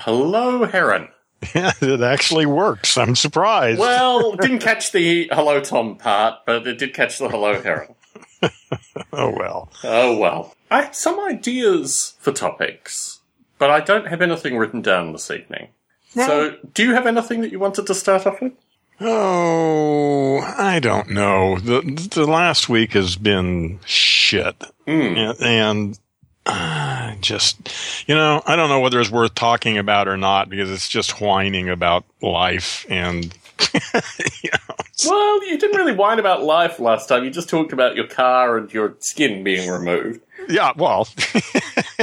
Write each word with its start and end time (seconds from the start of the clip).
Hello, 0.00 0.64
Heron. 0.64 1.08
Yeah, 1.54 1.72
it 1.80 2.00
actually 2.02 2.46
works. 2.46 2.98
I'm 2.98 3.14
surprised. 3.16 3.78
Well, 3.80 4.32
didn't 4.40 4.58
catch 4.60 4.92
the 4.92 5.28
hello, 5.32 5.60
Tom 5.60 5.96
part, 5.96 6.40
but 6.46 6.66
it 6.66 6.78
did 6.78 6.92
catch 6.94 7.18
the 7.18 7.28
hello, 7.28 7.60
Heron. 7.60 7.94
oh 9.12 9.30
well. 9.36 9.70
Oh 9.84 10.16
well. 10.16 10.54
I 10.70 10.82
have 10.82 10.94
some 10.94 11.18
ideas 11.20 12.14
for 12.20 12.32
topics, 12.32 13.20
but 13.58 13.70
I 13.70 13.80
don't 13.80 14.06
have 14.06 14.22
anything 14.22 14.56
written 14.56 14.82
down 14.82 15.12
this 15.12 15.30
evening. 15.30 15.68
so, 16.10 16.56
do 16.74 16.84
you 16.84 16.94
have 16.94 17.06
anything 17.06 17.40
that 17.42 17.52
you 17.52 17.58
wanted 17.58 17.86
to 17.86 17.94
start 17.94 18.26
off 18.26 18.40
with? 18.40 18.52
Oh, 19.00 20.38
I 20.40 20.78
don't 20.78 21.10
know. 21.10 21.58
The 21.58 21.80
the 22.12 22.26
last 22.26 22.68
week 22.68 22.92
has 22.92 23.16
been 23.16 23.80
shit, 23.86 24.62
Hmm. 24.86 24.90
and, 25.16 25.40
and 25.40 25.98
uh, 26.46 26.79
just 27.20 27.70
you 28.06 28.14
know, 28.14 28.42
I 28.46 28.56
don't 28.56 28.68
know 28.68 28.80
whether 28.80 29.00
it's 29.00 29.10
worth 29.10 29.34
talking 29.34 29.78
about 29.78 30.08
or 30.08 30.16
not 30.16 30.48
because 30.48 30.70
it's 30.70 30.88
just 30.88 31.20
whining 31.20 31.68
about 31.68 32.04
life 32.22 32.84
and 32.88 33.24
you 34.42 34.50
know, 34.52 34.74
Well, 35.06 35.46
you 35.46 35.58
didn't 35.58 35.76
really 35.76 35.92
whine 35.94 36.18
about 36.18 36.42
life 36.42 36.78
last 36.80 37.08
time. 37.08 37.24
You 37.24 37.30
just 37.30 37.48
talked 37.48 37.72
about 37.72 37.94
your 37.94 38.06
car 38.06 38.56
and 38.56 38.72
your 38.72 38.96
skin 39.00 39.44
being 39.44 39.70
removed. 39.70 40.20
yeah. 40.48 40.72
Well, 40.76 41.06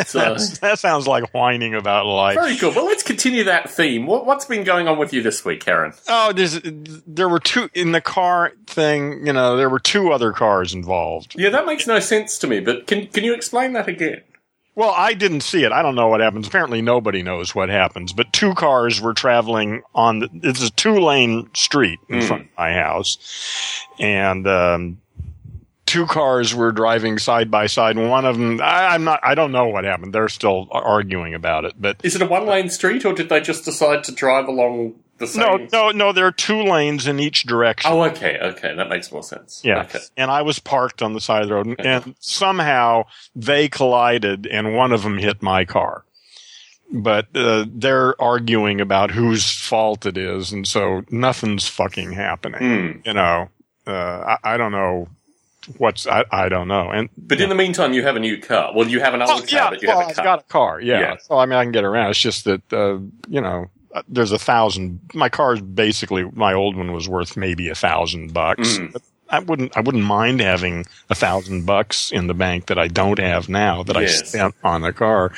So, 0.05 0.20
that, 0.62 0.77
sounds 0.77 1.08
like 1.08 1.34
whining 1.34 1.74
about 1.74 2.05
life. 2.05 2.35
very 2.35 2.55
good. 2.55 2.76
Well, 2.76 2.85
let's 2.85 3.02
continue 3.02 3.44
that 3.46 3.68
theme. 3.71 4.05
What, 4.05 4.27
what's 4.27 4.46
been 4.46 4.63
going 4.63 4.88
on 4.88 4.99
with 4.99 5.12
you 5.12 5.24
this 5.24 5.44
week, 5.44 5.66
Karen? 5.66 5.91
Oh, 6.08 6.32
there's 6.34 6.60
there 6.63 7.27
were 7.27 7.40
two 7.40 7.68
in 7.74 7.94
the 7.94 8.02
car 8.02 8.54
thing. 8.68 9.26
You 9.26 9.34
know, 9.34 9.58
there 9.58 9.70
were 9.71 9.80
two 9.80 10.12
other 10.13 10.34
cars 10.34 10.76
involved. 10.76 11.34
Yeah, 11.35 11.49
that 11.49 11.66
makes 11.66 11.88
no 11.88 11.99
sense 11.99 12.38
to 12.40 12.48
me, 12.48 12.60
but 12.60 12.85
can, 12.85 13.08
can 13.08 13.24
you 13.24 13.34
explain 13.34 13.74
that 13.74 13.88
again? 13.88 14.21
Well, 14.77 14.94
I 14.95 15.16
didn't 15.16 15.41
see 15.41 15.63
it. 15.63 15.72
I 15.72 15.81
don't 15.81 15.95
know 15.95 16.08
what 16.08 16.20
happens. 16.20 16.48
Apparently, 16.48 16.84
nobody 16.84 17.23
knows 17.23 17.55
what 17.55 17.68
happens. 17.68 18.13
But 18.13 18.31
two 18.31 18.54
cars 18.54 19.02
were 19.02 19.16
traveling 19.16 19.81
on. 19.95 20.20
The, 20.20 20.30
it's 20.44 20.62
a 20.62 20.70
two 20.70 20.99
lane 20.99 21.49
street 21.55 21.99
in 22.07 22.21
front 22.21 22.43
of 22.43 22.49
my 22.60 22.74
house, 22.74 23.18
and 23.98 24.46
um, 24.48 25.02
two 25.87 26.05
cars 26.05 26.54
were 26.54 26.71
driving 26.71 27.18
side 27.18 27.49
by 27.49 27.65
side. 27.65 27.96
And 27.96 28.12
one 28.12 28.26
of 28.26 28.37
them, 28.37 28.62
I, 28.62 28.90
I'm 28.93 29.04
not. 29.04 29.20
I 29.24 29.34
don't 29.34 29.52
know 29.52 29.68
what 29.68 29.84
happened. 29.84 30.13
They're 30.13 30.29
still 30.29 30.68
arguing 30.70 31.34
about 31.34 31.65
it. 31.65 31.74
But 31.80 31.99
Is 32.04 32.15
it 32.15 32.21
a 32.21 32.27
one 32.27 32.46
lane 32.46 32.70
street, 32.70 33.04
or 33.04 33.13
did 33.13 33.30
they 33.30 33.41
just 33.41 33.65
decide 33.65 34.04
to 34.04 34.12
drive 34.12 34.48
along 34.48 34.77
the 34.80 34.93
same? 34.93 35.04
No, 35.35 35.57
no, 35.71 35.91
no. 35.91 36.12
There 36.12 36.26
are 36.26 36.32
two 36.32 36.62
lanes 36.63 37.07
in 37.07 37.20
each 37.20 37.43
direction. 37.43 37.91
Oh, 37.91 38.04
okay, 38.04 38.37
okay, 38.40 38.76
that 38.76 38.90
makes 38.90 39.12
more 39.12 39.24
sense. 39.24 39.62
Yeah. 39.63 39.82
Okay. 39.82 39.99
And 40.15 40.29
I 40.32 40.41
was 40.41 40.59
parked 40.59 41.01
on 41.01 41.13
the 41.13 41.21
side 41.21 41.43
of 41.43 41.49
the 41.49 41.55
road, 41.55 41.68
and, 41.68 41.79
and 41.79 42.15
somehow 42.20 43.04
they 43.35 43.68
collided, 43.68 44.48
and 44.48 44.76
one 44.76 44.91
of 44.91 45.04
them 45.04 45.18
hit 45.18 45.41
my 45.41 45.65
car. 45.65 46.04
But 46.91 47.27
uh, 47.35 47.65
they're 47.68 48.20
arguing 48.21 48.79
about 48.79 49.12
whose 49.12 49.51
fault 49.51 50.05
it 50.05 50.18
is, 50.18 50.51
and 50.54 50.65
so 50.68 51.04
nothing's 51.09 51.68
fucking 51.68 52.13
happening. 52.13 52.59
Hmm. 52.93 52.99
You 53.04 53.13
know, 53.13 53.49
uh, 53.85 54.37
I, 54.43 54.54
I 54.54 54.57
don't 54.57 54.71
know 54.71 55.09
what's 55.77 56.07
I, 56.07 56.24
I 56.31 56.48
don't 56.48 56.70
know. 56.70 56.90
And 56.90 57.09
But 57.18 57.41
in 57.41 57.49
the 57.49 57.55
meantime, 57.55 57.91
you 57.91 58.04
have 58.04 58.15
a 58.15 58.20
new 58.20 58.37
car. 58.40 58.71
Well, 58.74 58.87
you 58.87 59.02
have 59.02 59.13
an 59.13 59.21
old 59.21 59.31
Oh, 59.31 59.40
car, 59.40 59.48
yeah, 59.52 59.70
but 59.70 59.81
you 59.81 59.90
well, 59.90 59.99
have 59.99 60.07
a 60.07 60.20
I've 60.20 60.24
got 60.24 60.40
a 60.40 60.43
car. 60.43 60.79
Yeah. 60.79 60.99
Yeah. 60.99 61.15
So 61.21 61.37
I 61.37 61.46
mean, 61.46 61.59
I 61.59 61.63
can 61.63 61.74
get 61.74 61.84
around. 61.84 62.12
It's 62.12 62.20
just 62.20 62.46
that 62.46 62.62
uh, 62.71 62.99
you 63.27 63.41
know, 63.41 63.70
there's 64.07 64.31
a 64.31 64.40
thousand. 64.40 65.00
My 65.13 65.30
car's 65.30 65.62
basically 65.62 66.24
my 66.34 66.53
old 66.53 66.75
one 66.75 66.91
was 66.91 67.07
worth 67.07 67.38
maybe 67.38 67.69
a 67.69 67.75
thousand 67.75 68.34
bucks. 68.34 68.78
Mm. 68.78 68.96
I 69.30 69.40
wouldn't. 69.40 69.75
I 69.75 69.81
wouldn't 69.81 70.03
mind 70.03 70.40
having 70.40 70.85
a 71.09 71.16
thousand 71.16 71.66
bucks 71.66 72.12
in 72.12 72.28
the 72.28 72.34
bank 72.34 72.68
that 72.68 72.80
I 72.80 72.88
don't 72.88 73.19
have 73.19 73.50
now 73.50 73.84
that 73.84 73.97
I 73.97 74.06
spent 74.06 74.56
on 74.63 74.81
the 74.81 74.94
car. 74.94 75.34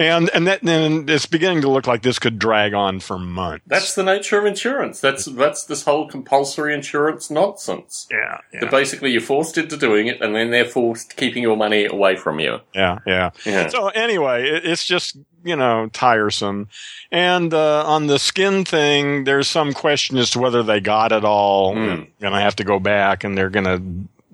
And 0.00 0.30
and 0.32 0.46
that 0.46 0.62
then 0.62 1.04
it's 1.08 1.26
beginning 1.26 1.60
to 1.60 1.68
look 1.68 1.86
like 1.86 2.00
this 2.00 2.18
could 2.18 2.38
drag 2.38 2.72
on 2.72 3.00
for 3.00 3.18
months. 3.18 3.64
That's 3.66 3.94
the 3.94 4.02
nature 4.02 4.38
of 4.38 4.46
insurance. 4.46 4.98
That's 4.98 5.26
that's 5.26 5.64
this 5.64 5.84
whole 5.84 6.08
compulsory 6.08 6.72
insurance 6.72 7.30
nonsense. 7.30 8.08
yeah, 8.10 8.38
yeah, 8.50 8.60
That 8.60 8.70
basically 8.70 9.12
you're 9.12 9.20
forced 9.20 9.58
into 9.58 9.76
doing 9.76 10.06
it, 10.06 10.22
and 10.22 10.34
then 10.34 10.50
they're 10.50 10.64
forced 10.64 11.18
keeping 11.18 11.42
your 11.42 11.54
money 11.54 11.84
away 11.84 12.16
from 12.16 12.40
you. 12.40 12.60
yeah, 12.74 13.00
yeah. 13.06 13.30
Yeah. 13.44 13.68
So 13.68 13.88
anyway, 13.88 14.48
it, 14.48 14.64
it's 14.64 14.86
just 14.86 15.18
you 15.44 15.54
know 15.54 15.90
tiresome. 15.92 16.68
And 17.12 17.52
uh, 17.52 17.84
on 17.84 18.06
the 18.06 18.18
skin 18.18 18.64
thing, 18.64 19.24
there's 19.24 19.48
some 19.48 19.74
question 19.74 20.16
as 20.16 20.30
to 20.30 20.38
whether 20.38 20.62
they 20.62 20.80
got 20.80 21.12
it 21.12 21.26
all. 21.26 21.74
Mm. 21.74 22.08
And 22.22 22.34
I 22.34 22.40
have 22.40 22.56
to 22.56 22.64
go 22.64 22.80
back, 22.80 23.22
and 23.22 23.36
they're 23.36 23.50
going 23.50 23.66
to 23.66 23.82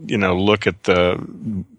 you 0.06 0.18
know 0.18 0.36
look 0.36 0.68
at 0.68 0.84
the 0.84 1.20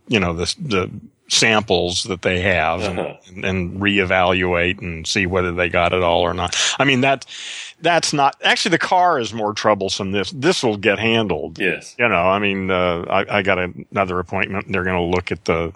you 0.10 0.20
know 0.20 0.34
the 0.34 0.54
the 0.60 0.92
samples 1.30 2.04
that 2.04 2.22
they 2.22 2.40
have 2.42 2.82
Uh-huh. 2.82 3.16
and, 3.28 3.46
and 3.46 3.82
reevaluate 3.82 4.80
and 4.82 5.06
see 5.06 5.26
whether 5.26 5.52
they 5.52 5.68
got 5.70 5.92
it 5.94 6.02
all 6.02 6.22
or 6.22 6.34
not. 6.34 6.56
I 6.80 6.86
mean 6.86 7.02
that 7.02 7.26
that's 7.82 8.14
not 8.14 8.36
actually 8.44 8.72
the 8.72 8.78
car 8.80 9.20
is 9.20 9.34
more 9.34 9.54
troublesome. 9.54 10.12
This 10.12 10.32
this 10.32 10.64
will 10.64 10.78
get 10.78 11.00
handled. 11.00 11.60
yes. 11.60 11.96
You 12.00 12.08
know, 12.08 12.16
I 12.16 12.40
mean, 12.40 12.72
uh, 12.72 13.06
I, 13.10 13.38
I 13.40 13.42
got 13.42 13.60
another 13.60 14.20
appointment. 14.20 14.72
They're 14.72 14.84
going 14.86 14.96
to 14.96 15.16
look 15.16 15.32
at 15.32 15.46
the, 15.46 15.74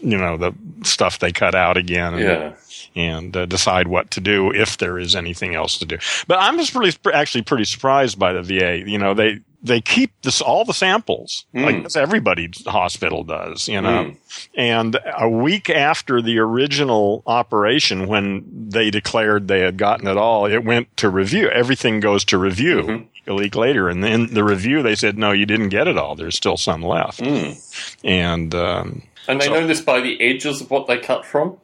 you 0.00 0.16
know, 0.16 0.36
the 0.36 0.52
stuff 0.84 1.18
they 1.18 1.32
cut 1.32 1.54
out 1.54 1.76
again 1.76 2.14
and, 2.14 2.22
Yeah. 2.22 2.52
and 2.94 3.36
uh, 3.36 3.46
decide 3.46 3.88
what 3.88 4.10
to 4.12 4.20
do 4.20 4.52
if 4.54 4.78
there 4.78 4.98
is 4.98 5.14
anything 5.16 5.54
else 5.54 5.76
to 5.78 5.84
do. 5.86 5.98
But 6.26 6.38
I'm 6.40 6.56
just 6.56 6.72
pretty, 6.72 6.96
actually 7.12 7.42
pretty 7.42 7.64
surprised 7.64 8.18
by 8.18 8.32
the 8.32 8.42
VA. 8.42 8.82
You 8.88 8.98
know, 8.98 9.12
they, 9.12 9.40
they 9.62 9.80
keep 9.80 10.12
this, 10.22 10.40
all 10.40 10.64
the 10.64 10.72
samples, 10.72 11.44
like 11.52 11.84
as 11.84 11.96
everybody's 11.96 12.64
hospital 12.66 13.24
does, 13.24 13.66
you 13.66 13.80
know. 13.80 14.04
Mm. 14.04 14.16
And 14.56 14.98
a 15.18 15.28
week 15.28 15.68
after 15.68 16.22
the 16.22 16.38
original 16.38 17.22
operation, 17.26 18.06
when 18.06 18.44
they 18.70 18.90
declared 18.90 19.48
they 19.48 19.60
had 19.60 19.76
gotten 19.76 20.06
it 20.06 20.16
all, 20.16 20.46
it 20.46 20.64
went 20.64 20.96
to 20.98 21.10
review. 21.10 21.48
Everything 21.48 22.00
goes 22.00 22.24
to 22.26 22.38
review 22.38 22.82
Mm-hmm. 22.82 23.30
a 23.30 23.34
week 23.34 23.56
later. 23.56 23.88
And 23.88 24.04
then 24.04 24.32
the 24.32 24.44
review, 24.44 24.82
they 24.82 24.94
said, 24.94 25.18
no, 25.18 25.32
you 25.32 25.44
didn't 25.44 25.70
get 25.70 25.88
it 25.88 25.98
all. 25.98 26.14
There's 26.14 26.36
still 26.36 26.56
some 26.56 26.82
left. 26.82 27.20
Mm. 27.20 27.98
And, 28.04 28.54
um, 28.54 29.02
And 29.28 29.40
they 29.40 29.44
So- 29.46 29.52
know 29.60 29.66
this 29.66 29.80
by 29.82 30.00
the 30.00 30.20
edges 30.20 30.60
of 30.62 30.70
what 30.70 30.86
they 30.86 30.96
cut 30.98 31.24
from. 31.26 31.58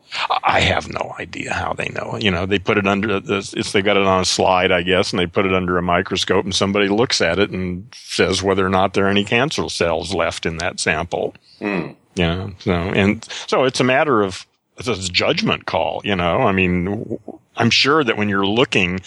I 0.44 0.60
have 0.60 0.88
no 0.92 1.14
idea 1.18 1.52
how 1.54 1.72
they 1.72 1.88
know. 1.88 2.18
You 2.20 2.30
know, 2.30 2.44
they 2.46 2.58
put 2.58 2.76
it 2.78 2.86
under 2.86 3.18
this. 3.18 3.54
It's 3.54 3.72
they 3.72 3.80
got 3.82 3.96
it 3.96 4.04
on 4.06 4.20
a 4.20 4.24
slide, 4.24 4.70
I 4.70 4.82
guess, 4.82 5.10
and 5.12 5.18
they 5.18 5.26
put 5.26 5.46
it 5.46 5.54
under 5.54 5.78
a 5.78 5.82
microscope, 5.82 6.44
and 6.44 6.54
somebody 6.54 6.88
looks 6.88 7.20
at 7.22 7.38
it 7.38 7.50
and 7.50 7.86
says 7.94 8.42
whether 8.42 8.64
or 8.64 8.68
not 8.68 8.92
there 8.92 9.06
are 9.06 9.10
any 9.10 9.24
cancer 9.24 9.68
cells 9.70 10.14
left 10.14 10.44
in 10.46 10.58
that 10.58 10.78
sample. 10.78 11.34
Mm. 11.60 11.96
You 12.16 12.24
know, 12.24 12.52
so 12.60 12.72
and 12.72 13.24
so 13.48 13.64
it's 13.64 13.80
a 13.80 13.84
matter 13.84 14.22
of 14.22 14.46
it's 14.76 14.86
a 14.88 14.96
judgment 15.10 15.66
call. 15.66 16.00
You 16.04 16.14
know, 16.16 16.42
I 16.42 16.52
mean, 16.52 17.18
I'm 17.56 17.70
sure 17.70 18.04
that 18.04 18.16
when 18.16 18.28
you're 18.28 18.46
looking, 18.46 19.00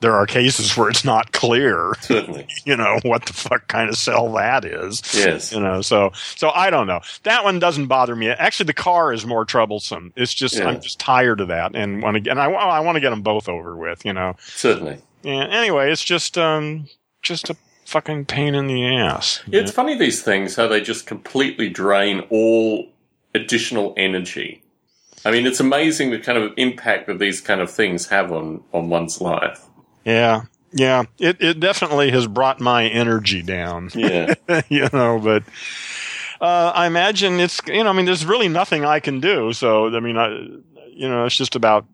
there 0.00 0.14
are 0.14 0.26
cases 0.26 0.76
where 0.76 0.88
it's 0.88 1.04
not 1.04 1.32
clear. 1.32 1.94
Certainly. 2.00 2.46
You 2.64 2.76
know 2.76 2.98
what 3.02 3.26
the 3.26 3.32
fuck 3.32 3.66
kind 3.68 3.88
of 3.88 3.96
cell 3.96 4.32
that 4.34 4.64
is 4.64 5.02
Yes. 5.14 5.52
you 5.52 5.60
know 5.60 5.80
so 5.82 6.10
so 6.14 6.50
i 6.50 6.68
don't 6.70 6.86
know 6.86 7.00
that 7.24 7.42
one 7.42 7.58
doesn't 7.58 7.86
bother 7.86 8.14
me 8.14 8.28
actually 8.28 8.66
the 8.66 8.74
car 8.74 9.12
is 9.12 9.24
more 9.26 9.44
troublesome 9.44 10.12
it's 10.14 10.32
just 10.34 10.56
Yeah. 10.56 10.68
i'm 10.68 10.80
just 10.80 11.00
tired 11.00 11.40
of 11.40 11.48
that 11.48 11.74
and 11.74 12.02
want 12.02 12.22
to 12.22 12.30
and 12.30 12.38
i, 12.38 12.44
I 12.44 12.80
want 12.80 12.96
to 12.96 13.00
get 13.00 13.10
them 13.10 13.22
both 13.22 13.48
over 13.48 13.76
with 13.76 14.04
you 14.04 14.12
know 14.12 14.36
Certainly. 14.40 14.98
and 15.24 15.52
anyway 15.52 15.90
it's 15.90 16.04
just 16.04 16.36
um 16.38 16.86
just 17.22 17.50
a 17.50 17.56
fucking 17.86 18.26
pain 18.26 18.54
in 18.54 18.66
the 18.68 18.84
ass 18.98 19.40
Yeah, 19.46 19.60
it's 19.62 19.72
funny 19.72 19.96
these 19.96 20.22
things 20.22 20.54
how 20.54 20.68
they 20.68 20.80
just 20.80 21.06
completely 21.06 21.68
drain 21.70 22.20
all 22.30 22.88
additional 23.34 23.94
energy. 23.96 24.62
I 25.24 25.30
mean, 25.30 25.46
it's 25.46 25.60
amazing 25.60 26.10
the 26.10 26.18
kind 26.18 26.38
of 26.38 26.52
impact 26.56 27.06
that 27.08 27.18
these 27.18 27.40
kind 27.40 27.60
of 27.60 27.70
things 27.70 28.08
have 28.08 28.32
on 28.32 28.62
on 28.72 28.88
one's 28.90 29.20
life. 29.20 29.66
Yeah. 30.04 30.42
Yeah. 30.72 31.04
It, 31.18 31.38
it 31.40 31.60
definitely 31.60 32.10
has 32.12 32.26
brought 32.26 32.60
my 32.60 32.86
energy 32.86 33.42
down. 33.42 33.90
Yeah. 33.94 34.34
you 34.68 34.88
know 34.92 35.18
but 35.18 35.42
uh, 36.40 36.72
I 36.74 36.86
imagine 36.86 37.40
it's 37.40 37.60
you 37.66 37.82
know 37.84 37.90
I 37.90 37.92
mean 37.92 38.06
there's 38.06 38.24
really 38.24 38.48
nothing 38.48 38.84
I 38.84 39.00
can 39.00 39.20
do. 39.20 39.52
So 39.52 39.94
I 39.94 40.00
mean 40.00 40.16
I 40.16 40.28
you 40.92 41.08
know 41.08 41.24
it's 41.24 41.36
just 41.36 41.56
about 41.56 41.86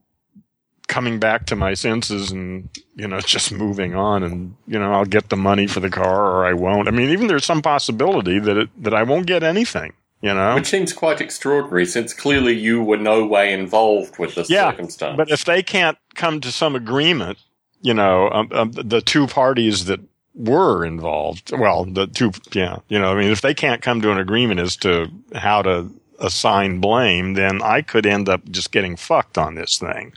coming 0.88 1.18
back 1.18 1.47
to 1.47 1.56
my 1.56 1.74
senses 1.74 2.30
and 2.30 2.68
you 2.94 3.08
know 3.08 3.20
just 3.34 3.50
moving 3.53 3.94
on 3.94 4.22
and 4.22 4.54
you 4.66 4.78
know 4.78 4.92
I'll 4.92 5.04
get 5.04 5.30
the 5.30 5.36
money 5.36 5.66
for 5.66 5.80
the 5.80 5.91
car 5.91 6.30
or 6.30 6.47
I 6.47 6.52
won't. 6.52 6.88
I 6.88 6.91
mean 6.91 7.10
even 7.10 7.26
there's 7.28 7.44
some 7.44 7.62
possibility 7.62 8.38
that 8.38 8.56
it 8.56 8.82
that 8.82 8.94
I 8.94 9.02
won't 9.02 9.26
get 9.26 9.42
anything 9.42 9.92
you 10.22 10.32
know? 10.32 10.54
Which 10.54 10.66
seems 10.66 10.92
quite 10.94 11.20
extraordinary 11.20 11.84
since 11.86 12.14
clearly 12.14 12.54
you 12.54 12.82
were 12.82 12.97
no 12.97 13.24
way 13.26 13.52
involved 13.52 14.18
with 14.18 14.34
this 14.34 14.48
Yeah, 14.48 14.70
circumstance. 14.70 15.16
but 15.16 15.30
if 15.30 15.44
they 15.44 15.62
can't 15.62 15.98
come 16.14 16.41
to 16.41 16.50
some 16.50 16.74
agreement 16.74 17.38
you 17.82 17.94
know 17.94 18.28
um, 18.30 18.48
um, 18.52 18.72
the 18.72 19.00
two 19.00 19.26
parties 19.26 19.84
that 19.86 20.00
were 20.34 20.84
involved 20.84 21.50
well 21.52 21.84
the 21.84 22.06
two 22.06 22.30
yeah 22.52 22.78
you 22.88 22.98
know 22.98 23.12
I 23.12 23.14
mean 23.18 23.30
if 23.30 23.40
they 23.40 23.54
can't 23.54 23.80
come 23.82 24.00
to 24.02 24.10
an 24.10 24.18
agreement 24.18 24.60
as 24.60 24.76
to 24.78 25.08
how 25.34 25.62
to 25.62 25.90
assign 26.18 26.80
blame 26.80 27.34
then 27.34 27.60
I 27.62 27.82
could 27.82 28.06
end 28.06 28.28
up 28.28 28.44
just 28.50 28.72
getting 28.72 28.96
fucked 28.96 29.38
on 29.38 29.54
this 29.54 29.78
thing 29.78 30.12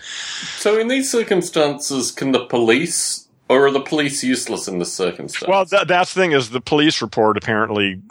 so 0.58 0.78
in 0.80 0.88
these 0.90 1.10
circumstances, 1.12 2.12
can 2.12 2.32
the 2.32 2.46
police, 2.46 3.28
or 3.48 3.68
are 3.68 3.72
the 3.72 3.80
police 3.82 4.24
useless 4.24 4.68
in 4.68 4.80
this 4.80 4.94
circumstance? 4.94 5.48
Well, 5.50 5.66
that, 5.66 5.88
that's 5.88 6.14
the 6.14 6.22
thing 6.22 6.32
is 6.34 6.50
the 6.50 6.62
police 6.62 7.02
report 7.02 7.38
apparently 7.38 8.02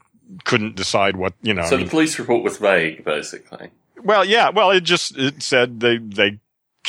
couldn't 0.44 0.76
decide 0.76 1.16
what 1.16 1.34
you 1.42 1.54
know. 1.54 1.62
I 1.62 1.66
so 1.66 1.76
mean- 1.76 1.86
the 1.86 1.90
police 1.90 2.18
report 2.18 2.42
was 2.42 2.56
vague, 2.58 3.04
basically. 3.04 3.70
well, 4.02 4.24
yeah, 4.24 4.50
well, 4.50 4.70
it 4.70 4.82
just 4.82 5.16
it 5.16 5.42
said 5.42 5.80
they 5.80 5.98
they 5.98 6.38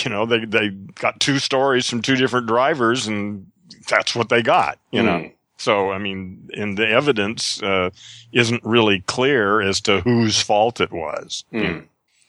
you 0.03 0.09
know, 0.09 0.25
they, 0.25 0.45
they 0.45 0.69
got 0.69 1.19
two 1.19 1.39
stories 1.39 1.89
from 1.89 2.01
two 2.01 2.15
different 2.15 2.47
drivers 2.47 3.07
and 3.07 3.47
that's 3.87 4.15
what 4.15 4.29
they 4.29 4.41
got, 4.41 4.79
you 4.91 5.03
know. 5.03 5.19
Mm. 5.19 5.33
So, 5.57 5.91
I 5.91 5.97
mean, 5.97 6.49
and 6.55 6.77
the 6.77 6.87
evidence, 6.87 7.61
uh, 7.61 7.89
isn't 8.31 8.63
really 8.63 9.01
clear 9.01 9.61
as 9.61 9.81
to 9.81 10.01
whose 10.01 10.41
fault 10.41 10.79
it 10.79 10.91
was. 10.91 11.43
Mm. 11.51 11.85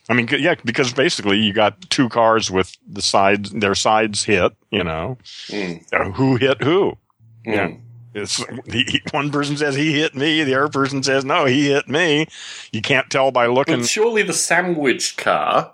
I 0.09 0.13
mean, 0.13 0.27
yeah, 0.37 0.55
because 0.65 0.91
basically 0.91 1.37
you 1.37 1.53
got 1.53 1.89
two 1.89 2.09
cars 2.09 2.51
with 2.51 2.75
the 2.85 3.01
sides, 3.01 3.51
their 3.51 3.75
sides 3.75 4.23
hit, 4.23 4.51
you 4.69 4.83
know, 4.83 5.17
Mm. 5.47 6.13
Who 6.15 6.35
hit 6.35 6.61
who? 6.61 6.97
Yeah. 7.45 7.69
Mm. 7.69 7.81
It's 8.13 8.43
he, 8.65 9.01
one 9.11 9.31
person 9.31 9.55
says 9.55 9.75
he 9.75 9.93
hit 9.93 10.15
me, 10.15 10.43
the 10.43 10.55
other 10.55 10.67
person 10.67 11.01
says 11.01 11.23
no, 11.23 11.45
he 11.45 11.69
hit 11.69 11.87
me. 11.87 12.27
You 12.73 12.81
can't 12.81 13.09
tell 13.09 13.31
by 13.31 13.45
looking. 13.45 13.77
But 13.77 13.87
surely 13.87 14.21
the 14.23 14.33
sandwich 14.33 15.15
car, 15.15 15.71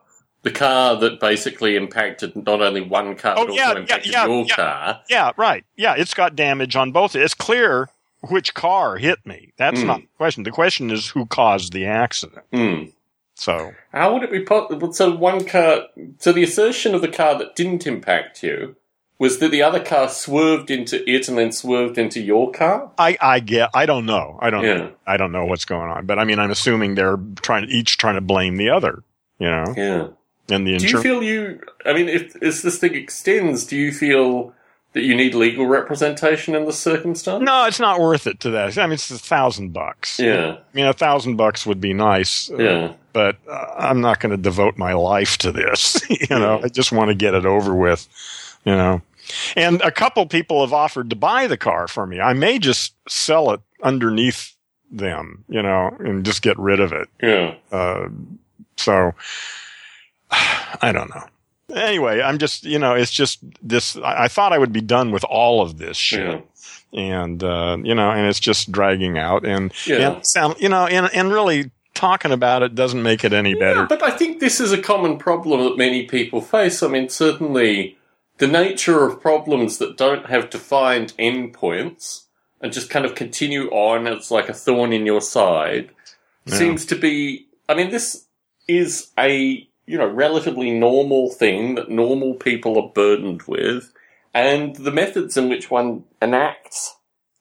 the 0.47 0.57
car 0.59 0.95
that 0.97 1.19
basically 1.19 1.75
impacted 1.75 2.35
not 2.35 2.61
only 2.61 2.81
one 2.81 3.15
car 3.15 3.35
Oh, 3.37 3.45
but 3.47 3.55
yeah, 3.55 3.63
also 3.67 3.75
yeah, 3.75 3.81
impacted 3.81 4.11
yeah, 4.13 4.25
your 4.25 4.45
yeah. 4.45 4.55
car. 4.55 5.01
Yeah, 5.09 5.31
right. 5.37 5.65
Yeah, 5.75 5.95
it's 5.97 6.13
got 6.13 6.35
damage 6.35 6.75
on 6.75 6.91
both. 6.91 7.15
It's 7.15 7.33
clear 7.33 7.89
which 8.21 8.53
car 8.53 8.97
hit 8.97 9.25
me. 9.25 9.53
That's 9.57 9.81
Hmm. 9.81 9.87
not 9.87 10.01
the 10.01 10.07
question. 10.17 10.43
The 10.43 10.51
question 10.51 10.89
is 10.91 11.09
who 11.09 11.25
caused 11.25 11.73
the 11.73 11.85
accident. 11.85 12.43
Mm. 12.53 12.93
So, 13.35 13.73
How 13.93 14.13
would 14.13 14.23
it 14.23 14.31
be 14.31 14.41
possible? 14.43 14.91
So 14.93 15.15
one 15.15 15.45
car, 15.45 15.83
so 16.17 16.31
the 16.31 16.43
assertion 16.43 16.95
of 16.95 17.01
the 17.01 17.07
car 17.07 17.37
that 17.37 17.55
didn't 17.55 17.85
impact 17.85 18.41
you 18.41 18.75
was 19.19 19.37
that 19.39 19.49
the 19.51 19.61
other 19.61 19.79
car 19.79 20.09
swerved 20.09 20.71
into 20.71 21.07
it 21.09 21.27
and 21.27 21.37
then 21.37 21.51
swerved 21.51 21.97
into 21.99 22.19
your 22.19 22.51
car. 22.51 22.91
I, 22.97 23.17
I 23.21 23.39
get, 23.39 23.69
I 23.75 23.85
don't 23.85 24.05
know. 24.05 24.37
I 24.41 24.49
don't, 24.49 24.63
Yeah. 24.63 24.89
I 25.05 25.17
don't 25.17 25.31
know 25.31 25.45
what's 25.45 25.65
going 25.65 25.89
on, 25.89 26.05
but 26.07 26.17
I 26.19 26.23
mean, 26.23 26.39
I'm 26.39 26.51
assuming 26.51 26.95
they're 26.95 27.17
trying, 27.41 27.65
each 27.69 27.97
trying 27.97 28.15
to 28.15 28.21
blame 28.21 28.57
the 28.57 28.69
other, 28.71 29.03
you 29.39 29.47
know, 29.47 29.65
Yeah. 29.77 30.07
And 30.49 30.65
the 30.67 30.77
Do 30.77 30.87
you 30.87 31.01
feel 31.01 31.23
you? 31.23 31.61
I 31.85 31.93
mean, 31.93 32.07
if 32.09 32.35
as 32.41 32.61
this 32.61 32.79
thing 32.79 32.95
extends, 32.95 33.65
do 33.65 33.75
you 33.75 33.91
feel 33.91 34.53
that 34.93 35.03
you 35.03 35.15
need 35.15 35.35
legal 35.35 35.67
representation 35.67 36.55
in 36.55 36.65
this 36.65 36.79
circumstance? 36.79 37.43
no, 37.43 37.65
it's 37.65 37.79
not 37.79 37.99
worth 37.99 38.25
it 38.25 38.39
to 38.39 38.49
that. 38.51 38.77
I 38.77 38.85
mean, 38.87 38.93
it's 38.93 39.11
a 39.11 39.17
thousand 39.19 39.73
bucks. 39.73 40.19
Yeah. 40.19 40.57
I 40.57 40.75
mean, 40.75 40.85
a 40.87 40.93
thousand 40.93 41.35
bucks 41.35 41.65
would 41.65 41.79
be 41.81 41.93
nice. 41.93 42.49
uh, 42.49 42.57
Yeah. 42.57 42.93
but 43.13 43.35
uh, 43.47 43.73
I'm 43.77 44.01
not 44.01 44.19
going 44.19 44.31
to 44.31 44.37
devote 44.41 44.77
my 44.77 44.93
life 44.93 45.37
to 45.39 45.51
this. 45.51 46.01
you 46.09 46.27
know, 46.39 46.61
I 46.63 46.69
just 46.69 46.91
want 46.91 47.09
to 47.09 47.15
get 47.15 47.33
it 47.35 47.45
over 47.45 47.75
with. 47.75 48.07
You 48.65 48.75
know, 48.75 49.01
and 49.55 49.81
a 49.81 49.91
couple 49.91 50.25
people 50.25 50.61
have 50.61 50.73
offered 50.73 51.09
to 51.11 51.15
buy 51.15 51.47
the 51.47 51.57
car 51.57 51.87
for 51.87 52.07
me. 52.07 52.19
I 52.19 52.33
may 52.33 52.57
just 52.57 52.95
sell 53.07 53.51
it 53.51 53.61
underneath 53.83 54.55
them. 54.89 55.43
You 55.47 55.61
know, 55.61 55.95
and 55.99 56.25
just 56.25 56.41
get 56.41 56.57
rid 56.57 56.79
of 56.79 56.91
it. 56.91 57.07
Yeah. 57.21 57.55
Uh, 57.71 58.07
so 58.77 59.13
I 60.81 60.91
don't 60.93 61.09
know. 61.09 61.23
Anyway, 61.75 62.21
I'm 62.21 62.37
just, 62.37 62.63
you 62.63 62.79
know, 62.79 62.93
it's 62.93 63.11
just 63.11 63.39
this. 63.61 63.97
I, 63.97 64.23
I 64.23 64.27
thought 64.27 64.53
I 64.53 64.57
would 64.57 64.71
be 64.71 64.81
done 64.81 65.11
with 65.11 65.23
all 65.25 65.61
of 65.61 65.77
this 65.77 65.97
shit. 65.97 66.43
Yeah. 66.91 67.21
And, 67.23 67.43
uh, 67.43 67.77
you 67.83 67.93
know, 67.93 68.09
and 68.11 68.25
it's 68.27 68.39
just 68.39 68.71
dragging 68.71 69.17
out 69.17 69.45
and, 69.45 69.73
Yeah. 69.85 70.13
and 70.15 70.25
sound, 70.25 70.55
you 70.59 70.69
know, 70.69 70.85
and, 70.85 71.09
and 71.13 71.31
really 71.33 71.71
talking 71.93 72.31
about 72.31 72.63
it 72.63 72.75
doesn't 72.75 73.03
make 73.03 73.25
it 73.25 73.33
any 73.33 73.53
better. 73.53 73.81
Yeah, 73.81 73.85
but 73.89 74.01
I 74.03 74.11
think 74.11 74.39
this 74.39 74.61
is 74.61 74.71
a 74.71 74.81
common 74.81 75.17
problem 75.17 75.61
that 75.65 75.77
many 75.77 76.05
people 76.05 76.39
face. 76.39 76.81
I 76.81 76.87
mean, 76.87 77.09
certainly 77.09 77.97
the 78.37 78.47
nature 78.47 79.03
of 79.03 79.19
problems 79.19 79.79
that 79.79 79.97
don't 79.97 80.27
have 80.27 80.49
defined 80.49 81.13
endpoints 81.19 82.23
and 82.61 82.71
just 82.71 82.89
kind 82.89 83.03
of 83.05 83.15
continue 83.15 83.67
on 83.69 84.07
as 84.07 84.31
like 84.31 84.47
a 84.47 84.53
thorn 84.53 84.93
in 84.93 85.05
your 85.05 85.21
side 85.21 85.89
Yeah. 86.45 86.55
seems 86.55 86.85
to 86.85 86.95
be. 86.95 87.47
I 87.67 87.73
mean, 87.75 87.89
this 87.91 88.25
is 88.67 89.11
a 89.19 89.66
you 89.87 89.97
know 89.97 90.07
relatively 90.07 90.69
normal 90.69 91.31
thing 91.31 91.75
that 91.75 91.89
normal 91.89 92.35
people 92.35 92.79
are 92.79 92.91
burdened 92.93 93.43
with, 93.43 93.91
and 94.33 94.75
the 94.75 94.91
methods 94.91 95.37
in 95.37 95.49
which 95.49 95.71
one 95.71 96.03
enacts. 96.21 96.95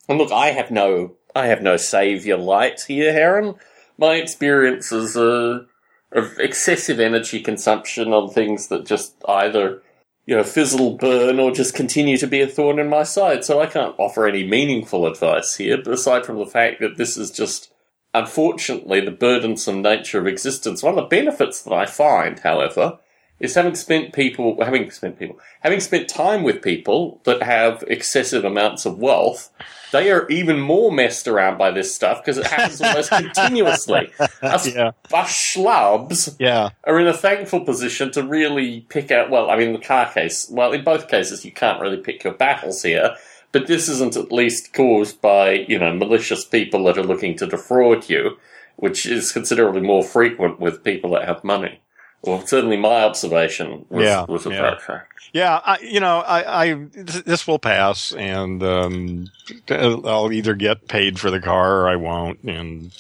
And 0.09 0.19
look, 0.19 0.33
I 0.33 0.53
have 0.53 0.71
no, 0.71 1.17
I 1.35 1.47
have 1.47 1.61
no 1.61 1.77
savior 1.77 2.37
light 2.37 2.83
here, 2.83 3.13
Heron. 3.13 3.57
My 3.99 4.15
experiences 4.15 5.17
of 5.17 6.39
excessive 6.39 7.01
energy 7.01 7.41
consumption 7.41 8.13
on 8.13 8.31
things 8.31 8.69
that 8.69 8.87
just 8.87 9.17
either 9.29 9.83
you 10.25 10.37
know 10.37 10.45
fizzle, 10.45 10.97
burn, 10.97 11.41
or 11.41 11.51
just 11.51 11.75
continue 11.75 12.17
to 12.19 12.27
be 12.27 12.41
a 12.41 12.47
thorn 12.47 12.79
in 12.79 12.89
my 12.89 13.03
side. 13.03 13.45
So 13.45 13.61
I 13.61 13.67
can't 13.67 13.95
offer 13.99 14.27
any 14.27 14.47
meaningful 14.47 15.07
advice 15.07 15.57
here, 15.57 15.81
aside 15.81 16.25
from 16.25 16.39
the 16.39 16.47
fact 16.47 16.81
that 16.81 16.97
this 16.97 17.17
is 17.17 17.31
just 17.31 17.73
unfortunately 18.21 19.01
the 19.01 19.11
burdensome 19.11 19.83
nature 19.83 20.19
of 20.19 20.27
existence. 20.27 20.83
One 20.83 20.97
of 20.99 21.03
the 21.05 21.09
benefits 21.09 21.63
that 21.63 21.73
I 21.73 21.87
find, 21.87 22.39
however, 22.39 22.99
is 23.39 23.55
having 23.55 23.75
spent 23.75 24.15
people 24.15 24.57
having 24.65 24.91
spent 24.91 25.19
people 25.19 25.39
having 25.61 25.79
spent 25.81 26.09
time 26.09 26.43
with 26.43 26.63
people 26.63 27.21
that 27.25 27.43
have 27.43 27.85
excessive 27.87 28.45
amounts 28.47 28.87
of 28.87 28.99
wealth, 28.99 29.51
they 29.93 30.11
are 30.11 30.27
even 30.29 30.59
more 30.59 30.91
messed 30.91 31.29
around 31.29 31.59
by 31.59 31.71
this 31.71 31.95
stuff 31.95 32.23
because 32.23 32.39
it 32.39 32.47
happens 32.47 32.81
almost 32.81 33.11
continuously. 33.25 34.11
Us 34.43 34.75
Yeah. 34.75 34.93
us 35.13 35.29
schlubs 35.31 36.35
Yeah. 36.39 36.71
are 36.85 36.99
in 36.99 37.07
a 37.07 37.13
thankful 37.13 37.61
position 37.61 38.11
to 38.13 38.23
really 38.23 38.87
pick 38.89 39.11
out. 39.11 39.29
Well, 39.31 39.51
I 39.51 39.57
mean, 39.57 39.75
the 39.75 39.79
car 39.81 40.11
case. 40.11 40.49
Well, 40.51 40.73
in 40.73 40.83
both 40.83 41.09
cases, 41.09 41.45
you 41.45 41.53
can't 41.53 41.81
really 41.81 41.99
pick 41.99 42.25
your 42.25 42.33
battles 42.33 42.83
here. 42.83 43.17
But 43.57 43.69
this 43.69 43.89
isn't 43.89 44.17
at 44.17 44.31
least 44.33 44.75
caused 44.75 45.23
by 45.23 45.53
you 45.53 45.79
know 45.79 45.95
malicious 45.95 46.45
people 46.45 46.85
that 46.85 46.99
are 46.99 47.03
looking 47.03 47.37
to 47.39 47.47
defraud 47.47 48.11
you, 48.11 48.37
which 48.77 49.07
is 49.07 49.33
considerably 49.33 49.81
more 49.81 50.03
frequent 50.03 50.61
with 50.61 50.85
people 50.85 51.11
that 51.13 51.27
have 51.27 51.43
money. 51.43 51.81
Well, 52.23 52.45
certainly 52.47 52.77
my 52.77 53.03
observation 53.05 53.87
was, 53.89 54.05
Yeah, 54.05 54.25
was 54.29 54.45
of 54.45 54.53
yeah. 54.53 54.63
that 54.63 54.83
fact. 54.83 55.13
Yeah, 55.33 55.61
I, 55.65 55.79
you 55.81 56.01
know, 56.01 56.19
I, 56.21 56.65
I 56.71 56.75
this 56.93 57.47
will 57.47 57.59
pass, 57.59 58.13
and 58.13 58.63
um, 58.63 59.29
I'll 59.71 60.33
either 60.33 60.55
get 60.55 60.87
paid 60.89 61.19
for 61.19 61.31
the 61.31 61.41
car 61.41 61.81
or 61.83 61.89
I 61.89 61.97
won't, 61.97 62.43
and 62.43 62.91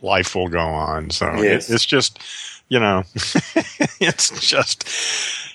life 0.00 0.34
will 0.34 0.48
go 0.48 0.60
on. 0.60 1.10
So 1.10 1.26
it- 1.42 1.68
it's 1.68 1.84
just, 1.86 2.18
you 2.68 2.78
know, 2.80 3.04
it's 4.00 4.40
just, 4.40 4.88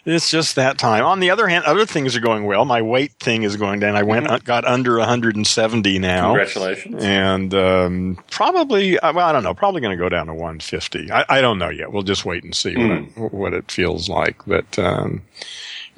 it's 0.06 0.30
just 0.32 0.56
that 0.56 0.78
time. 0.78 1.04
On 1.06 1.20
the 1.20 1.30
other 1.30 1.48
hand, 1.48 1.66
other 1.66 1.86
things 1.86 2.16
are 2.16 2.20
going 2.22 2.46
well. 2.46 2.66
My 2.66 2.82
weight 2.82 3.12
thing 3.20 3.44
is 3.44 3.56
going 3.58 3.80
down. 3.80 3.96
I 3.96 4.04
went 4.04 4.26
Mm-hmm. 4.28 4.46
got 4.46 4.66
under 4.66 4.98
170 4.98 6.00
now. 6.00 6.28
Congratulations. 6.28 7.04
And 7.04 7.54
um, 7.54 8.18
probably, 8.30 8.98
uh, 9.00 9.14
well, 9.14 9.28
I 9.28 9.32
don't 9.32 9.44
know. 9.44 9.54
Probably 9.54 9.82
going 9.82 9.98
to 9.98 10.02
go 10.04 10.10
down 10.10 10.28
to 10.28 10.34
150. 10.34 11.12
I, 11.12 11.26
I 11.28 11.42
don't 11.42 11.60
know 11.60 11.70
yet. 11.70 11.92
We'll 11.92 12.04
just 12.04 12.24
wait 12.26 12.44
and 12.44 12.56
see 12.56 12.76
what, 12.78 12.92
it, 12.92 13.34
what 13.34 13.54
it 13.54 13.72
feels 13.72 14.08
like. 14.10 14.38
But, 14.48 14.80
um, 14.80 15.22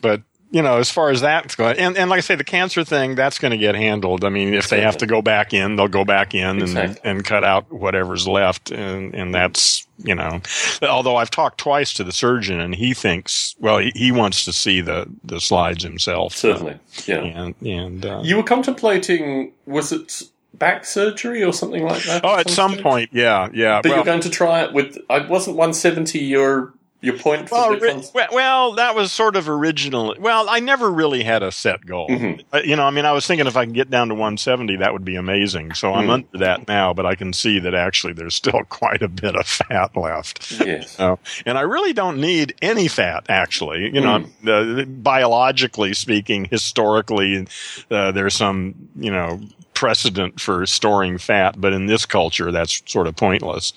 but 0.01 0.21
you 0.53 0.61
know, 0.61 0.77
as 0.77 0.89
far 0.91 1.09
as 1.09 1.21
that's 1.21 1.55
going, 1.55 1.79
and, 1.79 1.97
and 1.97 2.09
like 2.11 2.19
I 2.19 2.21
say, 2.21 2.35
the 2.35 2.43
cancer 2.43 2.83
thing, 2.83 3.15
that's 3.15 3.39
going 3.39 3.51
to 3.51 3.57
get 3.57 3.73
handled. 3.73 4.23
I 4.23 4.29
mean, 4.29 4.53
if 4.53 4.69
they 4.69 4.81
have 4.81 4.97
to 4.99 5.07
go 5.07 5.21
back 5.23 5.51
in, 5.51 5.75
they'll 5.75 5.87
go 5.87 6.05
back 6.05 6.35
in 6.35 6.45
and, 6.47 6.61
Exactly. 6.61 7.01
and 7.03 7.25
cut 7.25 7.43
out 7.43 7.71
whatever's 7.73 8.27
left. 8.27 8.69
And, 8.69 9.15
and 9.15 9.33
that's, 9.33 9.87
you 9.97 10.13
know, 10.13 10.41
although 10.83 11.15
I've 11.15 11.31
talked 11.31 11.57
twice 11.57 11.91
to 11.93 12.03
the 12.03 12.11
surgeon 12.11 12.59
and 12.59 12.75
he 12.75 12.93
thinks, 12.93 13.55
well, 13.59 13.79
he, 13.79 13.91
he 13.95 14.11
wants 14.11 14.45
to 14.45 14.53
see 14.53 14.79
the, 14.79 15.07
the 15.23 15.41
slides 15.41 15.83
himself. 15.83 16.35
Certainly, 16.35 16.77
yeah. 17.07 17.21
And, 17.21 17.55
and, 17.65 18.05
uh, 18.05 18.21
You 18.23 18.37
were 18.37 18.43
contemplating, 18.43 19.53
was 19.65 19.91
it 19.91 20.21
back 20.53 20.85
surgery 20.85 21.43
or 21.43 21.51
something 21.51 21.83
like 21.83 22.03
that? 22.03 22.23
oh, 22.23 22.37
at 22.37 22.47
some 22.51 22.73
stage? 22.73 22.83
point, 22.83 23.09
yeah, 23.11 23.49
yeah. 23.53 23.81
But 23.81 23.89
Well- 23.89 23.97
you're 23.97 24.05
going 24.05 24.21
to 24.21 24.29
try 24.29 24.61
it 24.61 24.71
with. 24.71 24.99
I 25.09 25.25
wasn't 25.25 25.57
170 25.57 26.19
your 26.19 26.73
your 27.03 27.17
point 27.17 27.49
for 27.49 27.55
Well, 27.55 27.69
the 27.71 27.79
ri- 27.79 27.91
cons- 27.91 28.11
well, 28.15 28.27
well, 28.31 28.71
that 28.73 28.95
was 28.95 29.11
sort 29.11 29.35
of 29.35 29.49
original. 29.49 30.15
Well, 30.19 30.47
I 30.49 30.59
never 30.59 30.89
really 30.89 31.23
had 31.23 31.43
a 31.43 31.51
set 31.51 31.85
goal. 31.85 32.07
Mhm. 32.07 32.43
Uh, 32.53 32.61
You 32.63 32.75
know, 32.75 32.83
I 32.83 32.91
mean, 32.91 33.05
I 33.05 33.11
was 33.11 33.27
thinking 33.27 33.45
if 33.45 33.57
I 33.57 33.65
can 33.65 33.73
get 33.73 33.89
down 33.89 34.07
to 34.07 34.15
170, 34.15 34.77
that 34.77 34.93
would 34.93 35.03
be 35.05 35.15
amazing. 35.15 35.73
So 35.73 35.93
I'm 35.93 36.07
Mhm. 36.07 36.13
under 36.13 36.37
that 36.39 36.67
now, 36.67 36.93
but 36.93 37.05
I 37.05 37.15
can 37.15 37.33
see 37.33 37.59
that 37.59 37.75
actually 37.75 38.13
there's 38.13 38.33
still 38.35 38.61
quite 38.69 39.01
a 39.01 39.07
bit 39.09 39.35
of 39.35 39.45
fat 39.45 39.95
left. 39.97 40.51
Yes. 40.65 40.91
So, 40.95 41.19
and 41.45 41.57
I 41.57 41.61
really 41.61 41.93
don't 41.93 42.19
need 42.19 42.55
any 42.61 42.87
fat, 42.87 43.25
actually. 43.29 43.91
You 43.93 44.01
know, 44.01 44.25
uh, 44.47 44.85
biologically 44.85 45.93
speaking, 45.93 46.45
historically, 46.49 47.45
uh, 47.91 48.11
there's 48.11 48.35
some, 48.35 48.75
you 48.95 49.11
know, 49.11 49.41
precedent 49.73 50.39
for 50.39 50.65
storing 50.65 51.17
fat, 51.17 51.59
but 51.59 51.73
in 51.73 51.87
this 51.87 52.05
culture, 52.05 52.51
that's 52.51 52.81
sort 52.85 53.07
of 53.07 53.15
pointless. 53.15 53.73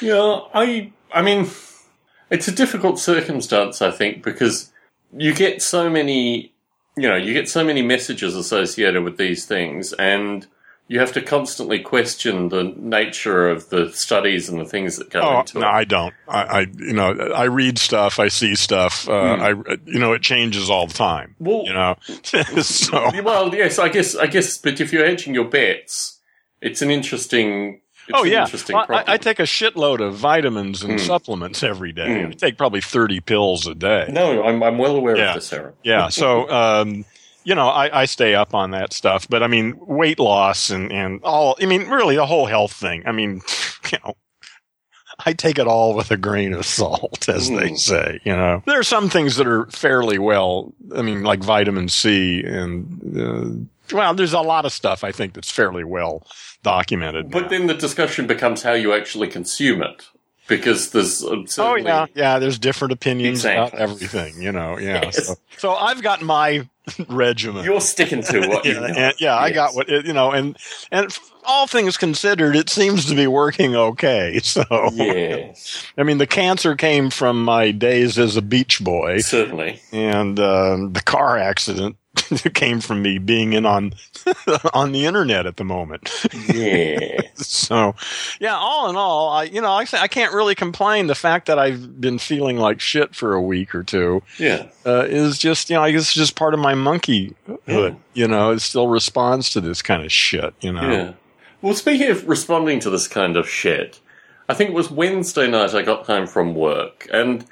Yeah, 0.00 0.40
I. 0.54 0.92
I 1.12 1.22
mean, 1.22 1.50
it's 2.30 2.48
a 2.48 2.52
difficult 2.52 2.98
circumstance, 2.98 3.82
I 3.82 3.90
think, 3.90 4.22
because 4.22 4.72
you 5.16 5.34
get 5.34 5.62
so 5.62 5.90
many. 5.90 6.52
You 6.96 7.08
know, 7.08 7.16
you 7.16 7.32
get 7.32 7.48
so 7.48 7.64
many 7.64 7.82
messages 7.82 8.34
associated 8.34 9.04
with 9.04 9.16
these 9.16 9.46
things, 9.46 9.92
and 9.94 10.46
you 10.88 10.98
have 10.98 11.12
to 11.12 11.22
constantly 11.22 11.78
question 11.78 12.48
the 12.48 12.64
nature 12.76 13.48
of 13.48 13.70
the 13.70 13.92
studies 13.92 14.48
and 14.48 14.60
the 14.60 14.64
things 14.64 14.96
that 14.96 15.08
go 15.08 15.20
Oh 15.20 15.38
into 15.40 15.60
no, 15.60 15.66
it. 15.66 15.70
I 15.70 15.84
don't. 15.84 16.12
I, 16.26 16.42
I, 16.42 16.60
you 16.78 16.92
know, 16.92 17.12
I 17.12 17.44
read 17.44 17.78
stuff, 17.78 18.18
I 18.18 18.26
see 18.26 18.56
stuff. 18.56 19.08
Uh, 19.08 19.12
I, 19.12 19.50
you 19.86 20.00
know, 20.00 20.12
it 20.14 20.22
changes 20.22 20.68
all 20.68 20.88
the 20.88 20.94
time. 20.94 21.36
Well, 21.38 21.62
You 21.64 21.72
know, 21.74 21.94
so 22.62 23.10
Well, 23.22 23.54
yes, 23.54 23.78
I 23.78 23.88
guess, 23.88 24.16
I 24.16 24.26
guess, 24.26 24.58
but 24.58 24.80
if 24.80 24.92
you're 24.92 25.06
hedging 25.06 25.32
your 25.32 25.48
bets, 25.48 26.18
it's 26.60 26.82
an 26.82 26.90
interesting, 26.90 27.82
oh 28.14 28.24
yeah, 28.24 28.46
Well, 28.68 28.86
I. 28.90 29.04
I 29.06 29.16
take 29.16 29.38
a 29.38 29.44
shitload 29.44 30.00
of 30.00 30.14
vitamins 30.14 30.82
and 30.82 30.94
Mm. 30.98 31.06
supplements 31.06 31.62
every 31.62 31.92
day. 31.92 32.06
Mm. 32.08 32.28
I 32.28 32.32
take 32.32 32.58
probably 32.58 32.80
thirty 32.80 33.20
pills 33.20 33.66
a 33.66 33.74
day. 33.74 34.06
no, 34.10 34.42
I'm, 34.44 34.62
I'm 34.62 34.78
well 34.78 34.96
aware 34.96 35.16
Yeah. 35.16 35.30
of 35.30 35.34
this, 35.36 35.50
Heron. 35.50 35.74
Yeah, 35.82 36.08
so 36.08 36.50
um, 36.60 37.04
you 37.44 37.54
know, 37.54 37.68
I, 37.68 38.02
I 38.02 38.04
stay 38.04 38.34
up 38.34 38.54
on 38.54 38.72
that 38.72 38.92
stuff. 38.92 39.26
But 39.28 39.42
I 39.42 39.46
mean, 39.46 39.76
weight 39.80 40.18
loss 40.18 40.70
and 40.70 40.92
and 40.92 41.20
all. 41.22 41.56
I 41.60 41.66
mean, 41.66 41.88
really, 41.88 42.16
the 42.16 42.26
whole 42.26 42.46
health 42.46 42.72
thing. 42.72 43.02
I 43.06 43.12
mean, 43.12 43.40
you 43.92 43.98
know. 44.04 44.14
I 45.26 45.34
take 45.34 45.58
it 45.58 45.66
all 45.66 45.94
with 45.94 46.10
a 46.10 46.16
grain 46.16 46.54
of 46.54 46.64
salt, 46.64 47.28
as 47.28 47.48
they 47.50 47.70
Mm. 47.72 47.78
say. 47.78 48.20
You 48.24 48.32
know, 48.34 48.62
there 48.64 48.78
are 48.78 48.82
some 48.82 49.10
things 49.10 49.36
that 49.36 49.46
are 49.46 49.66
fairly 49.66 50.18
well. 50.18 50.72
I 50.96 51.02
mean, 51.02 51.22
like 51.24 51.40
vitamin 51.42 51.90
C, 51.90 52.42
and 52.42 53.18
uh, 53.92 53.94
well, 53.94 54.14
there's 54.14 54.32
a 54.32 54.40
lot 54.40 54.64
of 54.64 54.72
stuff 54.72 55.04
I 55.04 55.12
think 55.12 55.34
that's 55.34 55.50
fairly 55.50 55.84
well 55.84 56.26
documented. 56.62 57.30
But 57.30 57.42
now. 57.44 57.48
then 57.48 57.66
the 57.66 57.74
discussion 57.74 58.26
becomes 58.26 58.62
how 58.62 58.72
you 58.72 58.92
actually 58.94 59.28
consume 59.28 59.82
it, 59.82 60.06
because 60.48 60.90
there's 60.90 61.22
uh, 61.24 61.28
Oh 61.30 61.44
certainly 61.46 61.82
yeah, 61.84 62.06
yeah. 62.14 62.38
There's 62.38 62.58
different 62.58 62.92
opinions 62.92 63.44
about 63.44 63.74
everything, 63.74 64.40
you 64.42 64.52
know. 64.52 64.78
Yeah. 64.78 65.02
Yes. 65.04 65.26
So, 65.26 65.34
so 65.58 65.74
I've 65.74 66.02
got 66.02 66.22
my 66.22 66.68
regimen. 67.08 67.64
you're 67.64 67.80
sticking 67.80 68.22
to 68.24 68.40
what 68.48 68.64
you 68.66 68.72
yeah, 68.74 68.80
know. 68.80 68.86
and- 68.86 69.14
yeah, 69.20 69.36
I 69.36 69.52
got 69.52 69.74
what 69.74 69.88
it, 69.88 70.06
you 70.06 70.12
know, 70.12 70.32
and 70.32 70.56
and 70.90 71.16
all 71.44 71.66
things 71.66 71.96
considered, 71.96 72.54
it 72.54 72.68
seems 72.68 73.06
to 73.06 73.14
be 73.14 73.26
working 73.26 73.74
okay. 73.74 74.38
So 74.42 74.62
Yes, 74.92 75.86
I 75.96 76.02
mean, 76.02 76.18
the 76.18 76.26
cancer 76.26 76.74
came 76.76 77.08
from 77.10 77.42
my 77.44 77.70
days 77.70 78.18
as 78.18 78.36
a 78.36 78.42
beach 78.42 78.80
boy, 78.84 79.18
certainly. 79.20 79.80
and 79.92 80.38
um, 80.38 80.92
the 80.92 81.00
car 81.00 81.38
accident 81.38 81.96
came 82.54 82.80
from 82.80 83.02
me 83.02 83.18
being 83.18 83.52
in 83.52 83.66
on 83.66 83.94
on 84.74 84.92
the 84.92 85.06
internet 85.06 85.46
at 85.46 85.56
the 85.56 85.64
moment. 85.64 86.10
Yeah. 86.52 87.20
so 87.34 87.94
yeah 88.38 88.54
all 88.54 88.90
in 88.90 88.96
all 88.96 89.30
i 89.30 89.44
you 89.44 89.60
know 89.62 89.70
I, 89.70 89.86
I 89.94 90.08
can't 90.08 90.34
really 90.34 90.54
complain 90.54 91.06
the 91.06 91.14
fact 91.14 91.46
that 91.46 91.58
i've 91.58 92.00
been 92.00 92.18
feeling 92.18 92.58
like 92.58 92.80
shit 92.80 93.14
for 93.14 93.32
a 93.34 93.40
week 93.40 93.74
or 93.74 93.82
two 93.82 94.22
Yeah. 94.38 94.66
uh, 94.84 95.06
is 95.08 95.38
just 95.38 95.70
you 95.70 95.76
know 95.76 95.82
i 95.82 95.90
guess 95.90 96.02
it's 96.02 96.14
just 96.14 96.36
part 96.36 96.52
of 96.52 96.60
my 96.60 96.74
monkeyhood 96.74 97.34
Yeah. 97.66 97.94
you 98.12 98.28
know 98.28 98.50
it 98.50 98.60
still 98.60 98.88
responds 98.88 99.48
to 99.50 99.60
this 99.60 99.80
kind 99.80 100.04
of 100.04 100.12
shit 100.12 100.54
you 100.60 100.72
know 100.72 100.90
Yeah. 100.90 101.12
Well, 101.62 101.74
speaking 101.74 102.10
of 102.10 102.26
responding 102.28 102.80
to 102.80 102.88
this 102.90 103.06
kind 103.06 103.36
of 103.36 103.46
shit, 103.46 104.00
I 104.48 104.54
think 104.54 104.70
it 104.70 104.72
was 104.74 104.90
Wednesday 104.90 105.46
night 105.46 105.74
I 105.74 105.82
got 105.82 106.06
home 106.06 106.26
from 106.26 106.54
work, 106.54 107.06
and 107.12 107.44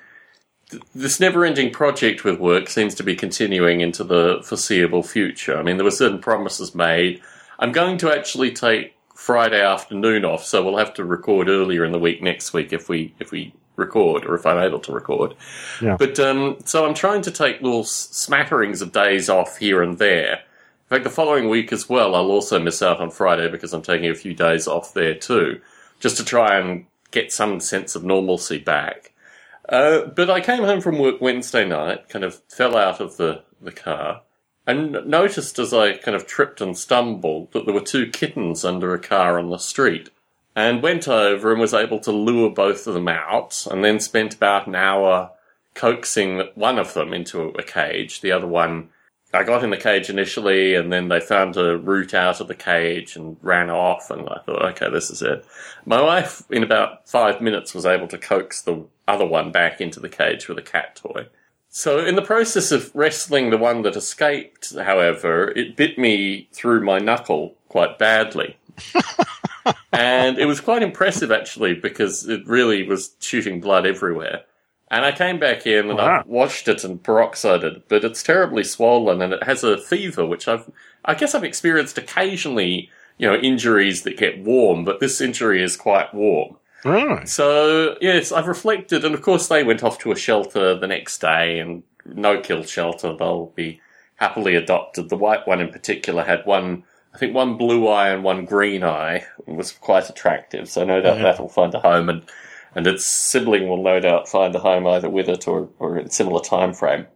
this 0.94 1.18
never 1.18 1.44
ending 1.44 1.72
project 1.72 2.24
with 2.24 2.38
work 2.38 2.68
seems 2.68 2.94
to 2.96 3.02
be 3.02 3.16
continuing 3.16 3.80
into 3.80 4.04
the 4.04 4.40
foreseeable 4.44 5.02
future. 5.02 5.58
I 5.58 5.62
mean, 5.62 5.76
there 5.76 5.84
were 5.84 5.90
certain 5.90 6.18
promises 6.18 6.74
made. 6.74 7.22
I'm 7.58 7.72
going 7.72 7.98
to 7.98 8.12
actually 8.12 8.52
take 8.52 8.94
Friday 9.14 9.60
afternoon 9.60 10.24
off, 10.24 10.44
so 10.44 10.62
we'll 10.62 10.76
have 10.76 10.94
to 10.94 11.04
record 11.04 11.48
earlier 11.48 11.84
in 11.84 11.92
the 11.92 11.98
week 11.98 12.22
next 12.22 12.52
week 12.52 12.72
if 12.72 12.88
we 12.88 13.14
if 13.18 13.32
we 13.32 13.52
record 13.76 14.24
or 14.24 14.34
if 14.34 14.44
I'm 14.44 14.58
able 14.58 14.80
to 14.80 14.92
record. 14.92 15.34
Yeah. 15.80 15.96
But 15.96 16.18
um, 16.18 16.58
so 16.64 16.86
I'm 16.86 16.94
trying 16.94 17.22
to 17.22 17.30
take 17.30 17.62
little 17.62 17.84
smatterings 17.84 18.82
of 18.82 18.92
days 18.92 19.28
off 19.28 19.58
here 19.58 19.82
and 19.82 19.98
there. 19.98 20.34
In 20.34 20.96
fact, 20.96 21.04
the 21.04 21.10
following 21.10 21.48
week 21.48 21.72
as 21.72 21.88
well, 21.88 22.14
I'll 22.14 22.30
also 22.30 22.58
miss 22.58 22.82
out 22.82 23.00
on 23.00 23.10
Friday 23.10 23.48
because 23.48 23.72
I'm 23.72 23.82
taking 23.82 24.10
a 24.10 24.14
few 24.14 24.34
days 24.34 24.66
off 24.66 24.94
there 24.94 25.14
too, 25.14 25.60
just 26.00 26.16
to 26.16 26.24
try 26.24 26.58
and 26.58 26.86
get 27.10 27.32
some 27.32 27.60
sense 27.60 27.94
of 27.94 28.04
normalcy 28.04 28.58
back. 28.58 29.12
Uh, 29.68 30.06
but 30.06 30.30
I 30.30 30.40
came 30.40 30.64
home 30.64 30.80
from 30.80 30.98
work 30.98 31.20
Wednesday 31.20 31.66
night, 31.66 32.08
kind 32.08 32.24
of 32.24 32.42
fell 32.48 32.76
out 32.76 33.00
of 33.00 33.16
the, 33.18 33.42
the 33.60 33.72
car, 33.72 34.22
and 34.66 34.92
noticed 35.06 35.58
as 35.58 35.74
I 35.74 35.96
kind 35.96 36.16
of 36.16 36.26
tripped 36.26 36.60
and 36.60 36.76
stumbled 36.76 37.52
that 37.52 37.66
there 37.66 37.74
were 37.74 37.80
two 37.80 38.08
kittens 38.10 38.64
under 38.64 38.94
a 38.94 38.98
car 38.98 39.38
on 39.38 39.50
the 39.50 39.58
street. 39.58 40.10
And 40.56 40.82
went 40.82 41.06
over 41.06 41.52
and 41.52 41.60
was 41.60 41.74
able 41.74 42.00
to 42.00 42.10
lure 42.10 42.50
both 42.50 42.86
of 42.86 42.94
them 42.94 43.08
out, 43.08 43.66
and 43.70 43.84
then 43.84 44.00
spent 44.00 44.34
about 44.34 44.66
an 44.66 44.74
hour 44.74 45.30
coaxing 45.74 46.42
one 46.56 46.78
of 46.78 46.94
them 46.94 47.12
into 47.12 47.50
a 47.50 47.62
cage. 47.62 48.20
The 48.20 48.32
other 48.32 48.48
one, 48.48 48.88
I 49.32 49.44
got 49.44 49.62
in 49.62 49.70
the 49.70 49.76
cage 49.76 50.10
initially, 50.10 50.74
and 50.74 50.92
then 50.92 51.08
they 51.08 51.20
found 51.20 51.56
a 51.56 51.78
route 51.78 52.14
out 52.14 52.40
of 52.40 52.48
the 52.48 52.56
cage 52.56 53.14
and 53.14 53.36
ran 53.40 53.70
off. 53.70 54.10
And 54.10 54.28
I 54.28 54.40
thought, 54.44 54.64
okay, 54.70 54.90
this 54.90 55.10
is 55.10 55.22
it. 55.22 55.46
My 55.86 56.02
wife, 56.02 56.42
in 56.50 56.64
about 56.64 57.08
five 57.08 57.40
minutes, 57.40 57.72
was 57.72 57.86
able 57.86 58.08
to 58.08 58.18
coax 58.18 58.62
the 58.62 58.84
other 59.08 59.26
one 59.26 59.50
back 59.50 59.80
into 59.80 60.00
the 60.00 60.08
cage 60.08 60.48
with 60.48 60.58
a 60.58 60.62
cat 60.62 60.96
toy. 60.96 61.26
So, 61.70 62.04
in 62.04 62.16
the 62.16 62.22
process 62.22 62.72
of 62.72 62.94
wrestling 62.94 63.50
the 63.50 63.58
one 63.58 63.82
that 63.82 63.96
escaped, 63.96 64.74
however, 64.76 65.50
it 65.50 65.76
bit 65.76 65.98
me 65.98 66.48
through 66.52 66.84
my 66.84 66.98
knuckle 66.98 67.56
quite 67.68 67.98
badly. 67.98 68.56
and 69.92 70.38
it 70.38 70.46
was 70.46 70.60
quite 70.60 70.82
impressive, 70.82 71.30
actually, 71.30 71.74
because 71.74 72.26
it 72.26 72.46
really 72.46 72.86
was 72.86 73.14
shooting 73.20 73.60
blood 73.60 73.86
everywhere. 73.86 74.42
And 74.90 75.04
I 75.04 75.12
came 75.12 75.38
back 75.38 75.66
in 75.66 75.90
and 75.90 75.98
Wow. 75.98 76.20
I 76.20 76.22
washed 76.26 76.68
it 76.68 76.84
and 76.84 77.02
peroxided 77.02 77.64
it, 77.76 77.88
but 77.88 78.04
it's 78.04 78.22
terribly 78.22 78.64
swollen 78.64 79.20
and 79.20 79.34
it 79.34 79.42
has 79.42 79.62
a 79.62 79.76
fever, 79.76 80.24
which 80.24 80.48
I've, 80.48 80.70
I 81.04 81.14
guess 81.14 81.34
I've 81.34 81.44
experienced 81.44 81.98
occasionally, 81.98 82.90
you 83.18 83.28
know, 83.28 83.36
injuries 83.36 84.02
that 84.04 84.16
get 84.16 84.42
warm, 84.42 84.84
but 84.84 85.00
this 85.00 85.20
injury 85.20 85.62
is 85.62 85.76
quite 85.76 86.14
warm. 86.14 86.56
Really? 86.84 87.26
So, 87.26 87.96
yes, 88.00 88.30
I've 88.32 88.46
reflected, 88.46 89.04
and 89.04 89.14
of 89.14 89.22
course 89.22 89.48
they 89.48 89.64
went 89.64 89.82
off 89.82 89.98
to 90.00 90.12
a 90.12 90.16
shelter 90.16 90.78
the 90.78 90.86
next 90.86 91.20
day, 91.20 91.58
and 91.58 91.82
no 92.04 92.40
kill 92.40 92.62
shelter, 92.62 93.14
they'll 93.16 93.46
be 93.54 93.80
happily 94.16 94.54
adopted. 94.54 95.08
The 95.08 95.16
white 95.16 95.46
one 95.46 95.60
in 95.60 95.70
particular 95.70 96.24
had 96.24 96.46
one, 96.46 96.84
I 97.14 97.18
think 97.18 97.34
one 97.34 97.56
blue 97.56 97.88
eye 97.88 98.10
and 98.10 98.22
one 98.22 98.44
green 98.44 98.84
eye, 98.84 99.24
and 99.46 99.56
was 99.56 99.72
quite 99.72 100.08
attractive, 100.08 100.68
so 100.68 100.84
no 100.84 101.00
doubt 101.00 101.16
Yeah. 101.18 101.24
that'll 101.24 101.48
find 101.48 101.74
a 101.74 101.80
home, 101.80 102.08
and, 102.08 102.22
and 102.74 102.86
its 102.86 103.04
sibling 103.06 103.68
will 103.68 103.82
no 103.82 103.98
doubt 104.00 104.28
find 104.28 104.54
a 104.54 104.60
home 104.60 104.86
either 104.86 105.08
with 105.10 105.28
it 105.28 105.48
or, 105.48 105.68
or 105.78 105.98
in 105.98 106.06
a 106.06 106.10
similar 106.10 106.40
time 106.40 106.72
frame. 106.74 107.06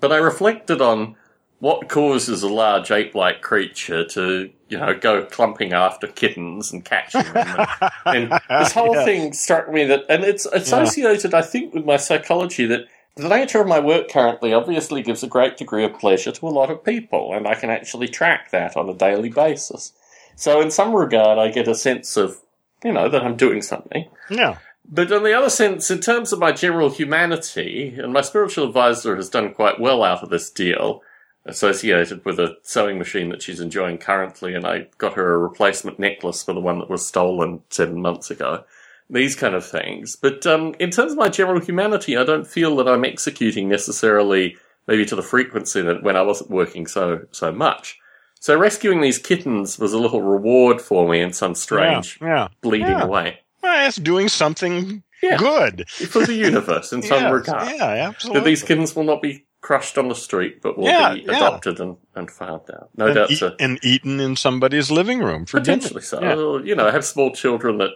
But 0.00 0.12
I 0.12 0.16
reflected 0.16 0.80
on 0.82 1.16
what 1.58 1.88
causes 1.88 2.42
a 2.42 2.48
large 2.48 2.90
ape-like 2.90 3.40
creature 3.40 4.04
to, 4.04 4.50
you 4.68 4.78
know, 4.78 4.94
go 4.94 5.24
clumping 5.24 5.72
after 5.72 6.06
kittens 6.06 6.70
and 6.72 6.84
catching 6.84 7.22
them. 7.32 7.66
And, 8.04 8.32
and 8.48 8.64
this 8.64 8.72
whole 8.72 8.94
Yeah. 8.94 9.04
thing 9.04 9.32
struck 9.32 9.70
me 9.70 9.84
that, 9.86 10.04
and 10.10 10.22
it's 10.22 10.44
associated, 10.46 11.32
I 11.32 11.42
think, 11.42 11.72
with 11.72 11.84
my 11.86 11.96
psychology 11.96 12.66
that 12.66 12.86
the 13.14 13.28
nature 13.28 13.60
of 13.62 13.66
my 13.66 13.80
work 13.80 14.10
currently 14.10 14.52
obviously 14.52 15.00
gives 15.02 15.22
a 15.22 15.26
great 15.26 15.56
degree 15.56 15.84
of 15.84 15.98
pleasure 15.98 16.30
to 16.32 16.46
a 16.46 16.50
lot 16.50 16.70
of 16.70 16.84
people, 16.84 17.32
and 17.32 17.48
I 17.48 17.54
can 17.54 17.70
actually 17.70 18.08
track 18.08 18.50
that 18.50 18.76
on 18.76 18.90
a 18.90 18.94
daily 18.94 19.30
basis. 19.30 19.92
So, 20.34 20.60
in 20.60 20.70
some 20.70 20.92
regard, 20.94 21.38
I 21.38 21.50
get 21.50 21.66
a 21.66 21.74
sense 21.74 22.18
of, 22.18 22.36
you 22.84 22.92
know, 22.92 23.08
that 23.08 23.22
I'm 23.22 23.36
doing 23.36 23.62
something. 23.62 24.06
Yeah. 24.28 24.58
But 24.88 25.10
in 25.10 25.22
the 25.22 25.32
other 25.32 25.48
sense, 25.48 25.90
in 25.90 26.00
terms 26.00 26.30
of 26.34 26.38
my 26.38 26.52
general 26.52 26.90
humanity, 26.90 27.96
and 27.98 28.12
my 28.12 28.20
spiritual 28.20 28.66
advisor 28.68 29.16
has 29.16 29.30
done 29.30 29.54
quite 29.54 29.80
well 29.80 30.02
out 30.04 30.22
of 30.22 30.28
this 30.28 30.50
deal, 30.50 31.00
associated 31.46 32.24
with 32.24 32.38
a 32.38 32.56
sewing 32.62 32.98
machine 32.98 33.28
that 33.30 33.42
she's 33.42 33.60
enjoying 33.60 33.98
currently, 33.98 34.54
and 34.54 34.66
I 34.66 34.88
got 34.98 35.14
her 35.14 35.34
a 35.34 35.38
replacement 35.38 35.98
necklace 35.98 36.42
for 36.42 36.52
the 36.52 36.60
one 36.60 36.78
that 36.78 36.90
was 36.90 37.06
stolen 37.06 37.60
seven 37.70 38.00
months 38.00 38.30
ago. 38.30 38.64
These 39.08 39.36
kind 39.36 39.54
of 39.54 39.64
things. 39.64 40.16
But 40.16 40.44
um, 40.46 40.74
in 40.80 40.90
terms 40.90 41.12
of 41.12 41.18
my 41.18 41.28
general 41.28 41.60
humanity, 41.60 42.16
I 42.16 42.24
don't 42.24 42.46
feel 42.46 42.74
that 42.76 42.88
I'm 42.88 43.04
executing 43.04 43.68
necessarily 43.68 44.56
maybe 44.88 45.04
to 45.06 45.16
the 45.16 45.22
frequency 45.22 45.80
that 45.82 46.02
when 46.02 46.16
I 46.16 46.22
wasn't 46.22 46.50
working 46.50 46.86
so 46.86 47.20
so 47.30 47.52
much. 47.52 47.98
So 48.40 48.56
rescuing 48.58 49.00
these 49.00 49.18
kittens 49.18 49.78
was 49.78 49.92
a 49.92 49.98
little 49.98 50.22
reward 50.22 50.80
for 50.80 51.08
me 51.08 51.20
in 51.20 51.32
some 51.32 51.54
strange 51.54 52.18
Yeah. 52.20 52.26
yeah. 52.28 52.48
bleeding 52.60 52.88
Yeah. 52.88 53.02
away. 53.04 53.38
Well, 53.62 53.86
it's 53.88 53.96
doing 53.96 54.28
something 54.28 55.02
Yeah. 55.22 55.38
good. 55.38 55.88
For 55.88 56.24
the 56.26 56.34
universe 56.34 56.92
in 56.92 57.02
some 57.10 57.22
Yes, 57.22 57.32
regard. 57.32 57.68
Yeah, 57.76 58.08
absolutely. 58.08 58.40
That 58.40 58.46
these 58.46 58.62
kittens 58.62 58.94
will 58.94 59.04
not 59.04 59.22
be 59.22 59.45
crushed 59.66 59.98
on 59.98 60.06
the 60.08 60.14
street, 60.14 60.62
but 60.62 60.78
will 60.78 60.84
Yeah, 60.84 61.14
be 61.14 61.20
yeah. 61.22 61.36
adopted 61.38 61.80
and, 61.80 61.96
and 62.14 62.30
found 62.30 62.62
out. 62.72 62.88
No 62.96 63.06
and, 63.06 63.14
doubt 63.16 63.30
eat- 63.32 63.42
and 63.58 63.78
eaten 63.82 64.20
in 64.20 64.36
somebody's 64.36 64.92
living 64.92 65.18
room 65.18 65.44
for 65.44 65.58
dinner. 65.58 65.78
potentially 65.78 66.02
so. 66.02 66.20
Yeah. 66.22 66.64
You 66.68 66.76
know, 66.76 66.88
have 66.90 67.04
small 67.04 67.32
children 67.32 67.78
that 67.78 67.90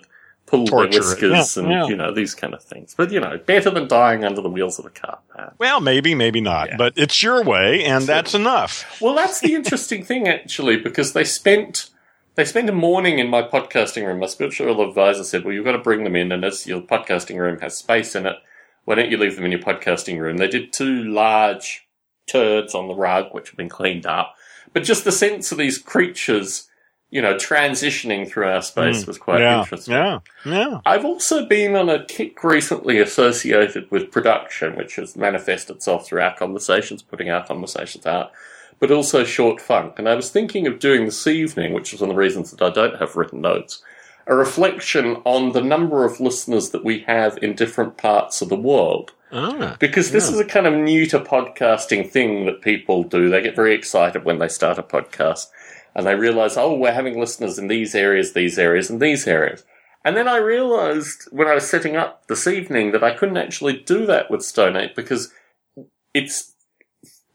pull 0.46 0.66
Torture 0.66 0.90
their 0.90 1.00
whiskers 1.00 1.56
and 1.56 1.68
you 1.88 1.94
know 1.94 2.12
these 2.12 2.34
kind 2.34 2.54
of 2.54 2.62
things. 2.64 2.92
But 2.96 3.12
you 3.12 3.20
know, 3.20 3.38
better 3.38 3.70
than 3.70 3.86
dying 3.86 4.24
under 4.24 4.40
the 4.42 4.48
wheels 4.50 4.80
of 4.80 4.84
a 4.86 4.90
car. 4.90 5.20
perhaps. 5.28 5.54
Well, 5.60 5.80
maybe, 5.80 6.12
maybe 6.16 6.40
not. 6.40 6.70
But 6.76 6.94
it's 6.96 7.22
your 7.22 7.44
way, 7.44 7.84
and 7.84 8.02
that's 8.04 8.34
enough. 8.34 9.00
Well, 9.00 9.14
that's 9.14 9.38
the 9.40 9.54
interesting 9.54 10.02
thing 10.04 10.26
actually, 10.26 10.76
because 10.76 11.12
they 11.12 11.22
spent 11.24 11.90
they 12.34 12.44
spent 12.44 12.68
a 12.68 12.72
morning 12.72 13.20
in 13.20 13.28
my 13.30 13.42
podcasting 13.42 14.04
room. 14.04 14.18
My 14.18 14.26
spiritual 14.26 14.80
advisor 14.88 15.22
said, 15.22 15.44
"Well, 15.44 15.54
you've 15.54 15.64
got 15.64 15.72
to 15.78 15.78
bring 15.88 16.02
them 16.02 16.16
in, 16.16 16.32
and 16.32 16.44
as 16.44 16.66
your 16.66 16.80
podcasting 16.80 17.38
room 17.38 17.60
has 17.60 17.76
space 17.76 18.16
in 18.16 18.26
it, 18.26 18.36
why 18.84 18.94
don't 18.94 19.10
you 19.10 19.16
leave 19.18 19.37
them 19.37 19.44
in 19.44 19.52
your 19.52 19.60
podcasting 19.60 20.18
room?" 20.18 20.37
They 20.38 20.49
did 20.49 20.72
two 20.72 21.04
large 21.04 21.87
turds 22.26 22.75
on 22.75 22.88
the 22.88 22.94
rug, 22.94 23.32
which 23.32 23.49
have 23.49 23.56
been 23.56 23.68
cleaned 23.68 24.06
up, 24.06 24.34
but 24.72 24.84
just 24.84 25.04
the 25.04 25.12
sense 25.12 25.50
of 25.52 25.58
these 25.58 25.78
creatures, 25.78 26.68
you 27.10 27.20
know, 27.20 27.34
transitioning 27.34 28.28
through 28.28 28.46
our 28.46 28.62
space 28.62 29.02
Mm, 29.02 29.06
was 29.08 29.18
quite 29.18 29.40
yeah, 29.40 29.60
interesting. 29.60 29.94
yeah, 29.94 30.18
yeah. 30.44 30.80
I've 30.87 31.04
also 31.04 31.44
been 31.44 31.75
on 31.75 31.88
a 31.88 32.04
kick 32.04 32.44
recently 32.44 32.99
associated 33.00 33.90
with 33.90 34.12
production, 34.12 34.76
which 34.76 34.94
has 34.96 35.16
manifested 35.16 35.76
itself 35.76 36.06
through 36.06 36.20
our 36.20 36.34
conversations, 36.37 37.02
putting 37.02 37.28
our 37.30 37.44
conversations 37.44 38.06
out, 38.06 38.30
but 38.78 38.92
also 38.92 39.25
short 39.25 39.60
funk. 39.60 39.94
And 39.99 40.08
I 40.08 40.14
was 40.14 40.30
thinking 40.30 40.66
of 40.68 40.78
doing 40.78 41.04
this 41.04 41.26
evening, 41.26 41.72
which 41.72 41.92
is 41.92 42.00
one 42.00 42.10
of 42.10 42.14
the 42.14 42.20
reasons 42.20 42.52
that 42.52 42.62
I 42.62 42.70
don't 42.70 42.99
have 43.00 43.16
written 43.16 43.40
notes, 43.40 43.82
a 44.26 44.34
reflection 44.34 45.16
on 45.24 45.52
the 45.52 45.60
number 45.62 46.04
of 46.04 46.20
listeners 46.20 46.70
that 46.70 46.84
we 46.84 47.00
have 47.00 47.38
in 47.42 47.54
different 47.54 47.96
parts 47.96 48.40
of 48.42 48.48
the 48.48 48.56
world. 48.56 49.12
Ah, 49.32 49.76
Because 49.78 50.10
this 50.10 50.28
Yeah. 50.28 50.34
is 50.34 50.40
a 50.40 50.44
kind 50.44 50.66
of 50.66 50.74
new 50.74 51.06
to 51.06 51.20
podcasting 51.20 52.08
thing 52.10 52.46
that 52.46 52.60
people 52.62 53.02
do. 53.04 53.28
They 53.28 53.42
get 53.42 53.54
very 53.56 53.74
excited 53.74 54.24
when 54.24 54.38
they 54.38 54.48
start 54.48 54.78
a 54.78 54.82
podcast 54.82 55.46
and 55.94 56.06
they 56.06 56.14
realize, 56.14 56.56
oh, 56.56 56.74
we're 56.74 56.92
having 56.92 57.18
listeners 57.18 57.58
in 57.58 57.68
these 57.68 57.94
areas, 57.94 58.32
these 58.32 58.58
areas, 58.58 58.90
and 58.90 59.00
these 59.00 59.26
areas. 59.26 59.64
And 60.04 60.16
then 60.16 60.28
I 60.28 60.36
realized 60.36 61.28
when 61.30 61.46
I 61.48 61.54
was 61.54 61.68
setting 61.68 61.94
up 61.96 62.26
this 62.26 62.46
evening 62.46 62.92
that 62.92 63.04
I 63.04 63.14
couldn't 63.14 63.36
actually 63.36 63.74
do 63.78 64.06
that 64.06 64.30
with 64.30 64.42
Stone 64.42 64.76
Ape 64.76 64.94
because 64.96 65.32
it's 66.14 66.54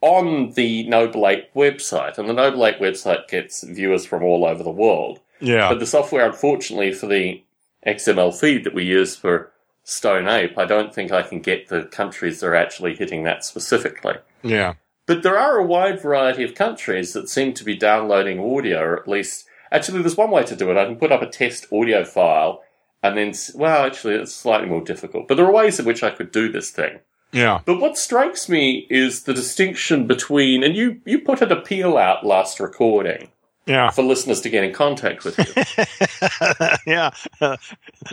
on 0.01 0.51
the 0.51 0.87
Noble 0.87 1.27
Ape 1.27 1.53
website, 1.55 2.17
and 2.17 2.27
the 2.29 2.33
Noble 2.33 2.65
Ape 2.65 2.79
website 2.79 3.27
gets 3.27 3.63
viewers 3.63 4.05
from 4.05 4.23
all 4.23 4.45
over 4.45 4.63
the 4.63 4.69
world. 4.69 5.19
Yeah. 5.45 5.69
But 5.69 5.79
the 5.79 5.85
software, 5.85 6.25
unfortunately, 6.25 6.91
for 6.91 7.07
the 7.07 7.43
XML 7.85 8.37
feed 8.37 8.63
that 8.63 8.73
we 8.73 8.83
use 8.83 9.15
for 9.15 9.51
Stone 9.83 10.27
Ape, 10.27 10.57
I 10.57 10.65
don't 10.65 10.93
think 10.93 11.11
I 11.11 11.21
can 11.21 11.39
get 11.39 11.67
the 11.67 11.83
countries 11.83 12.39
that 12.39 12.47
are 12.47 12.55
actually 12.55 12.95
hitting 12.95 13.23
that 13.23 13.45
specifically. 13.45 14.15
yeah. 14.43 14.73
But 15.07 15.21
there 15.21 15.37
are 15.37 15.57
a 15.57 15.63
wide 15.63 16.01
variety 16.01 16.43
of 16.43 16.55
countries 16.55 17.13
that 17.13 17.29
seem 17.29 17.53
to 17.53 17.63
be 17.63 17.75
downloading 17.75 18.39
audio, 18.39 18.81
or 18.81 18.99
at 18.99 19.07
least, 19.07 19.45
actually, 19.71 20.01
there's 20.01 20.17
one 20.17 20.31
way 20.31 20.43
to 20.43 20.55
do 20.55 20.71
it. 20.71 20.77
I 20.77 20.85
can 20.85 20.95
put 20.95 21.11
up 21.11 21.21
a 21.21 21.29
test 21.29 21.67
audio 21.71 22.03
file, 22.03 22.63
and 23.03 23.15
then, 23.15 23.33
well, 23.53 23.85
actually, 23.85 24.15
it's 24.15 24.33
slightly 24.33 24.67
more 24.67 24.81
difficult. 24.81 25.27
But 25.27 25.35
there 25.35 25.45
are 25.45 25.53
ways 25.53 25.79
in 25.79 25.85
which 25.85 26.01
I 26.01 26.09
could 26.09 26.31
do 26.31 26.51
this 26.51 26.71
thing. 26.71 27.01
Yeah. 27.31 27.59
But 27.65 27.79
what 27.79 27.99
strikes 27.99 28.49
me 28.49 28.87
is 28.89 29.23
the 29.23 29.33
distinction 29.35 30.07
between, 30.07 30.63
and 30.63 30.75
you, 30.75 31.01
you 31.05 31.19
put 31.19 31.43
an 31.43 31.51
appeal 31.51 31.97
out 31.97 32.25
last 32.25 32.59
recording 32.59 33.29
Yeah. 33.65 33.89
for 33.89 34.03
listeners 34.03 34.41
to 34.41 34.49
get 34.49 34.63
in 34.63 34.73
contact 34.73 35.25
with 35.25 35.39
you. 35.39 36.67
yeah. 36.93 37.09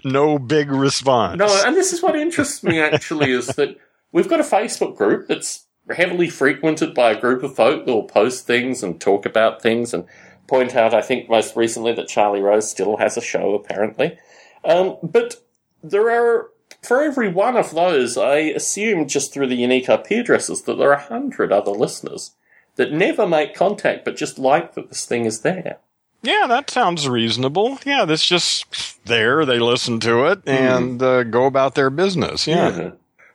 no 0.04 0.38
big 0.38 0.70
response. 0.70 1.38
No, 1.38 1.62
and 1.66 1.76
this 1.76 1.92
is 1.92 2.02
what 2.02 2.16
interests 2.16 2.62
me 2.62 2.80
actually 2.80 3.32
is 3.32 3.48
that 3.48 3.76
we've 4.12 4.28
got 4.28 4.40
a 4.40 4.44
Facebook 4.44 4.96
group 4.96 5.28
that's 5.28 5.66
heavily 5.94 6.30
frequented 6.30 6.94
by 6.94 7.10
a 7.10 7.20
group 7.20 7.42
of 7.42 7.54
folk 7.54 7.84
that 7.84 7.92
will 7.92 8.04
post 8.04 8.46
things 8.46 8.82
and 8.82 9.00
talk 9.00 9.26
about 9.26 9.60
things 9.60 9.92
and 9.92 10.06
point 10.46 10.74
out, 10.74 10.94
I 10.94 11.02
think 11.02 11.28
most 11.28 11.56
recently, 11.56 11.92
that 11.94 12.08
Charlie 12.08 12.40
Rose 12.40 12.70
still 12.70 12.96
has 12.98 13.16
a 13.16 13.22
show 13.22 13.54
apparently. 13.54 14.18
Um, 14.64 14.96
but 15.02 15.36
there 15.82 16.10
are, 16.10 16.50
for 16.82 17.02
every 17.02 17.28
one 17.28 17.56
of 17.56 17.74
those, 17.74 18.16
I 18.16 18.36
assume 18.36 19.08
just 19.08 19.32
through 19.32 19.48
the 19.48 19.56
unique 19.56 19.88
IP 19.88 20.12
addresses 20.12 20.62
that 20.62 20.78
there 20.78 20.90
are 20.90 20.94
a 20.94 21.02
hundred 21.02 21.52
other 21.52 21.72
listeners 21.72 22.32
that 22.76 22.92
never 22.92 23.26
make 23.26 23.54
contact 23.54 24.04
but 24.04 24.16
just 24.16 24.38
like 24.38 24.74
that 24.74 24.88
this 24.88 25.04
thing 25.06 25.24
is 25.24 25.40
there. 25.40 25.78
Yeah, 26.22 26.46
that 26.46 26.70
sounds 26.70 27.08
reasonable. 27.08 27.78
Yeah, 27.84 28.04
that's 28.04 28.24
just 28.26 29.04
there. 29.06 29.44
They 29.44 29.58
listen 29.58 29.98
to 30.00 30.26
it 30.26 30.40
and 30.46 31.02
uh, 31.02 31.24
go 31.24 31.46
about 31.46 31.74
their 31.74 31.90
business. 31.90 32.46
Yeah. 32.46 32.92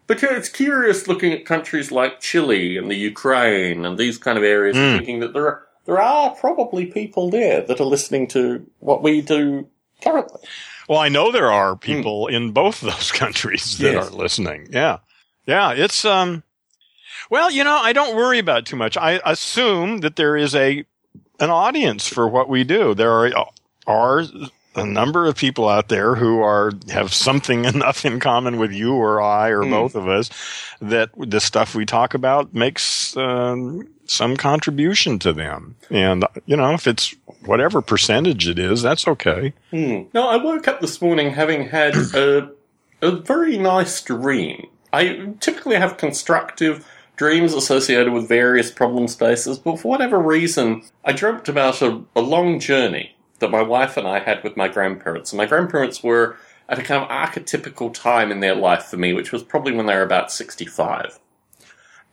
But 0.07 0.21
yeah, 0.21 0.37
it's 0.37 0.47
curious 0.47 1.05
looking 1.07 1.33
at 1.33 1.45
countries 1.45 1.91
like 1.91 2.21
Chile 2.21 2.77
and 2.77 2.89
the 2.89 2.95
Ukraine 2.95 3.83
and 3.85 3.97
these 3.97 4.17
kind 4.17 4.37
of 4.37 4.43
areas, 4.45 4.77
and 4.77 4.85
Mm. 4.93 4.97
thinking 4.99 5.19
that 5.19 5.33
there 5.33 5.45
are 5.47 5.63
there 5.85 5.99
are 6.01 6.33
probably 6.35 6.85
people 6.85 7.29
there 7.29 7.61
that 7.61 7.79
are 7.81 7.85
listening 7.85 8.27
to 8.27 8.65
what 8.79 9.01
we 9.03 9.19
do 9.21 9.67
currently. 10.01 10.41
Well, 10.87 10.99
I 10.99 11.09
know 11.09 11.31
there 11.31 11.51
are 11.51 11.75
people 11.75 12.27
in 12.27 12.51
both 12.51 12.81
of 12.83 12.93
those 12.93 13.11
countries 13.23 13.77
that 13.79 13.93
Yes. 13.93 14.07
are 14.07 14.15
listening. 14.15 14.67
Yeah. 14.71 14.99
Yeah. 15.45 15.71
It's, 15.73 16.05
um, 16.05 16.43
well, 17.29 17.49
you 17.51 17.63
know, 17.63 17.75
I 17.75 17.93
don't 17.93 18.15
worry 18.15 18.39
about 18.39 18.65
too 18.65 18.75
much. 18.75 18.97
I 18.97 19.19
assume 19.25 19.99
that 19.99 20.15
there 20.15 20.35
is 20.37 20.55
a, 20.55 20.85
an 21.39 21.49
audience 21.49 22.07
for 22.07 22.27
what 22.27 22.49
we 22.49 22.63
do. 22.63 22.93
There 22.93 23.11
are, 23.11 23.31
are 23.85 24.23
a 24.75 24.85
number 24.85 25.25
of 25.25 25.35
people 25.35 25.67
out 25.67 25.89
there 25.89 26.15
who 26.15 26.41
are, 26.41 26.71
have 26.89 27.13
something 27.13 27.65
enough 27.73 28.05
in 28.05 28.19
common 28.19 28.57
with 28.57 28.71
you 28.71 28.93
or 28.93 29.21
I 29.21 29.49
or 29.49 29.63
Hmm. 29.63 29.71
both 29.71 29.95
of 29.95 30.07
us 30.07 30.29
that 30.81 31.09
the 31.17 31.39
stuff 31.39 31.73
we 31.75 31.85
talk 31.85 32.13
about 32.13 32.53
makes, 32.53 33.15
um, 33.17 33.87
some 34.05 34.37
contribution 34.37 35.19
to 35.19 35.33
them. 35.33 35.75
And, 35.89 36.23
you 36.45 36.55
know, 36.55 36.73
if 36.73 36.87
it's 36.87 37.13
whatever 37.43 37.81
percentage 37.81 38.47
it 38.47 38.57
is, 38.57 38.81
that's 38.81 39.05
okay. 39.07 39.53
Hmm. 39.71 40.03
No, 40.13 40.29
I 40.29 40.37
woke 40.37 40.67
up 40.67 40.79
this 40.79 41.01
morning 41.01 41.31
having 41.31 41.67
had 41.67 41.93
a, 42.15 42.49
a 43.01 43.11
very 43.11 43.57
nice 43.57 44.01
dream. 44.01 44.67
I 44.93 45.33
typically 45.41 45.75
have 45.75 45.97
constructive 45.97 46.87
dreams 47.17 47.53
associated 47.53 48.13
with 48.13 48.29
various 48.29 48.71
problem 48.71 49.07
spaces, 49.07 49.59
but 49.59 49.79
for 49.79 49.89
whatever 49.89 50.19
reason, 50.19 50.83
I 51.03 51.11
dreamt 51.11 51.49
about 51.49 51.81
a, 51.81 52.03
a 52.15 52.21
long 52.21 52.59
journey 52.59 53.15
that 53.39 53.51
my 53.51 53.61
wife 53.61 53.97
and 53.97 54.07
I 54.07 54.19
had 54.19 54.43
with 54.43 54.55
my 54.55 54.67
grandparents. 54.67 55.31
And 55.31 55.37
my 55.37 55.45
grandparents 55.45 56.01
were 56.01 56.37
at 56.69 56.79
a 56.79 56.83
kind 56.83 57.03
of 57.03 57.09
archetypical 57.09 57.93
time 57.93 58.31
in 58.31 58.39
their 58.39 58.55
life 58.55 58.85
for 58.85 58.97
me, 58.97 59.13
which 59.13 59.31
was 59.31 59.43
probably 59.43 59.73
when 59.73 59.87
they 59.87 59.95
were 59.95 60.01
about 60.01 60.31
65. 60.31 61.19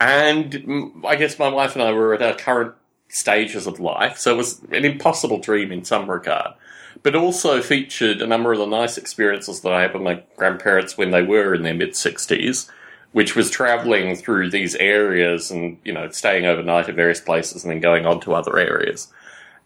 And 0.00 1.04
I 1.06 1.16
guess 1.16 1.38
my 1.38 1.48
wife 1.48 1.74
and 1.74 1.82
I 1.82 1.92
were 1.92 2.14
at 2.14 2.22
our 2.22 2.34
current 2.34 2.74
stages 3.08 3.66
of 3.66 3.78
life, 3.78 4.18
so 4.18 4.32
it 4.32 4.36
was 4.36 4.60
an 4.72 4.84
impossible 4.84 5.38
dream 5.38 5.70
in 5.70 5.84
some 5.84 6.10
regard 6.10 6.54
but 7.02 7.14
also 7.14 7.60
featured 7.60 8.22
a 8.22 8.26
number 8.26 8.52
of 8.52 8.58
the 8.58 8.66
nice 8.66 8.96
experiences 8.96 9.60
that 9.60 9.72
I 9.72 9.82
had 9.82 9.92
with 9.92 10.02
my 10.02 10.22
grandparents 10.36 10.96
when 10.96 11.10
they 11.10 11.22
were 11.22 11.54
in 11.54 11.62
their 11.62 11.74
mid 11.74 11.90
60s, 11.90 12.70
which 13.14 13.36
was 13.36 13.48
traveling 13.48 14.16
through 14.16 14.50
these 14.50 14.74
areas 14.74 15.48
and, 15.48 15.78
you 15.84 15.92
know, 15.92 16.10
staying 16.10 16.46
overnight 16.46 16.88
at 16.88 16.96
various 16.96 17.20
places 17.20 17.62
and 17.62 17.70
then 17.70 17.78
going 17.78 18.04
on 18.04 18.20
to 18.20 18.34
other 18.34 18.58
areas. 18.58 19.06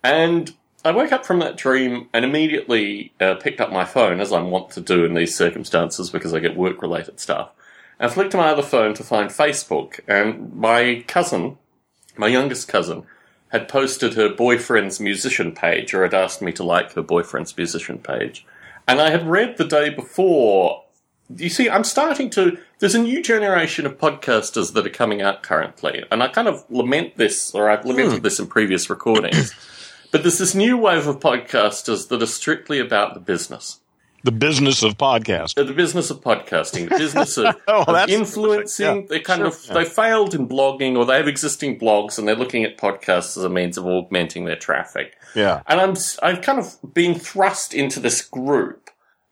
And 0.05 0.53
I 0.85 0.91
woke 0.91 1.13
up 1.13 1.25
from 1.25 1.39
that 1.39 1.57
dream 1.57 2.11
and 2.13 2.27
immediately 2.27 3.15
uh, 3.19 3.37
picked 3.37 3.63
up 3.63 3.73
my 3.73 3.87
phone, 3.87 4.21
as 4.21 4.35
I'm 4.35 4.51
wont 4.51 4.73
to 4.73 4.83
do 4.83 5.03
in 5.03 5.15
these 5.15 5.35
circumstances 5.35 6.11
because 6.11 6.35
I 6.35 6.41
get 6.41 6.59
work 6.59 6.83
related 6.83 7.21
stuff, 7.21 7.49
and 7.99 8.13
flicked 8.13 8.33
to 8.33 8.37
my 8.37 8.51
other 8.51 8.63
phone 8.63 8.93
to 8.93 9.03
find 9.03 9.31
Facebook. 9.31 10.01
And 10.07 10.55
my 10.55 11.03
cousin, 11.09 11.57
my 12.19 12.27
youngest 12.27 12.69
cousin, 12.69 13.05
had 13.49 13.67
posted 13.67 14.13
her 14.13 14.29
boyfriend's 14.29 15.01
musician 15.01 15.53
page, 15.53 15.95
or 15.95 16.03
had 16.03 16.13
asked 16.13 16.43
me 16.43 16.53
to 16.53 16.63
like 16.63 16.93
her 16.93 17.03
boyfriend's 17.03 17.57
musician 17.57 17.97
page. 17.97 18.45
And 18.87 19.01
I 19.01 19.09
had 19.09 19.27
read 19.27 19.57
the 19.57 19.65
day 19.65 19.89
before. 19.89 20.85
You 21.35 21.51
see, 21.51 21.69
I'm 21.69 21.85
starting 21.85 22.31
to. 22.31 22.59
There's 22.79 22.95
a 22.95 22.99
new 23.03 23.23
generation 23.23 23.85
of 23.85 23.99
podcasters 23.99 24.73
that 24.73 24.87
are 24.87 24.91
coming 24.91 25.21
out 25.21 25.43
currently, 25.43 26.05
and 26.11 26.23
I 26.23 26.29
kind 26.29 26.49
of 26.49 26.65
lament 26.71 27.17
this, 27.17 27.55
or 27.55 27.69
I've 27.69 27.85
lamented 27.85 28.23
this 28.23 28.39
in 28.41 28.47
previous 28.47 28.89
recordings. 28.89 29.55
but 30.11 30.23
there's 30.23 30.39
this 30.39 30.55
new 30.55 30.79
wave 30.79 31.07
of 31.07 31.21
podcasters 31.21 32.09
that 32.09 32.23
are 32.23 32.27
strictly 32.27 32.79
about 32.79 33.13
the 33.15 33.21
business. 33.21 33.81
The 34.25 34.33
business 34.33 34.83
of 34.83 34.97
podcasting. 34.97 35.59
Uh, 35.59 35.65
The 35.65 35.75
business 35.75 36.11
of 36.11 36.21
podcasting, 36.23 36.89
the 36.89 36.99
business 36.99 37.37
of, 37.37 37.55
Oh, 37.69 37.85
of 37.87 38.09
influencing. 38.09 39.03
yeah, 39.03 39.07
they 39.09 39.21
kind 39.21 39.41
sure, 39.41 39.47
of 39.49 39.65
yeah. 39.69 39.75
they 39.75 39.85
failed 39.85 40.35
in 40.35 40.49
blogging, 40.49 40.97
or 40.97 41.05
they 41.05 41.19
have 41.19 41.29
existing 41.29 41.79
blogs, 41.79 42.19
and 42.19 42.27
they're 42.27 42.35
looking 42.37 42.65
at 42.65 42.79
podcasts 42.79 43.37
as 43.37 43.45
a 43.45 43.51
means 43.51 43.77
of 43.77 43.87
augmenting 43.87 44.45
their 44.47 44.57
traffic. 44.57 45.17
Yeah. 45.35 45.63
And 45.67 45.81
I'm 45.81 45.95
I've 46.23 46.41
kind 46.43 46.59
of 46.59 46.75
been 46.95 47.15
thrust 47.15 47.75
into 47.75 48.01
this 48.01 48.23
group 48.23 48.88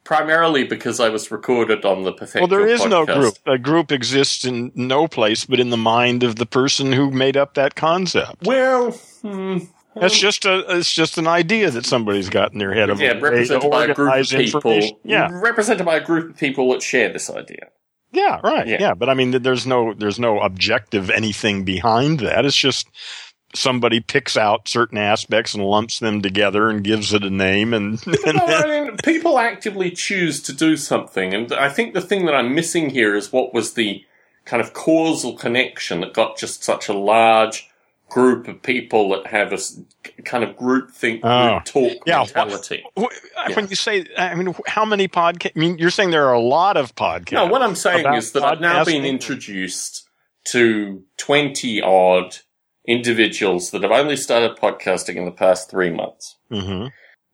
primarily 0.06 0.62
because 0.62 1.00
I 1.00 1.08
was 1.08 1.30
recorded 1.32 1.84
on 1.84 2.04
the 2.04 2.12
Perfecto 2.12 2.46
Well, 2.46 2.48
there 2.48 2.68
is 2.68 2.86
no 2.86 3.04
group. 3.04 3.34
A 3.44 3.58
group 3.58 3.90
exists 3.90 4.44
in 4.44 4.70
no 4.74 5.08
place 5.08 5.44
but 5.44 5.58
in 5.58 5.70
the 5.70 5.76
mind 5.76 6.22
of 6.22 6.36
the 6.36 6.46
person 6.46 6.92
who 6.92 7.10
made 7.10 7.36
up 7.36 7.54
that 7.54 7.74
concept. 7.74 8.46
Well, 8.46 8.92
hmm, 8.92 9.58
That's 9.96 10.16
just 10.16 10.44
a. 10.44 10.78
It's 10.78 10.92
just 10.92 11.18
an 11.18 11.26
idea 11.26 11.70
that 11.70 11.86
somebody's 11.86 12.28
got 12.30 12.52
in 12.52 12.58
their 12.58 12.72
head 12.72 12.88
of 12.88 13.00
yeah, 13.00 13.12
a 13.12 13.14
way 13.14 13.18
to 13.18 13.24
represented 13.24 13.70
by 13.70 13.84
a 13.84 13.94
group 13.94 14.14
of 14.14 14.28
people. 14.28 15.00
Yeah, 15.04 15.28
represented 15.32 15.84
by 15.84 15.96
a 15.96 16.04
group 16.04 16.30
of 16.30 16.36
people 16.36 16.72
that 16.72 16.82
share 16.82 17.12
this 17.12 17.28
idea. 17.28 17.68
yeah, 18.12 18.40
right. 18.44 18.66
Yeah. 18.66 18.76
Yeah. 18.78 18.94
but 18.94 19.08
I 19.08 19.14
mean, 19.14 19.30
there's 19.42 19.66
no 19.66 19.92
there's 19.92 20.20
no 20.20 20.38
objective 20.40 21.10
anything 21.10 21.64
behind 21.64 22.20
that. 22.20 22.44
It's 22.44 22.56
just 22.56 22.88
somebody 23.56 24.00
picks 24.00 24.36
out 24.36 24.68
certain 24.68 24.98
aspects 24.98 25.54
and 25.54 25.64
lumps 25.64 25.98
them 25.98 26.22
together 26.22 26.68
and 26.68 26.84
gives 26.84 27.12
it 27.12 27.22
a 27.24 27.30
name, 27.30 27.74
and, 27.74 28.04
and 28.06 28.36
No, 28.36 28.44
I 28.46 28.66
mean, 28.66 28.96
people 28.98 29.38
actively 29.38 29.90
choose 29.90 30.42
to 30.44 30.52
do 30.52 30.76
something, 30.76 31.34
and 31.34 31.52
I 31.52 31.68
think 31.68 31.94
the 31.94 32.00
thing 32.00 32.26
that 32.26 32.34
I'm 32.34 32.54
missing 32.54 32.90
here 32.90 33.14
is 33.14 33.32
what 33.32 33.52
was 33.54 33.74
the 33.74 34.04
kind 34.44 34.60
of 34.62 34.72
causal 34.72 35.36
connection 35.36 36.00
that 36.02 36.12
got 36.14 36.36
just 36.36 36.62
such 36.62 36.88
a 36.88 36.92
large 36.92 37.68
group 38.08 38.46
of 38.46 38.62
people 38.62 39.08
that 39.08 39.26
have 39.26 39.52
a 39.52 39.58
kind 40.22 40.44
of 40.44 40.56
group 40.56 40.92
think, 40.92 41.20
Oh. 41.24 41.54
group 41.54 41.64
talk 41.64 42.06
Yeah, 42.06 42.18
mentality. 42.18 42.84
Wh- 42.96 43.56
when 43.56 43.66
you 43.66 43.74
say, 43.74 44.06
I 44.16 44.36
mean, 44.36 44.54
how 44.68 44.84
many 44.84 45.08
podcasts? 45.08 45.50
I 45.56 45.58
mean, 45.58 45.78
you're 45.78 45.90
saying 45.90 46.10
there 46.12 46.28
are 46.28 46.32
a 46.34 46.40
lot 46.40 46.76
of 46.76 46.94
podcasts. 46.94 47.32
No, 47.32 47.46
what 47.46 47.62
I'm 47.62 47.74
saying 47.74 48.06
is 48.14 48.30
that 48.32 48.44
I've 48.44 48.60
now 48.60 48.84
been 48.84 49.04
introduced 49.04 50.08
to 50.52 51.02
20 51.18 51.82
odd 51.82 52.36
individuals 52.87 53.70
that 53.70 53.83
have 53.83 53.92
only 53.92 54.16
started 54.16 54.57
podcasting 54.57 55.16
in 55.16 55.25
the 55.25 55.31
past 55.31 55.70
three 55.70 55.90
months. 55.90 56.37
hmm 56.51 56.87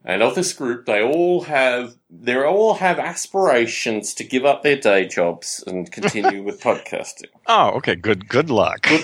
And 0.05 0.23
of 0.23 0.35
this 0.35 0.53
group, 0.53 0.87
they 0.87 1.03
all 1.03 1.43
have 1.43 1.97
they 2.11 2.37
all 2.37 2.75
have 2.75 2.99
aspirations 2.99 4.15
to 4.15 4.25
give 4.25 4.45
up 4.45 4.63
their 4.63 4.77
day 4.77 5.07
jobs 5.07 5.63
and 5.67 5.91
continue 5.91 6.43
with 6.47 6.61
podcasting. 6.61 7.31
Oh, 7.47 7.71
okay. 7.77 7.95
Good. 7.95 8.29
Good 8.29 8.51
luck. 8.51 8.89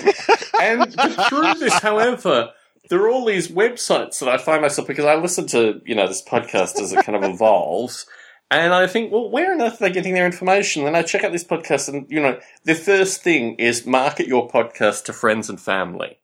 And 0.60 0.94
but 0.96 1.28
through 1.28 1.54
this, 1.54 1.78
however, 1.80 2.50
there 2.90 3.00
are 3.02 3.08
all 3.08 3.24
these 3.24 3.48
websites 3.48 4.18
that 4.18 4.28
I 4.28 4.38
find 4.38 4.62
myself 4.62 4.88
because 4.88 5.04
I 5.04 5.14
listen 5.14 5.46
to 5.48 5.80
you 5.86 5.94
know 5.94 6.08
this 6.08 6.22
podcast 6.22 6.80
as 6.80 6.92
it 6.92 7.04
kind 7.04 7.16
of 7.16 7.30
evolves, 7.34 8.06
and 8.50 8.74
I 8.74 8.86
think, 8.86 9.12
well, 9.12 9.30
where 9.30 9.52
on 9.52 9.62
earth 9.62 9.80
are 9.80 9.88
they 9.88 9.92
getting 9.92 10.14
their 10.14 10.26
information? 10.26 10.86
And 10.86 10.96
I 10.96 11.02
check 11.02 11.22
out 11.22 11.32
this 11.32 11.44
podcast, 11.44 11.88
and 11.88 12.10
you 12.10 12.20
know, 12.20 12.40
the 12.64 12.74
first 12.74 13.22
thing 13.22 13.54
is 13.54 13.86
market 13.86 14.26
your 14.26 14.48
podcast 14.48 15.04
to 15.04 15.12
friends 15.12 15.48
and 15.48 15.60
family. 15.60 16.18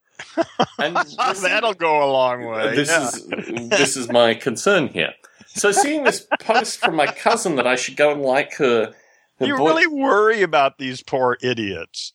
And 0.78 0.96
that'll 1.42 1.74
go 1.74 2.04
a 2.04 2.10
long 2.10 2.44
way. 2.44 2.74
This 2.76 2.88
yeah. 2.88 3.08
is 3.08 3.68
this 3.70 3.96
is 3.96 4.10
my 4.10 4.34
concern 4.34 4.88
here. 4.88 5.12
So 5.48 5.70
seeing 5.72 6.04
this 6.04 6.26
post 6.40 6.78
from 6.80 6.96
my 6.96 7.06
cousin 7.06 7.56
that 7.56 7.66
I 7.66 7.76
should 7.76 7.96
go 7.96 8.10
and 8.12 8.22
like 8.22 8.54
her. 8.54 8.92
her 9.38 9.46
you 9.46 9.56
boy- 9.56 9.66
really 9.66 9.86
worry 9.86 10.42
about 10.42 10.78
these 10.78 11.02
poor 11.02 11.38
idiots. 11.42 12.12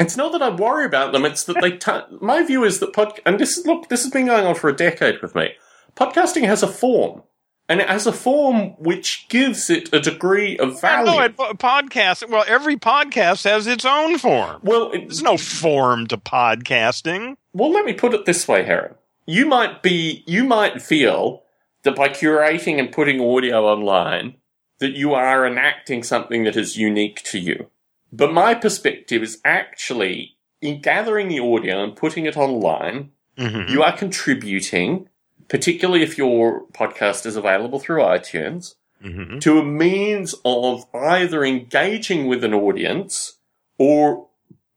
It's 0.00 0.16
not 0.16 0.32
that 0.32 0.42
I 0.42 0.48
worry 0.48 0.86
about 0.86 1.12
them. 1.12 1.24
It's 1.24 1.44
that 1.44 1.60
they. 1.60 1.72
T- 1.72 2.16
my 2.20 2.42
view 2.42 2.64
is 2.64 2.80
that 2.80 2.92
pod. 2.92 3.20
And 3.26 3.38
this 3.38 3.58
is 3.58 3.66
look. 3.66 3.88
This 3.88 4.02
has 4.02 4.12
been 4.12 4.26
going 4.26 4.46
on 4.46 4.54
for 4.54 4.68
a 4.70 4.74
decade 4.76 5.20
with 5.22 5.34
me. 5.34 5.50
Podcasting 5.94 6.46
has 6.46 6.62
a 6.62 6.68
form, 6.68 7.22
and 7.68 7.80
it 7.80 7.88
has 7.88 8.06
a 8.06 8.12
form 8.12 8.70
which 8.78 9.26
gives 9.28 9.68
it 9.68 9.92
a 9.92 10.00
degree 10.00 10.56
of 10.58 10.80
value. 10.80 11.20
it 11.22 11.36
podcast. 11.36 12.28
Well, 12.28 12.44
every 12.48 12.76
podcast 12.76 13.44
has 13.44 13.66
its 13.66 13.84
own 13.84 14.18
form. 14.18 14.60
well, 14.62 14.90
it, 14.92 15.00
There's 15.00 15.22
no 15.22 15.36
form 15.36 16.06
to 16.08 16.16
podcasting. 16.16 17.36
Well, 17.52 17.70
let 17.70 17.84
me 17.84 17.92
put 17.92 18.14
it 18.14 18.24
this 18.26 18.46
way, 18.48 18.64
Heron. 18.64 18.94
You 19.26 19.46
might 19.46 19.82
be. 19.82 20.24
You 20.26 20.44
might 20.44 20.82
feel 20.82 21.42
that 21.82 21.96
by 21.96 22.08
curating 22.08 22.78
and 22.78 22.92
putting 22.92 23.20
audio 23.20 23.64
online, 23.64 24.36
that 24.78 24.92
you 24.96 25.14
are 25.14 25.46
enacting 25.46 26.02
something 26.02 26.44
that 26.44 26.56
is 26.56 26.76
unique 26.76 27.22
to 27.24 27.38
you. 27.38 27.70
But 28.12 28.32
my 28.32 28.54
perspective 28.54 29.22
is 29.22 29.40
actually 29.44 30.36
in 30.60 30.80
gathering 30.82 31.28
the 31.28 31.38
audio 31.40 31.82
and 31.84 31.96
putting 31.96 32.26
it 32.26 32.36
online. 32.36 33.10
Mm-hmm. 33.38 33.72
you 33.72 33.82
are 33.82 33.96
contributing, 33.96 35.08
particularly 35.48 36.02
if 36.02 36.18
your 36.18 36.66
podcast 36.72 37.24
is 37.24 37.36
available 37.36 37.78
through 37.78 38.02
iTunes, 38.02 38.74
Mm-hmm. 39.02 39.38
to 39.38 39.58
a 39.58 39.64
means 39.64 40.34
of 40.44 40.84
either 40.92 41.42
engaging 41.42 42.26
with 42.26 42.44
an 42.44 42.52
audience 42.52 43.38
or 43.78 44.28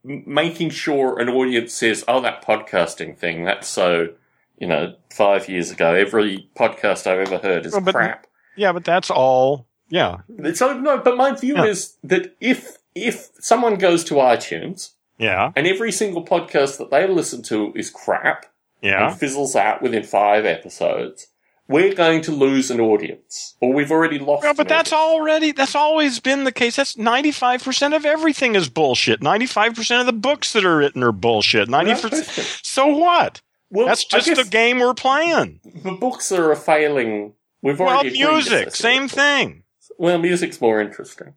making 0.04 0.70
sure 0.70 1.20
an 1.20 1.30
audience 1.30 1.74
says, 1.74 2.04
oh, 2.08 2.22
that 2.22 2.44
podcasting 2.46 3.18
thing, 3.18 3.46
that's 3.46 3.68
so, 3.68 4.10
you 4.58 4.68
know, 4.68 4.96
five 5.10 5.48
years 5.50 5.72
ago, 5.72 5.94
every 5.94 6.50
podcast 6.56 7.08
I've 7.08 7.20
ever 7.28 7.38
heard 7.38 7.66
is 7.66 7.78
but- 7.80 7.94
crap. 7.96 8.28
Yeah, 8.56 8.72
but 8.72 8.86
that's 8.86 9.10
all. 9.10 9.68
Yeah, 9.90 10.18
So, 10.54 10.78
no, 10.80 10.98
but 11.00 11.18
my 11.18 11.32
view 11.36 11.56
Yeah. 11.56 11.66
is 11.66 11.98
that 12.04 12.36
if, 12.42 12.78
if 12.96 13.30
someone 13.40 13.76
goes 13.76 14.04
to 14.06 14.16
iTunes 14.16 14.92
yeah, 15.20 15.52
and 15.56 15.68
every 15.68 15.92
single 15.92 16.26
podcast 16.26 16.78
that 16.80 16.90
they 16.90 17.08
listen 17.08 17.44
to 17.44 17.72
is 17.76 17.90
crap, 17.92 18.46
yeah. 18.82 19.10
and 19.10 19.20
fizzles 19.20 19.56
out 19.56 19.82
within 19.82 20.04
five 20.04 20.46
episodes, 20.46 21.28
we're 21.68 21.94
going 21.94 22.22
to 22.24 22.32
lose 22.32 22.70
an 22.72 22.80
audience, 22.82 23.56
or 23.62 23.74
we've 23.74 23.92
already 23.92 24.20
lost. 24.20 24.44
Well, 24.44 24.54
but 24.54 24.68
that's 24.68 24.92
audience. 24.92 25.20
already 25.22 25.52
that's 25.54 25.76
always 25.76 26.20
been 26.20 26.44
the 26.44 26.52
case. 26.52 26.76
That's 26.76 26.98
ninety 26.98 27.32
five 27.32 27.64
percent 27.64 27.94
of 27.94 28.06
everything 28.06 28.56
is 28.56 28.70
bullshit. 28.70 29.22
Ninety 29.24 29.46
five 29.46 29.74
percent 29.76 30.02
of 30.02 30.06
the 30.06 30.14
books 30.14 30.54
that 30.54 30.66
are 30.66 30.78
written 30.78 31.04
are 31.04 31.12
bullshit. 31.14 31.70
Ninety 31.70 31.94
percent. 32.00 32.26
So 32.64 32.88
what? 32.88 33.42
Well, 33.70 33.88
That's 33.88 34.06
just 34.06 34.36
the 34.36 34.44
game 34.44 34.80
we're 34.80 34.94
playing. 34.94 35.60
The 35.64 35.94
books 35.94 36.32
are 36.32 36.52
a 36.52 36.56
failing. 36.56 37.34
We've 37.64 37.80
Well, 37.80 37.90
already 37.90 38.12
music, 38.22 38.76
same 38.76 39.08
thing. 39.08 39.64
Well, 39.98 40.20
music's 40.20 40.60
more 40.62 40.80
interesting. 40.82 41.34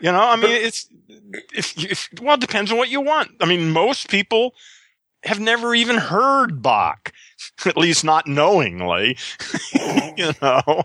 You 0.00 0.10
know, 0.12 0.20
I 0.20 0.36
mean, 0.36 0.42
But- 0.46 0.50
it's 0.62 0.88
if, 1.54 1.78
if 1.84 2.08
well, 2.20 2.34
it 2.34 2.40
depends 2.40 2.72
on 2.72 2.78
what 2.78 2.88
you 2.88 3.00
want. 3.02 3.30
I 3.40 3.46
mean, 3.46 3.70
most 3.70 4.08
people 4.08 4.54
have 5.22 5.38
never 5.40 5.74
even 5.74 5.96
heard 5.96 6.60
Bach, 6.62 7.12
at 7.66 7.76
least 7.76 8.04
not 8.04 8.26
knowingly. 8.26 9.16
you 10.16 10.32
know, 10.42 10.82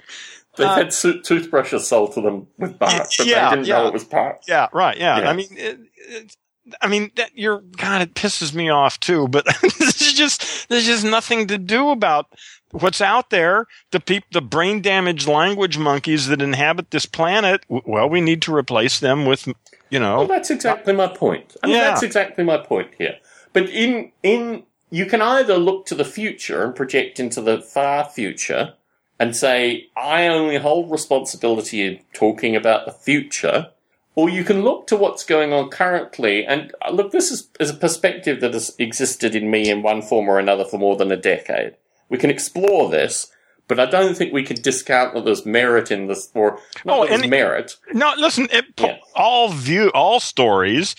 They've 0.57 0.67
Uh, 0.67 0.75
had 0.75 0.93
so- 0.93 1.19
toothbrushes 1.19 1.87
sold 1.87 2.13
to 2.15 2.21
them 2.21 2.47
with 2.57 2.77
Bach, 2.77 3.07
but 3.17 3.25
yeah, 3.25 3.49
they 3.49 3.55
didn't 3.55 3.67
yeah. 3.67 3.77
know 3.77 3.87
it 3.87 3.93
was 3.93 4.03
Bach. 4.03 4.41
yeah, 4.47 4.67
right, 4.73 4.97
yeah. 4.97 5.19
Yeah. 5.19 5.29
I 5.29 5.33
mean, 5.33 5.47
it, 5.51 5.79
it, 5.95 6.35
I 6.81 6.87
mean, 6.87 7.11
that 7.15 7.31
you're 7.35 7.61
God, 7.77 8.01
it 8.01 8.13
pisses 8.15 8.53
me 8.53 8.69
off 8.69 8.99
too. 8.99 9.27
But 9.29 9.45
there's 9.79 9.95
just 10.13 10.67
there's 10.69 10.85
just 10.85 11.05
nothing 11.05 11.47
to 11.47 11.57
do 11.57 11.89
about 11.89 12.27
what's 12.71 12.99
out 13.01 13.29
there. 13.29 13.65
The 13.91 13.99
peop, 14.01 14.25
the 14.31 14.41
brain 14.41 14.81
damaged 14.81 15.27
language 15.27 15.77
monkeys 15.77 16.27
that 16.27 16.41
inhabit 16.41 16.91
this 16.91 17.05
planet. 17.05 17.61
w- 17.69 17.83
Well, 17.85 18.09
we 18.09 18.19
need 18.21 18.41
to 18.43 18.53
replace 18.55 18.99
them 18.99 19.25
with, 19.25 19.47
you 19.89 19.99
know, 19.99 20.17
Well, 20.19 20.27
that's 20.27 20.51
exactly 20.51 20.93
my 20.93 21.07
point. 21.07 21.55
I 21.63 21.67
mean, 21.67 21.77
Yeah. 21.77 21.85
that's 21.85 22.03
exactly 22.03 22.43
my 22.43 22.57
point 22.57 22.91
here. 22.97 23.15
But 23.53 23.69
in 23.69 24.11
in 24.21 24.63
you 24.91 25.05
can 25.05 25.21
either 25.21 25.57
look 25.57 25.85
to 25.87 25.95
the 25.95 26.05
future 26.05 26.63
and 26.63 26.75
project 26.75 27.19
into 27.19 27.41
the 27.41 27.61
far 27.61 28.05
future 28.05 28.73
and 29.17 29.35
say, 29.35 29.87
I 29.95 30.27
only 30.27 30.57
hold 30.57 30.91
responsibility 30.91 31.85
in 31.85 31.99
talking 32.13 32.55
about 32.55 32.85
the 32.85 32.91
future, 32.91 33.69
or 34.15 34.29
you 34.29 34.43
can 34.43 34.63
look 34.63 34.87
to 34.87 34.97
what's 34.97 35.23
going 35.23 35.53
on 35.53 35.69
currently. 35.69 36.45
And 36.45 36.73
uh, 36.85 36.91
look, 36.91 37.11
this 37.11 37.31
is, 37.31 37.49
is 37.59 37.69
a 37.69 37.75
perspective 37.75 38.41
that 38.41 38.53
has 38.53 38.75
existed 38.77 39.33
in 39.33 39.49
me 39.49 39.69
in 39.69 39.81
one 39.81 40.01
form 40.01 40.27
or 40.27 40.39
another 40.39 40.65
for 40.65 40.77
more 40.77 40.97
than 40.97 41.11
a 41.11 41.17
decade. 41.17 41.75
We 42.09 42.17
can 42.17 42.29
explore 42.29 42.89
this, 42.89 43.31
but 43.69 43.79
I 43.79 43.85
don't 43.85 44.17
think 44.17 44.33
we 44.33 44.43
can 44.43 44.61
discount 44.61 45.13
that 45.13 45.23
there's 45.23 45.45
merit 45.45 45.91
in 45.91 46.07
this, 46.07 46.29
or 46.33 46.59
Oh, 46.85 47.07
there's 47.07 47.25
merit. 47.25 47.77
No, 47.93 48.11
listen. 48.17 48.49
It, 48.51 48.65
Yeah. 48.77 48.97
All 49.15 49.49
view, 49.49 49.91
all 49.93 50.19
stories, 50.19 50.93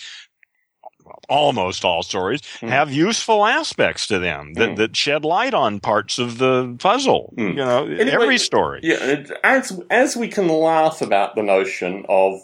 almost 1.29 1.83
all 1.85 2.03
stories 2.03 2.41
Hmm. 2.59 2.67
have 2.67 2.91
useful 2.91 3.45
aspects 3.45 4.07
to 4.07 4.19
them 4.19 4.53
that, 4.55 4.69
Hmm. 4.69 4.75
that 4.75 4.95
shed 4.95 5.23
light 5.25 5.53
on 5.53 5.79
parts 5.79 6.19
of 6.19 6.37
the 6.37 6.75
puzzle. 6.79 7.33
Hmm. 7.37 7.47
You 7.47 7.53
know, 7.53 7.85
Anyway, 7.85 8.09
every 8.11 8.37
story. 8.37 8.79
Yeah, 8.83 9.03
and 9.03 9.33
as 9.43 9.79
as 9.89 10.15
we 10.15 10.27
can 10.27 10.47
laugh 10.47 11.01
about 11.01 11.35
the 11.35 11.43
notion 11.43 12.05
of 12.09 12.39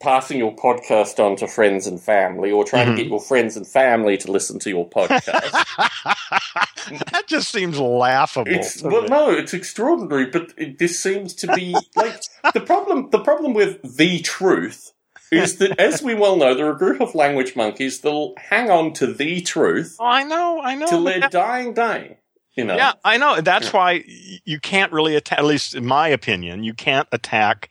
passing 0.00 0.36
your 0.38 0.54
podcast 0.54 1.18
on 1.24 1.34
to 1.36 1.46
friends 1.46 1.86
and 1.86 1.98
family, 2.00 2.50
or 2.50 2.62
trying 2.64 2.88
Mhm. 2.88 2.96
to 2.96 3.02
get 3.02 3.06
your 3.10 3.20
friends 3.20 3.56
and 3.56 3.66
family 3.66 4.18
to 4.18 4.30
listen 4.30 4.58
to 4.58 4.68
your 4.68 4.86
podcast, 4.88 5.24
that 7.12 7.24
just 7.26 7.50
seems 7.50 7.78
laughable. 7.78 8.52
it's 8.52 8.82
well, 8.82 9.02
me. 9.02 9.08
no, 9.08 9.30
it's 9.30 9.54
extraordinary. 9.54 10.26
But 10.26 10.52
it, 10.58 10.78
this 10.78 11.00
seems 11.02 11.34
to 11.36 11.46
be 11.54 11.74
like 11.96 12.20
the 12.52 12.60
problem. 12.60 13.10
The 13.10 13.20
problem 13.20 13.54
with 13.54 13.78
the 13.96 14.20
truth 14.20 14.92
is 15.38 15.56
that, 15.58 15.78
as 15.80 16.02
we 16.02 16.14
well 16.14 16.36
know, 16.36 16.54
there 16.54 16.66
are 16.66 16.72
a 16.72 16.78
group 16.78 17.00
of 17.00 17.14
language 17.14 17.54
monkeys 17.56 18.00
that'll 18.00 18.34
hang 18.38 18.70
on 18.70 18.92
to 18.94 19.06
the 19.12 19.40
truth 19.40 19.96
Oh, 20.00 20.04
I 20.06 20.22
know, 20.24 20.60
I 20.60 20.74
know. 20.74 20.86
till 20.86 21.04
their 21.04 21.20
that- 21.20 21.30
dying 21.32 21.74
day. 21.74 22.18
You 22.56 22.62
know, 22.64 22.76
Yeah, 22.76 22.92
I 23.04 23.16
know. 23.16 23.40
That's 23.40 23.72
why 23.72 24.04
you 24.44 24.60
can't 24.60 24.92
really 24.92 25.16
attack, 25.16 25.40
at 25.40 25.44
least 25.44 25.74
in 25.74 25.84
my 25.86 26.06
opinion, 26.08 26.62
you 26.62 26.72
can't 26.72 27.08
attack 27.10 27.68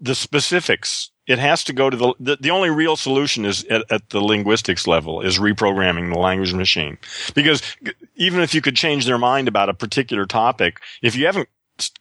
the 0.00 0.16
specifics. 0.16 1.10
It 1.28 1.38
has 1.38 1.62
to 1.64 1.72
go 1.72 1.88
to 1.88 1.96
the, 1.96 2.14
the, 2.18 2.36
the 2.40 2.50
only 2.50 2.68
real 2.68 2.96
solution 2.96 3.44
is 3.44 3.62
at, 3.66 3.84
at 3.92 4.10
the 4.10 4.20
linguistics 4.20 4.88
level 4.88 5.20
is 5.20 5.38
reprogramming 5.38 6.12
the 6.12 6.18
language 6.18 6.52
machine. 6.52 6.98
Because 7.32 7.62
even 8.16 8.40
if 8.40 8.54
you 8.56 8.60
could 8.60 8.74
change 8.74 9.06
their 9.06 9.18
mind 9.18 9.46
about 9.46 9.68
a 9.68 9.74
particular 9.74 10.26
topic, 10.26 10.78
if 11.00 11.14
you 11.14 11.26
haven't 11.26 11.48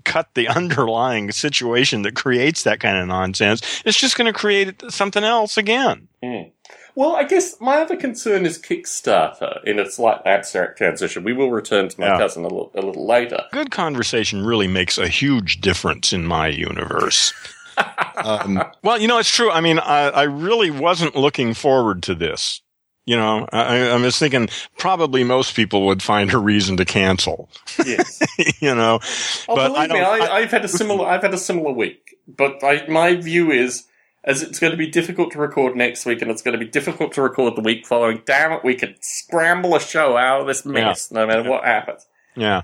cut 0.05 0.29
the 0.33 0.47
underlying 0.59 1.31
situation 1.31 2.01
that 2.03 2.15
creates 2.15 2.63
that 2.63 2.79
kind 2.79 2.97
of 2.97 3.07
nonsense, 3.07 3.81
it's 3.85 3.99
just 3.99 4.17
going 4.17 4.31
to 4.31 4.37
create 4.37 4.81
something 4.89 5.23
else 5.23 5.57
again. 5.57 6.07
Hmm. 6.23 6.49
Well, 6.93 7.15
I 7.15 7.23
guess 7.23 7.55
my 7.61 7.77
other 7.77 7.95
concern 7.95 8.45
is 8.45 8.59
Kickstarter 8.59 9.63
in 9.63 9.79
its 9.79 9.95
slight 9.95 10.21
abstract 10.25 10.77
transition. 10.77 11.23
We 11.23 11.31
will 11.33 11.49
return 11.49 11.87
to 11.87 11.99
my 11.99 12.07
Yeah. 12.07 12.17
cousin 12.17 12.43
a 12.43 12.47
little, 12.47 12.71
a 12.75 12.81
little 12.81 13.07
later. 13.07 13.43
Good 13.53 13.71
conversation 13.71 14.45
really 14.45 14.67
makes 14.67 14.97
a 14.97 15.07
huge 15.07 15.61
difference 15.61 16.11
in 16.11 16.25
my 16.25 16.47
universe. 16.47 17.33
um, 18.17 18.61
well, 18.83 18.99
you 18.99 19.07
know, 19.07 19.17
it's 19.19 19.29
true. 19.33 19.49
I 19.49 19.61
mean, 19.61 19.79
I, 19.79 20.09
I 20.09 20.23
really 20.23 20.69
wasn't 20.69 21.15
looking 21.15 21.53
forward 21.53 22.03
to 22.03 22.15
this. 22.15 22.61
You 23.05 23.17
know, 23.17 23.47
I, 23.51 23.89
I'm 23.89 24.03
just 24.03 24.19
thinking 24.19 24.47
probably 24.77 25.23
most 25.23 25.55
people 25.55 25.87
would 25.87 26.03
find 26.03 26.31
a 26.33 26.37
reason 26.37 26.77
to 26.77 26.85
cancel. 26.85 27.49
Yes. 27.83 28.21
you 28.61 28.75
know, 28.75 28.99
Oh, 29.49 29.55
But 29.55 29.73
believe 29.73 29.91
I 29.91 29.93
me, 29.93 29.99
I, 30.01 30.35
I've 30.37 30.51
had 30.51 30.63
a 30.63 30.67
similar. 30.67 31.07
I've 31.07 31.23
had 31.23 31.33
a 31.33 31.37
similar 31.37 31.71
week, 31.71 32.15
but 32.27 32.63
I, 32.63 32.85
my 32.87 33.15
view 33.15 33.49
is, 33.51 33.87
as 34.23 34.43
it's 34.43 34.59
going 34.59 34.69
to 34.71 34.77
be 34.77 34.85
difficult 34.87 35.31
to 35.31 35.39
record 35.39 35.75
next 35.75 36.05
week, 36.05 36.21
and 36.21 36.29
it's 36.29 36.43
going 36.43 36.57
to 36.57 36.63
be 36.63 36.69
difficult 36.69 37.11
to 37.13 37.23
record 37.23 37.55
the 37.55 37.61
week 37.61 37.87
following. 37.87 38.21
Damn 38.25 38.51
it, 38.51 38.63
we 38.63 38.75
could 38.75 38.97
scramble 39.01 39.75
a 39.75 39.79
show 39.79 40.15
out 40.15 40.41
of 40.41 40.47
this 40.47 40.63
mess, 40.63 41.11
no 41.11 41.25
matter 41.25 41.49
what 41.49 41.63
happens. 41.65 42.05
yeah, 42.35 42.61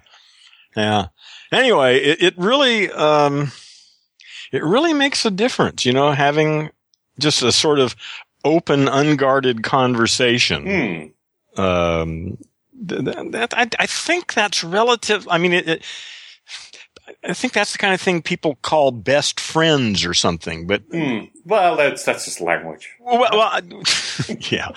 yeah. 0.76 1.08
Anyway, 1.52 1.98
it, 1.98 2.22
it 2.22 2.38
really, 2.38 2.92
um, 2.92 3.52
it 4.52 4.64
really 4.64 4.94
makes 4.94 5.26
a 5.26 5.32
difference. 5.32 5.84
You 5.84 5.94
know, 5.94 6.12
having 6.12 6.70
just 7.20 7.42
a 7.42 7.52
sort 7.52 7.80
of 7.80 7.96
open, 8.44 8.88
unguarded 8.88 9.64
conversation. 9.64 11.12
Hmm. 11.56 11.62
um, 11.62 12.38
th- 12.88 13.04
th- 13.06 13.32
that 13.32 13.54
I, 13.58 13.68
I 13.80 13.86
think 13.86 14.34
that's 14.34 14.64
relative. 14.64 15.28
I 15.30 15.38
mean, 15.38 15.54
it, 15.54 15.68
it, 15.68 15.86
I 17.24 17.34
think 17.34 17.54
that's 17.54 17.72
the 17.72 17.78
kind 17.78 17.94
of 17.94 18.02
thing 18.02 18.22
people 18.22 18.56
call 18.62 18.92
best 18.92 19.40
friends 19.40 20.06
or 20.06 20.14
something. 20.14 20.68
But 20.68 20.84
Hmm. 20.92 21.26
Well, 21.46 21.78
that's 21.78 22.04
that's 22.04 22.26
just 22.26 22.42
language. 22.42 22.90
well, 23.00 23.30
well 23.32 23.62
yeah, 24.52 24.70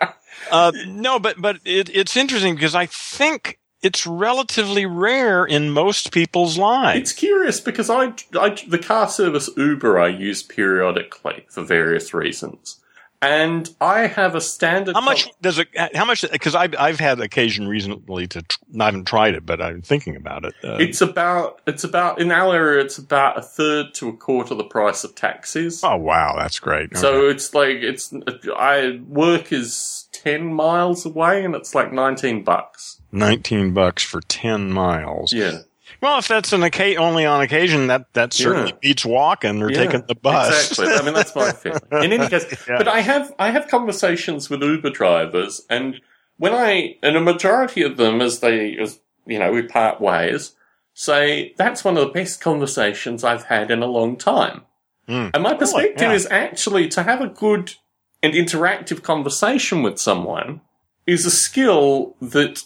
uh, 0.50 0.72
no, 0.86 1.18
but 1.18 1.40
but 1.40 1.60
it, 1.64 1.88
it's 1.94 2.16
interesting 2.16 2.54
because 2.54 2.74
I 2.74 2.86
think 2.86 3.58
it's 3.82 4.06
relatively 4.06 4.84
rare 4.86 5.44
in 5.44 5.70
most 5.70 6.10
people's 6.12 6.58
lives. 6.58 6.98
It's 6.98 7.12
curious 7.12 7.60
because 7.60 7.88
I, 7.88 8.14
I 8.38 8.56
the 8.66 8.82
car 8.82 9.08
service 9.08 9.48
Uber 9.56 9.98
I 9.98 10.08
use 10.08 10.42
periodically 10.42 11.46
for 11.48 11.62
various 11.62 12.12
reasons. 12.12 12.80
And 13.22 13.68
I 13.80 14.06
have 14.06 14.34
a 14.34 14.40
standard. 14.40 14.94
How 14.94 15.00
much 15.00 15.28
does 15.40 15.58
it? 15.58 15.68
How 15.94 16.04
much? 16.04 16.24
Because 16.30 16.54
I've 16.54 16.74
I've 16.78 17.00
had 17.00 17.18
occasion 17.20 17.66
recently 17.66 18.26
to. 18.28 18.42
Tr- 18.42 18.58
I 18.80 18.84
haven't 18.84 19.06
tried 19.06 19.34
it, 19.34 19.46
but 19.46 19.60
I'm 19.62 19.80
thinking 19.82 20.16
about 20.16 20.44
it. 20.44 20.54
Uh, 20.62 20.76
It's 20.78 21.00
about 21.00 21.60
it's 21.66 21.82
about 21.82 22.20
in 22.20 22.30
our 22.30 22.54
area. 22.54 22.84
It's 22.84 22.98
about 22.98 23.38
a 23.38 23.42
third 23.42 23.94
to 23.94 24.08
a 24.10 24.12
quarter 24.16 24.54
the 24.54 24.64
price 24.64 25.02
of 25.02 25.14
taxis. 25.14 25.82
oh 25.82 25.96
wow, 25.96 26.34
that's 26.36 26.58
great. 26.58 26.92
Okay. 26.92 27.00
So 27.00 27.28
it's 27.28 27.54
like 27.54 27.76
it's 27.76 28.12
I 28.56 29.00
work 29.08 29.50
is 29.52 30.08
ten 30.12 30.52
miles 30.52 31.06
away, 31.06 31.44
and 31.44 31.54
it's 31.54 31.74
like 31.74 31.92
nineteen 31.92 32.44
bucks. 32.44 33.00
nineteen 33.12 33.72
bucks 33.72 34.02
for 34.02 34.20
ten 34.20 34.70
miles. 34.70 35.32
Yeah, 35.32 35.60
Well, 36.00 36.18
if 36.18 36.28
that's 36.28 36.52
an 36.52 36.62
occa- 36.62 36.96
only 36.96 37.24
on 37.24 37.40
occasion, 37.40 37.86
that 37.88 38.12
that 38.14 38.32
certainly 38.32 38.70
Yeah. 38.70 38.78
beats 38.80 39.04
walking 39.04 39.62
or 39.62 39.70
Yeah, 39.70 39.84
taking 39.84 40.04
the 40.06 40.14
bus. 40.14 40.70
Exactly. 40.70 40.94
I 40.94 41.02
mean, 41.02 41.14
that's 41.14 41.34
my 41.34 41.52
feeling. 41.52 41.80
In 41.92 42.12
any 42.12 42.28
case, 42.28 42.44
Yeah. 42.68 42.78
but 42.78 42.88
I 42.88 43.00
have 43.00 43.32
I 43.38 43.50
have 43.50 43.68
conversations 43.68 44.50
with 44.50 44.62
Uber 44.62 44.90
drivers, 44.90 45.62
and 45.70 46.00
when 46.38 46.52
I 46.54 46.96
and 47.02 47.16
a 47.16 47.20
majority 47.20 47.82
of 47.82 47.96
them, 47.96 48.20
as 48.20 48.40
they 48.40 48.76
as 48.78 49.00
you 49.26 49.38
know, 49.38 49.52
we 49.52 49.62
part 49.62 50.00
ways, 50.00 50.52
say 50.94 51.54
that's 51.56 51.84
one 51.84 51.96
of 51.96 52.06
the 52.06 52.12
best 52.12 52.40
conversations 52.40 53.22
I've 53.24 53.44
had 53.44 53.70
in 53.70 53.82
a 53.82 53.86
long 53.86 54.16
time. 54.16 54.62
Hmm. 55.08 55.28
And 55.34 55.42
my 55.42 55.54
perspective 55.54 56.08
yeah. 56.08 56.14
is 56.14 56.26
actually 56.30 56.88
to 56.88 57.02
have 57.04 57.20
a 57.20 57.28
good 57.28 57.74
and 58.22 58.34
interactive 58.34 59.02
conversation 59.02 59.82
with 59.82 59.98
someone 60.00 60.62
is 61.06 61.24
a 61.24 61.30
skill 61.30 62.16
that 62.20 62.62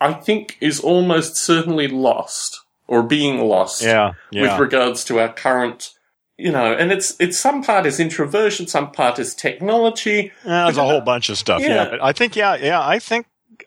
I 0.00 0.12
think 0.12 0.56
is 0.60 0.80
almost 0.80 1.36
certainly 1.36 1.86
lost 1.86 2.62
or 2.86 3.02
being 3.02 3.40
lost 3.40 3.82
yeah, 3.82 4.12
yeah. 4.30 4.42
with 4.42 4.60
regards 4.60 5.04
to 5.04 5.18
our 5.18 5.32
current 5.32 5.90
you 6.36 6.50
know 6.50 6.72
and 6.72 6.90
it's 6.92 7.14
it's 7.20 7.38
some 7.38 7.62
part 7.62 7.86
is 7.86 8.00
introversion 8.00 8.66
some 8.66 8.90
part 8.90 9.18
is 9.18 9.34
technology 9.34 10.32
Yeah, 10.44 10.64
there's 10.64 10.76
a 10.76 10.84
whole 10.84 11.00
bunch 11.00 11.28
of 11.28 11.38
stuff. 11.38 11.60
Yeah. 11.62 11.68
Yeah. 11.68 11.90
but 11.90 12.02
I 12.02 12.12
think 12.12 12.36
yeah, 12.36 12.56
yeah, 12.56 12.86
I 12.86 12.98
think 12.98 13.26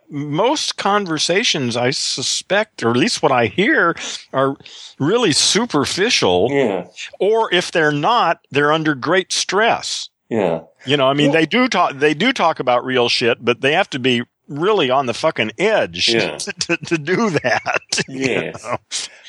most 0.10 0.77
conversations 0.77 1.75
I 1.75 1.91
suspect, 1.91 2.84
or 2.84 2.91
at 2.91 2.97
least 2.97 3.21
what 3.21 3.32
I 3.32 3.47
hear, 3.47 3.95
are 4.34 4.56
really 4.99 5.32
superficial. 5.32 6.47
yeah 6.51 6.86
Or 7.19 7.53
if 7.53 7.71
they're 7.71 7.91
not, 7.91 8.39
they're 8.51 8.71
under 8.71 8.95
great 8.95 9.32
stress. 9.32 10.10
yeah 10.30 10.62
You 10.86 10.97
know, 10.97 11.08
I 11.08 11.13
mean, 11.13 11.32
they 11.32 11.45
do 11.45 11.67
talk. 11.67 11.93
They 11.95 12.13
do 12.13 12.32
talk 12.34 12.60
about 12.60 12.86
real 12.86 13.10
shit, 13.10 13.43
but 13.43 13.62
they 13.62 13.73
have 13.73 13.89
to 13.91 13.99
be 13.99 14.23
really 14.47 14.89
on 14.89 15.05
the 15.05 15.13
fucking 15.13 15.51
edge 15.57 16.10
Yeah. 16.10 16.38
to, 16.38 16.51
to, 16.60 16.77
to 16.77 16.97
do 16.97 17.29
that. 17.31 18.03
you 18.07 18.19
Yes. 18.19 18.63
know? 18.63 18.77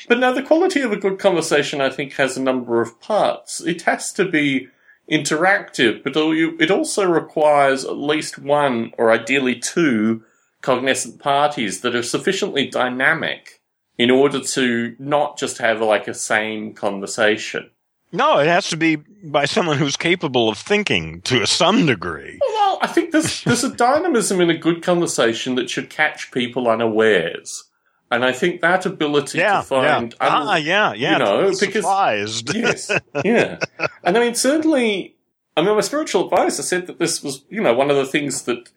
but 0.07 0.19
now 0.19 0.31
the 0.31 0.41
quality 0.43 0.81
of 0.81 0.91
a 0.91 0.97
good 0.97 1.19
conversation 1.19 1.81
i 1.81 1.89
think 1.89 2.13
has 2.13 2.35
a 2.37 2.41
number 2.41 2.81
of 2.81 2.99
parts 3.01 3.61
it 3.61 3.83
has 3.83 4.11
to 4.13 4.25
be 4.25 4.67
interactive 5.11 6.03
but 6.03 6.13
it 6.15 6.71
also 6.71 7.03
requires 7.05 7.83
at 7.85 7.97
least 7.97 8.37
one 8.39 8.91
or 8.97 9.11
ideally 9.11 9.55
two 9.55 10.23
cognizant 10.61 11.19
parties 11.19 11.81
that 11.81 11.95
are 11.95 12.03
sufficiently 12.03 12.67
dynamic 12.67 13.61
in 13.97 14.09
order 14.11 14.39
to 14.39 14.95
not 14.99 15.37
just 15.37 15.57
have 15.57 15.81
like 15.81 16.07
a 16.07 16.13
same 16.13 16.73
conversation 16.73 17.69
No, 18.11 18.39
it 18.39 18.47
has 18.47 18.69
to 18.69 18.77
be 18.77 18.95
by 19.23 19.45
someone 19.45 19.77
who's 19.77 19.95
capable 19.97 20.49
of 20.49 20.57
thinking 20.57 21.21
to 21.23 21.41
a 21.43 21.47
some 21.47 21.85
degree. 21.85 22.39
Well, 22.41 22.79
I 22.81 22.87
think 22.87 23.11
there's 23.11 23.43
there's 23.43 23.63
a 23.63 23.73
dynamism 23.75 24.41
in 24.41 24.49
a 24.49 24.57
good 24.57 24.81
conversation 24.81 25.55
that 25.55 25.69
should 25.69 25.89
catch 25.89 26.31
people 26.31 26.67
unawares, 26.67 27.65
and 28.09 28.25
I 28.25 28.31
think 28.31 28.61
that 28.61 28.85
ability 28.85 29.37
Yeah, 29.37 29.57
to 29.57 29.63
find 29.63 29.83
yeah. 30.19 30.27
un- 30.27 30.47
ah, 30.47 30.55
yeah, 30.55 30.93
yeah. 30.93 31.13
you 31.13 31.19
know, 31.19 31.49
because- 31.51 31.73
surprised. 31.73 32.55
yes, 32.55 32.89
yeah, 33.23 33.59
and 34.03 34.17
I 34.17 34.19
mean 34.19 34.35
certainly, 34.35 35.15
I 35.55 35.61
mean 35.61 35.75
my 35.75 35.81
spiritual 35.81 36.25
advisor 36.25 36.63
said 36.63 36.87
that 36.87 36.97
this 36.99 37.21
was 37.23 37.43
you 37.49 37.61
know 37.61 37.73
one 37.73 37.91
of 37.91 37.95
the 37.97 38.05
things 38.07 38.43
that 38.43 38.69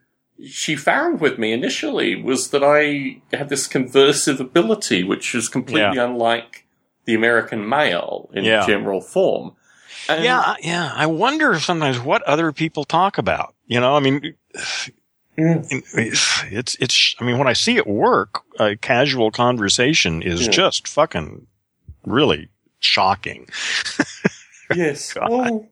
she 0.45 0.75
found 0.77 1.21
with 1.21 1.39
me 1.39 1.53
initially 1.53 2.21
was 2.21 2.51
that 2.51 2.65
I 2.65 3.23
had 3.35 3.49
this 3.49 3.69
conversive 3.69 4.41
ability, 4.41 5.05
which 5.05 5.35
is 5.35 5.49
completely 5.49 5.99
unlike 5.99 6.62
the 7.05 7.15
American 7.15 7.69
male 7.69 8.31
in 8.35 8.45
Yeah. 8.45 8.67
general 8.67 9.01
form. 9.01 9.53
And 10.09 10.25
yeah, 10.25 10.55
yeah. 10.61 10.93
I 10.95 11.07
wonder 11.07 11.59
sometimes 11.61 11.99
what 12.01 12.23
other 12.23 12.53
people 12.53 12.85
talk 12.85 13.19
about. 13.19 13.55
You 13.67 13.81
know, 13.81 13.95
I 13.97 14.01
mean, 14.01 14.35
mm. 14.59 14.93
Yeah. 15.39 15.63
it's 16.51 16.75
it's. 16.81 17.15
I 17.21 17.25
mean, 17.25 17.39
when 17.39 17.47
I 17.49 17.53
see 17.53 17.79
at 17.79 17.87
work, 17.87 18.41
a 18.59 18.77
casual 18.77 19.31
conversation 19.31 20.23
is 20.23 20.43
Yeah. 20.47 20.51
just 20.51 20.89
fucking 20.89 21.47
really 22.05 22.49
shocking. 22.81 23.49
Yes. 24.75 25.13
God. 25.13 25.31
Well, 25.31 25.69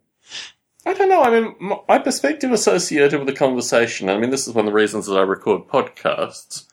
I 0.84 0.92
don't 0.92 1.08
know. 1.08 1.22
I 1.22 1.30
mean, 1.40 1.54
my 1.88 1.98
perspective 1.98 2.52
associated 2.52 3.18
with 3.18 3.26
the 3.28 3.32
conversation, 3.34 4.10
I 4.10 4.18
mean, 4.18 4.28
this 4.28 4.46
is 4.46 4.52
one 4.54 4.66
of 4.66 4.72
the 4.72 4.76
reasons 4.76 5.06
that 5.06 5.16
I 5.16 5.22
record 5.22 5.68
podcasts, 5.68 6.64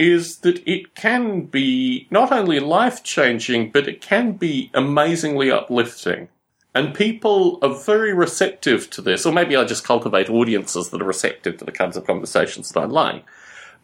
is 0.00 0.38
that 0.38 0.66
it 0.66 0.94
can 0.94 1.42
be 1.42 2.08
not 2.10 2.32
only 2.32 2.58
life 2.58 3.04
changing, 3.04 3.70
but 3.70 3.86
it 3.86 4.00
can 4.00 4.32
be 4.32 4.70
amazingly 4.72 5.50
uplifting. 5.50 6.26
And 6.74 6.94
people 6.94 7.58
are 7.60 7.74
very 7.74 8.14
receptive 8.14 8.88
to 8.90 9.02
this, 9.02 9.26
or 9.26 9.32
maybe 9.32 9.56
I 9.56 9.64
just 9.64 9.84
cultivate 9.84 10.30
audiences 10.30 10.88
that 10.88 11.02
are 11.02 11.06
receptive 11.06 11.58
to 11.58 11.66
the 11.66 11.72
kinds 11.72 11.98
of 11.98 12.06
conversations 12.06 12.72
that 12.72 12.80
I 12.80 12.86
like. 12.86 13.24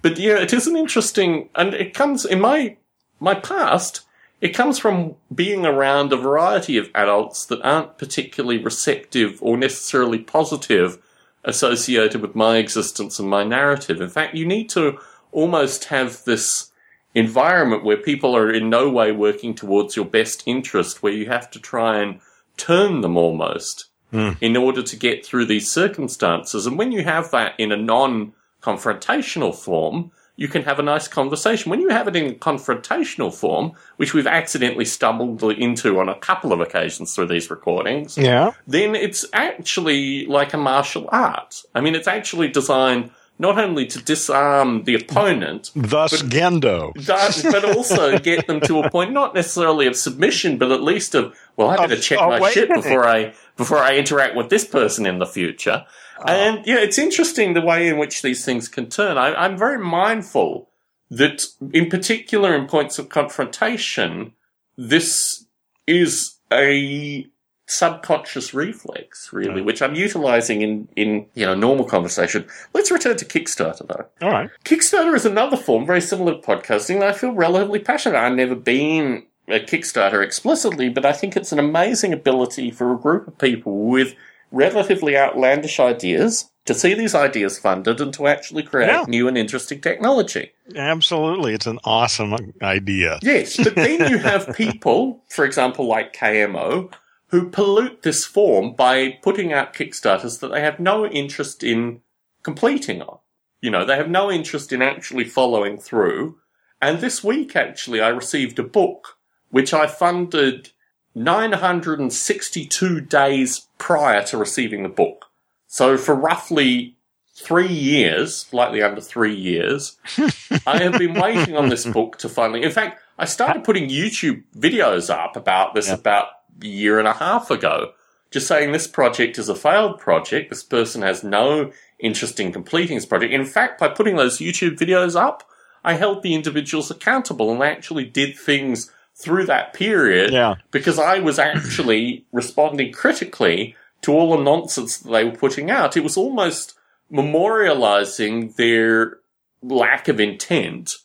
But 0.00 0.18
yeah, 0.18 0.38
it 0.38 0.54
is 0.54 0.66
an 0.66 0.74
interesting, 0.74 1.50
and 1.54 1.74
it 1.74 1.92
comes 1.92 2.24
in 2.24 2.40
my 2.40 2.78
my 3.20 3.34
past. 3.34 4.00
It 4.40 4.54
comes 4.54 4.78
from 4.78 5.16
being 5.34 5.66
around 5.66 6.12
a 6.12 6.16
variety 6.16 6.78
of 6.78 6.90
adults 6.94 7.44
that 7.46 7.62
aren't 7.62 7.98
particularly 7.98 8.62
receptive 8.62 9.38
or 9.42 9.56
necessarily 9.56 10.18
positive 10.18 10.98
associated 11.44 12.20
with 12.20 12.34
my 12.34 12.56
existence 12.56 13.18
and 13.18 13.28
my 13.28 13.44
narrative. 13.44 14.00
In 14.00 14.10
fact, 14.10 14.34
you 14.34 14.46
need 14.46 14.68
to 14.70 14.98
almost 15.32 15.86
have 15.86 16.22
this 16.24 16.70
environment 17.14 17.84
where 17.84 17.96
people 17.96 18.36
are 18.36 18.50
in 18.50 18.68
no 18.68 18.90
way 18.90 19.10
working 19.12 19.54
towards 19.54 19.96
your 19.96 20.04
best 20.04 20.42
interest, 20.46 21.02
where 21.02 21.12
you 21.12 21.26
have 21.26 21.50
to 21.50 21.58
try 21.58 21.98
and 22.00 22.20
turn 22.56 23.00
them 23.00 23.16
almost 23.16 23.86
Hmm. 24.12 24.30
in 24.40 24.56
order 24.56 24.82
to 24.82 24.96
get 24.96 25.26
through 25.26 25.46
these 25.46 25.70
circumstances. 25.72 26.64
And 26.64 26.78
when 26.78 26.92
you 26.92 27.02
have 27.02 27.32
that 27.32 27.54
in 27.58 27.72
a 27.72 27.76
non 27.76 28.32
confrontational 28.62 29.52
form, 29.54 30.10
you 30.36 30.48
can 30.48 30.62
have 30.62 30.78
a 30.78 30.82
nice 30.82 31.08
conversation. 31.08 31.70
When 31.70 31.80
you 31.80 31.88
have 31.88 32.06
it 32.08 32.14
in 32.14 32.26
a 32.30 32.34
confrontational 32.34 33.34
form, 33.34 33.72
which 33.96 34.12
we've 34.14 34.26
accidentally 34.26 34.84
stumbled 34.84 35.42
into 35.42 35.98
on 35.98 36.08
a 36.08 36.14
couple 36.14 36.52
of 36.52 36.60
occasions 36.60 37.14
through 37.14 37.26
these 37.28 37.50
recordings, 37.50 38.18
Yeah. 38.18 38.52
then 38.66 38.94
it's 38.94 39.24
actually 39.32 40.26
like 40.26 40.52
a 40.52 40.58
martial 40.58 41.08
art. 41.10 41.62
I 41.74 41.80
mean, 41.80 41.94
it's 41.94 42.08
actually 42.08 42.48
designed 42.48 43.10
not 43.38 43.58
only 43.58 43.86
to 43.86 44.02
disarm 44.02 44.84
the 44.84 44.94
opponent, 44.94 45.70
Thus, 45.74 46.22
Gendo. 46.22 46.92
that- 47.04 47.42
but 47.52 47.64
also 47.76 48.18
get 48.18 48.46
them 48.46 48.60
to 48.62 48.80
a 48.80 48.90
point 48.90 49.12
not 49.12 49.34
necessarily 49.34 49.86
of 49.86 49.96
submission, 49.96 50.56
but 50.58 50.72
at 50.72 50.82
least 50.82 51.14
of 51.14 51.34
well, 51.56 51.70
I 51.70 51.76
better 51.76 51.94
Of- 51.94 52.02
check 52.02 52.18
oh, 52.20 52.38
my 52.38 52.50
shit 52.50 52.68
before 52.72 53.06
I 53.06 53.34
before 53.56 53.78
I 53.78 53.96
interact 53.96 54.36
with 54.36 54.48
this 54.50 54.64
person 54.64 55.06
in 55.06 55.18
the 55.18 55.26
future. 55.26 55.84
Ah. 56.20 56.24
And 56.30 56.66
yeah, 56.66 56.76
it's 56.78 56.98
interesting 56.98 57.54
the 57.54 57.60
way 57.60 57.88
in 57.88 57.98
which 57.98 58.22
these 58.22 58.44
things 58.44 58.68
can 58.68 58.88
turn. 58.88 59.16
I, 59.18 59.34
I'm 59.34 59.56
very 59.56 59.78
mindful 59.78 60.68
that, 61.10 61.44
in 61.72 61.88
particular, 61.88 62.54
in 62.54 62.66
points 62.66 62.98
of 62.98 63.08
confrontation, 63.08 64.32
this 64.76 65.44
is 65.86 66.36
a 66.52 67.26
subconscious 67.66 68.54
reflex, 68.54 69.32
really, 69.32 69.56
Right. 69.56 69.64
which 69.64 69.82
I'm 69.82 69.94
utilizing 69.94 70.62
in, 70.62 70.88
in, 70.96 71.26
you 71.34 71.44
know, 71.46 71.54
normal 71.54 71.84
conversation. 71.84 72.46
Let's 72.74 72.90
return 72.90 73.16
to 73.16 73.24
Kickstarter 73.24 73.86
though. 73.86 74.06
All 74.26 74.32
right. 74.32 74.50
Kickstarter 74.64 75.14
is 75.14 75.26
another 75.26 75.56
form 75.56 75.84
very 75.86 76.00
similar 76.00 76.34
to 76.34 76.40
podcasting 76.40 77.00
that 77.00 77.08
I 77.08 77.12
feel 77.12 77.32
relatively 77.32 77.80
passionate. 77.80 78.18
I've 78.18 78.34
never 78.36 78.54
been 78.54 79.26
a 79.48 79.60
Kickstarter 79.60 80.22
explicitly, 80.24 80.88
but 80.88 81.04
I 81.04 81.12
think 81.12 81.36
it's 81.36 81.52
an 81.52 81.58
amazing 81.58 82.12
ability 82.12 82.70
for 82.70 82.92
a 82.92 82.98
group 82.98 83.26
of 83.28 83.38
people 83.38 83.86
with 83.86 84.14
relatively 84.52 85.16
outlandish 85.16 85.80
ideas 85.80 86.50
to 86.66 86.74
see 86.74 86.94
these 86.94 87.14
ideas 87.14 87.58
funded 87.58 88.00
and 88.00 88.12
to 88.14 88.26
actually 88.26 88.62
create 88.64 88.88
Yeah. 88.88 89.04
new 89.06 89.28
and 89.28 89.38
interesting 89.38 89.80
technology. 89.80 90.52
Absolutely. 90.74 91.54
It's 91.54 91.66
an 91.66 91.78
awesome 91.84 92.34
idea. 92.62 93.18
Yes, 93.22 93.56
but 93.56 93.74
then 93.76 94.10
you 94.10 94.18
have 94.18 94.54
people, 94.56 95.22
for 95.28 95.44
example, 95.44 95.86
like 95.86 96.12
KMO, 96.12 96.90
who 97.28 97.48
pollute 97.50 98.02
this 98.02 98.24
form 98.24 98.72
by 98.74 99.18
putting 99.22 99.52
out 99.52 99.74
Kickstarters 99.74 100.40
that 100.40 100.48
they 100.48 100.60
have 100.60 100.78
no 100.78 101.04
interest 101.06 101.62
in 101.64 102.00
completing 102.42 103.02
on. 103.02 103.18
You 103.60 103.70
know, 103.70 103.84
they 103.84 103.96
have 103.96 104.08
no 104.10 104.30
interest 104.30 104.72
in 104.72 104.80
actually 104.82 105.24
following 105.24 105.78
through. 105.78 106.38
And 106.80 107.00
this 107.00 107.24
week, 107.24 107.56
actually, 107.56 108.00
I 108.00 108.08
received 108.08 108.58
a 108.58 108.62
book 108.62 109.18
which 109.50 109.72
I 109.72 109.86
funded 109.86 110.70
962 111.14 113.00
days 113.00 113.66
prior 113.78 114.22
to 114.24 114.36
receiving 114.36 114.82
the 114.82 114.88
book. 114.88 115.26
So 115.66 115.96
for 115.96 116.14
roughly 116.14 116.96
three 117.34 117.68
years, 117.72 118.36
slightly 118.36 118.82
under 118.82 119.00
three 119.00 119.34
years, 119.34 119.96
I 120.66 120.82
have 120.82 120.98
been 120.98 121.14
waiting 121.14 121.56
on 121.56 121.68
this 121.68 121.84
book 121.86 122.18
to 122.18 122.28
finally. 122.28 122.62
In 122.62 122.70
fact, 122.70 123.00
I 123.18 123.24
started 123.24 123.64
putting 123.64 123.88
YouTube 123.88 124.42
videos 124.56 125.10
up 125.10 125.36
about 125.36 125.74
this 125.74 125.88
Yeah. 125.88 125.94
about 125.94 126.26
year 126.60 126.98
and 126.98 127.08
a 127.08 127.12
half 127.14 127.50
ago, 127.50 127.92
just 128.30 128.46
saying 128.46 128.72
this 128.72 128.86
project 128.86 129.38
is 129.38 129.48
a 129.48 129.54
failed 129.54 129.98
project. 129.98 130.50
This 130.50 130.62
person 130.62 131.02
has 131.02 131.22
no 131.24 131.72
interest 131.98 132.38
in 132.40 132.52
completing 132.52 132.96
this 132.96 133.06
project. 133.06 133.32
In 133.32 133.44
fact, 133.44 133.80
by 133.80 133.88
putting 133.88 134.16
those 134.16 134.38
YouTube 134.38 134.76
videos 134.78 135.16
up, 135.20 135.48
I 135.84 135.94
held 135.94 136.22
the 136.22 136.34
individuals 136.34 136.90
accountable 136.90 137.50
and 137.52 137.60
they 137.60 137.70
actually 137.70 138.04
did 138.04 138.36
things 138.36 138.90
through 139.14 139.46
that 139.46 139.72
period 139.72 140.32
Yeah. 140.32 140.56
because 140.70 140.98
I 140.98 141.20
was 141.20 141.38
actually 141.38 142.26
responding 142.32 142.92
critically 142.92 143.74
to 144.02 144.12
all 144.12 144.36
the 144.36 144.42
nonsense 144.42 144.98
that 144.98 145.10
they 145.10 145.24
were 145.24 145.30
putting 145.30 145.70
out. 145.70 145.96
It 145.96 146.02
was 146.04 146.16
almost 146.18 146.74
memorializing 147.10 148.56
their 148.56 149.18
lack 149.62 150.08
of 150.08 150.20
intent 150.20 150.96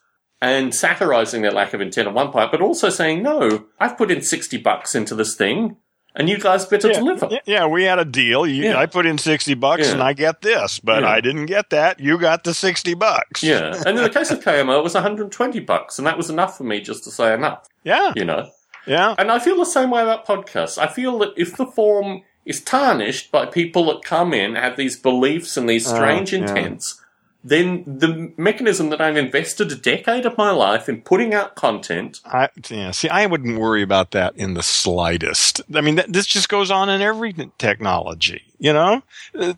and 0.41 0.73
satirizing 0.73 1.41
their 1.43 1.51
lack 1.51 1.73
of 1.73 1.81
intent 1.81 2.07
at 2.07 2.13
one 2.13 2.31
point, 2.31 2.51
but 2.51 2.61
also 2.61 2.89
saying, 2.89 3.21
no, 3.23 3.65
I've 3.79 3.97
put 3.97 4.09
in 4.11 4.21
60 4.21 4.57
bucks 4.57 4.95
into 4.95 5.13
this 5.15 5.35
thing 5.35 5.77
and 6.15 6.27
you 6.27 6.37
guys 6.39 6.65
better 6.65 6.89
Yeah, 6.89 6.93
deliver. 6.95 7.29
yeah, 7.45 7.67
we 7.67 7.83
had 7.83 7.99
a 7.99 8.05
deal. 8.05 8.45
You, 8.47 8.63
Yeah. 8.65 8.77
I 8.79 8.85
put 8.85 9.05
in 9.05 9.17
60 9.17 9.53
bucks 9.53 9.87
Yeah. 9.87 9.93
and 9.93 10.03
I 10.03 10.13
get 10.13 10.41
this, 10.41 10.79
but. 10.79 11.03
I 11.03 11.21
didn't 11.21 11.45
get 11.45 11.69
that. 11.69 11.99
You 11.99 12.17
got 12.17 12.43
the 12.43 12.53
60 12.53 12.95
bucks. 12.95 13.43
Yeah. 13.43 13.75
And 13.85 13.97
in 13.97 14.03
the 14.03 14.09
case 14.09 14.31
of 14.31 14.43
KMO, 14.43 14.79
it 14.79 14.83
was 14.83 14.93
120 14.95 15.59
bucks 15.59 15.97
and 15.99 16.07
that 16.07 16.17
was 16.17 16.29
enough 16.29 16.57
for 16.57 16.63
me 16.63 16.81
just 16.81 17.03
to 17.05 17.11
say 17.11 17.33
enough, 17.33 17.67
Yeah. 17.83 18.11
you 18.15 18.25
know? 18.25 18.49
Yeah. 18.87 19.13
And 19.19 19.31
I 19.31 19.37
feel 19.39 19.57
the 19.57 19.65
same 19.65 19.91
way 19.91 20.01
about 20.01 20.25
podcasts. 20.25 20.77
I 20.77 20.87
feel 20.87 21.19
that 21.19 21.33
if 21.37 21.55
the 21.55 21.67
form 21.67 22.23
is 22.45 22.59
tarnished 22.61 23.31
by 23.31 23.45
people 23.45 23.85
that 23.85 24.03
come 24.03 24.33
in, 24.33 24.55
have 24.55 24.75
these 24.75 24.97
beliefs 24.99 25.55
and 25.55 25.69
these 25.69 25.87
Oh, 25.89 25.93
strange 25.95 26.33
yeah. 26.33 26.39
intents, 26.39 26.99
then 27.43 27.83
the 27.85 28.31
mechanism 28.37 28.89
that 28.89 29.01
I've 29.01 29.17
invested 29.17 29.71
a 29.71 29.75
decade 29.75 30.25
of 30.25 30.37
my 30.37 30.51
life 30.51 30.87
in 30.87 31.01
putting 31.01 31.33
out 31.33 31.55
content, 31.55 32.19
I, 32.25 32.49
yeah. 32.69 32.91
See, 32.91 33.09
I 33.09 33.25
wouldn't 33.25 33.57
worry 33.57 33.81
about 33.81 34.11
that 34.11 34.35
in 34.35 34.53
the 34.53 34.63
slightest. 34.63 35.61
I 35.73 35.81
mean, 35.81 36.01
this 36.07 36.27
just 36.27 36.49
goes 36.49 36.69
on 36.69 36.89
in 36.89 37.01
every 37.01 37.33
technology, 37.57 38.43
you 38.59 38.73
know? 38.73 39.01
Uh, 39.33 39.53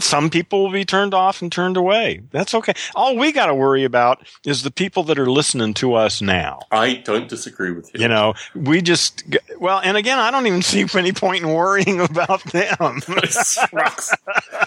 Some 0.00 0.30
people 0.30 0.64
will 0.64 0.72
be 0.72 0.84
turned 0.84 1.14
off 1.14 1.42
and 1.42 1.50
turned 1.50 1.76
away. 1.76 2.22
That's 2.32 2.54
okay. 2.54 2.72
All 2.94 3.16
we 3.16 3.30
got 3.32 3.46
to 3.46 3.54
worry 3.54 3.84
about 3.84 4.26
is 4.44 4.62
the 4.62 4.70
people 4.70 5.04
that 5.04 5.18
are 5.18 5.30
listening 5.30 5.74
to 5.74 5.94
us 5.94 6.20
now. 6.20 6.60
I 6.72 6.94
don't 6.94 7.28
disagree 7.28 7.70
with 7.72 7.90
you. 7.94 8.00
You 8.00 8.08
know, 8.08 8.34
we 8.54 8.82
just, 8.82 9.24
well, 9.60 9.80
and 9.82 9.96
again, 9.96 10.18
I 10.18 10.30
don't 10.30 10.46
even 10.46 10.62
see 10.62 10.84
any 10.94 11.12
point 11.12 11.44
in 11.44 11.52
worrying 11.52 12.00
about 12.10 12.42
them. 12.44 13.00
Those. 13.06 13.58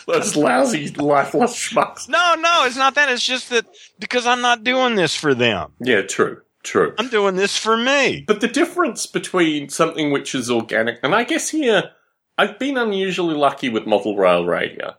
Those 0.07 0.35
lousy, 0.35 0.89
lifeless 0.89 1.55
schmucks. 1.55 2.07
no, 2.09 2.35
no, 2.35 2.63
it's 2.65 2.77
not 2.77 2.95
that. 2.95 3.09
It's 3.09 3.25
just 3.25 3.49
that 3.49 3.65
because 3.99 4.25
I'm 4.25 4.41
not 4.41 4.63
doing 4.63 4.95
this 4.95 5.15
for 5.15 5.33
them. 5.33 5.71
Yeah, 5.79 6.01
true, 6.01 6.41
true. 6.63 6.93
I'm 6.97 7.09
doing 7.09 7.35
this 7.35 7.57
for 7.57 7.77
me. 7.77 8.23
But 8.27 8.41
the 8.41 8.47
difference 8.47 9.05
between 9.05 9.69
something 9.69 10.11
which 10.11 10.33
is 10.33 10.49
organic, 10.49 10.99
and 11.03 11.13
I 11.13 11.23
guess 11.23 11.49
here, 11.49 11.91
I've 12.39 12.57
been 12.57 12.77
unusually 12.77 13.35
lucky 13.35 13.69
with 13.69 13.85
model 13.85 14.15
rail 14.15 14.45
radio. 14.45 14.95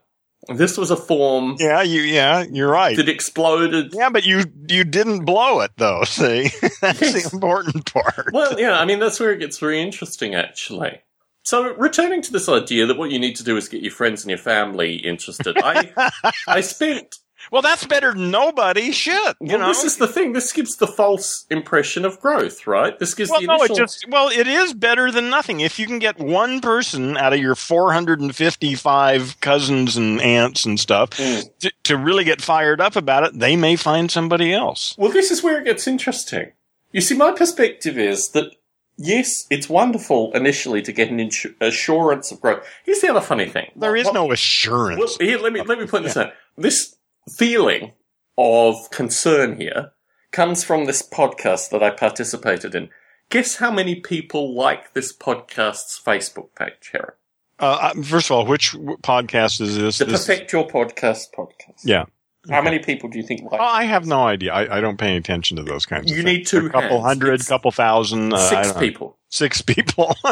This 0.47 0.77
was 0.77 0.89
a 0.91 0.95
form 0.97 1.55
Yeah, 1.59 1.81
you, 1.81 2.01
yeah, 2.01 2.45
you're 2.51 2.69
right. 2.69 2.95
that 2.97 3.07
exploded 3.09 3.93
Yeah, 3.93 4.09
but 4.09 4.25
you 4.25 4.43
you 4.67 4.83
didn't 4.83 5.25
blow 5.25 5.61
it 5.61 5.71
though. 5.77 6.03
See, 6.03 6.49
that's 6.81 7.01
Yes. 7.01 7.29
the 7.29 7.29
important 7.33 7.91
part. 7.93 8.29
Well, 8.33 8.59
yeah, 8.59 8.79
I 8.79 8.85
mean, 8.85 8.99
that's 8.99 9.19
where 9.19 9.31
it 9.31 9.39
gets 9.39 9.59
very 9.59 9.81
interesting, 9.81 10.33
actually. 10.35 11.01
So, 11.43 11.73
returning 11.75 12.21
to 12.23 12.31
this 12.31 12.47
idea 12.47 12.85
that 12.85 12.97
what 12.97 13.09
you 13.11 13.17
need 13.19 13.35
to 13.37 13.43
do 13.43 13.57
is 13.57 13.67
get 13.69 13.81
your 13.81 13.91
friends 13.91 14.23
and 14.23 14.29
your 14.29 14.37
family 14.37 14.95
interested, 14.97 15.57
I, 15.57 15.91
I 16.47 16.61
spent. 16.61 17.17
Well, 17.51 17.61
that's 17.61 17.85
better 17.85 18.13
than 18.13 18.29
nobody. 18.31 18.91
Shit, 18.91 19.35
you 19.39 19.47
well, 19.47 19.59
know. 19.59 19.67
this 19.67 19.83
is 19.83 19.97
the 19.97 20.07
thing. 20.07 20.33
This 20.33 20.51
gives 20.53 20.75
the 20.75 20.87
false 20.87 21.45
impression 21.49 22.05
of 22.05 22.19
growth, 22.19 22.67
right? 22.67 22.97
This 22.99 23.13
gives 23.13 23.29
well, 23.31 23.41
the 23.41 23.47
no, 23.47 23.63
it 23.63 23.73
just 23.75 24.05
well, 24.09 24.27
it 24.29 24.47
is 24.47 24.73
better 24.73 25.11
than 25.11 25.29
nothing. 25.29 25.59
If 25.61 25.79
you 25.79 25.87
can 25.87 25.99
get 25.99 26.19
one 26.19 26.61
person 26.61 27.17
out 27.17 27.33
of 27.33 27.39
your 27.39 27.55
455 27.55 29.39
cousins 29.41 29.97
and 29.97 30.21
aunts 30.21 30.65
and 30.65 30.79
stuff 30.79 31.11
Mm. 31.11 31.49
to, 31.59 31.71
to 31.83 31.97
really 31.97 32.23
get 32.23 32.41
fired 32.41 32.79
up 32.81 32.95
about 32.95 33.23
it, 33.23 33.37
they 33.39 33.55
may 33.55 33.75
find 33.75 34.09
somebody 34.11 34.53
else. 34.53 34.95
Well, 34.97 35.11
this 35.11 35.31
is 35.31 35.43
where 35.43 35.59
it 35.59 35.65
gets 35.65 35.87
interesting. 35.87 36.51
You 36.91 37.01
see, 37.01 37.15
my 37.15 37.31
perspective 37.31 37.97
is 37.97 38.29
that 38.29 38.51
yes, 38.97 39.45
it's 39.49 39.69
wonderful 39.69 40.31
initially 40.33 40.81
to 40.83 40.91
get 40.91 41.09
an 41.09 41.17
insu- 41.17 41.55
assurance 41.61 42.31
of 42.31 42.41
growth. 42.41 42.65
Here's 42.83 42.99
the 43.01 43.09
other 43.09 43.21
funny 43.21 43.47
thing. 43.47 43.71
There 43.75 43.95
is 43.95 44.05
What- 44.05 44.13
no 44.13 44.31
assurance. 44.31 44.99
Well, 44.99 45.27
here, 45.27 45.37
let 45.39 45.53
me 45.53 45.61
let 45.61 45.79
me 45.79 45.87
put 45.87 46.03
this 46.03 46.17
out. 46.17 46.33
This 46.57 46.95
feeling 47.29 47.91
of 48.37 48.89
concern 48.91 49.59
here 49.59 49.91
comes 50.31 50.63
from 50.63 50.85
this 50.85 51.01
podcast 51.01 51.69
that 51.71 51.83
I 51.83 51.89
participated 51.89 52.73
in. 52.75 52.89
Guess 53.29 53.57
how 53.57 53.71
many 53.71 53.95
people 53.95 54.55
like 54.55 54.93
this 54.93 55.15
podcast's 55.15 56.01
Facebook 56.05 56.55
page, 56.55 56.89
Harry? 56.93 57.13
Uh, 57.59 57.91
uh, 57.95 58.01
first 58.01 58.27
of 58.31 58.31
all, 58.37 58.45
which 58.45 58.71
podcast 58.73 59.61
is 59.61 59.77
this? 59.77 59.97
The 59.99 60.05
This- 60.05 60.25
Perfect 60.25 60.51
Your 60.53 60.67
Podcast 60.67 61.27
podcast. 61.37 61.81
Yeah. 61.83 62.05
How 62.49 62.61
many 62.63 62.79
people 62.79 63.07
do 63.07 63.19
you 63.19 63.23
think 63.23 63.43
like? 63.43 63.61
Oh, 63.61 63.63
I 63.63 63.83
have 63.83 64.07
no 64.07 64.23
idea. 64.25 64.51
I, 64.51 64.77
I 64.77 64.81
don't 64.81 64.97
pay 64.97 65.09
any 65.09 65.17
attention 65.17 65.57
to 65.57 65.63
those 65.63 65.85
kinds 65.85 66.09
of 66.11 66.17
You 66.17 66.23
things. 66.23 66.37
need 66.39 66.47
two 66.47 66.65
a 66.65 66.69
couple 66.71 66.89
hands. 66.97 67.03
hundred, 67.05 67.33
It's 67.35 67.47
couple 67.47 67.69
thousand. 67.69 68.33
Uh, 68.33 68.37
Six 68.37 68.73
people. 68.79 69.15
Six 69.29 69.61
people. 69.61 70.15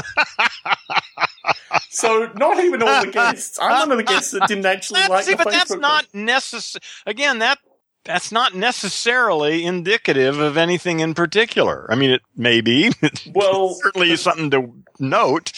So 1.89 2.31
not 2.35 2.59
even 2.63 2.81
all 2.83 3.05
the 3.05 3.11
guests. 3.11 3.59
I'm 3.61 3.89
one 3.89 3.91
of 3.91 3.97
the 3.97 4.03
guests 4.03 4.31
that 4.31 4.47
didn't 4.47 4.65
actually 4.65 5.01
That's- 5.01 5.09
like 5.09 5.25
see, 5.25 5.35
but 5.35 5.51
that's 5.51 5.75
not 5.75 6.05
necessary. 6.13 6.81
Again, 7.05 7.39
that 7.39 7.59
that's 8.05 8.31
not 8.31 8.55
necessarily 8.55 9.65
indicative 9.65 10.39
of 10.39 10.57
anything 10.57 10.99
in 10.99 11.13
particular. 11.13 11.85
I 11.91 11.95
mean, 11.95 12.11
it 12.11 12.21
may 12.35 12.61
be. 12.61 12.91
Well, 13.33 13.75
certainly 13.75 14.15
something 14.15 14.49
to 14.51 14.73
note. 14.99 15.51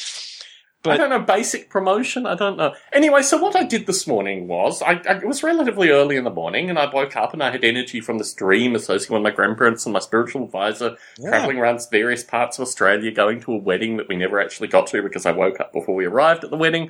I 0.83 0.97
don't 0.97 1.09
know, 1.11 1.19
basic 1.19 1.69
promotion? 1.69 2.25
I 2.25 2.33
don't 2.33 2.57
know. 2.57 2.73
Anyway, 2.91 3.21
so 3.21 3.37
what 3.37 3.55
I 3.55 3.63
did 3.63 3.85
this 3.85 4.07
morning 4.07 4.47
was, 4.47 4.81
I, 4.81 4.93
I, 4.93 5.17
it 5.17 5.27
was 5.27 5.43
relatively 5.43 5.89
early 5.89 6.15
in 6.15 6.23
the 6.23 6.31
morning, 6.31 6.69
and 6.69 6.79
I 6.79 6.91
woke 6.91 7.15
up 7.15 7.33
and 7.33 7.43
I 7.43 7.51
had 7.51 7.63
energy 7.63 8.01
from 8.01 8.17
this 8.17 8.33
dream 8.33 8.73
associated 8.73 9.13
with 9.13 9.21
my 9.21 9.29
grandparents 9.29 9.85
and 9.85 9.93
my 9.93 9.99
spiritual 9.99 10.43
advisor, 10.43 10.97
traveling 11.17 11.57
around 11.57 11.81
various 11.91 12.23
parts 12.23 12.57
of 12.57 12.63
Australia, 12.63 13.11
going 13.11 13.41
to 13.41 13.53
a 13.53 13.57
wedding 13.57 13.97
that 13.97 14.07
we 14.07 14.15
never 14.15 14.39
actually 14.39 14.69
got 14.69 14.87
to 14.87 15.03
because 15.03 15.27
I 15.27 15.31
woke 15.31 15.59
up 15.59 15.71
before 15.71 15.93
we 15.93 16.05
arrived 16.05 16.43
at 16.43 16.49
the 16.49 16.57
wedding. 16.57 16.89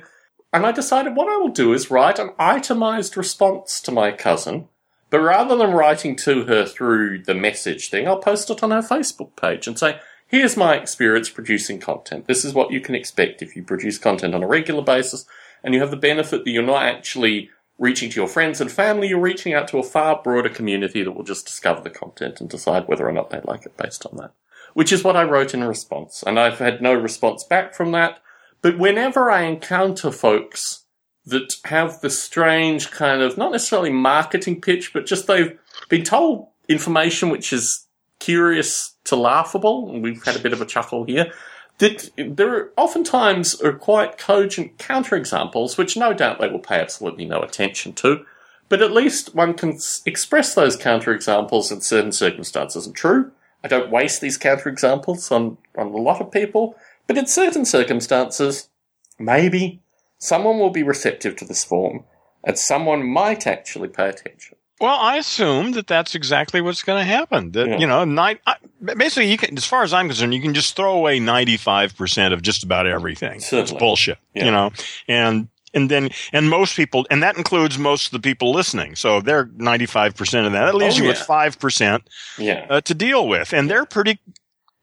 And 0.54 0.64
I 0.64 0.72
decided 0.72 1.14
what 1.14 1.28
I 1.28 1.36
will 1.36 1.48
do 1.48 1.72
is 1.72 1.90
write 1.90 2.18
an 2.18 2.30
itemized 2.38 3.16
response 3.16 3.80
to 3.82 3.92
my 3.92 4.12
cousin, 4.12 4.68
but 5.10 5.20
rather 5.20 5.56
than 5.56 5.72
writing 5.72 6.16
to 6.16 6.44
her 6.44 6.64
through 6.64 7.24
the 7.24 7.34
message 7.34 7.90
thing, 7.90 8.08
I'll 8.08 8.18
post 8.18 8.48
it 8.48 8.62
on 8.62 8.70
her 8.70 8.80
Facebook 8.80 9.36
page 9.36 9.66
and 9.66 9.78
say, 9.78 10.00
Here's 10.32 10.56
my 10.56 10.76
experience 10.76 11.28
producing 11.28 11.78
content. 11.78 12.26
This 12.26 12.42
is 12.42 12.54
what 12.54 12.72
you 12.72 12.80
can 12.80 12.94
expect 12.94 13.42
if 13.42 13.54
you 13.54 13.62
produce 13.62 13.98
content 13.98 14.34
on 14.34 14.42
a 14.42 14.46
regular 14.46 14.82
basis, 14.82 15.26
and 15.62 15.74
you 15.74 15.80
have 15.80 15.90
the 15.90 15.96
benefit 15.98 16.46
that 16.46 16.50
you're 16.50 16.62
not 16.62 16.84
actually 16.84 17.50
reaching 17.78 18.08
to 18.08 18.16
your 18.18 18.28
friends 18.28 18.58
and 18.58 18.72
family, 18.72 19.08
you're 19.08 19.20
reaching 19.20 19.52
out 19.52 19.68
to 19.68 19.78
a 19.78 19.82
far 19.82 20.22
broader 20.22 20.48
community 20.48 21.02
that 21.02 21.12
will 21.12 21.22
just 21.22 21.44
discover 21.44 21.82
the 21.82 21.90
content 21.90 22.40
and 22.40 22.48
decide 22.48 22.88
whether 22.88 23.06
or 23.06 23.12
not 23.12 23.28
they 23.28 23.42
like 23.44 23.66
it 23.66 23.76
based 23.76 24.06
on 24.06 24.16
that. 24.16 24.32
Which 24.72 24.90
is 24.90 25.04
what 25.04 25.16
I 25.16 25.22
wrote 25.24 25.52
in 25.52 25.64
response, 25.64 26.24
and 26.26 26.40
I've 26.40 26.60
had 26.60 26.80
no 26.80 26.94
response 26.94 27.44
back 27.44 27.74
from 27.74 27.92
that. 27.92 28.18
But 28.62 28.78
whenever 28.78 29.30
I 29.30 29.42
encounter 29.42 30.10
folks 30.10 30.86
that 31.26 31.56
have 31.66 32.00
the 32.00 32.08
strange 32.08 32.90
kind 32.90 33.20
of, 33.20 33.36
not 33.36 33.52
necessarily 33.52 33.90
marketing 33.90 34.62
pitch, 34.62 34.94
but 34.94 35.04
just 35.04 35.26
they've 35.26 35.58
been 35.90 36.04
told 36.04 36.48
information 36.70 37.28
which 37.28 37.52
is 37.52 37.86
curious 38.22 38.94
to 39.04 39.16
laughable, 39.16 40.00
we've 40.00 40.24
had 40.24 40.36
a 40.36 40.38
bit 40.38 40.52
of 40.52 40.60
a 40.60 40.66
chuckle 40.66 41.04
here, 41.04 41.32
that 41.78 42.10
there 42.16 42.54
are 42.54 42.72
oftentimes 42.76 43.60
are 43.60 43.72
quite 43.72 44.16
cogent 44.16 44.78
counterexamples, 44.78 45.76
which 45.76 45.96
no 45.96 46.12
doubt 46.12 46.38
they 46.40 46.48
will 46.48 46.60
pay 46.60 46.80
absolutely 46.80 47.24
no 47.24 47.40
attention 47.40 47.92
to, 47.94 48.24
but 48.68 48.80
at 48.80 48.92
least 48.92 49.34
one 49.34 49.54
can 49.54 49.76
express 50.06 50.54
those 50.54 50.76
counterexamples 50.76 51.72
in 51.72 51.80
certain 51.80 52.12
circumstances. 52.12 52.86
And 52.86 52.94
true, 52.94 53.32
I 53.64 53.68
don't 53.68 53.90
waste 53.90 54.20
these 54.20 54.38
counterexamples 54.38 55.32
on, 55.32 55.58
on 55.76 55.88
a 55.88 55.96
lot 55.96 56.20
of 56.20 56.30
people, 56.30 56.76
but 57.08 57.18
in 57.18 57.26
certain 57.26 57.64
circumstances, 57.64 58.68
maybe 59.18 59.80
someone 60.18 60.60
will 60.60 60.70
be 60.70 60.84
receptive 60.84 61.34
to 61.36 61.44
this 61.44 61.64
form, 61.64 62.04
and 62.44 62.56
someone 62.56 63.04
might 63.04 63.48
actually 63.48 63.88
pay 63.88 64.08
attention. 64.08 64.56
Well, 64.80 64.98
I 64.98 65.16
assume 65.16 65.72
that 65.72 65.86
that's 65.86 66.14
exactly 66.14 66.60
what's 66.60 66.82
going 66.82 66.98
to 67.00 67.04
happen. 67.04 67.52
That 67.52 67.68
Yeah. 67.68 67.78
you 67.78 67.86
know, 67.86 68.04
night, 68.04 68.40
I, 68.46 68.56
basically, 68.82 69.30
you 69.30 69.36
can, 69.38 69.56
as 69.56 69.64
far 69.64 69.82
as 69.84 69.92
I'm 69.92 70.08
concerned, 70.08 70.34
you 70.34 70.40
can 70.42 70.54
just 70.54 70.74
throw 70.76 70.92
away 70.94 71.20
ninety 71.20 71.56
five 71.56 71.96
percent 71.96 72.34
of 72.34 72.42
just 72.42 72.64
about 72.64 72.86
everything. 72.86 73.40
It's 73.52 73.72
bullshit. 73.72 74.18
Yeah. 74.34 74.46
You 74.46 74.50
know, 74.50 74.70
and 75.08 75.48
and 75.74 75.90
then 75.90 76.10
and 76.32 76.50
most 76.50 76.74
people, 76.76 77.06
and 77.10 77.22
that 77.22 77.36
includes 77.36 77.78
most 77.78 78.06
of 78.06 78.12
the 78.12 78.20
people 78.20 78.52
listening. 78.52 78.96
So 78.96 79.20
they're 79.20 79.48
ninety 79.56 79.86
five 79.86 80.14
percent 80.16 80.46
of 80.46 80.52
that. 80.52 80.66
That 80.66 80.74
leaves 80.74 80.98
Oh, 80.98 81.02
you 81.02 81.08
with 81.08 81.18
five 81.18 81.58
percent 81.58 82.02
Yeah. 82.36 82.66
uh, 82.68 82.80
to 82.82 82.94
deal 82.94 83.28
with, 83.28 83.52
and 83.54 83.70
they're 83.70 83.86
pretty, 83.86 84.18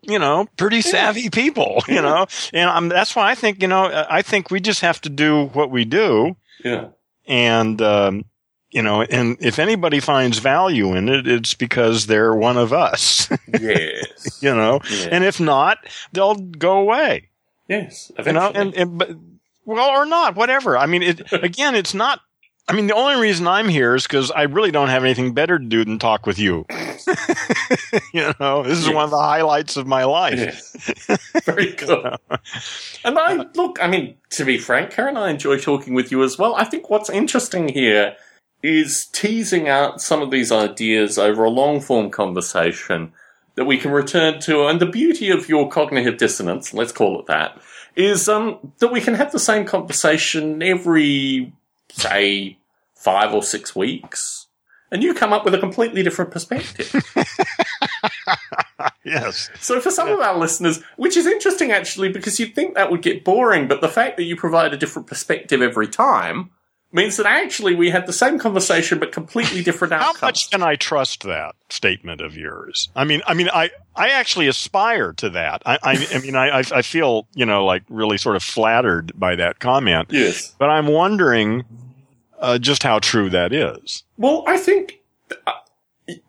you 0.02 0.18
know, 0.18 0.48
pretty 0.58 0.82
savvy 0.82 1.30
people, 1.30 1.84
you 1.88 1.96
Yeah. 1.96 2.02
know, 2.02 2.26
and 2.54 2.70
um, 2.70 2.88
that's 2.90 3.16
why 3.16 3.30
I 3.30 3.36
think, 3.36 3.62
you 3.62 3.68
know, 3.68 4.06
I 4.10 4.22
think 4.22 4.50
we 4.50 4.62
just 4.62 4.80
have 4.82 5.02
to 5.02 5.10
do 5.10 5.48
what 5.48 5.70
we 5.70 5.84
do, 5.86 6.38
Yeah. 6.64 6.86
and 7.28 7.80
um, 7.82 8.26
you 8.72 8.82
know, 8.84 9.02
and 9.02 9.38
if 9.40 9.58
anybody 9.60 10.00
finds 10.00 10.38
value 10.40 10.94
in 10.96 11.10
it, 11.10 11.28
it's 11.28 11.54
because 11.54 12.06
they're 12.08 12.34
one 12.36 12.58
of 12.58 12.72
us, 12.74 13.30
Yes. 13.60 14.40
you 14.42 14.54
know, 14.54 14.80
Yeah. 14.90 15.08
and 15.12 15.24
if 15.24 15.40
not, 15.40 15.80
they'll 16.14 16.36
go 16.36 16.78
away, 16.80 17.30
yes. 17.68 18.12
you 18.12 18.32
know, 18.34 18.48
Eventually. 18.50 18.56
and, 18.62 18.76
and 18.76 18.98
but, 19.00 19.10
well, 19.66 19.90
or 19.90 20.06
not, 20.06 20.36
whatever. 20.36 20.78
I 20.78 20.86
mean, 20.86 21.02
it, 21.04 21.32
again, 21.44 21.76
it's 21.76 21.94
not, 21.94 22.22
I 22.68 22.74
mean, 22.74 22.86
the 22.86 22.94
only 22.94 23.20
reason 23.20 23.48
I'm 23.48 23.68
here 23.68 23.96
is 23.96 24.04
because 24.04 24.30
I 24.30 24.44
really 24.44 24.70
don't 24.70 24.90
have 24.90 25.04
anything 25.04 25.34
better 25.34 25.58
to 25.58 25.66
do 25.66 25.84
than 25.84 25.98
talk 25.98 26.28
with 26.28 26.38
you. 26.38 26.66
you 28.14 28.34
know, 28.40 28.62
this 28.64 28.78
is 28.78 28.86
Yes. 28.86 28.94
one 28.94 29.06
of 29.06 29.10
the 29.12 29.18
highlights 29.20 29.78
of 29.78 29.88
my 29.88 30.04
life. 30.04 30.38
Yes. 30.38 31.08
Very 31.46 31.72
good. 31.72 32.16
And 33.04 33.18
I 33.18 33.46
look, 33.56 33.80
I 33.82 33.88
mean, 33.88 34.16
to 34.32 34.46
be 34.46 34.58
frank, 34.60 34.92
Karen, 34.92 35.18
I 35.18 35.32
enjoy 35.32 35.58
talking 35.58 35.96
with 35.96 36.12
you 36.12 36.24
as 36.24 36.38
well. 36.38 36.54
I 36.56 36.64
think 36.64 36.90
what's 36.92 37.10
interesting 37.10 37.70
here 37.70 38.16
is 38.62 39.06
teasing 39.08 39.70
out 39.70 40.02
some 40.02 40.22
of 40.22 40.32
these 40.32 40.52
ideas 40.52 41.18
over 41.18 41.44
a 41.44 41.50
long 41.50 41.80
form 41.80 42.10
conversation 42.10 43.14
that 43.56 43.66
we 43.66 43.78
can 43.78 43.92
return 43.92 44.40
to. 44.42 44.66
And 44.66 44.80
the 44.80 44.86
beauty 44.86 45.30
of 45.30 45.50
your 45.50 45.70
cognitive 45.70 46.18
dissonance, 46.18 46.74
let's 46.74 46.92
call 46.92 47.20
it 47.20 47.28
that, 47.28 47.60
is 47.96 48.28
um, 48.30 48.74
that 48.80 48.92
we 48.92 49.02
can 49.02 49.16
have 49.16 49.32
the 49.32 49.40
same 49.40 49.66
conversation 49.66 50.62
every, 50.62 51.54
say, 51.92 52.58
five 52.96 53.34
or 53.34 53.44
six 53.44 53.76
weeks. 53.76 54.48
And 54.92 55.04
you 55.04 55.14
come 55.14 55.34
up 55.34 55.46
with 55.46 55.54
a 55.54 55.60
completely 55.60 56.04
different 56.04 56.32
perspective. 56.32 56.94
Yes. 59.04 59.50
So 59.60 59.80
for 59.80 59.92
some 59.92 60.10
of 60.10 60.20
our 60.20 60.38
listeners, 60.38 60.82
which 60.98 61.18
is 61.18 61.26
interesting 61.26 61.72
actually, 61.72 62.10
because 62.10 62.40
you'd 62.40 62.54
think 62.54 62.76
that 62.76 62.92
would 62.92 63.02
get 63.02 63.24
boring, 63.24 63.68
but 63.68 63.82
the 63.82 63.90
fact 63.90 64.18
that 64.18 64.24
you 64.24 64.36
provide 64.36 64.74
a 64.74 64.78
different 64.78 65.08
perspective 65.08 65.62
every 65.62 65.88
time 65.88 66.52
means 66.92 67.18
that 67.18 67.26
actually 67.26 67.76
we 67.76 67.90
had 67.92 68.08
the 68.08 68.14
same 68.14 68.40
conversation 68.40 68.98
but 69.00 69.12
completely 69.12 69.62
different 69.64 69.94
outcomes. 69.94 70.20
How 70.22 70.28
much 70.28 70.50
can 70.52 70.64
I 70.64 70.76
trust 70.76 71.24
that 71.24 71.56
statement 71.70 72.20
of 72.22 72.36
yours? 72.36 72.90
I 72.96 73.04
mean, 73.04 73.22
I 73.28 73.34
mean, 73.36 73.50
I, 73.54 73.70
I 73.96 74.10
actually 74.10 74.48
aspire 74.48 75.14
to 75.14 75.30
that. 75.32 75.62
I, 75.66 75.78
I, 75.84 76.08
I 76.16 76.20
mean, 76.20 76.36
I, 76.36 76.60
I 76.60 76.64
I 76.74 76.82
feel, 76.82 77.28
you 77.36 77.46
know, 77.46 77.66
like 77.66 77.84
really 77.90 78.18
sort 78.18 78.36
of 78.36 78.44
flattered 78.44 79.12
by 79.20 79.36
that 79.36 79.60
comment, 79.60 80.08
Yes. 80.12 80.56
but 80.58 80.70
I'm 80.70 80.88
wondering, 80.88 81.64
uh, 82.40 82.58
just 82.58 82.82
how 82.84 83.00
true 83.00 83.30
that 83.30 83.54
is. 83.54 84.04
Well, 84.18 84.44
I 84.48 84.58
think 84.58 85.00
uh, 85.46 85.52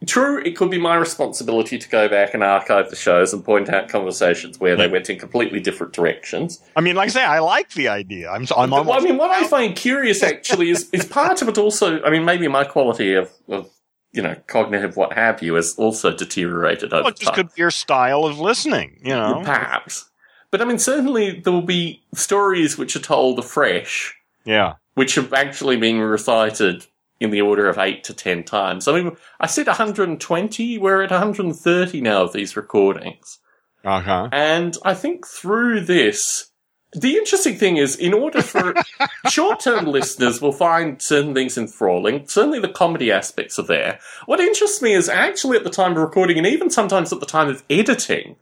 true. 0.06 0.42
It 0.44 0.56
could 0.56 0.70
be 0.70 0.78
my 0.78 0.96
responsibility 0.96 1.78
to 1.78 1.88
go 1.88 2.08
back 2.08 2.34
and 2.34 2.42
archive 2.42 2.90
the 2.90 2.96
shows 2.96 3.32
and 3.32 3.44
point 3.44 3.68
out 3.68 3.88
conversations 3.88 4.58
where 4.58 4.76
they 4.76 4.88
went 4.88 5.08
in 5.10 5.18
completely 5.18 5.60
different 5.60 5.92
directions. 5.92 6.60
I 6.76 6.80
mean, 6.80 6.96
like 6.96 7.06
I 7.06 7.12
say, 7.12 7.24
I 7.24 7.38
like 7.40 7.70
the 7.72 7.88
idea. 7.88 8.30
I'm, 8.30 8.46
I'm 8.56 8.70
Well, 8.70 8.92
I 8.92 9.00
mean, 9.00 9.16
what 9.16 9.30
I 9.30 9.46
find 9.48 9.74
curious 9.76 10.22
actually 10.22 10.70
is, 10.70 10.88
is 10.92 11.04
part 11.04 11.42
of 11.42 11.48
it 11.48 11.58
also, 11.58 12.02
I 12.02 12.10
mean, 12.10 12.24
maybe 12.24 12.48
my 12.48 12.64
quality 12.64 13.14
of, 13.14 13.30
of 13.48 13.70
you 14.12 14.22
know, 14.22 14.34
cognitive 14.46 14.96
what 14.96 15.12
have 15.12 15.42
you 15.42 15.54
has 15.54 15.74
also 15.76 16.10
deteriorated 16.14 16.92
over 16.92 17.02
well, 17.04 17.12
it 17.12 17.16
just 17.18 17.26
time. 17.26 17.34
could 17.34 17.54
be 17.54 17.60
your 17.60 17.70
style 17.70 18.24
of 18.24 18.40
listening, 18.40 18.98
you 19.02 19.14
know? 19.14 19.42
Perhaps. 19.44 20.10
But 20.50 20.60
I 20.60 20.64
mean, 20.64 20.78
certainly 20.78 21.38
there 21.40 21.52
will 21.52 21.62
be 21.62 22.02
stories 22.14 22.76
which 22.76 22.96
are 22.96 23.00
told 23.00 23.38
afresh, 23.38 24.14
Yeah. 24.44 24.74
which 24.94 25.14
have 25.14 25.32
actually 25.32 25.76
been 25.76 26.00
recited 26.00 26.86
in 27.20 27.30
the 27.30 27.42
order 27.42 27.68
of 27.68 27.78
eight 27.78 28.02
to 28.04 28.14
ten 28.14 28.42
times. 28.42 28.88
I 28.88 29.00
mean, 29.00 29.16
I 29.38 29.46
said 29.46 29.66
120, 29.66 30.78
we're 30.78 31.02
at 31.02 31.10
130 31.10 32.00
now 32.00 32.22
of 32.22 32.32
these 32.32 32.56
recordings. 32.56 33.38
Uh 33.84 34.00
huh. 34.00 34.28
And 34.32 34.76
I 34.84 34.94
think 34.94 35.26
through 35.26 35.82
this, 35.82 36.50
the 36.92 37.16
interesting 37.16 37.56
thing 37.56 37.76
is, 37.76 37.94
in 37.96 38.12
order 38.12 38.42
for 38.42 38.74
short-term 39.28 39.86
listeners 39.86 40.40
will 40.40 40.52
find 40.52 41.00
certain 41.00 41.34
things 41.34 41.56
enthralling. 41.56 42.26
Certainly, 42.26 42.60
the 42.60 42.68
comedy 42.68 43.12
aspects 43.12 43.58
are 43.58 43.66
there. 43.66 44.00
What 44.26 44.40
interests 44.40 44.82
me 44.82 44.94
is 44.94 45.08
actually 45.08 45.56
at 45.56 45.64
the 45.64 45.70
time 45.70 45.92
of 45.92 45.98
recording, 45.98 46.36
and 46.36 46.46
even 46.46 46.68
sometimes 46.68 47.12
at 47.12 47.20
the 47.20 47.26
time 47.26 47.48
of 47.48 47.62
editing, 47.70 48.36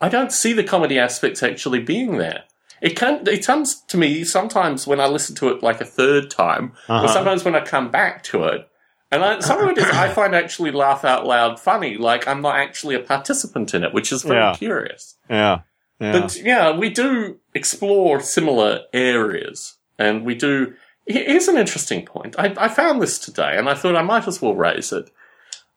I 0.00 0.08
don't 0.08 0.32
see 0.32 0.52
the 0.52 0.64
comedy 0.64 0.98
aspects 0.98 1.42
actually 1.42 1.80
being 1.80 2.18
there. 2.18 2.44
It 2.80 2.96
can 2.96 3.26
it 3.26 3.44
comes 3.46 3.80
to 3.88 3.96
me 3.96 4.24
sometimes 4.24 4.86
when 4.86 5.00
I 5.00 5.06
listen 5.06 5.34
to 5.36 5.48
it 5.48 5.62
like 5.62 5.80
a 5.80 5.84
third 5.84 6.30
time, 6.30 6.72
or 6.88 6.96
Uh-huh. 6.96 7.08
sometimes 7.08 7.44
when 7.44 7.54
I 7.54 7.60
come 7.64 7.90
back 7.90 8.22
to 8.24 8.44
it. 8.44 8.68
And 9.12 9.24
I, 9.24 9.38
some 9.38 9.60
of 9.62 9.68
it 9.70 9.78
is 9.78 9.84
I 9.90 10.08
find 10.08 10.34
actually 10.34 10.72
laugh 10.72 11.04
out 11.04 11.26
loud 11.26 11.60
funny, 11.60 11.96
like 11.96 12.26
I'm 12.28 12.42
not 12.42 12.56
actually 12.56 12.96
a 12.96 13.00
participant 13.00 13.72
in 13.72 13.84
it, 13.84 13.94
which 13.94 14.10
is 14.12 14.22
very 14.24 14.40
Yeah. 14.40 14.54
curious. 14.54 15.14
Yeah. 15.30 15.60
Yeah. 16.00 16.12
But 16.12 16.36
yeah, 16.42 16.76
we 16.76 16.90
do 16.90 17.38
explore 17.54 18.20
similar 18.20 18.80
areas, 18.92 19.76
and 19.98 20.24
we 20.26 20.34
do. 20.34 20.74
he- 21.06 21.24
Here's 21.24 21.48
an 21.48 21.56
interesting 21.56 22.04
point. 22.04 22.34
I, 22.38 22.52
I 22.58 22.68
found 22.68 23.00
this 23.00 23.18
today, 23.18 23.56
and 23.56 23.68
I 23.68 23.74
thought 23.74 23.96
I 23.96 24.02
might 24.02 24.26
as 24.28 24.42
well 24.42 24.54
raise 24.54 24.92
it. 24.92 25.08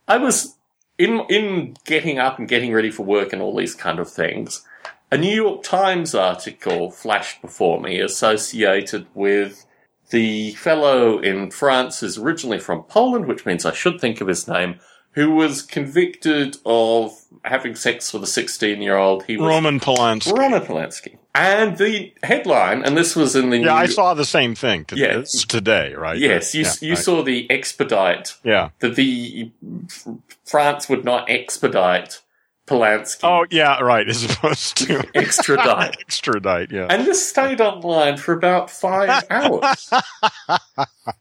I 0.08 0.18
was 0.18 0.56
in 0.97 1.22
in 1.30 1.76
getting 1.86 2.18
up 2.20 2.39
and 2.39 2.50
getting 2.50 2.74
ready 2.74 2.91
for 2.91 3.04
work 3.04 3.32
and 3.32 3.41
all 3.41 3.56
these 3.56 3.76
kind 3.76 4.00
of 4.00 4.10
things. 4.12 4.66
A 5.12 5.18
New 5.18 5.34
York 5.34 5.64
Times 5.64 6.14
article 6.14 6.91
flashed 6.91 7.41
before 7.41 7.82
me 7.82 7.99
associated 7.99 9.07
with 9.16 9.66
the 10.12 10.51
fellow 10.53 11.20
in 11.20 11.51
France 11.51 11.99
who's 11.99 12.18
originally 12.18 12.60
from 12.60 12.84
Poland, 12.84 13.26
which 13.28 13.45
means 13.45 13.66
I 13.66 13.74
should 13.74 13.99
think 13.99 14.22
of 14.22 14.28
his 14.28 14.47
name, 14.47 14.80
who 15.14 15.32
was 15.32 15.62
convicted 15.64 16.57
of 16.66 17.12
having 17.43 17.76
sex 17.76 18.14
with 18.14 18.24
a 18.24 18.28
16 18.28 18.82
year 18.82 18.97
old. 18.97 19.24
He 19.24 19.38
was 19.38 19.47
Roman 19.47 19.80
Polanski. 19.80 20.38
Roman 20.38 20.62
Polanski. 20.62 21.18
And 21.34 21.78
the 21.78 22.14
headline, 22.24 22.84
and 22.84 22.97
this 22.97 23.16
was 23.16 23.36
in 23.36 23.49
the 23.49 23.60
Yeah, 23.60 23.74
I 23.76 23.86
saw 23.86 24.14
the 24.14 24.26
same 24.26 24.55
thing 24.55 24.86
to- 24.86 24.97
Yeah. 24.97 25.24
today, 25.47 25.93
right? 25.93 26.18
Yes, 26.18 26.53
you, 26.53 26.64
Yeah, 26.64 26.74
you 26.82 26.93
right. 26.93 27.03
saw 27.03 27.24
the 27.24 27.49
expedite 27.49 28.36
Yeah. 28.43 28.70
that 28.80 28.95
the 28.95 29.51
France 30.45 30.89
would 30.89 31.05
not 31.05 31.30
expedite 31.30 32.22
Polanski, 32.70 33.20
Oh, 33.24 33.45
yeah, 33.49 33.80
right. 33.80 34.07
As 34.07 34.24
opposed 34.24 34.78
to 34.78 35.03
extradite. 35.15 35.97
extradite. 35.99 36.72
Yeah. 36.78 36.88
And 36.89 37.05
this 37.05 37.28
stayed 37.28 37.59
online 37.61 38.17
for 38.17 38.34
about 38.34 38.70
five 38.70 39.24
hours. 39.30 39.89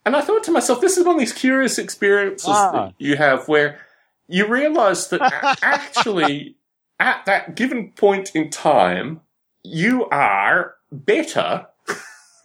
and 0.05 0.14
I 0.16 0.20
thought 0.20 0.44
to 0.44 0.51
myself, 0.53 0.80
this 0.80 0.96
is 0.99 1.05
one 1.05 1.14
of 1.16 1.20
these 1.20 1.32
curious 1.32 1.78
experiences 1.78 2.49
Ah. 2.51 2.72
that 2.72 2.94
you 2.99 3.16
have 3.16 3.49
where 3.49 3.78
you 4.28 4.46
realize 4.46 5.09
that 5.09 5.20
actually, 5.62 6.57
at 7.01 7.24
that 7.26 7.55
given 7.57 7.92
point 7.92 8.32
in 8.34 8.51
time, 8.51 9.22
you 9.64 10.05
are 10.11 10.74
better 10.92 11.66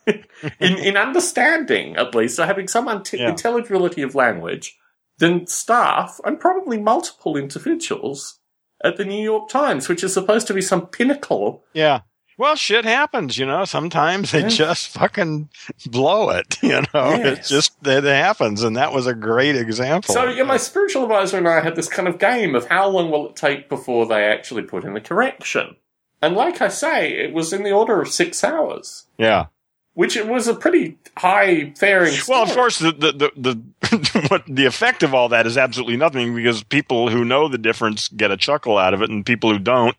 in, 0.08 0.78
in 0.78 0.98
understanding, 0.98 1.96
at 1.98 2.14
least, 2.16 2.40
or 2.40 2.46
having 2.46 2.68
some 2.68 2.88
Yeah. 2.88 3.30
intelligibility 3.30 4.02
of 4.02 4.16
language 4.16 4.78
than 5.20 5.46
staff 5.48 6.20
and 6.26 6.40
probably 6.40 6.78
multiple 6.80 7.38
individuals 7.38 8.40
at 8.84 8.98
the 8.98 9.06
New 9.06 9.22
York 9.24 9.50
Times, 9.50 9.88
which 9.88 10.04
is 10.04 10.14
supposed 10.14 10.48
to 10.48 10.54
be 10.54 10.62
some 10.62 10.88
pinnacle 10.88 11.64
Yeah. 11.74 12.02
Well, 12.36 12.56
shit 12.56 12.84
happens, 12.84 13.38
you 13.38 13.46
know. 13.46 13.64
Sometimes 13.64 14.32
they 14.32 14.42
Yeah. 14.42 14.48
just 14.48 14.88
fucking 14.90 15.50
blow 15.86 16.32
it, 16.32 16.58
you 16.64 16.82
know. 16.94 17.12
Yes. 17.12 17.52
It 17.52 17.54
just 17.54 17.74
it 17.86 18.04
happens, 18.04 18.64
and 18.64 18.76
that 18.76 18.92
was 18.92 19.06
a 19.06 19.14
great 19.14 19.56
example. 19.56 20.14
So, 20.16 20.26
yeah, 20.26 20.42
my 20.44 20.58
spiritual 20.58 21.04
advisor 21.04 21.38
and 21.38 21.48
I 21.48 21.62
had 21.62 21.76
this 21.76 21.88
kind 21.88 22.08
of 22.08 22.18
game 22.18 22.56
of 22.56 22.68
how 22.70 22.90
long 22.90 23.12
will 23.12 23.30
it 23.30 23.36
take 23.36 23.70
before 23.70 24.08
they 24.08 24.24
actually 24.26 24.64
put 24.64 24.84
in 24.84 24.96
the 24.96 25.00
correction. 25.02 25.76
And 26.24 26.36
like 26.36 26.60
I 26.60 26.70
say, 26.70 27.12
it 27.12 27.34
was 27.34 27.54
in 27.54 27.62
the 27.64 27.72
order 27.72 28.02
of 28.02 28.08
six 28.08 28.44
hours, 28.44 29.06
yeah. 29.18 29.46
Which 29.94 30.18
it 30.18 30.28
was 30.28 30.48
a 30.48 30.56
pretty 30.56 30.98
high 31.18 31.72
faring. 31.78 32.14
Well, 32.28 32.44
of 32.44 32.52
course, 32.52 32.80
the 32.80 32.92
the 32.92 33.12
the, 33.12 33.62
the 33.82 34.28
what 34.30 34.44
the 34.48 34.66
effect 34.66 35.04
of 35.04 35.14
all 35.14 35.30
that 35.30 35.46
is 35.46 35.58
absolutely 35.58 35.98
nothing 35.98 36.36
because 36.36 36.64
people 36.64 37.10
who 37.10 37.24
know 37.24 37.48
the 37.48 37.58
difference 37.58 38.08
get 38.08 38.32
a 38.32 38.38
chuckle 38.38 38.78
out 38.78 38.94
of 38.94 39.02
it, 39.02 39.10
and 39.10 39.26
people 39.26 39.52
who 39.52 39.60
don't 39.60 39.96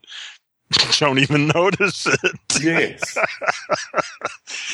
don't 0.99 1.19
even 1.19 1.47
notice 1.55 2.07
it. 2.07 2.41
Yes. 2.61 3.17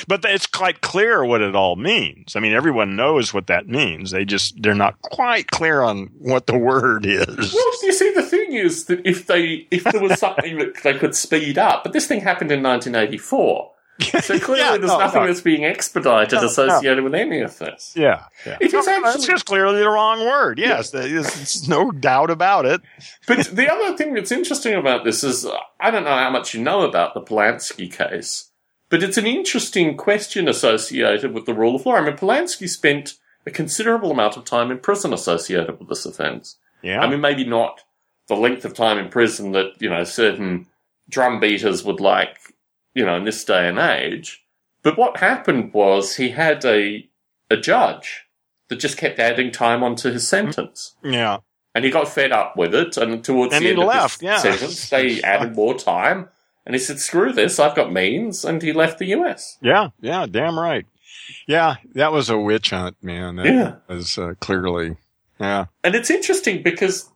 But 0.07 0.25
it's 0.25 0.47
quite 0.47 0.81
clear 0.81 1.25
what 1.25 1.41
it 1.41 1.55
all 1.55 1.77
means. 1.77 2.37
I 2.37 2.41
mean, 2.41 2.53
everyone 2.53 2.97
knows 2.97 3.35
what 3.35 3.47
that 3.49 3.68
means. 3.68 4.11
They 4.11 4.25
just 4.25 4.61
they're 4.62 4.75
not 4.75 5.01
quite 5.03 5.51
clear 5.51 5.83
on 5.83 6.11
what 6.18 6.47
the 6.47 6.59
word 6.59 7.07
is. 7.07 7.27
Well, 7.27 7.73
you 7.83 7.93
see, 7.93 8.12
the 8.12 8.23
thing 8.23 8.53
is 8.53 8.87
that 8.87 9.07
if 9.07 9.27
they 9.27 9.66
if 9.71 9.85
there 9.85 10.01
was 10.01 10.18
something 10.18 10.59
that 10.59 10.83
they 10.83 10.95
could 10.95 11.14
speed 11.14 11.59
up, 11.59 11.85
but 11.85 11.93
this 11.93 12.07
thing 12.07 12.21
happened 12.21 12.53
in 12.53 12.62
1984, 12.62 13.71
so 14.23 14.39
clearly 14.39 14.61
Yeah, 14.63 14.77
there's 14.79 14.91
no, 14.91 14.99
nothing 14.99 15.23
no. 15.23 15.27
that's 15.29 15.41
being 15.41 15.65
expedited 15.65 16.33
No, 16.35 16.41
no. 16.41 16.47
associated 16.47 17.03
with 17.05 17.15
any 17.15 17.41
of 17.41 17.59
this. 17.59 17.93
Yeah, 17.97 18.25
yeah. 18.47 18.57
It 18.61 18.67
is 18.67 18.73
No, 18.73 18.81
actually- 18.81 19.03
that's 19.03 19.27
just 19.27 19.47
clearly 19.47 19.79
the 19.81 19.89
wrong 19.89 20.21
word. 20.21 20.59
Yes, 20.59 20.91
there 20.91 21.03
is 21.07 21.35
there's 21.35 21.69
no 21.69 21.91
doubt 21.91 22.31
about 22.31 22.67
it. 22.67 22.81
But 23.27 23.47
the 23.47 23.71
other 23.73 23.97
thing 23.97 24.15
that's 24.15 24.33
interesting 24.33 24.75
about 24.75 25.05
this 25.05 25.23
is 25.25 25.47
I 25.81 25.91
don't 25.91 26.05
know 26.05 26.11
how 26.17 26.31
much 26.31 26.55
you 26.55 26.63
know 26.63 26.83
about 26.83 27.15
the 27.15 27.21
Polanski 27.21 27.93
case, 27.93 28.51
but 28.89 29.03
it's 29.03 29.17
an 29.19 29.27
interesting 29.27 29.97
question 29.97 30.49
associated 30.49 31.33
with 31.33 31.47
the 31.47 31.55
rule 31.55 31.77
of 31.77 31.87
law. 31.87 31.95
I 31.97 32.01
mean, 32.03 32.17
Polanski 32.17 32.69
spent 32.69 33.15
a 33.47 33.51
considerable 33.51 34.11
amount 34.11 34.37
of 34.37 34.45
time 34.45 34.71
in 34.71 34.79
prison 34.79 35.13
associated 35.13 35.79
with 35.79 35.89
this 35.89 36.05
offence. 36.05 36.57
Yeah, 36.83 37.01
I 37.01 37.07
mean, 37.09 37.21
maybe 37.21 37.45
not 37.45 37.81
the 38.29 38.35
length 38.37 38.65
of 38.65 38.75
time 38.75 38.99
in 38.99 39.09
prison 39.09 39.53
that, 39.53 39.73
you 39.81 39.89
know, 39.91 40.05
certain 40.05 40.67
drum 41.09 41.41
beaters 41.41 41.83
would 41.85 42.01
like, 42.01 42.37
you 42.95 43.05
know, 43.05 43.16
in 43.16 43.24
this 43.24 43.45
day 43.45 43.68
and 43.68 43.78
age. 43.78 44.45
But 44.82 44.97
what 44.99 45.18
happened 45.18 45.72
was 45.74 46.16
he 46.16 46.30
had 46.30 46.64
a, 46.64 47.09
a 47.51 47.57
judge 47.57 48.26
that 48.68 48.76
just 48.76 48.97
kept 48.97 49.18
adding 49.18 49.51
time 49.53 49.82
onto 49.82 50.11
his 50.11 50.26
sentence. 50.26 50.95
Yeah. 51.03 51.38
And 51.74 51.84
he 51.84 51.91
got 51.91 52.09
fed 52.09 52.32
up 52.32 52.57
with 52.57 52.74
it, 52.74 52.97
and 52.97 53.22
towards 53.22 53.53
And 53.55 53.62
the 53.62 53.68
he 53.68 53.74
end 53.74 53.78
left, 53.86 54.16
of 54.16 54.20
his 54.20 54.22
yeah. 54.22 54.38
sentence, 54.38 54.91
they 54.91 55.22
added 55.24 55.55
more 55.55 55.74
time, 55.78 56.28
and 56.66 56.74
he 56.74 56.80
said, 56.80 56.99
"Screw 56.99 57.32
this! 57.32 57.61
I've 57.61 57.76
got 57.76 57.93
means," 57.93 58.45
and 58.45 58.61
he 58.61 58.72
left 58.72 58.99
the 58.99 59.07
U.S. 59.07 59.57
Yeah. 59.62 59.91
Yeah. 60.01 60.26
Damn 60.28 60.59
right. 60.59 60.84
Yeah. 61.47 61.76
That 61.95 62.11
was 62.12 62.28
a 62.28 62.36
witch 62.38 62.70
hunt, 62.70 62.97
man. 63.03 63.36
That 63.36 63.47
Yeah. 63.47 63.74
was 63.86 64.18
uh, 64.18 64.34
clearly. 64.41 64.97
Yeah. 65.38 65.66
And 65.84 65.95
it's 65.95 66.11
interesting 66.11 66.62
because 66.64 67.09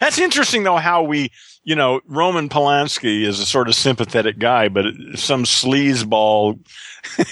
That's 0.00 0.18
interesting, 0.18 0.62
though, 0.64 0.78
how 0.78 1.02
we, 1.02 1.30
you 1.64 1.76
know, 1.76 2.00
Roman 2.06 2.48
Polanski 2.48 3.24
is 3.24 3.38
a 3.38 3.46
sort 3.46 3.68
of 3.68 3.74
sympathetic 3.74 4.38
guy, 4.38 4.68
but 4.68 4.86
some 5.14 5.44
sleazeball 5.44 6.58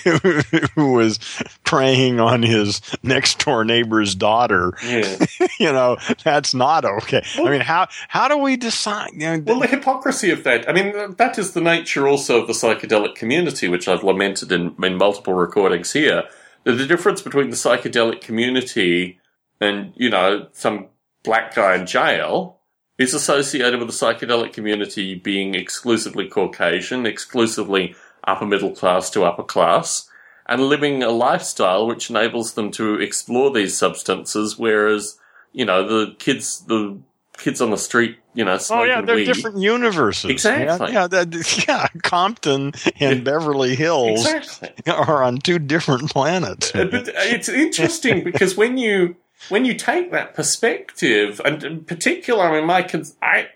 who 0.75 0.93
was 0.93 1.19
preying 1.65 2.21
on 2.21 2.43
his 2.43 2.81
next 3.03 3.45
door 3.45 3.65
neighbor's 3.65 4.15
daughter, 4.15 4.73
yeah, 4.85 5.17
you 5.59 5.73
know, 5.73 5.97
that's 6.23 6.55
not 6.55 6.85
okay. 6.85 7.23
I 7.37 7.51
mean, 7.51 7.61
how, 7.61 7.89
how 8.09 8.29
do 8.29 8.39
we 8.39 8.57
decide? 8.57 9.11
You 9.13 9.19
know, 9.19 9.43
well, 9.47 9.61
the 9.61 9.67
hypocrisy 9.67 10.31
of 10.31 10.45
that. 10.45 10.69
I 10.69 10.73
mean, 10.73 11.17
that 11.17 11.39
is 11.39 11.53
the 11.53 11.61
nature 11.61 12.07
also 12.07 12.41
of 12.41 12.47
the 12.47 12.53
psychedelic 12.53 13.17
community, 13.17 13.69
which 13.69 13.89
I've 13.89 14.05
lamented 14.05 14.53
in, 14.53 14.77
in 14.83 14.97
multiple 14.97 15.35
recordings 15.35 15.93
here. 15.93 16.25
That 16.65 16.73
the 16.75 16.87
difference 16.87 17.23
between 17.23 17.51
the 17.51 17.57
psychedelic 17.57 18.21
community 18.21 19.19
and 19.61 19.93
you 19.97 20.11
know 20.11 20.47
some 20.53 20.89
black 21.25 21.55
guy 21.55 21.75
in 21.77 21.87
jail 21.87 22.60
is 23.01 23.15
associated 23.15 23.81
with 23.81 23.89
the 23.89 23.95
psychedelic 23.95 24.53
community 24.53 25.15
being 25.15 25.55
exclusively 25.55 26.29
Caucasian, 26.29 27.07
exclusively 27.07 27.95
upper 28.25 28.45
middle 28.47 28.71
class 28.73 29.09
to 29.11 29.25
upper 29.25 29.43
class, 29.43 30.09
and 30.47 30.63
living 30.63 31.03
a 31.03 31.09
lifestyle 31.11 31.87
which 31.87 32.11
enables 32.11 32.53
them 32.55 32.71
to 32.73 32.95
explore 33.01 33.51
these 33.51 33.77
substances, 33.77 34.59
whereas, 34.59 35.19
you 35.53 35.65
know, 35.65 35.87
the 35.87 36.15
kids, 36.19 36.61
the 36.67 36.99
kids 37.39 37.63
on 37.63 37.71
the 37.71 37.79
street, 37.79 38.19
you 38.35 38.45
know, 38.45 38.59
Oh 38.71 38.83
yeah, 38.85 39.01
they're 39.01 39.17
weed. 39.17 39.25
different 39.25 39.57
universes. 39.59 40.31
Exactly. 40.31 40.93
Yeah, 40.93 41.01
yeah, 41.03 41.07
that, 41.07 41.65
yeah. 41.69 41.87
Compton 42.03 42.73
and 43.01 43.25
Beverly 43.25 43.75
Hills 43.77 44.27
Exactly. 44.27 44.73
are 44.93 45.23
on 45.23 45.39
two 45.39 45.59
different 45.59 46.11
planets. 46.11 46.75
Uh, 46.75 46.85
but 46.85 47.09
it's 47.15 47.49
interesting 47.49 48.23
because 48.25 48.59
when 48.59 48.77
you 48.77 49.17
when 49.49 49.65
you 49.65 49.75
take 49.75 50.13
that 50.13 50.35
perspective, 50.35 51.41
and 51.45 51.63
in 51.65 51.85
particular, 51.85 52.45
I 52.45 52.59
mean, 52.59 52.67
my 52.67 52.83
cons- 52.83 53.17
I, 53.23 53.49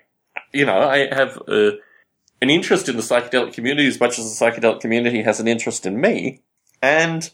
you 0.51 0.65
know, 0.65 0.77
I 0.77 1.13
have 1.13 1.41
uh, 1.47 1.71
an 2.41 2.49
interest 2.49 2.89
in 2.89 2.95
the 2.95 3.01
psychedelic 3.01 3.53
community 3.53 3.87
as 3.87 3.99
much 3.99 4.19
as 4.19 4.37
the 4.37 4.45
psychedelic 4.45 4.81
community 4.81 5.21
has 5.21 5.39
an 5.39 5.47
interest 5.47 5.85
in 5.85 5.99
me, 6.01 6.41
and 6.81 7.29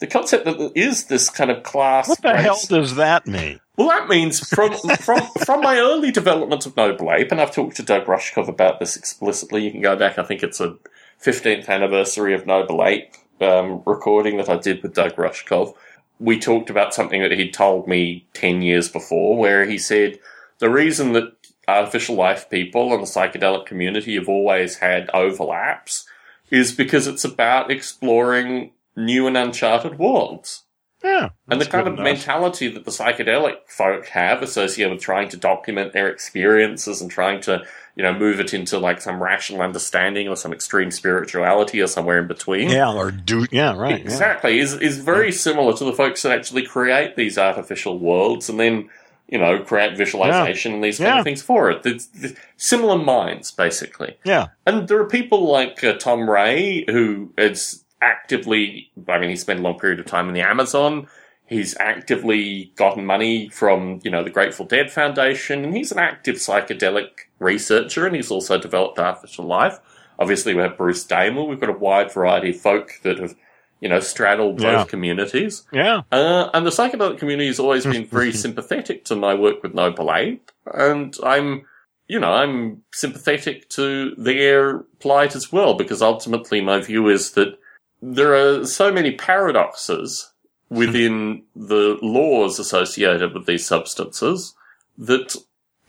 the 0.00 0.06
concept 0.06 0.44
that 0.44 0.58
there 0.58 0.70
is 0.74 1.06
this 1.06 1.30
kind 1.30 1.50
of 1.50 1.62
class. 1.62 2.08
What 2.08 2.22
the 2.22 2.32
race- 2.32 2.42
hell 2.42 2.60
does 2.68 2.96
that 2.96 3.26
mean? 3.26 3.60
Well, 3.76 3.88
that 3.88 4.08
means 4.08 4.46
from 4.46 4.74
from 4.98 5.22
from 5.44 5.60
my 5.62 5.78
early 5.78 6.10
development 6.10 6.66
of 6.66 6.76
Noble 6.76 7.10
Ape, 7.12 7.32
and 7.32 7.40
I've 7.40 7.54
talked 7.54 7.76
to 7.76 7.82
Doug 7.82 8.04
Rushkoff 8.04 8.48
about 8.48 8.80
this 8.80 8.96
explicitly. 8.96 9.64
You 9.64 9.70
can 9.70 9.80
go 9.80 9.96
back. 9.96 10.18
I 10.18 10.24
think 10.24 10.42
it's 10.42 10.60
a 10.60 10.76
15th 11.22 11.68
anniversary 11.68 12.34
of 12.34 12.46
Noble 12.46 12.84
Ape 12.84 13.14
um, 13.40 13.82
recording 13.86 14.36
that 14.36 14.48
I 14.48 14.56
did 14.56 14.82
with 14.82 14.94
Doug 14.94 15.16
Rushkoff. 15.16 15.74
We 16.22 16.38
talked 16.38 16.70
about 16.70 16.94
something 16.94 17.20
that 17.22 17.32
he'd 17.32 17.52
told 17.54 17.88
me 17.88 18.26
10 18.34 18.62
years 18.62 18.88
before, 18.88 19.36
where 19.36 19.64
he 19.64 19.78
said 19.78 20.18
the 20.58 20.70
reason 20.70 21.12
that 21.14 21.32
artificial 21.66 22.14
life 22.14 22.48
people 22.48 22.92
and 22.92 23.02
the 23.02 23.06
psychedelic 23.06 23.66
community 23.66 24.14
have 24.14 24.28
always 24.28 24.76
had 24.78 25.10
overlaps 25.12 26.06
is 26.50 26.72
because 26.72 27.06
it's 27.06 27.24
about 27.24 27.70
exploring 27.70 28.72
new 28.96 29.26
and 29.26 29.36
uncharted 29.36 29.98
worlds. 29.98 30.64
Yeah, 31.02 31.30
And 31.48 31.60
the 31.60 31.66
kind 31.66 31.88
of 31.88 31.94
enough. 31.94 32.04
mentality 32.04 32.68
that 32.68 32.84
the 32.84 32.92
psychedelic 32.92 33.56
folk 33.66 34.06
have 34.08 34.40
associated 34.40 34.92
with 34.92 35.02
trying 35.02 35.28
to 35.30 35.36
document 35.36 35.92
their 35.92 36.08
experiences 36.08 37.00
and 37.00 37.10
trying 37.10 37.40
to, 37.42 37.64
you 37.96 38.02
know, 38.02 38.12
move 38.12 38.40
it 38.40 38.54
into 38.54 38.78
like 38.78 39.00
some 39.00 39.22
rational 39.22 39.60
understanding 39.62 40.28
or 40.28 40.36
some 40.36 40.52
extreme 40.52 40.90
spirituality 40.90 41.80
or 41.80 41.86
somewhere 41.86 42.18
in 42.18 42.26
between. 42.26 42.70
Yeah, 42.70 42.92
or 42.92 43.10
do 43.10 43.46
yeah, 43.50 43.76
right. 43.76 43.98
yeah. 43.98 44.04
Exactly. 44.04 44.58
Is 44.58 44.74
is 44.74 44.98
very 44.98 45.30
similar 45.32 45.72
to 45.76 45.84
the 45.84 45.92
folks 45.92 46.22
that 46.22 46.32
actually 46.32 46.62
create 46.62 47.16
these 47.16 47.36
artificial 47.36 47.98
worlds 47.98 48.48
and 48.48 48.58
then, 48.58 48.88
you 49.28 49.38
know, 49.38 49.58
create 49.62 49.96
visualization 49.96 50.72
and 50.74 50.82
these 50.82 50.98
kind 50.98 51.08
Yeah. 51.08 51.18
of 51.18 51.24
things 51.24 51.42
for 51.42 51.70
it. 51.70 51.84
It's, 51.84 52.08
it's 52.20 52.38
similar 52.56 52.96
minds, 52.96 53.50
basically. 53.50 54.16
Yeah. 54.24 54.48
And 54.66 54.88
there 54.88 54.98
are 55.00 55.06
people 55.08 55.50
like 55.50 55.84
uh, 55.84 55.94
Tom 55.94 56.28
Ray 56.30 56.84
who 56.88 57.32
is 57.36 57.84
actively, 58.00 58.90
I 59.08 59.18
mean, 59.18 59.30
he 59.30 59.36
spent 59.36 59.60
a 59.60 59.62
long 59.62 59.78
period 59.78 60.00
of 60.00 60.06
time 60.06 60.28
in 60.28 60.34
the 60.34 60.40
Amazon. 60.40 61.08
He's 61.46 61.76
actively 61.78 62.72
gotten 62.76 63.04
money 63.04 63.48
from, 63.50 64.00
you 64.02 64.10
know, 64.10 64.24
the 64.24 64.30
Grateful 64.30 64.64
Dead 64.64 64.90
Foundation, 64.90 65.64
and 65.64 65.76
he's 65.76 65.92
an 65.92 65.98
active 65.98 66.36
psychedelic 66.36 67.10
researcher, 67.42 68.06
and 68.06 68.14
he's 68.16 68.30
also 68.30 68.58
developed 68.58 68.98
artificial 68.98 69.44
life. 69.44 69.78
Obviously, 70.18 70.54
we 70.54 70.62
have 70.62 70.76
Bruce 70.76 71.04
Damer. 71.04 71.42
We've 71.44 71.60
got 71.60 71.70
a 71.70 71.78
wide 71.78 72.12
variety 72.12 72.50
of 72.50 72.60
folk 72.60 72.92
that 73.02 73.18
have, 73.18 73.34
you 73.80 73.88
know, 73.88 74.00
straddled 74.00 74.58
both 74.58 74.64
Yeah. 74.64 74.84
communities. 74.84 75.64
Yeah. 75.72 76.02
Uh, 76.12 76.48
and 76.54 76.64
the 76.64 76.70
psychedelic 76.70 77.18
community 77.18 77.48
has 77.48 77.58
always 77.58 77.84
been 77.84 78.06
very 78.06 78.32
sympathetic 78.44 79.04
to 79.06 79.16
my 79.16 79.34
work 79.34 79.62
with 79.62 79.74
Noble 79.74 80.12
Ape, 80.14 80.50
and 80.72 81.16
I'm, 81.24 81.66
you 82.08 82.20
know, 82.20 82.32
I'm 82.32 82.82
sympathetic 82.92 83.68
to 83.70 84.14
their 84.16 84.80
plight 85.00 85.34
as 85.34 85.50
well, 85.50 85.74
because 85.74 86.02
ultimately 86.02 86.60
my 86.60 86.80
view 86.80 87.08
is 87.08 87.32
that 87.32 87.58
there 88.00 88.34
are 88.34 88.64
so 88.66 88.92
many 88.92 89.12
paradoxes 89.16 90.30
within 90.68 91.42
the 91.56 91.98
laws 92.02 92.58
associated 92.58 93.34
with 93.34 93.46
these 93.46 93.66
substances 93.66 94.54
that 94.96 95.34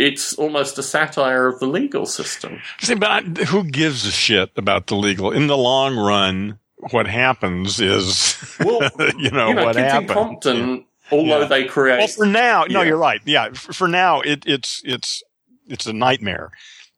it's 0.07 0.33
almost 0.35 0.77
a 0.77 0.83
satire 0.83 1.47
of 1.47 1.59
the 1.59 1.67
legal 1.67 2.05
system. 2.05 2.59
See, 2.81 2.95
but 2.95 3.09
I, 3.11 3.21
who 3.45 3.63
gives 3.63 4.05
a 4.05 4.11
shit 4.11 4.51
about 4.55 4.87
the 4.87 4.95
legal? 4.95 5.31
In 5.31 5.47
the 5.47 5.57
long 5.57 5.95
run, 5.97 6.59
what 6.91 7.07
happens 7.07 7.79
is, 7.79 8.35
Well, 8.59 8.89
you 9.17 9.31
know, 9.31 9.47
you 9.49 9.53
know, 9.55 9.65
what 9.65 9.77
in 9.77 10.07
Compton, 10.07 10.85
although 11.11 11.41
Yeah. 11.41 11.45
they 11.47 11.65
create 11.65 11.99
Well, 11.99 12.07
for 12.07 12.25
now, 12.25 12.65
no, 12.69 12.81
Yeah. 12.81 12.87
you're 12.87 12.97
right. 12.97 13.21
Yeah, 13.25 13.49
for, 13.53 13.73
for 13.73 13.87
now, 13.87 14.21
it, 14.21 14.43
it's 14.45 14.81
it's 14.83 15.23
it's 15.67 15.85
a 15.85 15.93
nightmare. 15.93 16.51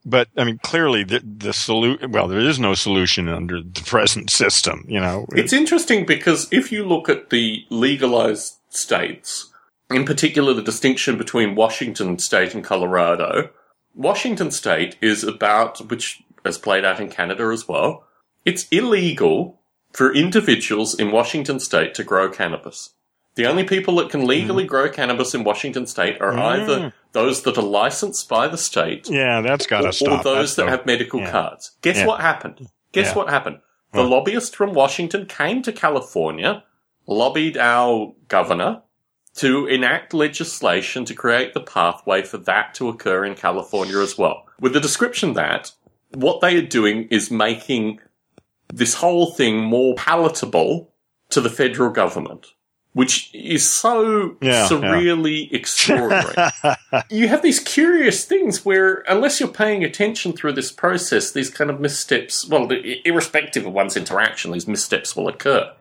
But 0.07 0.27
I 0.37 0.43
mean, 0.43 0.59
clearly, 0.63 1.03
the 1.03 1.19
the 1.25 1.51
solution. 1.53 2.11
Well, 2.11 2.27
there 2.27 2.39
is 2.39 2.59
no 2.59 2.73
solution 2.75 3.27
under 3.27 3.61
the 3.61 3.81
present 3.85 4.29
system. 4.29 4.85
You 4.87 4.99
know, 4.99 5.25
It's 5.31 5.53
interesting 5.53 6.05
because 6.05 6.47
if 6.51 6.71
you 6.71 6.85
look 6.87 7.09
at 7.09 7.29
the 7.31 7.65
legalized 7.71 8.53
states, 8.69 9.51
in 9.89 10.05
particular 10.05 10.53
the 10.53 10.61
distinction 10.61 11.17
between 11.17 11.55
Washington 11.55 12.17
state 12.19 12.53
and 12.53 12.63
Colorado, 12.63 13.49
Washington 13.93 14.51
state 14.51 14.95
is 15.01 15.23
about, 15.23 15.89
which 15.89 16.23
has 16.43 16.57
played 16.57 16.83
out 16.85 16.99
in 16.99 17.09
Canada 17.09 17.45
as 17.45 17.67
well, 17.67 18.05
it's 18.43 18.67
illegal 18.69 19.59
for 19.93 20.13
individuals 20.13 20.93
in 20.93 21.11
Washington 21.11 21.59
state 21.59 21.93
to 21.95 22.03
grow 22.03 22.29
cannabis. 22.29 22.91
The 23.35 23.45
only 23.47 23.63
people 23.63 23.95
that 23.97 24.09
can 24.09 24.25
legally 24.25 24.65
grow 24.65 24.89
cannabis 24.89 25.33
in 25.33 25.43
Washington 25.43 25.85
state 25.87 26.19
are 26.21 26.37
either 26.37 26.77
Mm. 26.79 26.93
those 27.11 27.41
that 27.43 27.57
are 27.57 27.61
licensed 27.63 28.27
by 28.29 28.47
the 28.47 28.57
state 28.57 29.09
yeah, 29.09 29.41
that's 29.41 29.67
got 29.67 29.85
or, 29.85 29.91
to 29.91 30.05
or 30.11 30.23
those 30.23 30.23
That's 30.23 30.55
that 30.55 30.65
the- 30.65 30.71
have 30.71 30.85
medical 30.85 31.19
yeah. 31.21 31.31
cards. 31.31 31.71
Guess 31.81 31.97
Yeah. 31.97 32.05
what 32.07 32.21
happened? 32.21 32.67
Guess 32.91 33.07
Yeah. 33.07 33.15
what 33.15 33.29
happened? 33.29 33.59
The 33.93 34.03
lobbyist 34.03 34.55
from 34.57 34.73
Washington 34.73 35.25
came 35.25 35.61
to 35.61 35.71
California, 35.71 36.63
lobbied 37.07 37.57
our 37.57 38.13
governor 38.27 38.81
to 39.35 39.67
enact 39.67 40.13
legislation 40.13 41.05
to 41.05 41.13
create 41.13 41.53
the 41.53 41.61
pathway 41.61 42.21
for 42.21 42.37
that 42.37 42.73
to 42.75 42.89
occur 42.89 43.25
in 43.25 43.35
California 43.35 43.99
as 43.99 44.17
well. 44.17 44.45
With 44.59 44.73
the 44.73 44.79
description 44.79 45.33
that 45.33 45.71
what 46.13 46.39
they 46.39 46.55
are 46.55 46.65
doing 46.65 47.07
is 47.11 47.29
making 47.29 47.99
this 48.73 48.95
whole 48.95 49.31
thing 49.31 49.61
more 49.61 49.95
palatable 49.95 50.93
to 51.29 51.41
the 51.41 51.49
federal 51.49 51.89
government, 51.89 52.47
which 52.93 53.29
is 53.33 53.69
so 53.69 54.37
Yeah, 54.41 54.51
yeah. 54.51 54.67
surreally 54.69 55.51
extraordinary 55.51 56.33
you 57.09 57.27
have 57.27 57.41
these 57.41 57.59
curious 57.59 58.23
things 58.23 58.63
where, 58.63 59.03
unless 59.09 59.41
you're 59.41 59.49
paying 59.49 59.83
attention 59.83 60.31
through 60.31 60.53
this 60.53 60.71
process, 60.71 61.31
these 61.31 61.49
kind 61.49 61.69
of 61.69 61.81
missteps, 61.81 62.47
well, 62.47 62.69
irrespective 62.71 63.65
of 63.65 63.73
one's 63.73 63.97
interaction, 63.97 64.53
these 64.53 64.67
missteps 64.67 65.13
will 65.15 65.27
occur. 65.27 65.73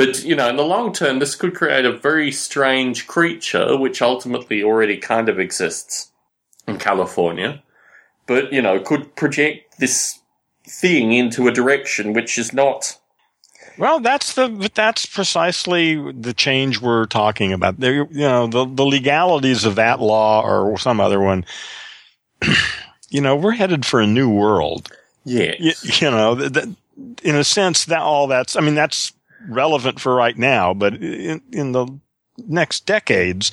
But, 0.00 0.24
you 0.24 0.34
know, 0.34 0.48
in 0.48 0.56
the 0.56 0.64
long 0.64 0.94
term, 0.94 1.18
this 1.18 1.34
could 1.34 1.54
create 1.54 1.84
a 1.84 1.92
very 1.92 2.32
strange 2.32 3.06
creature, 3.06 3.76
which 3.76 4.00
ultimately 4.00 4.62
already 4.62 4.96
kind 4.96 5.28
of 5.28 5.38
exists 5.38 6.10
in 6.66 6.78
California, 6.78 7.62
but, 8.26 8.50
you 8.50 8.62
know, 8.62 8.80
could 8.80 9.14
project 9.14 9.78
this 9.78 10.20
thing 10.66 11.12
into 11.12 11.48
a 11.48 11.52
direction 11.52 12.14
which 12.14 12.38
is 12.38 12.54
not. 12.54 12.96
Well, 13.76 14.00
that's 14.00 14.32
the 14.32 14.70
that's 14.74 15.04
precisely 15.04 16.12
the 16.12 16.32
change 16.32 16.80
we're 16.80 17.04
talking 17.04 17.52
about. 17.52 17.78
There, 17.78 18.08
you 18.10 18.20
know, 18.20 18.46
the 18.46 18.64
the 18.64 18.86
legalities 18.86 19.66
of 19.66 19.74
that 19.74 20.00
law 20.00 20.40
or 20.42 20.78
some 20.78 20.98
other 20.98 21.20
one. 21.20 21.44
you 23.10 23.20
know, 23.20 23.36
we're 23.36 23.52
headed 23.52 23.84
for 23.84 24.00
a 24.00 24.06
new 24.06 24.30
world. 24.30 24.90
Yeah. 25.24 25.56
You, 25.58 25.72
you 25.82 26.10
know, 26.10 26.36
th- 26.36 26.52
th- 26.54 26.74
in 27.22 27.36
a 27.36 27.44
sense, 27.44 27.84
that 27.84 28.00
all 28.00 28.28
that's. 28.28 28.56
I 28.56 28.62
mean, 28.62 28.74
that's 28.74 29.12
relevant 29.48 30.00
for 30.00 30.14
right 30.14 30.36
now, 30.36 30.74
but 30.74 30.94
in, 30.94 31.40
in 31.52 31.72
the 31.72 31.86
next 32.46 32.86
decades, 32.86 33.50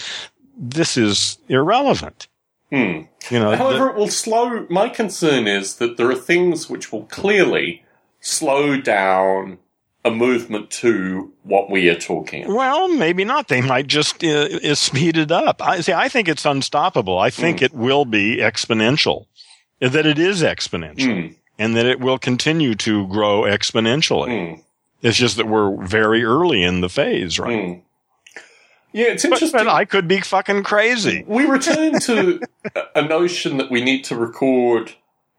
this 0.58 0.98
is 0.98 1.38
irrelevant. 1.48 2.28
Hmm. 2.72 3.02
You 3.32 3.40
know, 3.40 3.56
However, 3.56 3.86
the- 3.86 3.90
it 3.92 3.96
will 3.96 4.08
slow. 4.10 4.66
My 4.70 4.90
concern 4.90 5.48
is 5.48 5.76
that 5.78 5.98
there 5.98 6.10
are 6.10 6.16
things 6.16 6.70
which 6.70 6.92
will 6.92 7.04
clearly 7.06 7.84
slow 8.20 8.78
down 8.80 9.58
a 10.06 10.12
movement 10.12 10.70
to 10.70 11.34
what 11.44 11.70
we 11.70 11.90
are 11.90 11.96
talking 11.96 12.46
about. 12.46 12.56
well, 12.56 12.88
maybe 12.88 13.26
not. 13.26 13.48
They 13.50 13.62
might 13.62 13.88
just 13.88 14.24
uh, 14.24 14.76
speed 14.76 15.18
it 15.18 15.32
up. 15.32 15.62
I 15.66 15.82
see. 15.82 15.92
I 15.94 16.08
think 16.08 16.28
it's 16.30 16.46
unstoppable. 16.46 17.20
I 17.20 17.30
think 17.30 17.60
Hmm. 17.60 17.66
it 17.66 17.74
will 17.74 18.06
be 18.06 18.38
exponential. 18.38 19.26
That 19.80 20.06
it 20.06 20.18
is 20.18 20.42
exponential, 20.42 21.28
Hmm. 21.30 21.34
and 21.60 21.76
that 21.76 21.86
it 21.86 22.00
will 22.00 22.18
continue 22.18 22.74
to 22.76 23.08
grow 23.08 23.42
exponentially. 23.42 24.56
Hmm. 24.56 24.62
It's 25.02 25.18
just 25.18 25.38
that 25.38 25.48
we're 25.48 25.76
very 25.86 26.24
early 26.24 26.64
in 26.64 26.82
the 26.82 26.90
phase, 26.90 27.38
right? 27.40 27.66
Hmm. 27.74 27.80
Yeah, 28.94 29.08
it's 29.08 29.26
interesting. 29.26 29.52
but 29.60 29.68
I 29.68 29.86
could 29.86 30.08
be 30.08 30.22
fucking 30.22 30.64
crazy. 30.64 31.24
we 31.28 31.46
return 31.46 32.00
to 32.02 32.40
a- 32.76 32.84
a 32.96 33.02
notion 33.04 33.58
that 33.58 33.70
we 33.70 33.84
need 33.84 34.04
to 34.06 34.16
record 34.16 34.94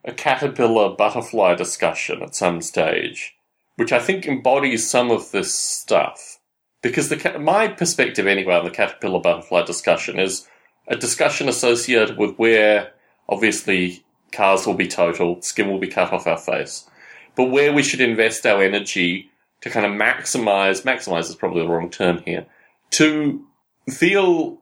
a 0.05 0.13
caterpillar 0.13 0.91
butterfly 0.95 1.55
discussion 1.55 2.23
at 2.23 2.35
some 2.37 2.61
stage, 2.63 3.35
which 3.77 3.91
I 3.93 3.99
think 3.99 4.27
embodies 4.27 4.89
some 4.89 5.11
of 5.11 5.33
this 5.33 5.53
stuff. 5.55 6.39
Because 6.83 7.09
the 7.09 7.39
my 7.41 7.67
perspective, 7.69 8.27
anyway, 8.29 8.55
on 8.55 8.65
the 8.65 8.71
caterpillar 8.71 9.21
butterfly 9.21 9.63
discussion 9.65 10.21
is 10.21 10.47
a 10.87 10.95
discussion 10.95 11.49
associated 11.49 12.17
with 12.17 12.37
where, 12.37 12.93
obviously, 13.29 14.05
cars 14.31 14.67
will 14.67 14.75
be 14.75 14.87
totaled, 14.87 15.45
skin 15.45 15.69
will 15.69 15.81
be 15.81 15.89
cut 15.89 16.13
off 16.13 16.27
our 16.29 16.39
face, 16.39 16.89
but 17.35 17.47
where 17.47 17.73
we 17.73 17.83
should 17.83 18.01
invest 18.01 18.47
our 18.47 18.63
energy 18.63 19.31
to 19.61 19.71
kind 19.71 19.87
of 19.87 19.93
maximize, 19.93 20.83
maximize 20.83 21.29
is 21.29 21.35
probably 21.35 21.63
the 21.63 21.69
wrong 21.69 21.91
term 21.91 22.23
here, 22.25 22.47
to 22.91 23.45
feel 23.91 24.59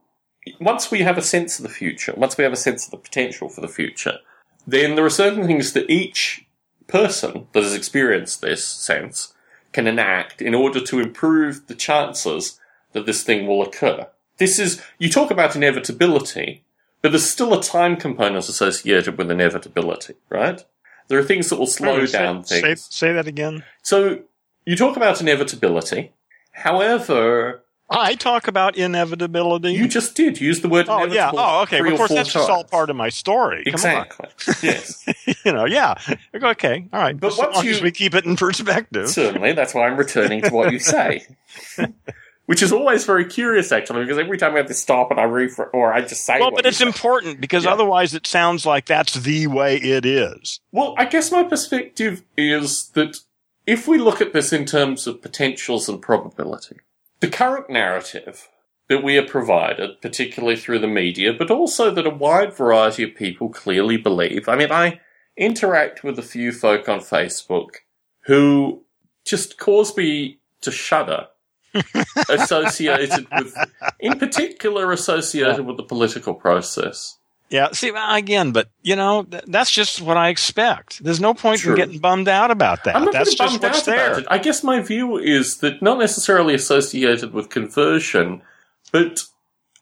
once 0.61 0.91
we 0.91 1.01
have 1.01 1.19
a 1.19 1.23
sense 1.23 1.59
of 1.59 1.65
the 1.65 1.69
future, 1.69 2.15
once 2.17 2.37
we 2.39 2.45
have 2.45 2.53
a 2.53 2.57
sense 2.57 2.85
of 2.85 2.91
the 2.93 2.97
potential 2.97 3.49
for 3.49 3.61
the 3.61 3.69
future, 3.69 4.19
then 4.67 4.95
there 4.95 5.05
are 5.05 5.11
certain 5.11 5.47
things 5.47 5.73
that 5.73 5.91
each 5.91 6.47
person 6.87 7.47
that 7.53 7.63
has 7.63 7.75
experienced 7.75 8.41
this 8.41 8.65
sense 8.65 9.35
can 9.73 9.87
enact 9.87 10.41
in 10.41 10.55
order 10.55 10.81
to 10.81 11.01
improve 11.01 11.67
the 11.67 11.75
chances 11.75 12.59
that 12.93 13.07
this 13.07 13.23
thing 13.23 13.47
will 13.47 13.63
occur. 13.63 14.07
This 14.39 14.59
is, 14.59 14.83
you 14.99 15.11
talk 15.11 15.31
about 15.31 15.57
inevitability, 15.57 16.65
but 17.03 17.11
there's 17.11 17.29
still 17.29 17.59
a 17.59 17.63
time 17.63 17.97
component 17.97 18.49
associated 18.49 19.19
with 19.19 19.31
inevitability, 19.31 20.15
right? 20.31 20.65
There 21.09 21.19
are 21.19 21.25
things 21.25 21.49
that 21.51 21.59
will 21.59 21.67
slow 21.67 22.05
Say- 22.07 22.19
down 22.19 22.45
say, 22.45 22.61
things. 22.61 22.87
Say 22.91 23.13
that 23.13 23.27
again. 23.27 23.65
So, 23.83 24.23
you 24.67 24.77
talk 24.77 24.97
about 24.97 25.21
inevitability. 25.21 26.13
However, 26.53 27.63
I 27.89 28.15
talk 28.17 28.49
about 28.49 28.77
inevitability. 28.77 29.73
you 29.73 29.87
just 29.87 30.17
did 30.17 30.41
use 30.41 30.61
the 30.61 30.69
word 30.69 30.87
oh 30.89 31.05
yeah. 31.05 31.31
Oh 31.33 31.63
okay. 31.63 31.79
Of 31.79 31.97
course, 31.97 32.11
that's 32.11 32.33
just 32.33 32.51
all 32.51 32.65
part 32.65 32.91
of 32.91 32.97
my 32.97 33.09
story. 33.11 33.63
Come 33.65 33.75
on. 33.75 34.07
Exactly. 34.07 34.29
yes. 34.69 35.07
you 35.45 35.53
know, 35.53 35.67
yeah. 35.67 35.95
Okay, 36.35 36.89
all 36.93 37.01
right. 37.01 37.19
But 37.19 37.37
once 37.39 37.63
you- 37.63 37.81
we 37.83 37.93
keep 37.93 38.15
it 38.15 38.25
in 38.25 38.37
perspective. 38.37 39.09
Certainly. 39.09 39.53
That's 39.53 39.73
why 39.75 39.87
I'm 39.87 39.97
returning 39.97 40.43
to 40.43 40.51
what 40.51 40.73
you 40.73 40.79
say. 40.81 41.25
Which 42.47 42.63
is 42.63 42.73
always 42.73 43.05
very 43.05 43.25
curious, 43.25 43.73
actually, 43.73 44.05
because 44.05 44.19
every 44.19 44.39
time 44.39 44.55
I 44.55 44.59
have 44.59 44.69
to 44.69 44.75
stop 44.75 45.11
and 45.11 45.19
I 45.19 45.25
read 45.25 45.51
or 45.73 45.93
I 45.93 46.01
just 46.03 46.25
say 46.25 46.39
well, 46.39 46.53
what 46.53 46.63
but 46.63 46.67
it's 46.67 46.79
say. 46.79 46.87
important 46.87 47.41
because 47.41 47.65
Yeah. 47.65 47.73
otherwise 47.73 48.15
it 48.15 48.25
sounds 48.25 48.65
like 48.65 48.87
that's 48.87 49.15
the 49.15 49.49
way 49.49 49.77
it 49.79 50.07
is. 50.07 50.61
Well, 50.71 50.95
I 50.97 51.07
guess 51.07 51.33
my 51.33 51.43
perspective 51.43 52.23
is 52.37 52.89
that 52.95 53.17
if 53.67 53.89
we 53.89 53.99
look 53.99 54.21
at 54.21 54.33
this 54.33 54.53
in 54.53 54.65
terms 54.65 55.07
of 55.07 55.23
potentials 55.23 55.89
and 55.89 56.01
probability, 56.01 56.77
the 57.21 57.29
current 57.29 57.69
narrative 57.69 58.49
that 58.89 59.03
we 59.03 59.19
are 59.19 59.27
provided, 59.27 60.01
particularly 60.01 60.57
through 60.57 60.79
the 60.79 60.87
media, 60.87 61.33
but 61.33 61.51
also 61.51 61.91
that 61.91 62.07
a 62.07 62.11
wide 62.11 62.55
variety 62.55 63.03
of 63.03 63.17
people 63.17 63.49
clearly 63.49 63.97
believe. 63.97 64.49
I 64.49 64.57
mean, 64.57 64.71
I 64.71 65.01
interact 65.37 66.05
with 66.05 66.19
a 66.19 66.23
few 66.23 66.53
folk 66.53 66.89
on 66.89 67.01
Facebook 67.01 67.71
who 68.27 68.85
just 69.25 69.59
cause 69.59 69.97
me 69.97 70.39
to 70.61 70.71
shudder. 70.71 71.29
associated 72.31 73.27
with, 73.31 73.55
in 74.01 74.19
particular, 74.19 74.93
associated 74.93 75.67
with 75.67 75.77
the 75.77 75.83
political 75.83 76.33
process. 76.33 77.19
Yeah. 77.49 77.71
See, 77.73 77.93
again, 77.95 78.53
but 78.53 78.69
you 78.83 78.97
know, 78.97 79.23
th- 79.23 79.45
that's 79.47 79.71
just 79.71 80.01
what 80.01 80.17
I 80.17 80.29
expect. 80.31 81.03
There's 81.03 81.21
no 81.21 81.35
point 81.35 81.61
True. 81.61 81.73
in 81.73 81.79
getting 81.79 81.99
bummed 81.99 82.29
out 82.29 82.51
about 82.51 82.85
that. 82.85 82.97
I'm 82.97 83.05
not 83.05 83.13
that's 83.13 83.39
really 83.39 83.59
just 83.59 83.63
what's 83.63 83.83
there. 83.83 84.19
it. 84.19 84.27
I 84.29 84.39
guess 84.39 84.65
my 84.65 84.81
view 84.81 85.19
is 85.19 85.59
that 85.59 85.81
not 85.81 85.99
necessarily 85.99 86.55
associated 86.55 87.33
with 87.33 87.51
conversion, 87.51 88.43
but 88.93 89.25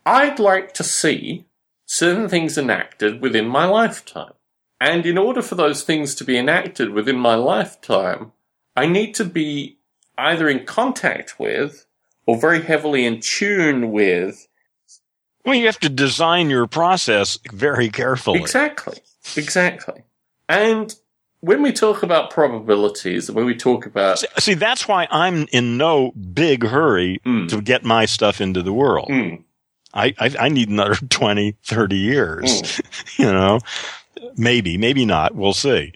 I'd 0.05 0.39
like 0.39 0.75
to 0.75 0.85
see 0.85 1.47
certain 1.87 2.29
things 2.29 2.59
enacted 2.59 3.23
within 3.23 3.47
my 3.47 3.65
lifetime. 3.65 4.33
And 4.81 5.07
in 5.07 5.17
order 5.17 5.41
for 5.41 5.55
those 5.55 5.83
things 5.83 6.15
to 6.17 6.25
be 6.25 6.37
enacted 6.37 6.91
within 6.91 7.19
my 7.19 7.37
lifetime, 7.37 8.33
I 8.77 8.87
need 8.87 9.15
to 9.15 9.25
be 9.25 9.79
either 10.19 10.49
in 10.49 10.67
contact 10.67 11.39
with 11.39 11.87
or 12.27 12.39
very 12.39 12.63
heavily 12.63 13.07
in 13.07 13.21
tune 13.21 13.91
with 13.91 14.47
Well, 15.45 15.55
you 15.55 15.67
have 15.67 15.79
to 15.81 15.89
design 15.89 16.51
your 16.51 16.67
process 16.67 17.39
very 17.53 17.89
carefully. 17.91 18.41
Exactly. 18.41 18.99
Exactly. 19.37 20.03
And 20.49 20.95
when 21.41 21.61
we 21.63 21.73
talk 21.73 22.03
about 22.03 22.31
probabilities 22.31 23.31
when 23.31 23.45
we 23.45 23.55
talk 23.55 23.85
about 23.85 24.19
See- 24.39 24.55
that's 24.55 24.89
why 24.89 25.07
I'm 25.11 25.47
in 25.53 25.77
no 25.77 26.13
big 26.13 26.65
hurry 26.67 27.21
Mm. 27.27 27.49
to 27.51 27.61
get 27.61 27.85
my 27.85 28.07
stuff 28.07 28.41
into 28.41 28.63
the 28.63 28.73
world. 28.73 29.09
Mm, 29.11 29.43
I, 29.93 30.15
I, 30.19 30.35
I 30.41 30.49
need 30.49 30.71
another 30.71 30.95
20, 31.09 31.57
30 31.63 31.97
years, 31.97 32.45
mm. 32.63 33.19
you 33.19 33.27
know, 33.31 33.61
maybe, 34.37 34.79
maybe 34.79 35.05
not. 35.05 35.35
We'll 35.35 35.53
see. 35.53 35.93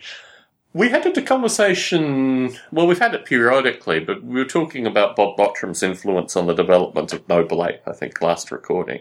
we 0.75 0.91
had 0.91 1.07
a 1.07 1.23
conversation, 1.23 2.55
well, 2.71 2.87
we've 2.87 2.99
had 2.99 3.15
it 3.15 3.25
periodically, 3.25 4.01
but 4.01 4.23
we 4.23 4.39
were 4.39 4.45
talking 4.45 4.87
about 4.87 5.17
Bob 5.17 5.37
Bottram's 5.39 5.83
influence 5.83 6.37
on 6.37 6.47
the 6.47 6.55
development 6.55 7.13
of 7.15 7.27
Noble 7.29 7.65
Ape, 7.67 7.81
I 7.87 7.93
think, 7.93 8.21
last 8.21 8.51
recording. 8.53 9.01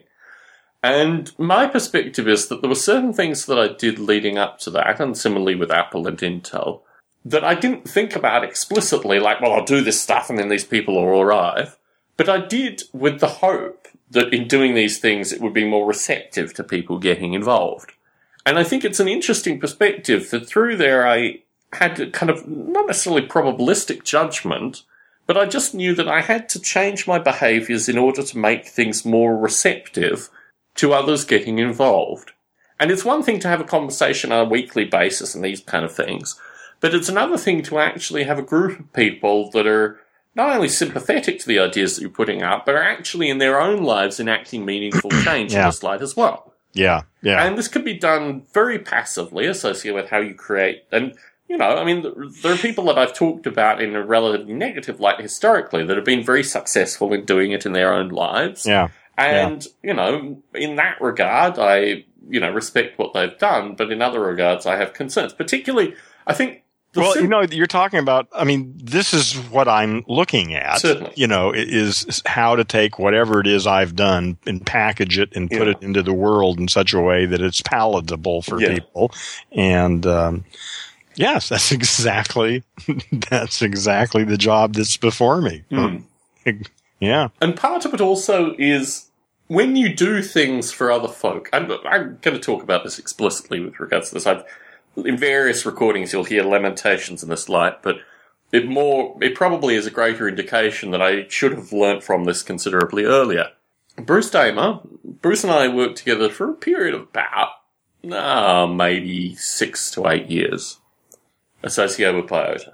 And 0.83 1.31
my 1.39 1.65
perspective 1.65 2.27
is 2.27 2.47
that 2.47 2.61
there 2.61 2.69
were 2.69 2.75
certain 2.75 3.13
things 3.13 3.45
that 3.47 3.57
I 3.57 3.69
did 3.69 3.99
leading 3.99 4.37
up 4.37 4.59
to 4.59 4.69
that, 4.71 4.99
and 4.99 5.17
similarly 5.17 5.55
with 5.55 5.71
Apple 5.71 6.07
and 6.07 6.17
Intel, 6.19 6.81
that 7.25 7.43
I 7.43 7.55
didn't 7.55 7.89
think 7.89 8.15
about 8.15 8.43
explicitly, 8.43 9.19
like, 9.19 9.41
well, 9.41 9.53
I'll 9.53 9.65
do 9.65 9.81
this 9.81 10.01
stuff 10.01 10.29
and 10.29 10.39
then 10.39 10.49
these 10.49 10.63
people 10.63 10.95
will 10.95 11.21
arrive. 11.21 11.77
But 12.15 12.29
I 12.29 12.39
did 12.39 12.83
with 12.93 13.19
the 13.19 13.27
hope 13.27 13.87
that 14.09 14.33
in 14.33 14.47
doing 14.47 14.73
these 14.73 14.99
things 14.99 15.33
it 15.33 15.41
would 15.41 15.53
be 15.53 15.67
more 15.67 15.85
receptive 15.85 16.53
to 16.53 16.63
people 16.63 16.99
getting 16.99 17.33
involved. 17.33 17.91
And 18.45 18.57
I 18.57 18.63
think 18.63 18.85
it's 18.85 19.01
an 19.01 19.09
interesting 19.09 19.59
perspective 19.59 20.29
that 20.29 20.47
through 20.47 20.77
there 20.77 21.07
I 21.07 21.39
had 21.73 22.13
kind 22.13 22.29
of 22.29 22.47
not 22.47 22.87
necessarily 22.87 23.27
probabilistic 23.27 24.03
judgment, 24.03 24.83
but 25.25 25.37
I 25.37 25.45
just 25.45 25.75
knew 25.75 25.93
that 25.95 26.07
I 26.07 26.21
had 26.21 26.47
to 26.49 26.61
change 26.61 27.07
my 27.07 27.19
behaviors 27.19 27.89
in 27.89 27.97
order 27.97 28.23
to 28.23 28.37
make 28.37 28.65
things 28.67 29.03
more 29.03 29.35
receptive 29.37 30.29
to 30.77 30.93
others 30.93 31.23
getting 31.25 31.59
involved. 31.59 32.31
And 32.79 32.91
it's 32.91 33.05
one 33.05 33.23
thing 33.23 33.39
to 33.39 33.47
have 33.47 33.59
a 33.61 33.65
conversation 33.65 34.31
on 34.31 34.45
a 34.45 34.49
weekly 34.49 34.85
basis 34.85 35.33
and 35.35 35.43
these 35.43 35.61
kind 35.61 35.83
of 35.83 35.93
things, 35.95 36.39
but 36.79 36.93
it's 36.93 37.09
another 37.09 37.37
thing 37.37 37.63
to 37.63 37.79
actually 37.79 38.23
have 38.23 38.37
a 38.39 38.43
group 38.43 38.79
of 38.79 38.93
people 38.93 39.49
that 39.51 39.65
are 39.67 39.99
not 40.35 40.55
only 40.55 40.69
sympathetic 40.69 41.39
to 41.39 41.47
the 41.47 41.57
ideas 41.59 41.95
that 41.95 42.01
you're 42.01 42.11
putting 42.11 42.43
out, 42.43 42.65
but 42.65 42.75
are 42.75 42.83
actually 42.83 43.29
in 43.29 43.39
their 43.39 43.59
own 43.59 43.81
lives 43.83 44.19
enacting 44.19 44.63
meaningful 44.63 45.09
change 45.23 45.51
in 45.51 45.57
Yeah. 45.57 45.65
this 45.65 45.81
light 45.81 46.01
as 46.03 46.15
well. 46.15 46.53
Yeah. 46.73 47.01
Yeah. 47.23 47.43
And 47.43 47.57
this 47.57 47.67
could 47.67 47.83
be 47.83 47.95
done 47.97 48.43
very 48.53 48.77
passively, 48.77 49.47
associated 49.47 49.95
with 49.99 50.11
how 50.11 50.19
you 50.19 50.35
create. 50.35 50.83
And, 50.91 51.15
you 51.49 51.57
know, 51.57 51.75
I 51.77 51.83
mean, 51.83 52.03
there 52.43 52.53
are 52.53 52.57
people 52.57 52.83
that 52.85 52.99
I've 52.99 53.15
talked 53.15 53.47
about 53.47 53.81
in 53.81 53.95
a 53.95 54.05
relatively 54.05 54.53
negative 54.53 54.99
light 54.99 55.19
historically 55.19 55.83
that 55.85 55.95
have 55.95 56.05
been 56.05 56.23
very 56.23 56.43
successful 56.43 57.11
in 57.13 57.25
doing 57.25 57.51
it 57.51 57.65
in 57.65 57.71
their 57.73 57.91
own 57.91 58.09
lives. 58.09 58.67
yeah. 58.67 58.89
And, 59.17 59.65
you 59.83 59.93
know, 59.93 60.41
in 60.53 60.75
that 60.75 61.01
regard, 61.01 61.57
I, 61.57 62.05
you 62.29 62.39
know, 62.39 62.51
respect 62.51 62.99
what 62.99 63.13
they've 63.13 63.37
done, 63.39 63.75
but 63.75 63.91
in 63.91 64.01
other 64.01 64.19
regards, 64.19 64.65
I 64.65 64.75
have 64.75 64.93
concerns. 64.93 65.33
Particularly, 65.33 65.95
I 66.27 66.33
think. 66.33 66.63
The 66.93 67.01
Well, 67.01 67.13
sim- 67.13 67.23
you 67.23 67.27
know, 67.29 67.41
you're 67.41 67.67
talking 67.67 67.99
about, 67.99 68.27
I 68.33 68.43
mean, 68.43 68.73
this 68.81 69.13
is 69.13 69.33
what 69.49 69.67
I'm 69.67 70.05
looking 70.07 70.53
at. 70.53 70.79
Certainly. 70.79 71.11
You 71.15 71.27
know, 71.27 71.51
is 71.51 72.21
how 72.25 72.55
to 72.55 72.63
take 72.63 72.97
whatever 72.99 73.39
it 73.41 73.47
is 73.47 73.67
I've 73.67 73.95
done 73.95 74.37
and 74.45 74.65
package 74.65 75.17
it 75.19 75.29
and 75.35 75.49
put 75.49 75.67
Yeah. 75.67 75.71
it 75.73 75.81
into 75.81 76.01
the 76.03 76.13
world 76.13 76.59
in 76.59 76.67
such 76.69 76.93
a 76.93 77.01
way 77.01 77.25
that 77.25 77.41
it's 77.41 77.61
palatable 77.61 78.41
for 78.43 78.61
Yeah. 78.61 78.73
people. 78.75 79.11
And, 79.51 80.05
um, 80.05 80.45
yes, 81.15 81.49
that's 81.49 81.71
exactly, 81.73 82.63
that's 83.29 83.61
exactly 83.61 84.23
the 84.23 84.37
job 84.37 84.73
that's 84.75 84.95
before 84.95 85.41
me. 85.41 85.63
Hmm. 85.69 85.97
Yeah. 86.99 87.29
And 87.41 87.55
part 87.55 87.85
of 87.85 87.93
it 87.93 88.01
also 88.01 88.55
is 88.57 89.07
when 89.47 89.75
you 89.75 89.93
do 89.93 90.21
things 90.21 90.71
for 90.71 90.91
other 90.91 91.07
folk. 91.07 91.49
I'm, 91.53 91.71
I'm 91.85 92.17
going 92.21 92.35
to 92.35 92.39
talk 92.39 92.63
about 92.63 92.83
this 92.83 92.99
explicitly 92.99 93.59
with 93.59 93.79
regards 93.79 94.09
to 94.09 94.15
this. 94.15 94.27
I've 94.27 94.43
in 95.05 95.17
various 95.17 95.65
recordings 95.65 96.11
you'll 96.11 96.23
hear 96.23 96.43
lamentations 96.43 97.21
in 97.21 97.29
this 97.29 97.49
light, 97.49 97.83
but 97.83 97.97
it 98.51 98.67
more 98.67 99.15
it 99.21 99.35
probably 99.35 99.75
is 99.75 99.85
a 99.85 99.91
greater 99.91 100.27
indication 100.27 100.91
that 100.91 101.01
I 101.01 101.27
should 101.27 101.53
have 101.53 101.71
learnt 101.71 102.03
from 102.03 102.23
this 102.23 102.41
considerably 102.43 103.03
earlier. 103.03 103.49
Bruce 103.97 104.29
Damer, 104.29 104.79
Bruce 105.03 105.43
and 105.43 105.53
I 105.53 105.67
worked 105.67 105.97
together 105.97 106.29
for 106.29 106.49
a 106.49 106.53
period 106.53 106.93
of 106.93 107.01
about 107.01 107.49
uh, 108.11 108.67
maybe 108.67 109.35
six 109.35 109.91
to 109.91 110.07
eight 110.07 110.27
years 110.27 110.79
associated 111.63 112.15
with 112.15 112.29
Biota. 112.29 112.73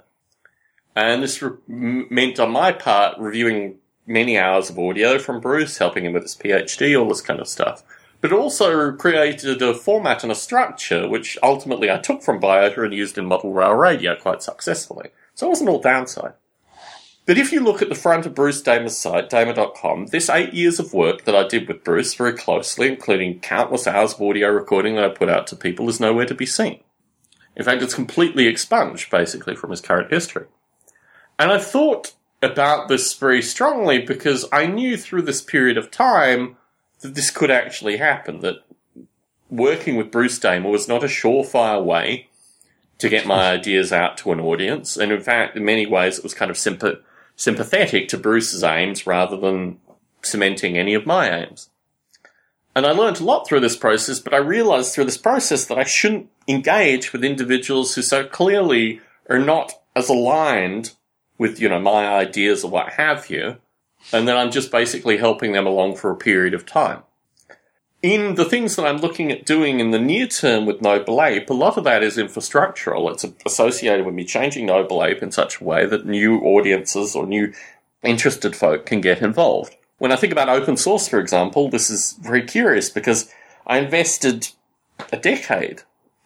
And 0.94 1.22
this 1.22 1.42
re- 1.42 1.56
meant 1.66 2.38
on 2.38 2.52
my 2.52 2.72
part 2.72 3.18
reviewing 3.18 3.78
many 4.06 4.38
hours 4.38 4.70
of 4.70 4.78
audio 4.78 5.18
from 5.18 5.40
Bruce, 5.40 5.78
helping 5.78 6.04
him 6.04 6.12
with 6.12 6.22
his 6.22 6.36
PhD, 6.36 6.98
all 6.98 7.08
this 7.08 7.20
kind 7.20 7.40
of 7.40 7.48
stuff. 7.48 7.82
But 8.20 8.32
also 8.32 8.92
created 8.92 9.60
a 9.60 9.74
format 9.74 10.22
and 10.22 10.32
a 10.32 10.36
structure 10.36 11.08
which 11.08 11.36
ultimately 11.42 11.90
I 11.90 11.98
took 11.98 12.22
from 12.22 12.40
Biota 12.40 12.84
and 12.84 12.94
used 12.94 13.18
in 13.18 13.26
model 13.26 13.52
rail 13.52 13.74
radio 13.74 14.16
quite 14.16 14.42
successfully. 14.42 15.10
So 15.34 15.46
it 15.46 15.50
wasn't 15.50 15.70
all 15.70 15.80
downside. 15.80 16.34
But 17.26 17.38
if 17.38 17.52
you 17.52 17.60
look 17.60 17.80
at 17.80 17.88
the 17.88 17.94
front 17.94 18.26
of 18.26 18.34
Bruce 18.34 18.60
Damer's 18.60 18.96
site, 18.96 19.30
damer.com, 19.30 20.06
this 20.06 20.28
eight 20.28 20.52
years 20.52 20.78
of 20.78 20.92
work 20.92 21.24
that 21.24 21.34
I 21.34 21.48
did 21.48 21.66
with 21.68 21.82
Bruce 21.82 22.14
very 22.14 22.34
closely, 22.34 22.88
including 22.88 23.40
countless 23.40 23.86
hours 23.86 24.12
of 24.12 24.20
audio 24.20 24.48
recording 24.50 24.94
that 24.96 25.04
I 25.04 25.08
put 25.08 25.30
out 25.30 25.46
to 25.48 25.56
people, 25.56 25.88
is 25.88 26.00
nowhere 26.00 26.26
to 26.26 26.34
be 26.34 26.44
seen. 26.44 26.80
In 27.56 27.64
fact, 27.64 27.82
it's 27.82 27.94
completely 27.94 28.46
expunged, 28.46 29.10
basically, 29.10 29.56
from 29.56 29.70
his 29.70 29.80
current 29.80 30.12
history. 30.12 30.46
And 31.38 31.50
I 31.50 31.58
thought 31.58 32.12
about 32.44 32.88
this 32.88 33.14
very 33.14 33.42
strongly 33.42 33.98
because 33.98 34.46
I 34.52 34.66
knew 34.66 34.96
through 34.96 35.22
this 35.22 35.42
period 35.42 35.76
of 35.78 35.90
time 35.90 36.56
that 37.00 37.14
this 37.14 37.30
could 37.30 37.50
actually 37.50 37.96
happen, 37.96 38.40
that 38.40 38.64
working 39.50 39.96
with 39.96 40.10
Bruce 40.10 40.38
Damer 40.38 40.70
was 40.70 40.88
not 40.88 41.04
a 41.04 41.08
surefire 41.08 41.84
way 41.84 42.28
to 42.98 43.08
get 43.08 43.26
my 43.26 43.50
ideas 43.52 43.92
out 43.92 44.16
to 44.18 44.32
an 44.32 44.40
audience. 44.40 44.96
And 44.96 45.12
in 45.12 45.20
fact, 45.20 45.56
in 45.56 45.64
many 45.64 45.86
ways, 45.86 46.18
it 46.18 46.24
was 46.24 46.34
kind 46.34 46.50
of 46.50 46.58
simple 46.58 46.96
sympathetic 47.36 48.08
to 48.08 48.16
Bruce's 48.16 48.62
aims 48.62 49.06
rather 49.08 49.36
than 49.36 49.78
cementing 50.22 50.78
any 50.78 50.94
of 50.94 51.04
my 51.04 51.28
aims. 51.28 51.68
And 52.76 52.86
I 52.86 52.90
learned 52.90 53.20
a 53.20 53.24
lot 53.24 53.46
through 53.46 53.60
this 53.60 53.76
process, 53.76 54.18
but 54.18 54.34
I 54.34 54.38
realized 54.38 54.92
through 54.92 55.04
this 55.04 55.18
process 55.18 55.64
that 55.66 55.78
I 55.78 55.84
shouldn't 55.84 56.28
engage 56.48 57.12
with 57.12 57.24
individuals 57.24 57.94
who 57.94 58.02
so 58.02 58.24
clearly 58.24 59.00
are 59.28 59.38
not 59.38 59.72
as 59.94 60.08
aligned 60.08 60.92
with, 61.38 61.60
you 61.60 61.68
know, 61.68 61.80
my 61.80 62.06
ideas 62.06 62.64
or 62.64 62.70
what 62.70 62.94
have 62.94 63.30
you, 63.30 63.56
and 64.12 64.28
then 64.28 64.36
I'm 64.36 64.50
just 64.50 64.70
basically 64.70 65.16
helping 65.16 65.52
them 65.52 65.66
along 65.66 65.96
for 65.96 66.10
a 66.10 66.16
period 66.16 66.54
of 66.54 66.66
time 66.66 67.02
in 68.04 68.34
the 68.34 68.44
things 68.44 68.76
that 68.76 68.84
I'm 68.84 68.98
looking 68.98 69.32
at 69.32 69.46
doing 69.46 69.80
in 69.80 69.90
the 69.90 69.98
near 69.98 70.26
term 70.26 70.66
with 70.66 70.82
Noble 70.82 71.22
Ape, 71.22 71.48
a 71.48 71.54
lot 71.54 71.78
of 71.78 71.84
that 71.84 72.02
is 72.02 72.18
infrastructural. 72.18 73.10
It's 73.10 73.24
associated 73.46 74.04
with 74.04 74.14
me 74.14 74.26
changing 74.26 74.66
Noble 74.66 75.02
Ape 75.02 75.22
in 75.22 75.32
such 75.32 75.58
a 75.58 75.64
way 75.64 75.86
that 75.86 76.04
new 76.04 76.38
audiences 76.40 77.16
or 77.16 77.26
new 77.26 77.54
interested 78.02 78.54
folk 78.54 78.84
can 78.84 79.00
get 79.00 79.22
involved. 79.22 79.74
When 79.96 80.12
I 80.12 80.16
think 80.16 80.34
about 80.34 80.50
open 80.50 80.76
source, 80.76 81.08
for 81.08 81.18
example, 81.18 81.70
this 81.70 81.88
is 81.88 82.12
very 82.20 82.42
curious 82.42 82.90
because 82.90 83.32
I 83.66 83.78
invested 83.78 84.48
a 85.10 85.16
decade 85.16 85.80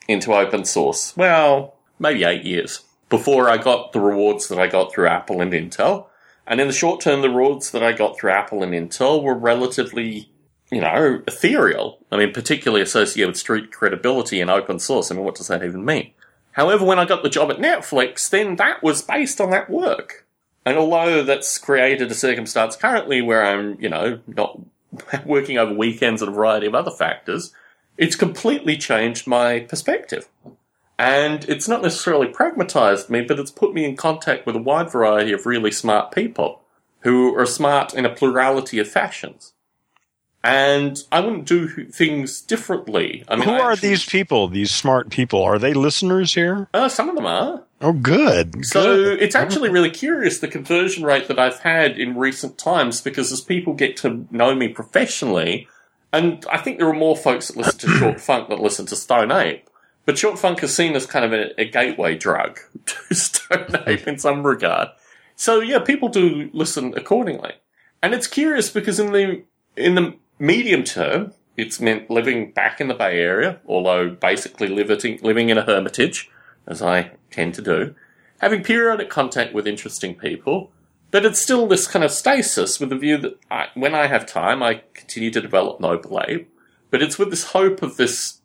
into 0.09 0.35
open 0.35 0.65
source. 0.65 1.17
Well, 1.17 1.77
maybe 2.01 2.25
eight 2.25 2.43
years 2.43 2.83
before 3.09 3.49
I 3.49 3.57
got 3.57 3.93
the 3.93 4.01
rewards 4.01 4.49
that 4.49 4.59
I 4.59 4.67
got 4.67 4.93
through 4.93 5.09
Apple 5.09 5.41
and 5.41 5.53
Intel. 5.53 6.07
And 6.47 6.61
in 6.61 6.67
the 6.67 6.73
short 6.73 7.01
term, 7.01 7.23
the 7.23 7.31
rewards 7.31 7.71
that 7.71 7.83
I 7.83 7.93
got 7.93 8.19
through 8.19 8.31
Apple 8.31 8.63
and 8.63 8.73
Intel 8.73 9.23
were 9.23 9.35
relatively 9.35 10.31
you 10.71 10.81
know, 10.81 11.23
ethereal. 11.27 11.99
I 12.11 12.19
mean, 12.19 12.33
particularly 12.33 12.83
associated 12.83 13.29
with 13.29 13.37
street 13.39 13.73
credibility 13.73 14.41
and 14.41 14.51
open 14.51 14.79
source. 14.79 15.11
I 15.11 15.15
mean, 15.15 15.25
what 15.25 15.35
does 15.35 15.49
that 15.49 15.65
even 15.65 15.85
mean? 15.85 16.13
However, 16.53 16.85
when 16.85 16.99
I 16.99 17.05
got 17.05 17.23
the 17.23 17.31
job 17.31 17.51
at 17.51 17.59
Netflix, 17.59 18.29
then 18.29 18.57
that 18.57 18.83
was 18.83 19.03
based 19.03 19.41
on 19.41 19.51
that 19.51 19.71
work. 19.71 20.27
And 20.67 20.77
although 20.77 21.23
that's 21.23 21.57
created 21.57 22.11
a 22.11 22.15
circumstance 22.15 22.77
currently 22.77 23.23
where 23.23 23.45
I'm, 23.45 23.81
you 23.81 23.89
know, 23.89 24.21
not 24.27 24.61
working 25.25 25.57
over 25.57 25.73
weekends 25.73 26.21
and 26.21 26.31
a 26.31 26.35
variety 26.35 26.67
of 26.67 26.75
other 26.75 26.91
factors, 26.91 27.55
it's 27.97 28.17
completely 28.17 28.77
changed 28.77 29.27
my 29.27 29.61
perspective. 29.61 30.29
And 30.99 31.45
it's 31.49 31.69
not 31.69 31.83
necessarily 31.83 32.27
pragmatized 32.27 33.09
me, 33.09 33.23
but 33.23 33.39
it's 33.39 33.53
put 33.53 33.73
me 33.73 33.85
in 33.85 33.97
contact 33.97 34.47
with 34.47 34.57
a 34.57 34.61
wide 34.61 34.91
variety 34.91 35.33
of 35.33 35.47
really 35.47 35.71
smart 35.71 36.11
people 36.11 36.63
who 37.01 37.37
are 37.37 37.47
smart 37.47 37.95
in 37.95 38.05
a 38.05 38.13
plurality 38.13 38.81
of 38.81 38.89
fashions 38.89 39.53
and 40.45 41.03
I 41.11 41.21
wouldn't 41.21 41.47
do 41.47 41.69
things 41.87 42.41
differently. 42.41 43.25
I 43.29 43.37
mean, 43.37 43.49
who 43.49 43.55
I 43.55 43.61
are 43.61 43.73
actually, 43.73 43.89
these 43.91 44.05
people? 44.05 44.49
These 44.49 44.71
smart 44.71 45.11
people? 45.11 45.43
Are 45.43 45.59
they 45.59 45.75
listeners 45.75 46.35
here? 46.35 46.69
Uh, 46.73 46.89
some 46.89 47.09
of 47.09 47.17
them 47.17 47.27
are. 47.27 47.65
Oh, 47.81 47.93
good. 47.93 48.65
So 48.65 48.97
good. 48.97 49.23
it's 49.23 49.35
actually 49.35 49.69
really 49.69 49.91
curious 49.91 50.39
the 50.39 50.49
conversion 50.49 51.05
rate 51.05 51.29
that 51.29 51.39
I've 51.39 51.61
had 51.61 51.99
in 51.99 52.17
recent 52.17 52.57
times 52.57 53.01
because 53.01 53.31
as 53.33 53.41
people 53.41 53.75
get 53.75 53.97
to 53.99 54.27
know 54.31 54.55
me 54.55 54.69
professionally, 54.69 55.69
and 56.13 56.45
I 56.51 56.59
think 56.59 56.79
there 56.79 56.89
are 56.89 56.95
more 56.95 57.17
folks 57.17 57.49
that 57.49 57.57
listen 57.57 57.79
to 57.81 57.89
short 57.99 58.21
funk 58.21 58.49
that 58.49 58.61
listen 58.61 58.87
to 58.87 58.97
Stone 58.97 59.33
Ape, 59.33 59.68
but 60.09 60.17
short 60.17 60.39
funk 60.39 60.63
is 60.63 60.75
seen 60.75 60.97
as 60.97 61.05
kind 61.05 61.23
of 61.23 61.35
a, 61.35 61.61
a 61.61 61.67
gateway 61.67 62.17
drug 62.17 62.59
to 62.87 63.15
Stone 63.15 63.77
Ape 63.87 64.09
in 64.09 64.19
some 64.19 64.43
regard. 64.43 64.89
So 65.37 65.61
yeah, 65.61 65.81
people 65.81 66.09
do 66.09 66.49
listen 66.55 66.95
accordingly, 66.97 67.53
and 68.03 68.15
it's 68.15 68.27
curious 68.27 68.71
because 68.71 68.99
in 68.99 69.13
the 69.13 69.45
in 69.77 69.97
the 69.97 70.17
Medium 70.39 70.83
term, 70.83 71.35
it's 71.59 71.79
meant 71.79 72.09
living 72.09 72.53
back 72.53 72.81
in 72.81 72.89
the 72.89 72.95
Bay 72.95 73.21
Area, 73.21 73.61
although 73.67 74.09
basically 74.09 74.69
living, 74.69 75.19
living 75.21 75.51
in 75.51 75.59
a 75.59 75.63
hermitage, 75.63 76.31
as 76.67 76.81
I 76.81 77.11
tend 77.31 77.53
to 77.57 77.63
do, 77.63 77.95
having 78.41 78.65
periodic 78.65 79.11
contact 79.11 79.53
with 79.53 79.67
interesting 79.67 80.15
people, 80.15 80.71
but 81.11 81.27
it's 81.27 81.43
still 81.43 81.67
this 81.67 81.87
kind 81.87 82.03
of 82.03 82.13
stasis 82.13 82.81
with 82.81 82.89
the 82.89 82.97
view 82.97 83.19
that 83.19 83.39
I, 83.51 83.67
when 83.75 83.95
I 83.95 84.07
have 84.07 84.25
time, 84.25 84.63
I 84.63 84.81
continue 84.95 85.31
to 85.33 85.41
develop 85.43 85.81
Noble 85.81 86.19
Ape, 86.27 86.51
but 86.91 87.03
it's 87.03 87.19
with 87.19 87.29
this 87.29 87.51
hope 87.53 87.83
of 87.83 87.99
this 87.99 88.38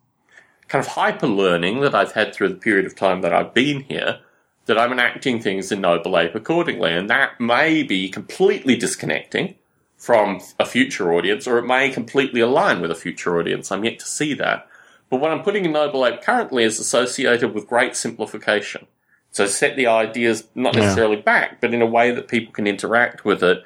kind 0.74 0.84
of 0.84 0.94
hyper 0.94 1.28
learning 1.28 1.82
that 1.82 1.94
I've 1.94 2.14
had 2.14 2.34
through 2.34 2.50
the 2.50 2.56
period 2.56 2.88
of 2.88 2.96
time 2.96 3.22
that 3.22 3.32
I've 3.32 3.54
been 3.54 3.82
here, 3.82 4.22
that 4.66 4.76
I'm 4.76 4.92
enacting 4.92 5.40
things 5.40 5.72
in 5.72 5.82
Noble 5.82 6.18
Ape 6.18 6.34
accordingly, 6.34 6.92
and 6.92 7.08
that 7.12 7.40
may 7.40 7.84
be 7.84 8.10
completely 8.10 8.76
disconnecting 8.76 9.54
from 9.98 10.42
a 10.60 10.66
future 10.66 11.14
audience, 11.14 11.46
or 11.46 11.60
it 11.60 11.68
may 11.68 11.92
completely 11.92 12.42
align 12.42 12.82
with 12.82 12.90
a 12.90 12.96
future 12.96 13.40
audience. 13.40 13.72
I'm 13.72 13.84
yet 13.84 14.00
to 14.00 14.08
see 14.08 14.34
that. 14.34 14.68
But 15.12 15.20
what 15.20 15.30
I'm 15.30 15.44
putting 15.44 15.64
in 15.64 15.74
Noble 15.74 16.08
Ape 16.08 16.24
currently 16.24 16.64
is 16.64 16.80
associated 16.80 17.54
with 17.54 17.68
great 17.68 17.96
simplification. 17.96 18.88
So 19.30 19.46
set 19.46 19.76
the 19.76 19.86
ideas 19.86 20.48
not 20.56 20.74
necessarily 20.74 21.18
yeah. 21.18 21.22
back, 21.22 21.62
but 21.62 21.76
in 21.76 21.84
a 21.84 21.86
way 21.86 22.10
that 22.10 22.28
people 22.28 22.52
can 22.52 22.66
interact 22.66 23.24
with 23.24 23.44
it. 23.44 23.64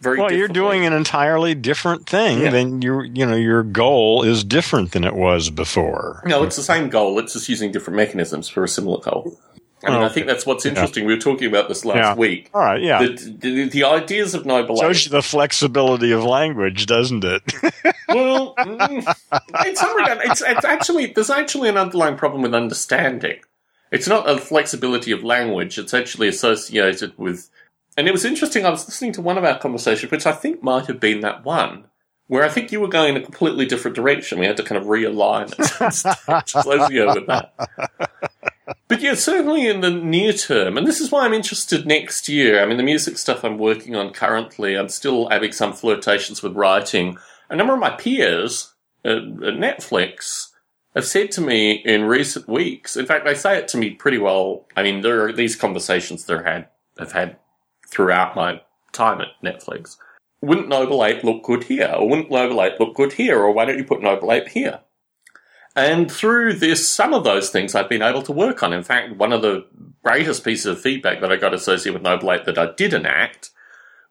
Very 0.00 0.18
well, 0.18 0.32
you're 0.32 0.48
doing 0.48 0.84
an 0.84 0.92
entirely 0.92 1.54
different 1.54 2.06
thing 2.06 2.40
yeah. 2.42 2.50
than 2.50 2.82
your, 2.82 3.04
you 3.04 3.24
know, 3.24 3.36
your 3.36 3.62
goal 3.62 4.22
is 4.24 4.44
different 4.44 4.92
than 4.92 5.04
it 5.04 5.14
was 5.14 5.48
before. 5.48 6.22
No, 6.26 6.42
it's 6.42 6.56
the 6.56 6.62
same 6.62 6.90
goal. 6.90 7.18
It's 7.18 7.32
just 7.32 7.48
using 7.48 7.72
different 7.72 7.96
mechanisms 7.96 8.48
for 8.48 8.62
a 8.62 8.68
similar 8.68 9.00
goal. 9.00 9.38
I 9.84 9.90
mean, 9.90 10.02
oh, 10.02 10.04
I 10.06 10.08
think 10.08 10.26
that's 10.26 10.46
what's 10.46 10.64
interesting. 10.66 11.04
Yeah. 11.04 11.08
We 11.08 11.14
were 11.14 11.20
talking 11.20 11.48
about 11.48 11.68
this 11.68 11.84
last 11.84 11.96
yeah. 11.96 12.14
week. 12.14 12.50
All 12.54 12.62
right, 12.62 12.82
yeah. 12.82 13.02
The, 13.02 13.36
the, 13.38 13.68
the 13.68 13.84
ideas 13.84 14.34
of 14.34 14.46
Noble 14.46 14.76
Shows 14.76 15.04
you 15.04 15.10
the 15.10 15.22
flexibility 15.22 16.12
of 16.12 16.24
language, 16.24 16.86
doesn't 16.86 17.22
it? 17.24 17.42
well, 18.08 18.54
mm, 18.56 19.66
in 19.66 19.76
some 19.76 19.96
regard, 19.96 20.20
it's, 20.24 20.42
it's 20.42 20.64
actually 20.64 21.06
there's 21.06 21.30
actually 21.30 21.68
an 21.68 21.76
underlying 21.76 22.16
problem 22.16 22.42
with 22.42 22.54
understanding. 22.54 23.38
It's 23.92 24.08
not 24.08 24.28
a 24.28 24.38
flexibility 24.38 25.12
of 25.12 25.22
language. 25.22 25.78
It's 25.78 25.94
actually 25.94 26.28
associated 26.28 27.16
with. 27.18 27.50
And 27.96 28.06
it 28.06 28.12
was 28.12 28.24
interesting. 28.24 28.66
I 28.66 28.70
was 28.70 28.86
listening 28.86 29.12
to 29.12 29.22
one 29.22 29.38
of 29.38 29.44
our 29.44 29.58
conversations, 29.58 30.10
which 30.10 30.26
I 30.26 30.32
think 30.32 30.62
might 30.62 30.86
have 30.86 31.00
been 31.00 31.20
that 31.20 31.44
one, 31.44 31.86
where 32.26 32.44
I 32.44 32.48
think 32.48 32.70
you 32.70 32.80
were 32.80 32.88
going 32.88 33.16
in 33.16 33.22
a 33.22 33.24
completely 33.24 33.64
different 33.64 33.94
direction. 33.94 34.38
We 34.38 34.46
had 34.46 34.58
to 34.58 34.62
kind 34.62 34.80
of 34.80 34.86
realign 34.86 35.52
it 35.52 35.58
associated 36.56 37.14
with 37.14 37.26
that. 37.26 37.54
But 38.88 39.00
yeah, 39.00 39.14
certainly 39.14 39.66
in 39.66 39.80
the 39.80 39.90
near 39.90 40.32
term, 40.32 40.76
and 40.76 40.86
this 40.86 41.00
is 41.00 41.10
why 41.10 41.24
I'm 41.24 41.32
interested 41.32 41.86
next 41.86 42.28
year. 42.28 42.62
I 42.62 42.66
mean, 42.66 42.76
the 42.76 42.82
music 42.82 43.18
stuff 43.18 43.44
I'm 43.44 43.58
working 43.58 43.96
on 43.96 44.12
currently, 44.12 44.76
I'm 44.76 44.88
still 44.88 45.28
having 45.28 45.52
some 45.52 45.72
flirtations 45.72 46.42
with 46.42 46.54
writing. 46.54 47.16
A 47.48 47.56
number 47.56 47.74
of 47.74 47.80
my 47.80 47.90
peers 47.90 48.74
at, 49.04 49.18
Netflix 49.18 50.50
have 50.94 51.06
said 51.06 51.30
to 51.32 51.40
me 51.40 51.72
in 51.84 52.04
recent 52.04 52.48
weeks, 52.48 52.96
in 52.96 53.06
fact, 53.06 53.24
they 53.24 53.34
say 53.34 53.56
it 53.58 53.68
to 53.68 53.76
me 53.76 53.90
pretty 53.90 54.18
well. 54.18 54.66
I 54.76 54.82
mean, 54.82 55.00
there 55.00 55.24
are 55.24 55.32
these 55.32 55.56
conversations 55.56 56.24
that 56.24 56.44
had, 56.44 56.68
have 56.98 57.12
had 57.12 57.36
throughout 57.88 58.36
my 58.36 58.60
time 58.92 59.20
at 59.20 59.28
Netflix. 59.44 59.96
Wouldn't 60.40 60.68
Noble 60.68 61.04
Ape 61.04 61.24
look 61.24 61.42
good 61.42 61.64
here? 61.64 61.94
Or 61.96 62.08
wouldn't 62.08 62.30
Noble 62.30 62.62
Ape 62.62 62.78
look 62.78 62.94
good 62.94 63.14
here? 63.14 63.38
Or 63.40 63.52
why 63.52 63.64
don't 63.64 63.78
you 63.78 63.84
put 63.84 64.02
Noble 64.02 64.32
Ape 64.32 64.48
here? 64.48 64.80
And 65.74 66.10
through 66.10 66.54
this, 66.54 66.88
some 66.88 67.12
of 67.12 67.24
those 67.24 67.50
things 67.50 67.74
I've 67.74 67.88
been 67.88 68.02
able 68.02 68.22
to 68.22 68.32
work 68.32 68.62
on. 68.62 68.72
In 68.72 68.82
fact, 68.82 69.16
one 69.16 69.32
of 69.32 69.42
the 69.42 69.66
greatest 70.02 70.44
pieces 70.44 70.66
of 70.66 70.80
feedback 70.80 71.20
that 71.20 71.30
I 71.30 71.36
got 71.36 71.52
associated 71.52 71.94
with 71.94 72.02
Noble 72.02 72.32
Ape 72.32 72.44
that 72.44 72.58
I 72.58 72.72
did 72.72 72.94
enact 72.94 73.50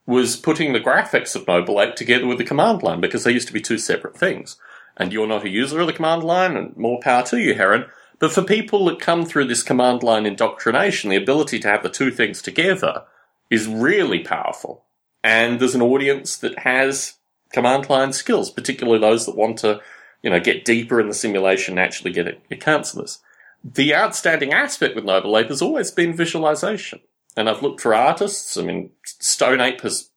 was 0.05 0.35
putting 0.35 0.73
the 0.73 0.79
graphics 0.79 1.35
of 1.35 1.47
Noble 1.47 1.81
Ape 1.81 1.95
together 1.95 2.27
with 2.27 2.37
the 2.37 2.43
command 2.43 2.83
line 2.83 3.01
because 3.01 3.23
they 3.23 3.31
used 3.31 3.47
to 3.47 3.53
be 3.53 3.61
two 3.61 3.79
separate 3.79 4.15
things. 4.15 4.57
And 4.97 5.11
you're 5.11 5.27
not 5.27 5.43
a 5.43 5.49
user 5.49 5.79
of 5.81 5.87
the 5.87 5.93
command 5.93 6.23
line, 6.23 6.55
and 6.55 6.77
more 6.77 6.99
power 7.01 7.23
to 7.23 7.39
you, 7.39 7.55
Heron. 7.55 7.85
But 8.19 8.31
for 8.31 8.43
people 8.43 8.85
that 8.85 8.99
come 8.99 9.25
through 9.25 9.45
this 9.45 9.63
command 9.63 10.03
line 10.03 10.25
indoctrination, 10.25 11.09
the 11.09 11.17
ability 11.17 11.59
to 11.59 11.67
have 11.67 11.83
the 11.83 11.89
two 11.89 12.11
things 12.11 12.41
together 12.41 13.03
is 13.49 13.67
really 13.67 14.19
powerful. 14.19 14.85
And 15.23 15.59
there's 15.59 15.75
an 15.75 15.81
audience 15.81 16.37
that 16.37 16.59
has 16.59 17.15
command 17.51 17.89
line 17.89 18.13
skills, 18.13 18.51
particularly 18.51 18.99
those 18.99 19.25
that 19.25 19.35
want 19.35 19.59
to, 19.59 19.81
you 20.21 20.29
know, 20.29 20.39
get 20.39 20.65
deeper 20.65 20.99
in 20.99 21.07
the 21.07 21.13
simulation 21.13 21.73
and 21.73 21.79
actually 21.79 22.11
get, 22.11 22.47
get 22.49 22.61
counselors. 22.61 23.19
The 23.63 23.95
outstanding 23.95 24.53
aspect 24.53 24.95
with 24.95 25.05
Noble 25.05 25.37
Ape 25.37 25.49
has 25.49 25.61
always 25.61 25.89
been 25.89 26.13
visualization. 26.13 26.99
And 27.35 27.49
I've 27.49 27.63
looked 27.63 27.81
for 27.81 27.95
artists. 27.95 28.55
I 28.57 28.61
mean, 28.61 28.91
Stone 29.03 29.61
Ape 29.61 29.81
has, 29.81 30.09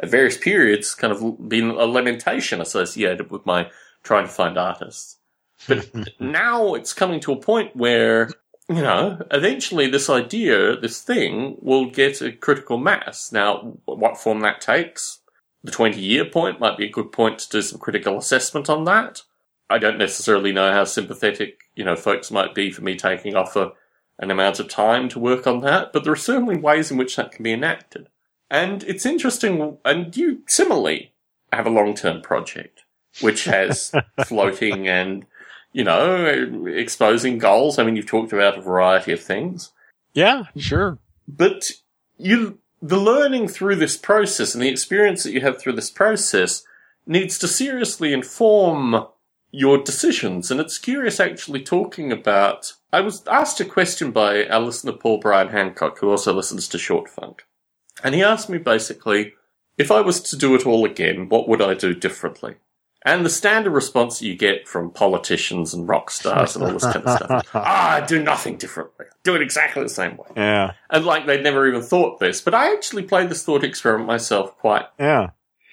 at 0.00 0.10
various 0.10 0.36
periods, 0.36 0.94
kind 0.94 1.12
of 1.12 1.48
been 1.48 1.70
a 1.70 1.84
lamentation 1.84 2.60
associated 2.60 3.30
with 3.30 3.46
my 3.46 3.70
trying 4.02 4.24
to 4.24 4.32
find 4.32 4.58
artists. 4.58 5.18
But 5.66 5.90
now 6.20 6.74
it's 6.74 6.92
coming 6.92 7.20
to 7.20 7.32
a 7.32 7.40
point 7.40 7.76
where, 7.76 8.30
you 8.68 8.82
know, 8.82 9.18
eventually 9.30 9.88
this 9.88 10.10
idea, 10.10 10.76
this 10.76 11.00
thing, 11.00 11.56
will 11.60 11.90
get 11.90 12.20
a 12.20 12.32
critical 12.32 12.76
mass. 12.76 13.32
Now, 13.32 13.78
what 13.86 14.18
form 14.18 14.40
that 14.40 14.60
takes, 14.60 15.20
the 15.64 15.70
20 15.70 16.00
year 16.00 16.24
point 16.24 16.60
might 16.60 16.76
be 16.76 16.86
a 16.86 16.90
good 16.90 17.10
point 17.10 17.38
to 17.40 17.48
do 17.48 17.62
some 17.62 17.78
critical 17.78 18.18
assessment 18.18 18.68
on 18.68 18.84
that. 18.84 19.22
I 19.70 19.78
don't 19.78 19.98
necessarily 19.98 20.52
know 20.52 20.72
how 20.72 20.84
sympathetic, 20.84 21.60
you 21.74 21.84
know, 21.84 21.96
folks 21.96 22.30
might 22.30 22.54
be 22.54 22.70
for 22.70 22.82
me 22.82 22.96
taking 22.96 23.34
off 23.34 23.56
a, 23.56 23.72
an 24.18 24.30
amount 24.30 24.60
of 24.60 24.68
time 24.68 25.08
to 25.10 25.18
work 25.18 25.46
on 25.46 25.60
that, 25.60 25.92
but 25.92 26.04
there 26.04 26.12
are 26.12 26.16
certainly 26.16 26.56
ways 26.56 26.90
in 26.90 26.96
which 26.96 27.16
that 27.16 27.32
can 27.32 27.42
be 27.42 27.52
enacted. 27.52 28.08
And 28.50 28.82
it's 28.84 29.04
interesting, 29.04 29.78
and 29.84 30.16
you 30.16 30.42
similarly 30.46 31.12
have 31.52 31.66
a 31.66 31.70
long 31.70 31.94
term 31.94 32.22
project, 32.22 32.82
which 33.20 33.44
has 33.44 33.92
floating 34.26 34.88
and, 34.88 35.26
you 35.72 35.84
know, 35.84 36.66
exposing 36.66 37.38
goals. 37.38 37.78
I 37.78 37.84
mean, 37.84 37.96
you've 37.96 38.06
talked 38.06 38.32
about 38.32 38.58
a 38.58 38.62
variety 38.62 39.12
of 39.12 39.20
things. 39.20 39.72
Yeah, 40.14 40.44
sure. 40.56 40.98
But 41.26 41.70
you, 42.16 42.58
the 42.80 42.96
learning 42.96 43.48
through 43.48 43.76
this 43.76 43.96
process 43.96 44.54
and 44.54 44.62
the 44.62 44.68
experience 44.68 45.22
that 45.22 45.32
you 45.32 45.40
have 45.42 45.60
through 45.60 45.74
this 45.74 45.90
process 45.90 46.64
needs 47.06 47.38
to 47.38 47.48
seriously 47.48 48.12
inform 48.12 49.06
your 49.50 49.78
decisions. 49.78 50.50
And 50.50 50.60
it's 50.60 50.78
curious 50.78 51.20
actually 51.20 51.62
talking 51.62 52.12
about. 52.12 52.74
I 52.92 53.00
was 53.00 53.26
asked 53.26 53.60
a 53.60 53.64
question 53.64 54.10
by 54.10 54.46
our 54.46 54.60
listener 54.60 54.92
Paul 54.92 55.18
Brian 55.18 55.48
Hancock, 55.48 55.98
who 55.98 56.10
also 56.10 56.32
listens 56.32 56.68
to 56.68 56.78
Short 56.78 57.08
Funk. 57.08 57.44
And 58.02 58.14
he 58.14 58.22
asked 58.22 58.48
me 58.48 58.58
basically, 58.58 59.34
if 59.76 59.90
I 59.90 60.00
was 60.00 60.20
to 60.22 60.36
do 60.36 60.54
it 60.54 60.66
all 60.66 60.84
again, 60.84 61.28
what 61.28 61.48
would 61.48 61.62
I 61.62 61.74
do 61.74 61.94
differently? 61.94 62.56
And 63.14 63.24
the 63.24 63.30
standard 63.30 63.70
response 63.70 64.20
you 64.20 64.34
get 64.36 64.68
from 64.68 64.90
politicians 64.90 65.72
and 65.72 65.88
rock 65.88 66.10
stars 66.10 66.54
and 66.56 66.64
all 66.64 66.72
this 66.72 66.84
kind 66.84 66.96
of 67.04 67.16
stuff. 67.16 67.46
ah, 67.54 68.04
do 68.06 68.22
nothing 68.22 68.56
differently. 68.56 69.06
Do 69.24 69.34
it 69.34 69.42
exactly 69.42 69.82
the 69.82 69.88
same 69.88 70.16
way. 70.16 70.26
Yeah. 70.36 70.72
And 70.90 71.04
like 71.06 71.26
they'd 71.26 71.42
never 71.42 71.66
even 71.66 71.82
thought 71.82 72.20
this. 72.20 72.40
But 72.40 72.54
I 72.54 72.72
actually 72.72 73.04
played 73.04 73.30
this 73.30 73.44
thought 73.44 73.64
experiment 73.64 74.06
myself 74.06 74.56
quite 74.58 74.84
Yeah. 74.98 75.30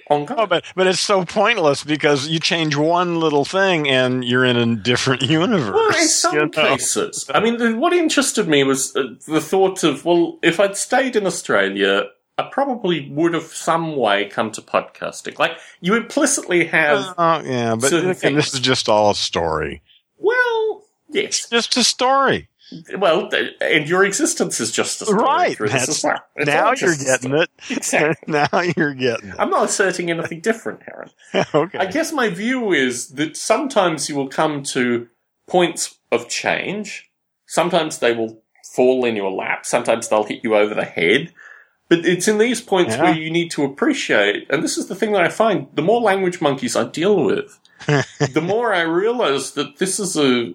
ongoing. 0.09 0.39
Oh, 0.39 0.45
but 0.45 0.63
but 0.75 0.87
it's 0.87 0.99
so 0.99 1.25
pointless 1.25 1.83
because 1.83 2.27
you 2.27 2.39
change 2.39 2.75
one 2.75 3.19
little 3.19 3.43
thing 3.43 3.89
and 3.89 4.23
you're 4.23 4.45
in 4.45 4.55
a 4.55 4.75
different 4.75 5.21
universe. 5.39 5.73
Well, 5.73 5.89
in 6.01 6.07
some 6.07 6.35
you 6.35 6.41
know? 6.41 6.49
cases. 6.49 7.29
I 7.33 7.39
mean, 7.41 7.57
the, 7.57 7.73
what 7.75 7.91
interested 7.93 8.47
me 8.47 8.63
was 8.63 8.95
uh, 8.95 9.03
the 9.27 9.41
thought 9.41 9.83
of, 9.83 10.05
well, 10.05 10.39
if 10.41 10.59
I'd 10.59 10.77
stayed 10.77 11.15
in 11.15 11.25
Australia, 11.25 12.03
I 12.37 12.43
probably 12.51 13.09
would 13.11 13.33
have 13.33 13.43
some 13.43 13.95
way 13.95 14.25
come 14.25 14.51
to 14.51 14.61
podcasting. 14.61 15.39
Like, 15.39 15.57
you 15.79 15.95
implicitly 15.95 16.65
have, 16.65 17.13
Oh, 17.17 17.41
yeah, 17.41 17.75
but 17.75 17.93
again, 17.93 18.35
this 18.35 18.53
is 18.53 18.59
just 18.59 18.89
all 18.89 19.11
a 19.11 19.15
story. 19.15 19.81
well, 20.17 20.83
yes. 21.09 21.47
Just 21.49 21.77
a 21.77 21.83
story. 21.83 22.49
Well, 22.97 23.29
and 23.61 23.87
your 23.87 24.03
existence 24.03 24.59
is 24.59 24.71
just 24.71 25.01
a 25.03 25.05
story 25.05 25.19
Right. 25.23 25.57
That's- 25.57 26.03
well. 26.03 26.19
Now 26.35 26.73
you're 26.73 26.95
getting 26.95 27.35
it. 27.35 27.49
Exactly. 27.69 28.33
now 28.33 28.47
you're 28.75 28.93
getting 28.95 29.29
it. 29.29 29.35
I'm 29.39 29.49
not 29.51 29.65
asserting 29.65 30.09
anything 30.09 30.41
different, 30.41 30.81
Heron. 30.83 31.11
okay. 31.53 31.77
I 31.77 31.85
guess 31.85 32.11
my 32.11 32.27
view 32.29 32.73
is 32.73 33.09
that 33.09 33.37
sometimes 33.37 34.09
you 34.09 34.15
will 34.15 34.27
come 34.27 34.63
to 34.63 35.07
points 35.47 35.99
of 36.11 36.27
change. 36.27 37.09
Sometimes 37.45 37.99
they 37.99 38.13
will 38.13 38.41
fall 38.73 39.05
in 39.05 39.15
your 39.15 39.31
lap. 39.31 39.65
Sometimes 39.65 40.09
they'll 40.09 40.23
hit 40.23 40.43
you 40.43 40.55
over 40.55 40.73
the 40.73 40.83
head. 40.85 41.31
But 41.87 42.05
it's 42.05 42.27
in 42.27 42.39
these 42.39 42.61
points 42.61 42.95
Yeah. 42.95 43.03
where 43.03 43.13
you 43.15 43.29
need 43.29 43.51
to 43.51 43.63
appreciate, 43.63 44.47
and 44.49 44.63
this 44.63 44.77
is 44.77 44.87
the 44.87 44.95
thing 44.95 45.11
that 45.13 45.21
I 45.23 45.29
find, 45.29 45.67
the 45.73 45.81
more 45.83 46.01
language 46.01 46.41
monkeys 46.41 46.75
I 46.75 46.85
deal 46.85 47.23
with, 47.23 47.59
the 47.87 48.41
more 48.41 48.73
I 48.73 48.81
realize 48.81 49.51
that 49.51 49.77
this 49.77 49.99
is 49.99 50.17
a, 50.17 50.53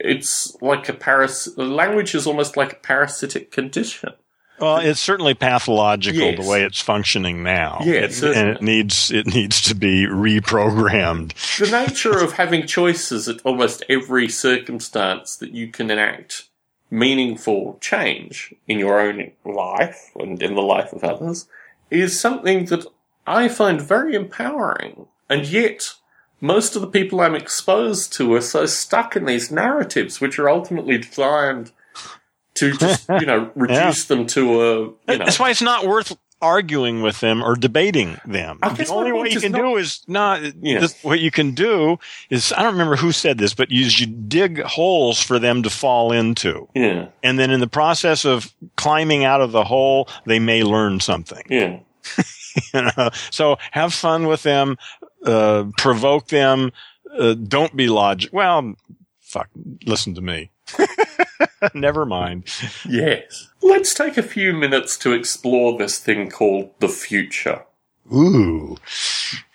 it's 0.00 0.56
like 0.60 0.88
a 0.88 0.92
paras, 0.92 1.56
language 1.56 2.14
is 2.14 2.26
almost 2.26 2.56
like 2.56 2.72
a 2.72 2.76
parasitic 2.76 3.52
condition. 3.52 4.10
well, 4.58 4.78
it's 4.78 4.98
certainly 5.00 5.34
pathological 5.34 6.20
Yes. 6.30 6.42
the 6.42 6.50
way 6.50 6.64
it's 6.64 6.80
functioning 6.80 7.42
now. 7.44 7.78
Yeah, 7.84 8.08
and 8.24 8.48
it 8.48 8.62
needs 8.62 9.10
it 9.12 9.26
needs 9.26 9.60
to 9.62 9.74
be 9.74 10.06
reprogrammed. 10.06 11.34
the 11.58 11.70
nature 11.86 12.18
of 12.18 12.32
having 12.32 12.66
choices 12.66 13.28
at 13.28 13.40
almost 13.44 13.84
every 13.88 14.28
circumstance 14.28 15.36
that 15.36 15.50
you 15.52 15.68
can 15.68 15.90
enact 15.90 16.48
meaningful 16.90 17.78
change 17.80 18.54
in 18.68 18.78
your 18.78 19.00
own 19.00 19.32
life 19.44 20.10
and 20.16 20.42
in 20.42 20.54
the 20.54 20.62
life 20.62 20.92
of 20.92 21.02
others 21.04 21.46
is 21.90 22.18
something 22.18 22.66
that 22.66 22.84
I 23.26 23.48
find 23.48 23.80
very 23.80 24.14
empowering. 24.14 25.06
And 25.28 25.46
yet, 25.46 25.94
most 26.40 26.76
of 26.76 26.82
the 26.82 26.88
people 26.88 27.20
I'm 27.20 27.34
exposed 27.34 28.12
to 28.14 28.32
are 28.34 28.40
so 28.40 28.66
stuck 28.66 29.16
in 29.16 29.24
these 29.24 29.50
narratives, 29.50 30.20
which 30.20 30.38
are 30.38 30.48
ultimately 30.48 30.98
designed 30.98 31.72
to 32.54 32.72
just, 32.72 33.08
you 33.20 33.26
know, 33.26 33.50
reduce 33.54 34.04
them 34.04 34.26
to 34.28 34.62
a, 34.62 34.80
you 34.80 34.94
know, 35.08 35.18
That's 35.18 35.38
why 35.38 35.50
it's 35.50 35.62
not 35.62 35.86
worth 35.86 36.16
arguing 36.42 37.02
with 37.02 37.20
them 37.20 37.42
or 37.42 37.56
debating 37.56 38.18
them. 38.26 38.58
The 38.60 38.88
only 38.90 39.12
way 39.12 39.30
you 39.30 39.40
can 39.40 39.52
not- 39.52 39.58
do 39.58 39.76
is 39.76 40.00
not. 40.06 40.42
Yeah. 40.60 40.80
this- 40.80 41.02
what 41.02 41.20
you 41.20 41.30
can 41.30 41.52
do 41.52 41.98
is 42.30 42.52
I 42.52 42.62
don't 42.62 42.72
remember 42.72 42.96
who 42.96 43.12
said 43.12 43.38
this, 43.38 43.54
but 43.54 43.70
is 43.72 43.98
you 44.00 44.06
dig 44.06 44.62
holes 44.62 45.20
for 45.20 45.38
them 45.38 45.62
to 45.62 45.70
fall 45.70 46.12
into, 46.12 46.68
yeah, 46.74 47.06
and 47.22 47.38
then 47.38 47.50
in 47.50 47.60
the 47.60 47.66
process 47.68 48.24
of 48.24 48.52
climbing 48.76 49.24
out 49.24 49.40
of 49.40 49.52
the 49.52 49.64
hole, 49.64 50.08
they 50.26 50.38
may 50.38 50.62
learn 50.62 51.00
something. 51.00 51.42
yeah. 51.48 51.78
you 52.74 52.82
know? 52.96 53.10
So 53.30 53.56
have 53.72 53.92
fun 53.92 54.26
with 54.28 54.42
them, 54.44 54.76
uh, 55.24 55.64
provoke 55.78 56.28
them. 56.28 56.70
Uh, 57.18 57.34
don't 57.34 57.74
be 57.74 57.88
logic. 57.88 58.30
Well, 58.32 58.74
fuck. 59.20 59.48
Listen 59.86 60.14
to 60.14 60.20
me. 60.20 60.50
Never 61.74 62.06
mind. 62.06 62.44
Yes. 62.88 63.48
Let's 63.62 63.94
take 63.94 64.16
a 64.16 64.22
few 64.22 64.52
minutes 64.52 64.96
to 64.98 65.12
explore 65.12 65.78
this 65.78 65.98
thing 65.98 66.30
called 66.30 66.70
the 66.80 66.88
future. 66.88 67.64
Ooh. 68.12 68.76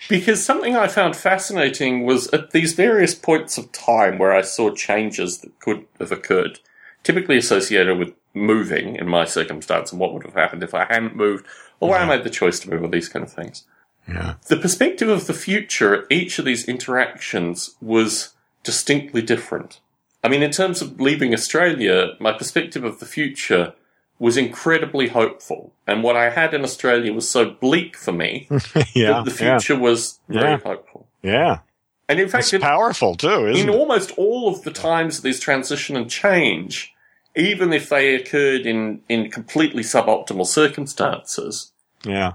Because 0.10 0.44
something 0.44 0.76
I 0.76 0.88
found 0.88 1.16
fascinating 1.16 2.06
was 2.06 2.28
at 2.30 2.52
these 2.52 2.74
various 2.74 3.16
points 3.16 3.58
of 3.58 3.72
time 3.72 4.18
where 4.18 4.34
I 4.34 4.42
saw 4.42 4.72
changes 4.72 5.40
that 5.40 5.60
could 5.60 5.86
have 6.00 6.12
occurred, 6.12 6.60
typically 7.04 7.38
associated 7.38 7.98
with 7.98 8.14
moving 8.34 8.96
in 8.96 9.08
my 9.08 9.26
circumstance 9.26 9.92
and 9.92 10.00
what 10.00 10.14
would 10.14 10.24
have 10.24 10.34
happened 10.34 10.64
if 10.64 10.74
I 10.74 10.86
hadn't 10.86 11.16
moved 11.16 11.46
or 11.80 11.90
why 11.90 12.00
I 12.00 12.06
made 12.06 12.24
the 12.24 12.30
choice 12.30 12.60
to 12.62 12.70
move 12.70 12.84
or 12.84 12.88
these 12.88 13.10
kind 13.10 13.24
of 13.24 13.32
things. 13.32 13.66
Yeah. 14.08 14.36
The 14.48 14.58
perspective 14.58 15.10
of 15.10 15.28
the 15.28 15.34
future 15.34 15.96
at 15.96 16.06
each 16.10 16.40
of 16.40 16.46
these 16.46 16.68
interactions 16.68 17.76
was 17.82 18.34
distinctly 18.64 19.22
different. 19.22 19.80
I 20.24 20.28
mean, 20.30 20.44
in 20.44 20.52
terms 20.52 20.82
of 20.82 21.00
leaving 21.02 21.34
Australia, 21.34 22.12
my 22.20 22.32
perspective 22.32 22.84
of 22.84 23.00
the 23.00 23.06
future 23.06 23.74
was 24.20 24.38
incredibly 24.38 25.08
hopeful. 25.08 25.74
And 25.88 26.04
what 26.04 26.16
I 26.16 26.30
had 26.30 26.54
in 26.54 26.64
Australia 26.64 27.12
was 27.12 27.28
so 27.28 27.50
bleak 27.50 27.98
for 27.98 28.12
me 28.12 28.48
Yeah. 28.94 29.14
that 29.14 29.26
the 29.26 29.32
future 29.32 29.76
was 29.76 30.20
very 30.30 30.52
Yeah. 30.52 30.58
hopeful. 30.60 31.08
Yeah. 31.24 31.32
yeah. 31.32 31.60
And 32.08 32.20
in 32.20 32.30
fact, 32.30 32.54
It's 32.54 32.64
powerful 32.64 33.16
too, 33.16 33.48
isn't 33.48 33.68
in 33.70 33.74
it? 33.74 33.76
almost 33.78 34.12
all 34.18 34.50
of 34.50 34.62
the 34.64 34.72
times 34.72 35.18
of 35.18 35.24
these 35.24 35.40
transition 35.40 35.96
and 35.96 36.10
change, 36.10 36.94
even 37.36 37.72
if 37.74 37.90
they 37.90 38.14
occurred 38.14 38.66
in, 38.68 39.02
in 39.10 39.32
completely 39.32 39.82
suboptimal 39.82 40.46
circumstances, 40.46 41.72
Yeah. 42.06 42.34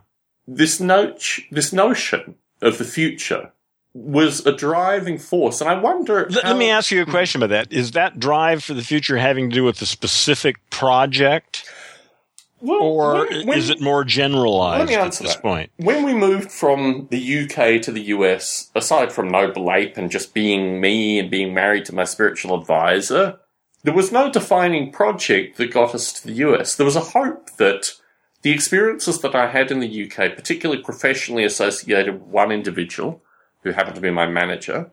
this 0.49 0.79
this 1.51 1.73
notion 1.73 2.35
of 2.63 2.79
the 2.79 2.85
future 2.85 3.53
was 4.05 4.45
a 4.47 4.53
driving 4.53 5.19
force. 5.19 5.61
And 5.61 5.71
I 5.71 5.79
wonder. 5.79 6.27
Let, 6.31 6.43
how- 6.45 6.51
let 6.51 6.59
me 6.59 6.71
ask 6.71 6.91
you 6.91 7.03
a 7.03 7.07
question 7.07 7.43
about 7.43 7.51
that. 7.69 7.73
Is 7.73 7.93
that 7.93 8.19
drive 8.19 8.63
for 8.63 8.75
the 8.75 8.83
future 8.83 9.17
having 9.17 9.51
to 9.51 9.55
do 9.55 9.65
with 9.65 9.81
a 9.83 9.87
specific 9.87 10.57
project, 10.71 11.65
well, 12.61 12.81
or 12.83 13.27
when- 13.27 13.47
when- 13.47 13.59
is 13.59 13.71
it 13.71 13.81
more 13.81 14.05
generalized 14.05 14.81
Let 14.81 14.89
me 14.89 14.95
at 14.95 15.05
answer 15.05 15.25
this 15.25 15.35
that. 15.35 15.43
point? 15.43 15.71
When 15.77 16.05
we 16.05 16.15
moved 16.15 16.51
from 16.53 17.09
the 17.11 17.19
UK 17.19 17.79
to 17.83 17.93
the 17.93 18.03
US, 18.17 18.71
aside 18.75 19.13
from 19.13 19.29
Noble 19.29 19.73
Ape 19.73 19.97
and 19.97 20.11
just 20.11 20.35
being 20.35 20.81
me 20.81 21.19
and 21.19 21.31
being 21.31 21.55
married 21.55 21.85
to 21.87 21.95
my 21.95 22.05
spiritual 22.05 22.59
advisor, 22.59 23.39
there 23.85 23.95
was 23.95 24.11
no 24.13 24.31
defining 24.31 24.91
project 24.93 25.59
that 25.59 25.73
got 25.73 25.95
us 25.95 26.13
to 26.15 26.27
the 26.27 26.33
US. 26.49 26.75
There 26.75 26.85
was 26.87 26.97
a 26.97 27.01
hope 27.01 27.51
that 27.59 27.93
the 28.43 28.51
experiences 28.53 29.21
that 29.21 29.35
I 29.35 29.49
had 29.49 29.71
in 29.71 29.81
the 29.81 29.89
UK, 30.05 30.35
particularly 30.35 30.83
professionally 30.83 31.45
associated 31.45 32.15
with 32.15 32.23
one 32.23 32.53
individual, 32.53 33.23
who 33.67 33.73
happened 33.73 33.97
to 33.97 34.01
be 34.01 34.11
my 34.11 34.27
manager, 34.27 34.91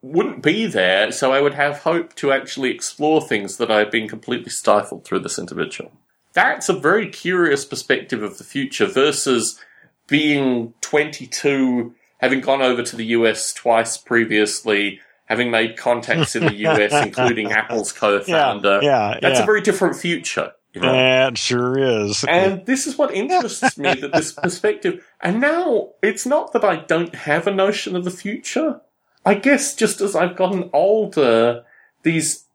wouldn't 0.00 0.42
be 0.42 0.66
there, 0.66 1.12
so 1.12 1.32
I 1.32 1.40
would 1.40 1.54
have 1.54 1.80
hope 1.80 2.14
to 2.16 2.32
actually 2.32 2.70
explore 2.70 3.20
things 3.20 3.56
that 3.56 3.70
I 3.70 3.78
had 3.78 3.90
been 3.90 4.08
completely 4.08 4.50
stifled 4.50 5.04
through 5.04 5.20
this 5.20 5.38
individual. 5.38 5.92
That's 6.32 6.68
a 6.68 6.72
very 6.72 7.08
curious 7.08 7.64
perspective 7.64 8.22
of 8.22 8.38
the 8.38 8.44
future 8.44 8.86
versus 8.86 9.60
being 10.08 10.74
22, 10.80 11.94
having 12.18 12.40
gone 12.40 12.62
over 12.62 12.82
to 12.82 12.96
the 12.96 13.06
US 13.06 13.52
twice 13.52 13.96
previously, 13.96 15.00
having 15.26 15.50
made 15.50 15.76
contacts 15.76 16.34
in 16.34 16.46
the 16.46 16.54
US, 16.66 16.92
including 17.06 17.52
Apple's 17.52 17.92
co-founder. 17.92 18.80
yeah, 18.82 19.18
That's 19.20 19.38
yeah. 19.38 19.42
a 19.42 19.46
very 19.46 19.60
different 19.60 19.96
future. 19.96 20.52
You 20.74 20.80
know? 20.80 20.92
That 20.92 21.36
sure 21.36 21.78
is. 21.78 22.24
And 22.24 22.64
this 22.64 22.86
is 22.86 22.96
what 22.96 23.12
interests 23.12 23.76
me 23.76 23.92
that 23.94 24.12
this 24.12 24.32
perspective. 24.42 25.04
And 25.20 25.40
now 25.40 25.90
it's 26.02 26.24
not 26.24 26.52
that 26.52 26.64
I 26.64 26.76
don't 26.76 27.14
have 27.14 27.46
a 27.46 27.54
notion 27.54 27.94
of 27.94 28.04
the 28.04 28.10
future. 28.10 28.80
I 29.24 29.34
guess 29.34 29.74
just 29.74 30.00
as 30.00 30.16
I've 30.16 30.36
gotten 30.36 30.70
older, 30.72 31.64
these 32.02 32.46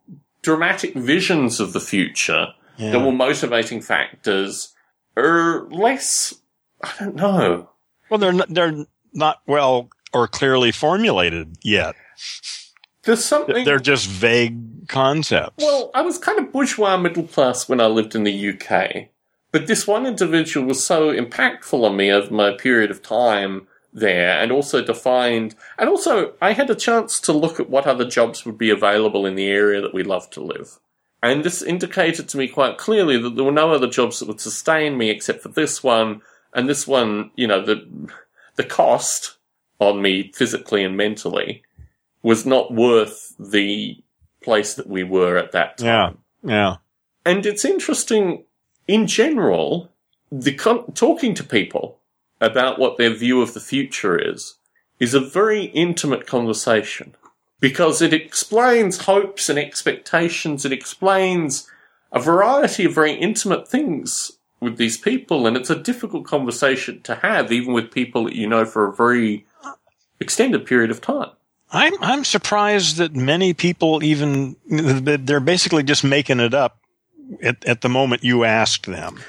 dramatic 0.42 0.94
visions 0.96 1.60
of 1.60 1.74
the 1.74 1.80
future 1.80 2.48
Yeah. 2.78 2.92
that 2.92 3.00
were 3.00 3.12
motivating 3.12 3.82
factors 3.82 4.74
are 5.16 5.68
less. 5.70 6.34
I 6.82 6.92
don't 7.00 7.16
know. 7.16 7.70
Well, 8.10 8.18
they're 8.18 8.34
not, 8.34 8.54
they're 8.54 8.86
not 9.14 9.42
well 9.46 9.90
or 10.14 10.28
clearly 10.28 10.72
formulated 10.72 11.58
yet. 11.64 11.96
There's 13.04 13.24
something. 13.24 13.64
They're 13.64 13.80
just 13.80 14.08
vague 14.08 14.60
concepts. 14.88 15.64
Well, 15.64 15.92
I 15.94 16.02
was 16.02 16.18
kind 16.18 16.40
of 16.40 16.52
bourgeois 16.52 16.98
middle 16.98 17.24
class 17.24 17.68
when 17.68 17.82
I 17.82 17.88
lived 17.88 18.16
in 18.16 18.24
the 18.24 18.50
UK, 18.50 19.10
but 19.52 19.68
this 19.68 19.88
one 19.88 20.06
individual 20.06 20.68
was 20.68 20.86
so 20.86 21.12
impactful 21.14 21.84
on 21.84 21.96
me 21.96 22.12
over 22.12 22.34
my 22.34 22.52
period 22.52 22.92
of 22.92 23.02
time 23.02 23.68
there, 23.94 24.40
and 24.40 24.52
also 24.52 24.84
defined, 24.84 25.56
and 25.78 25.90
also 25.90 26.34
I 26.42 26.54
had 26.54 26.70
a 26.70 26.76
chance 26.76 27.20
to 27.22 27.34
look 27.34 27.60
at 27.60 27.70
what 27.70 27.88
other 27.88 28.06
jobs 28.06 28.46
would 28.46 28.58
be 28.58 28.70
available 28.70 29.26
in 29.26 29.36
the 29.36 29.48
area 29.48 29.82
that 29.82 29.94
we 29.94 30.04
love 30.04 30.30
to 30.32 30.42
live. 30.42 30.80
And 31.24 31.44
this 31.44 31.64
indicated 31.64 32.30
to 32.30 32.38
me 32.38 32.48
quite 32.48 32.78
clearly 32.78 33.18
that 33.18 33.36
there 33.36 33.46
were 33.46 33.52
no 33.52 33.72
other 33.72 33.88
jobs 33.88 34.20
that 34.20 34.28
would 34.28 34.40
sustain 34.40 34.98
me 34.98 35.10
except 35.10 35.42
for 35.42 35.50
this 35.50 35.84
one, 35.84 36.22
and 36.54 36.70
this 36.70 36.88
one, 36.88 37.32
you 37.36 37.48
know, 37.48 37.64
the, 37.64 37.88
the 38.56 38.64
cost 38.64 39.38
on 39.80 40.02
me 40.02 40.32
physically 40.34 40.84
and 40.84 40.96
mentally 40.96 41.64
was 42.22 42.46
not 42.46 42.74
worth 42.74 43.34
the 43.40 44.02
place 44.48 44.74
that 44.76 44.88
we 44.88 45.04
were 45.04 45.36
at 45.36 45.52
that 45.52 45.78
time. 45.78 46.20
yeah, 46.42 46.50
yeah. 46.54 46.76
And 47.26 47.46
it's 47.46 47.66
interesting, 47.66 48.46
in 48.88 49.06
general, 49.06 49.92
the 50.32 50.54
con- 50.54 50.90
talking 50.94 51.34
to 51.34 51.44
people 51.44 52.00
about 52.40 52.80
what 52.80 52.96
their 52.96 53.14
view 53.14 53.42
of 53.42 53.54
the 53.54 53.60
future 53.60 54.18
is, 54.18 54.56
is 55.02 55.14
a 55.14 55.20
very 55.20 55.66
intimate 55.66 56.26
conversation. 56.26 57.14
Because 57.60 58.02
it 58.02 58.14
explains 58.14 59.00
hopes 59.00 59.50
and 59.50 59.60
expectations, 59.60 60.64
it 60.64 60.72
explains 60.72 61.70
a 62.14 62.22
variety 62.22 62.86
of 62.86 62.96
very 62.96 63.16
intimate 63.16 63.68
things 63.68 64.32
with 64.62 64.78
these 64.78 64.98
people, 64.98 65.46
and 65.46 65.58
it's 65.58 65.70
a 65.70 65.84
difficult 65.92 66.26
conversation 66.26 67.02
to 67.02 67.16
have, 67.16 67.52
even 67.52 67.74
with 67.74 67.92
people 67.92 68.24
that 68.24 68.36
you 68.36 68.48
know 68.48 68.64
for 68.64 68.88
a 68.88 68.96
very 68.96 69.46
extended 70.22 70.66
period 70.66 70.90
of 70.90 71.02
time. 71.02 71.32
I'm 71.72 71.94
I'm 72.02 72.24
surprised 72.24 72.98
that 72.98 73.16
many 73.16 73.54
people 73.54 74.04
even 74.04 74.56
they're 74.66 75.40
basically 75.40 75.84
just 75.84 76.04
making 76.04 76.40
it 76.40 76.54
up 76.54 76.80
at, 77.42 77.66
at 77.66 77.82
the 77.82 77.90
moment 77.90 78.24
you 78.24 78.44
ask 78.46 78.86
them. 78.86 79.20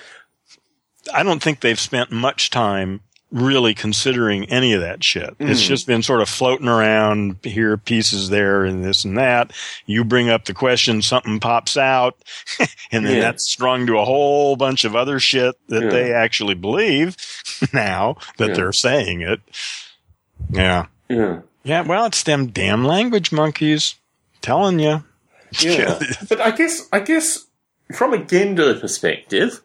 I 1.12 1.22
don't 1.22 1.42
think 1.42 1.60
they've 1.60 1.80
spent 1.80 2.12
much 2.12 2.50
time 2.50 3.00
really 3.30 3.74
considering 3.74 4.46
any 4.46 4.72
of 4.72 4.80
that 4.80 5.04
shit. 5.04 5.34
It's 5.38 5.62
mm. 5.62 5.66
just 5.66 5.86
been 5.86 6.02
sort 6.02 6.22
of 6.22 6.28
floating 6.28 6.68
around 6.68 7.36
here, 7.42 7.76
pieces 7.76 8.30
there, 8.30 8.64
and 8.64 8.82
this 8.82 9.04
and 9.04 9.18
that. 9.18 9.52
You 9.84 10.04
bring 10.04 10.30
up 10.30 10.46
the 10.46 10.54
question, 10.54 11.02
something 11.02 11.38
pops 11.38 11.76
out, 11.76 12.16
and 12.90 13.04
then 13.04 13.16
Yeah. 13.16 13.20
that's 13.20 13.44
strung 13.50 13.86
to 13.86 13.98
a 13.98 14.04
whole 14.04 14.56
bunch 14.56 14.84
of 14.84 14.96
other 14.96 15.20
shit 15.20 15.56
that 15.68 15.84
Yeah. 15.84 15.90
they 15.90 16.12
actually 16.12 16.54
believe 16.54 17.16
now 17.72 18.16
that 18.38 18.50
Yeah. 18.50 18.54
they're 18.54 18.72
saying 18.72 19.20
it. 19.20 19.40
Yeah. 20.50 20.86
Yeah. 21.10 21.40
Yeah, 21.68 21.82
well, 21.82 22.06
it's 22.06 22.22
them 22.22 22.46
damn 22.46 22.84
language 22.84 23.30
monkeys. 23.30 23.96
Telling 24.40 24.78
you. 24.78 25.04
Yeah. 25.60 25.98
but 26.28 26.40
I 26.40 26.50
guess 26.50 26.88
I 26.92 27.00
guess 27.00 27.46
from 27.94 28.14
a 28.14 28.24
gender 28.24 28.74
perspective, 28.74 29.60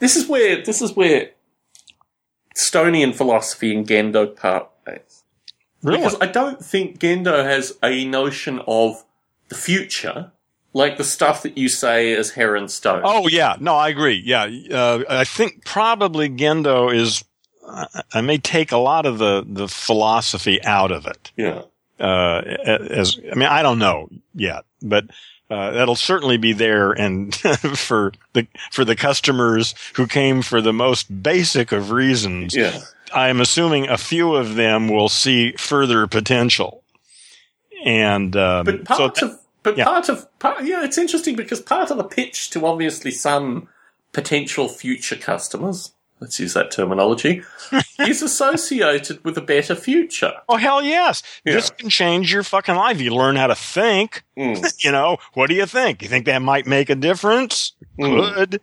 this 0.00 0.14
is 0.14 0.28
where 0.28 0.62
this 0.62 0.80
is 0.80 0.94
where 0.94 1.30
Stonian 2.54 3.14
philosophy 3.14 3.74
and 3.74 3.86
Gendo 3.86 4.36
part 4.36 4.68
ways. 4.86 5.24
really? 5.82 5.98
Because 5.98 6.16
I 6.20 6.26
don't 6.26 6.64
think 6.64 7.00
Gendo 7.00 7.44
has 7.44 7.76
a 7.82 8.04
notion 8.04 8.60
of 8.66 9.04
the 9.48 9.56
future 9.56 10.30
like 10.72 10.98
the 10.98 11.04
stuff 11.04 11.42
that 11.42 11.56
you 11.56 11.68
say 11.68 12.14
as 12.14 12.30
Heron 12.30 12.68
Stone. 12.68 13.02
Oh 13.04 13.26
yeah, 13.28 13.56
no, 13.58 13.74
I 13.74 13.88
agree. 13.88 14.22
Yeah, 14.24 14.44
uh, 14.70 15.04
I 15.08 15.24
think 15.24 15.64
probably 15.64 16.28
Gendo 16.28 16.94
is. 16.94 17.24
I 17.66 18.02
I 18.12 18.20
may 18.20 18.38
take 18.38 18.72
a 18.72 18.76
lot 18.78 19.06
of 19.06 19.18
the 19.18 19.44
the 19.46 19.68
philosophy 19.68 20.62
out 20.62 20.90
of 20.92 21.06
it. 21.06 21.32
yeah. 21.36 21.62
Uh, 22.00 22.42
as 22.66 23.18
I 23.30 23.36
mean, 23.36 23.48
I 23.48 23.62
don't 23.62 23.78
know 23.78 24.08
yet, 24.34 24.64
but 24.82 25.04
uh, 25.48 25.70
that'll 25.70 25.94
certainly 25.94 26.36
be 26.38 26.52
there. 26.52 26.90
And 26.90 27.32
for 27.76 28.12
the 28.32 28.48
for 28.72 28.84
the 28.84 28.96
customers 28.96 29.74
who 29.94 30.06
came 30.08 30.42
for 30.42 30.60
the 30.60 30.72
most 30.72 31.22
basic 31.22 31.70
of 31.72 31.90
reasons, 31.92 32.54
Yeah. 32.54 32.80
I'm 33.12 33.40
assuming 33.40 33.88
a 33.88 33.96
few 33.96 34.34
of 34.34 34.56
them 34.56 34.88
will 34.88 35.08
see 35.08 35.52
further 35.52 36.06
potential. 36.08 36.82
And 37.84 38.34
um, 38.36 38.64
But 38.64 38.84
part 38.86 39.16
so 39.16 39.26
of 39.28 39.38
but 39.62 39.78
yeah. 39.78 39.84
part 39.84 40.08
of 40.08 40.38
part, 40.40 40.64
yeah, 40.64 40.84
it's 40.84 40.98
interesting 40.98 41.36
because 41.36 41.60
part 41.60 41.90
of 41.92 41.96
the 41.96 42.04
pitch 42.04 42.50
to 42.50 42.66
obviously 42.66 43.10
some 43.12 43.68
potential 44.12 44.68
future 44.68 45.16
customers, 45.16 45.92
let's 46.20 46.38
use 46.40 46.54
that 46.54 46.70
terminology, 46.70 47.42
is 48.00 48.22
associated 48.22 49.24
with 49.24 49.36
a 49.38 49.40
better 49.40 49.74
future. 49.74 50.32
Oh 50.48 50.56
hell 50.56 50.82
yes! 50.82 51.22
This 51.44 51.70
can 51.70 51.88
change 51.90 52.32
your 52.32 52.42
fucking 52.42 52.74
life. 52.74 53.00
You 53.00 53.14
learn 53.14 53.36
how 53.36 53.48
to 53.48 53.54
think. 53.54 54.24
Mm. 54.38 54.64
You 54.84 54.92
know, 54.92 55.18
what 55.34 55.48
do 55.48 55.54
you 55.54 55.66
think? 55.66 56.02
You 56.02 56.08
think 56.08 56.26
that 56.26 56.42
might 56.42 56.66
make 56.66 56.90
a 56.90 56.94
difference? 56.94 57.72
Mm. 57.98 58.34
Good. 58.34 58.60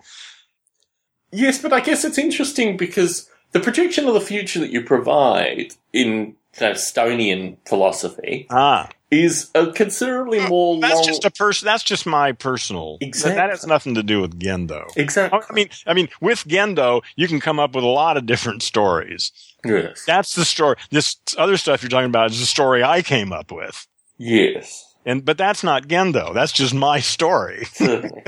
Yes, 1.31 1.61
but 1.61 1.73
I 1.73 1.79
guess 1.79 2.03
it's 2.03 2.17
interesting 2.17 2.77
because 2.77 3.29
the 3.53 3.59
projection 3.59 4.07
of 4.07 4.13
the 4.13 4.21
future 4.21 4.59
that 4.59 4.71
you 4.71 4.83
provide 4.83 5.73
in 5.93 6.35
Stonian 6.53 7.57
philosophy 7.65 8.47
Ah, 8.49 8.89
is 9.11 9.51
a 9.53 9.67
considerably 9.73 10.39
eh, 10.39 10.47
more 10.47 10.79
that's 10.79 10.95
long. 10.95 11.03
just 11.03 11.25
a 11.25 11.31
person. 11.31 11.65
That's 11.65 11.83
just 11.83 12.05
my 12.05 12.31
personal. 12.31 12.97
Exactly. 13.01 13.35
That 13.35 13.49
has 13.49 13.67
nothing 13.67 13.95
to 13.95 14.03
do 14.03 14.21
with 14.21 14.39
Gendo. 14.39 14.85
exactly. 14.95 15.39
I 15.49 15.53
mean, 15.53 15.69
I 15.85 15.93
mean, 15.93 16.07
with 16.21 16.45
Gendo, 16.45 17.01
you 17.17 17.27
can 17.27 17.39
come 17.41 17.59
up 17.59 17.75
with 17.75 17.83
a 17.83 17.87
lot 17.87 18.15
of 18.17 18.25
different 18.25 18.63
stories. 18.63 19.31
Yes. 19.65 20.05
That's 20.07 20.33
the 20.35 20.45
story. 20.45 20.77
This 20.89 21.17
other 21.37 21.57
stuff 21.57 21.83
you're 21.83 21.89
talking 21.89 22.07
about 22.09 22.31
is 22.31 22.39
the 22.39 22.45
story 22.45 22.83
I 22.83 23.01
came 23.01 23.31
up 23.31 23.51
with. 23.51 23.85
yes. 24.17 24.87
And 25.03 25.25
but 25.25 25.35
that's 25.37 25.63
not 25.63 25.87
Gendo. 25.87 26.31
That's 26.31 26.51
just 26.51 26.75
my 26.75 26.99
story. 26.99 27.65
Certainly. 27.73 28.23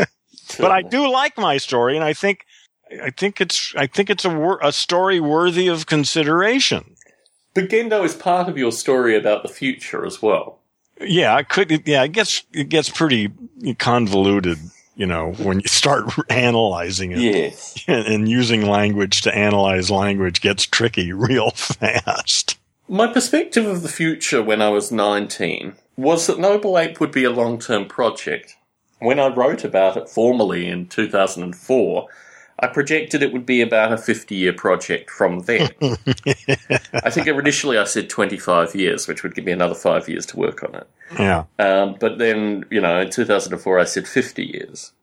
but 0.58 0.72
I 0.72 0.82
do 0.82 1.08
like 1.08 1.38
my 1.38 1.58
story, 1.58 1.96
and 1.96 2.04
I 2.04 2.14
think 2.14 2.46
I 3.00 3.12
think 3.12 3.40
it's 3.40 3.76
I 3.78 3.86
think 3.86 4.10
it's 4.10 4.26
a 4.26 4.30
wor- 4.32 4.60
a 4.64 4.72
story 4.72 5.20
worthy 5.20 5.68
of 5.68 5.86
consideration. 5.86 6.96
But 7.54 7.70
Gendo 7.70 8.04
is 8.04 8.16
part 8.16 8.50
of 8.50 8.58
your 8.58 8.72
story 8.72 9.16
about 9.16 9.44
the 9.44 9.50
future 9.50 10.04
as 10.04 10.20
well. 10.20 10.62
Yeah, 11.06 11.36
I 11.36 11.44
could. 11.44 11.88
Yeah, 11.88 12.04
it 12.04 12.12
gets 12.12 12.44
it 12.54 12.70
gets 12.70 12.90
pretty 12.90 13.32
convoluted, 13.80 14.58
you 14.96 15.06
know, 15.06 15.34
when 15.34 15.60
you 15.60 15.68
start 15.68 16.06
analyzing 16.30 17.12
it 17.12 17.20
Yes. 17.20 17.84
and 17.88 18.28
using 18.28 18.68
language 18.68 19.22
to 19.22 19.36
analyze 19.36 19.90
language 19.92 20.42
gets 20.42 20.66
tricky 20.66 21.12
real 21.14 21.52
fast. 21.52 22.58
My 22.88 23.08
perspective 23.08 23.66
of 23.66 23.82
the 23.82 23.90
future 23.90 24.44
when 24.44 24.62
I 24.62 24.70
was 24.70 24.92
19 24.92 25.76
was 25.96 26.28
that 26.28 26.40
Noble 26.40 26.78
Ape 26.78 27.00
would 27.00 27.12
be 27.12 27.24
a 27.24 27.32
long 27.32 27.60
term 27.60 27.86
project. 27.86 28.56
When 29.00 29.20
I 29.20 29.28
wrote 29.28 29.64
about 29.64 29.98
it 29.98 30.10
formally 30.10 30.68
in 30.68 30.88
2004, 30.88 32.08
I 32.64 32.68
projected 32.68 33.22
it 33.22 33.34
would 33.34 33.46
be 33.46 33.62
about 33.62 33.92
a 33.92 33.98
50 33.98 34.36
year 34.36 34.54
project 34.54 35.10
from 35.10 35.42
then. 35.42 35.70
I 36.94 37.10
think 37.10 37.28
initially 37.28 37.78
I 37.78 37.84
said 37.84 38.10
25 38.10 38.74
years, 38.74 39.06
which 39.06 39.22
would 39.22 39.36
give 39.36 39.44
me 39.44 39.52
another 39.52 39.76
five 39.76 40.08
years 40.08 40.26
to 40.28 40.38
work 40.38 40.64
on 40.64 40.76
it. 40.76 40.88
Yeah, 41.20 41.44
Um, 41.60 41.98
but 42.00 42.20
then, 42.20 42.64
you 42.72 42.80
know, 42.80 43.02
in 43.02 43.10
2004, 43.10 43.80
I 43.80 43.84
said 43.84 44.08
50 44.08 44.46
years. 44.46 44.94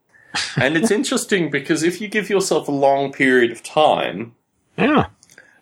And 0.57 0.75
it's 0.75 0.91
interesting 0.91 1.51
because 1.51 1.83
if 1.83 2.01
you 2.01 2.09
give 2.09 2.31
yourself 2.31 2.67
a 2.67 2.73
long 2.73 3.13
period 3.13 3.51
of 3.53 3.63
time, 3.63 4.35
yeah, 4.79 5.07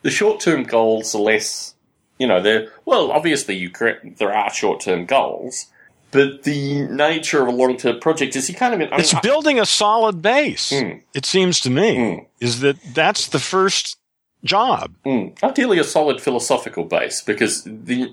the 0.03 0.11
short 0.11 0.39
term 0.39 0.63
goals 0.63 1.17
are 1.17 1.23
less, 1.23 1.75
you 2.17 2.29
know, 2.29 2.41
they're, 2.41 2.69
well, 2.85 3.11
obviously 3.11 3.57
you 3.57 3.71
correct, 3.71 4.19
there 4.19 4.33
are 4.33 4.53
short 4.53 4.81
term 4.81 5.05
goals, 5.05 5.67
but 6.11 6.43
the 6.45 6.83
nature 6.89 7.43
of 7.43 7.49
a 7.49 7.51
long 7.53 7.77
term 7.77 8.01
project 8.01 8.35
is 8.37 8.49
you 8.49 8.55
kind 8.55 8.75
of, 8.75 8.81
I 8.81 8.85
mean, 8.85 9.01
it's 9.01 9.15
I- 9.15 9.21
building 9.21 9.59
a 9.61 9.67
solid 9.67 10.23
base. 10.23 10.71
Mm. 10.73 11.03
It 11.15 11.27
seems 11.27 11.61
to 11.61 11.71
me 11.71 11.97
Mm. 11.97 12.27
is 12.41 12.61
that 12.61 12.77
that's 12.95 13.29
the 13.29 13.39
first 13.39 13.97
job. 14.45 14.95
Mm. 15.05 15.43
Ideally, 15.43 15.79
a 15.79 15.85
solid 15.85 16.21
philosophical 16.21 16.85
base 16.85 17.21
because 17.23 17.65
the 17.65 18.13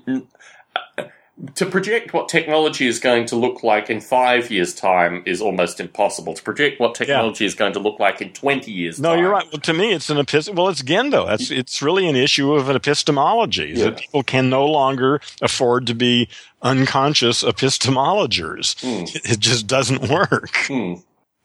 to 1.54 1.66
project 1.66 2.14
what 2.14 2.28
technology 2.30 2.86
is 2.86 2.98
going 2.98 3.26
to 3.26 3.36
look 3.36 3.62
like 3.62 3.90
in 3.90 4.00
five 4.00 4.50
years' 4.50 4.74
time 4.74 5.22
is 5.26 5.42
almost 5.42 5.80
impossible. 5.80 6.32
To 6.32 6.42
project 6.42 6.80
what 6.80 6.94
technology 6.94 7.44
is 7.44 7.54
going 7.54 7.74
to 7.74 7.78
look 7.78 8.00
like 8.00 8.22
in 8.22 8.30
twenty 8.32 8.72
years. 8.72 8.98
No, 8.98 9.10
time. 9.10 9.18
you're 9.18 9.30
right. 9.30 9.46
Well, 9.52 9.60
to 9.60 9.74
me, 9.74 9.92
it's 9.92 10.08
an 10.08 10.16
epist. 10.16 10.54
Well, 10.54 10.68
it's 10.68 10.82
Gendo. 10.82 11.26
That's 11.26 11.50
it's 11.50 11.82
really 11.82 12.08
an 12.08 12.16
issue 12.16 12.54
of 12.54 12.70
an 12.70 12.76
epistemology. 12.76 13.74
Yeah. 13.74 13.84
That 13.84 13.98
people 13.98 14.22
can 14.22 14.48
no 14.48 14.64
longer 14.64 15.20
afford 15.42 15.86
to 15.88 15.94
be 15.94 16.28
unconscious 16.62 17.42
epistemologers. 17.42 18.74
Mm. 18.76 19.30
It 19.30 19.38
just 19.38 19.66
doesn't 19.66 20.08
work. 20.08 20.68
Yeah. 20.70 20.96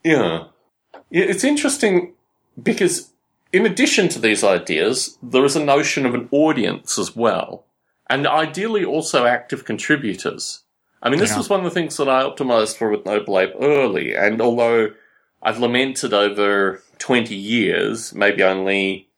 yeah. 0.04 0.44
It's 1.10 1.44
interesting 1.44 2.14
because, 2.60 3.10
in 3.52 3.66
addition 3.66 4.08
to 4.08 4.18
these 4.18 4.42
ideas, 4.42 5.18
there 5.22 5.44
is 5.44 5.54
a 5.54 5.62
notion 5.62 6.06
of 6.06 6.14
an 6.14 6.28
audience 6.30 6.98
as 6.98 7.14
well, 7.14 7.64
and 8.12 8.26
ideally 8.26 8.84
also 8.84 9.24
active 9.24 9.64
contributors. 9.64 10.62
I 11.02 11.08
mean, 11.08 11.18
this 11.18 11.30
Yeah. 11.30 11.38
was 11.38 11.48
one 11.48 11.60
of 11.60 11.64
the 11.64 11.70
things 11.70 11.96
that 11.96 12.08
I 12.08 12.22
optimized 12.22 12.76
for 12.76 12.90
with 12.90 13.06
Noble 13.06 13.38
Ape 13.40 13.54
early, 13.58 14.14
and 14.14 14.40
although 14.40 14.90
I've 15.42 15.58
lamented 15.58 16.12
over 16.12 16.82
20 16.98 17.34
years, 17.34 18.14
maybe 18.14 18.42
only 18.42 19.08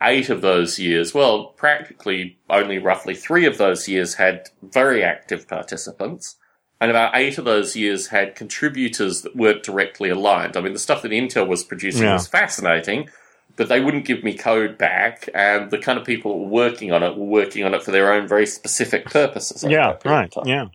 eight 0.00 0.30
of 0.30 0.40
those 0.40 0.78
years, 0.78 1.12
well, 1.12 1.46
practically 1.56 2.38
only 2.48 2.78
roughly 2.78 3.14
three 3.14 3.44
of 3.44 3.58
those 3.58 3.88
years 3.88 4.14
had 4.14 4.48
very 4.62 5.02
active 5.02 5.48
participants. 5.48 6.36
And 6.80 6.92
about 6.92 7.16
eight 7.16 7.38
of 7.38 7.44
those 7.44 7.74
years 7.74 8.06
had 8.06 8.36
contributors 8.36 9.22
that 9.22 9.34
weren't 9.34 9.64
directly 9.64 10.10
aligned. 10.10 10.56
I 10.56 10.60
mean, 10.60 10.74
the 10.74 10.78
stuff 10.78 11.02
that 11.02 11.10
Intel 11.10 11.48
was 11.48 11.64
producing 11.64 12.04
Yeah. 12.04 12.12
was 12.12 12.28
fascinating, 12.28 13.10
but 13.58 13.68
they 13.68 13.80
wouldn't 13.80 14.06
give 14.06 14.24
me 14.24 14.34
code 14.34 14.78
back, 14.78 15.28
and 15.34 15.70
the 15.70 15.76
kind 15.78 15.98
of 15.98 16.06
people 16.06 16.32
that 16.32 16.38
were 16.44 16.48
working 16.48 16.92
on 16.92 17.02
it 17.02 17.16
were 17.16 17.26
working 17.26 17.64
on 17.64 17.74
it 17.74 17.82
for 17.82 17.90
their 17.90 18.12
own 18.12 18.26
very 18.26 18.46
specific 18.46 19.04
purposes. 19.06 19.62
Yeah, 19.62 19.88
that 19.88 20.00
period 20.02 20.32
of 20.36 20.46
right. 20.46 20.46
Yeah, 20.46 20.66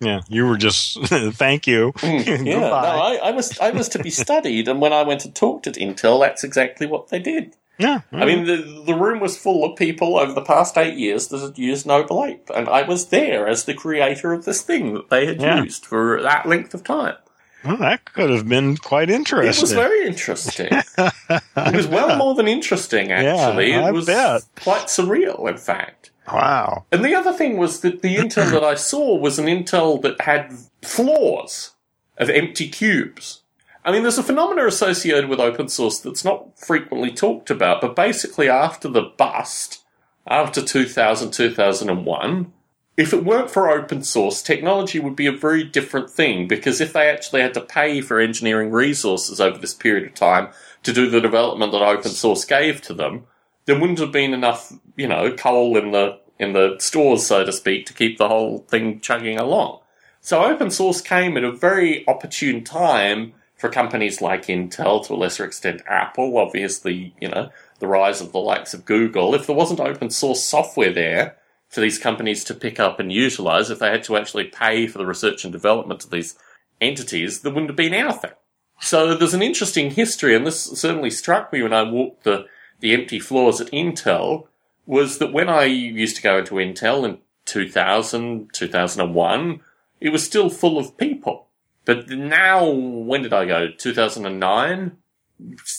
yeah. 0.00 0.20
You 0.28 0.46
were 0.46 0.56
just 0.56 0.98
thank 1.06 1.66
you. 1.68 1.92
Mm, 1.98 2.46
yeah, 2.46 2.58
no, 2.58 2.72
I, 2.72 3.20
I 3.22 3.30
was 3.30 3.56
I 3.60 3.70
was 3.70 3.88
to 3.90 3.98
be 4.02 4.10
studied, 4.10 4.66
and 4.66 4.80
when 4.80 4.92
I 4.92 5.02
went 5.04 5.24
and 5.24 5.34
talked 5.34 5.66
at 5.68 5.74
Intel, 5.74 6.20
that's 6.20 6.42
exactly 6.42 6.86
what 6.88 7.08
they 7.08 7.20
did. 7.20 7.54
Yeah, 7.78 8.00
I 8.12 8.26
mean, 8.26 8.44
the 8.44 8.82
the 8.84 8.94
room 8.94 9.20
was 9.20 9.38
full 9.38 9.64
of 9.64 9.76
people 9.76 10.18
over 10.18 10.32
the 10.34 10.42
past 10.42 10.76
eight 10.76 10.98
years 10.98 11.28
that 11.28 11.40
had 11.40 11.58
used 11.58 11.86
Noble 11.86 12.22
Ape, 12.24 12.50
and 12.54 12.68
I 12.68 12.82
was 12.82 13.06
there 13.08 13.46
as 13.48 13.64
the 13.64 13.72
creator 13.74 14.32
of 14.34 14.44
this 14.44 14.60
thing 14.60 14.92
that 14.94 15.08
they 15.08 15.24
had 15.24 15.40
Yeah. 15.40 15.62
used 15.62 15.86
for 15.86 16.20
that 16.20 16.44
length 16.46 16.74
of 16.74 16.84
time. 16.84 17.16
Well, 17.64 17.76
that 17.78 18.04
could 18.04 18.30
have 18.30 18.48
been 18.48 18.76
quite 18.76 19.10
interesting. 19.10 19.58
It 19.58 19.62
was 19.62 19.72
very 19.72 20.06
interesting. 20.06 20.68
it 20.70 21.74
was 21.74 21.86
well 21.86 22.16
more 22.16 22.34
than 22.34 22.48
interesting, 22.48 23.12
actually. 23.12 23.70
Yeah, 23.70 23.88
it 23.88 23.92
was 23.92 24.06
bet. 24.06 24.42
quite 24.62 24.86
surreal, 24.86 25.48
in 25.48 25.56
fact. 25.56 26.10
wow. 26.26 26.84
And 26.92 27.04
the 27.04 27.14
other 27.14 27.32
thing 27.32 27.56
was 27.56 27.80
that 27.80 28.02
the 28.02 28.16
Intel 28.16 28.50
that 28.52 28.64
I 28.64 28.74
saw 28.74 29.16
was 29.16 29.38
an 29.38 29.46
Intel 29.46 30.00
that 30.02 30.20
had 30.22 30.52
floors 30.82 31.72
of 32.18 32.30
empty 32.30 32.68
cubes. 32.68 33.42
I 33.84 33.92
mean, 33.92 34.02
there's 34.02 34.18
a 34.18 34.22
phenomena 34.22 34.66
associated 34.66 35.28
with 35.28 35.40
open 35.40 35.68
source 35.68 35.98
that's 35.98 36.24
not 36.24 36.58
frequently 36.58 37.10
talked 37.10 37.50
about, 37.50 37.80
but 37.80 37.96
basically 37.96 38.48
after 38.48 38.88
the 38.88 39.02
bust, 39.02 39.82
after 40.26 40.62
2000, 40.62 41.30
2001, 41.30 42.52
if 43.00 43.14
it 43.14 43.24
weren't 43.24 43.50
for 43.50 43.70
open 43.70 44.02
source, 44.02 44.42
technology 44.42 45.00
would 45.00 45.16
be 45.16 45.26
a 45.26 45.32
very 45.32 45.64
different 45.64 46.10
thing 46.10 46.46
because 46.46 46.82
if 46.82 46.92
they 46.92 47.08
actually 47.08 47.40
had 47.40 47.54
to 47.54 47.60
pay 47.62 48.02
for 48.02 48.20
engineering 48.20 48.70
resources 48.70 49.40
over 49.40 49.56
this 49.56 49.72
period 49.72 50.06
of 50.06 50.14
time 50.14 50.48
to 50.82 50.92
do 50.92 51.08
the 51.08 51.20
development 51.20 51.72
that 51.72 51.80
open 51.80 52.10
source 52.10 52.44
gave 52.44 52.82
to 52.82 52.92
them, 52.92 53.24
there 53.64 53.80
wouldn't 53.80 54.00
have 54.00 54.12
been 54.12 54.34
enough, 54.34 54.74
you 54.96 55.08
know, 55.08 55.32
coal 55.32 55.78
in 55.78 55.92
the 55.92 56.20
in 56.38 56.52
the 56.52 56.76
stores, 56.78 57.24
so 57.24 57.42
to 57.42 57.52
speak, 57.52 57.86
to 57.86 57.94
keep 57.94 58.18
the 58.18 58.28
whole 58.28 58.58
thing 58.68 59.00
chugging 59.00 59.38
along. 59.38 59.78
So 60.20 60.44
open 60.44 60.70
source 60.70 61.00
came 61.00 61.38
at 61.38 61.44
a 61.44 61.52
very 61.52 62.06
opportune 62.06 62.64
time 62.64 63.32
for 63.56 63.70
companies 63.70 64.20
like 64.20 64.46
Intel, 64.46 65.06
to 65.06 65.14
a 65.14 65.16
lesser 65.16 65.44
extent 65.44 65.82
Apple, 65.86 66.36
obviously, 66.36 67.14
you 67.18 67.28
know, 67.28 67.50
the 67.78 67.86
rise 67.86 68.20
of 68.20 68.32
the 68.32 68.38
likes 68.38 68.74
of 68.74 68.84
Google. 68.84 69.34
If 69.34 69.46
there 69.46 69.56
wasn't 69.56 69.80
open 69.80 70.10
source 70.10 70.44
software 70.44 70.92
there 70.92 71.36
for 71.70 71.80
these 71.80 71.98
companies 71.98 72.42
to 72.44 72.54
pick 72.54 72.80
up 72.80 72.98
and 72.98 73.12
utilize, 73.12 73.70
if 73.70 73.78
they 73.78 73.90
had 73.90 74.02
to 74.04 74.16
actually 74.16 74.44
pay 74.44 74.88
for 74.88 74.98
the 74.98 75.06
research 75.06 75.44
and 75.44 75.52
development 75.52 76.04
of 76.04 76.10
these 76.10 76.36
entities, 76.80 77.40
there 77.40 77.52
wouldn't 77.52 77.70
have 77.70 77.76
been 77.76 77.94
anything. 77.94 78.32
So 78.80 79.14
there's 79.14 79.34
an 79.34 79.42
interesting 79.42 79.92
history, 79.92 80.34
and 80.34 80.44
this 80.46 80.64
certainly 80.64 81.10
struck 81.10 81.52
me 81.52 81.62
when 81.62 81.72
I 81.72 81.82
walked 81.84 82.24
the, 82.24 82.46
the 82.80 82.92
empty 82.92 83.20
floors 83.20 83.60
at 83.60 83.70
Intel, 83.70 84.48
was 84.84 85.18
that 85.18 85.32
when 85.32 85.48
I 85.48 85.64
used 85.64 86.16
to 86.16 86.22
go 86.22 86.38
into 86.38 86.54
Intel 86.54 87.04
in 87.04 87.18
2000, 87.44 88.52
2001, 88.52 89.60
it 90.00 90.08
was 90.08 90.24
still 90.24 90.50
full 90.50 90.76
of 90.76 90.96
people. 90.96 91.46
But 91.84 92.08
now, 92.08 92.68
when 92.68 93.22
did 93.22 93.32
I 93.32 93.44
go? 93.44 93.68
2009? 93.70 94.96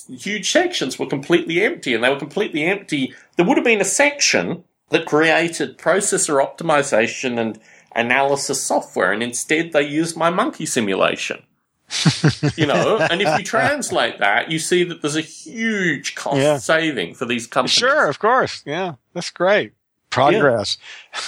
Huge 0.09 0.51
sections 0.51 0.97
were 0.97 1.05
completely 1.05 1.61
empty, 1.61 1.93
and 1.93 2.03
they 2.03 2.09
were 2.09 2.19
completely 2.19 2.63
empty. 2.63 3.13
There 3.35 3.45
would 3.45 3.57
have 3.57 3.65
been 3.65 3.81
a 3.81 3.85
section 3.85 4.63
that 4.91 5.05
created 5.05 5.77
processor 5.77 6.43
optimization 6.45 7.39
and 7.39 7.59
analysis 7.95 8.63
software, 8.63 9.11
and 9.11 9.23
instead 9.23 9.71
they 9.73 9.81
used 9.87 10.15
my 10.15 10.29
monkey 10.29 10.65
simulation. 10.65 11.43
you 12.55 12.65
know, 12.65 12.99
and 12.99 13.21
if 13.21 13.37
you 13.37 13.43
translate 13.43 14.19
that, 14.19 14.49
you 14.49 14.59
see 14.59 14.83
that 14.85 15.01
there's 15.01 15.17
a 15.17 15.21
huge 15.21 16.15
cost 16.15 16.37
Yeah. 16.37 16.57
saving 16.57 17.15
for 17.15 17.25
these 17.25 17.47
companies. 17.47 17.73
Sure, 17.73 18.07
of 18.07 18.17
course. 18.19 18.63
Yeah, 18.65 18.95
that's 19.13 19.29
great. 19.29 19.73
Progress. 20.09 20.77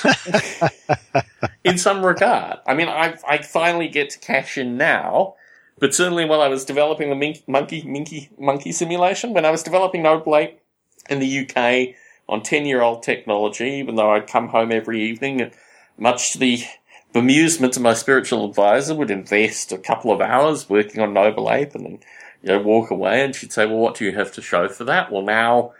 in 1.63 1.77
some 1.77 2.05
regard. 2.05 2.59
I 2.65 2.73
mean, 2.73 2.87
I, 2.87 3.17
I 3.27 3.37
finally 3.39 3.87
get 3.87 4.09
to 4.11 4.19
cash 4.19 4.57
in 4.57 4.77
now, 4.77 5.35
but 5.79 5.93
certainly 5.93 6.25
while 6.25 6.41
I 6.41 6.47
was 6.47 6.65
developing 6.65 7.09
the 7.09 7.15
mink, 7.15 7.43
monkey, 7.47 7.83
minky, 7.83 8.29
monkey 8.37 8.71
simulation, 8.71 9.33
when 9.33 9.45
I 9.45 9.51
was 9.51 9.63
developing 9.63 10.03
Noble 10.03 10.35
Ape 10.35 10.59
in 11.09 11.19
the 11.19 11.39
UK 11.39 11.95
on 12.29 12.41
10 12.41 12.65
year 12.65 12.81
old 12.81 13.03
technology, 13.03 13.71
even 13.79 13.95
though 13.95 14.11
I'd 14.11 14.27
come 14.27 14.49
home 14.49 14.71
every 14.71 15.01
evening, 15.03 15.51
much 15.97 16.33
to 16.33 16.39
the 16.39 16.63
bemusement 17.13 17.75
of 17.75 17.81
my 17.83 17.93
spiritual 17.93 18.45
advisor, 18.49 18.95
would 18.95 19.11
invest 19.11 19.71
a 19.71 19.77
couple 19.77 20.11
of 20.11 20.21
hours 20.21 20.69
working 20.69 21.01
on 21.01 21.13
Noble 21.13 21.51
Ape 21.51 21.75
and 21.75 21.85
then, 21.85 21.99
you 22.41 22.49
know, 22.49 22.59
walk 22.59 22.89
away 22.91 23.23
and 23.23 23.35
she'd 23.35 23.53
say, 23.53 23.65
well, 23.65 23.77
what 23.77 23.95
do 23.95 24.05
you 24.05 24.13
have 24.13 24.31
to 24.33 24.41
show 24.41 24.67
for 24.67 24.83
that? 24.85 25.11
Well, 25.11 25.21
now, 25.21 25.73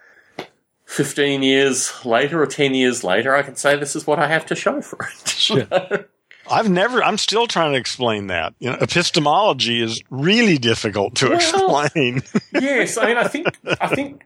15 0.86 1.42
years 1.44 2.06
later 2.06 2.42
or 2.42 2.46
10 2.46 2.74
years 2.76 3.04
later, 3.04 3.36
I 3.36 3.42
can 3.42 3.56
say 3.56 3.76
this 3.78 3.96
is 3.96 4.06
what 4.06 4.20
I 4.20 4.28
have 4.28 4.46
to 4.48 4.56
show 4.56 4.82
for 4.82 5.10
it. 5.50 6.10
I've 6.52 6.70
never. 6.70 7.02
I'm 7.02 7.18
still 7.18 7.48
trying 7.48 7.72
to 7.72 7.78
explain 7.80 8.28
that. 8.28 8.54
You 8.60 8.72
know, 8.72 8.78
epistemology 8.82 9.82
is 9.82 10.04
really 10.10 10.58
difficult 10.58 11.16
to 11.16 11.30
Well- 11.30 11.36
explain. 11.38 12.22
yes, 12.54 12.98
I 12.98 13.06
mean, 13.08 13.18
I 13.18 13.28
think 13.30 13.48
I 13.80 13.96
think 13.96 14.24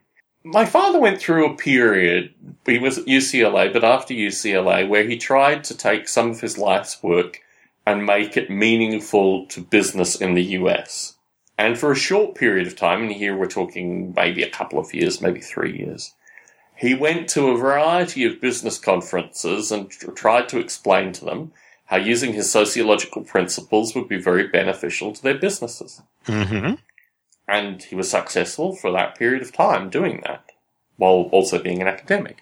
my 0.48 0.66
father 0.66 1.00
went 1.00 1.20
through 1.20 1.46
a 1.46 1.56
period. 1.56 2.34
He 2.66 2.80
was 2.80 2.98
at 2.98 3.06
UCLA, 3.06 3.72
but 3.72 3.84
after 3.84 4.14
UCLA, 4.14 4.88
where 4.88 5.04
he 5.04 5.18
tried 5.18 5.64
to 5.66 5.78
take 5.78 6.08
some 6.08 6.32
of 6.32 6.42
his 6.42 6.58
life's 6.58 7.04
work 7.04 7.42
and 7.86 8.06
make 8.06 8.38
it 8.38 8.50
meaningful 8.50 9.46
to 9.48 9.62
business 9.62 10.16
in 10.16 10.34
the 10.34 10.44
US. 10.44 11.16
And 11.58 11.78
for 11.78 11.92
a 11.92 11.96
short 11.96 12.36
period 12.36 12.68
of 12.68 12.76
time, 12.76 13.04
and 13.04 13.12
here 13.12 13.36
we're 13.36 13.48
talking 13.48 14.14
maybe 14.16 14.44
a 14.44 14.50
couple 14.50 14.80
of 14.80 14.94
years, 14.94 15.22
maybe 15.22 15.42
three 15.42 15.78
years, 15.78 16.14
he 16.76 16.94
went 16.94 17.28
to 17.30 17.48
a 17.48 17.58
variety 17.58 18.24
of 18.26 18.40
business 18.40 18.78
conferences 18.78 19.72
and 19.72 19.90
tr- 19.90 20.12
tried 20.12 20.48
to 20.50 20.60
explain 20.60 21.12
to 21.14 21.26
them 21.26 21.52
how 21.86 21.98
using 21.98 22.34
his 22.34 22.52
sociological 22.52 23.24
principles 23.24 23.96
would 23.96 24.08
be 24.08 24.22
very 24.22 24.48
beneficial 24.48 25.14
to 25.14 25.24
their 25.24 25.38
businesses. 25.38 26.02
hmm 26.26 26.76
And 27.48 27.82
he 27.82 27.96
was 27.96 28.10
successful 28.12 28.76
for 28.76 28.92
that 28.92 29.18
period 29.18 29.42
of 29.42 29.54
time 29.54 29.90
doing 29.90 30.22
that, 30.26 30.44
while 30.98 31.30
also 31.32 31.62
being 31.62 31.82
an 31.82 31.88
academic. 31.88 32.38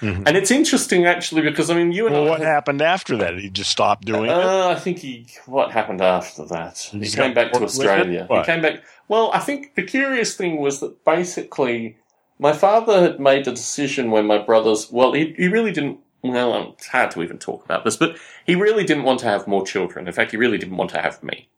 Mhm. 0.00 0.24
And 0.26 0.36
it's 0.36 0.50
interesting, 0.52 1.06
actually, 1.06 1.42
because 1.42 1.70
I 1.70 1.74
mean, 1.74 1.90
you 1.92 2.06
and 2.06 2.14
Well, 2.14 2.26
I. 2.26 2.30
what 2.30 2.40
happened 2.40 2.80
after 2.82 3.16
that? 3.16 3.36
He 3.38 3.50
just 3.50 3.70
stopped 3.70 4.04
doing 4.04 4.26
it. 4.26 4.30
uh, 4.30 4.68
I 4.68 4.76
think 4.76 4.98
he. 4.98 5.26
What 5.46 5.72
happened 5.72 6.00
after 6.00 6.44
that? 6.46 6.78
He 6.92 6.98
He's 7.00 7.14
came 7.16 7.34
back 7.34 7.50
to 7.52 7.58
it? 7.58 7.64
Australia. 7.64 8.26
He 8.30 8.42
came 8.44 8.62
back. 8.62 8.82
Well, 9.08 9.30
I 9.34 9.40
think 9.40 9.74
the 9.74 9.82
curious 9.82 10.36
thing 10.36 10.60
was 10.60 10.78
that 10.80 11.04
basically, 11.04 11.96
my 12.38 12.52
father 12.52 13.00
had 13.00 13.18
made 13.18 13.48
a 13.48 13.52
decision 13.52 14.10
when 14.12 14.26
my 14.26 14.38
brothers. 14.38 14.88
Well, 14.90 15.12
he, 15.14 15.34
he 15.36 15.48
really 15.48 15.72
didn't. 15.72 15.98
Well, 16.22 16.52
um, 16.52 16.74
it's 16.76 16.86
hard 16.88 17.10
to 17.12 17.22
even 17.22 17.38
talk 17.38 17.64
about 17.64 17.84
this, 17.84 17.96
but 17.96 18.16
he 18.44 18.54
really 18.54 18.84
didn't 18.84 19.04
want 19.04 19.18
to 19.20 19.26
have 19.26 19.46
more 19.48 19.64
children. 19.66 20.06
In 20.08 20.12
fact, 20.12 20.30
he 20.32 20.36
really 20.36 20.58
didn't 20.58 20.76
want 20.76 20.90
to 20.90 21.00
have 21.00 21.22
me. 21.24 21.48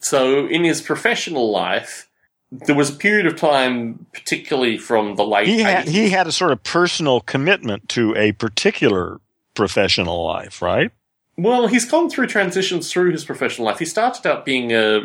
So, 0.00 0.46
in 0.46 0.64
his 0.64 0.80
professional 0.80 1.50
life, 1.52 2.08
there 2.52 2.74
was 2.74 2.90
a 2.90 2.94
period 2.94 3.26
of 3.26 3.36
time, 3.36 4.06
particularly 4.12 4.76
from 4.76 5.14
the 5.16 5.24
late 5.24 5.46
He 5.46 5.60
had 5.60 5.86
80s. 5.86 5.88
he 5.90 6.10
had 6.10 6.26
a 6.26 6.32
sort 6.32 6.50
of 6.52 6.62
personal 6.64 7.20
commitment 7.20 7.88
to 7.90 8.14
a 8.16 8.32
particular 8.32 9.20
professional 9.54 10.24
life, 10.26 10.60
right? 10.60 10.90
Well, 11.36 11.68
he's 11.68 11.84
gone 11.90 12.10
through 12.10 12.26
transitions 12.26 12.90
through 12.92 13.12
his 13.12 13.24
professional 13.24 13.66
life. 13.66 13.78
He 13.78 13.84
started 13.86 14.26
out 14.26 14.44
being 14.44 14.72
a 14.72 15.02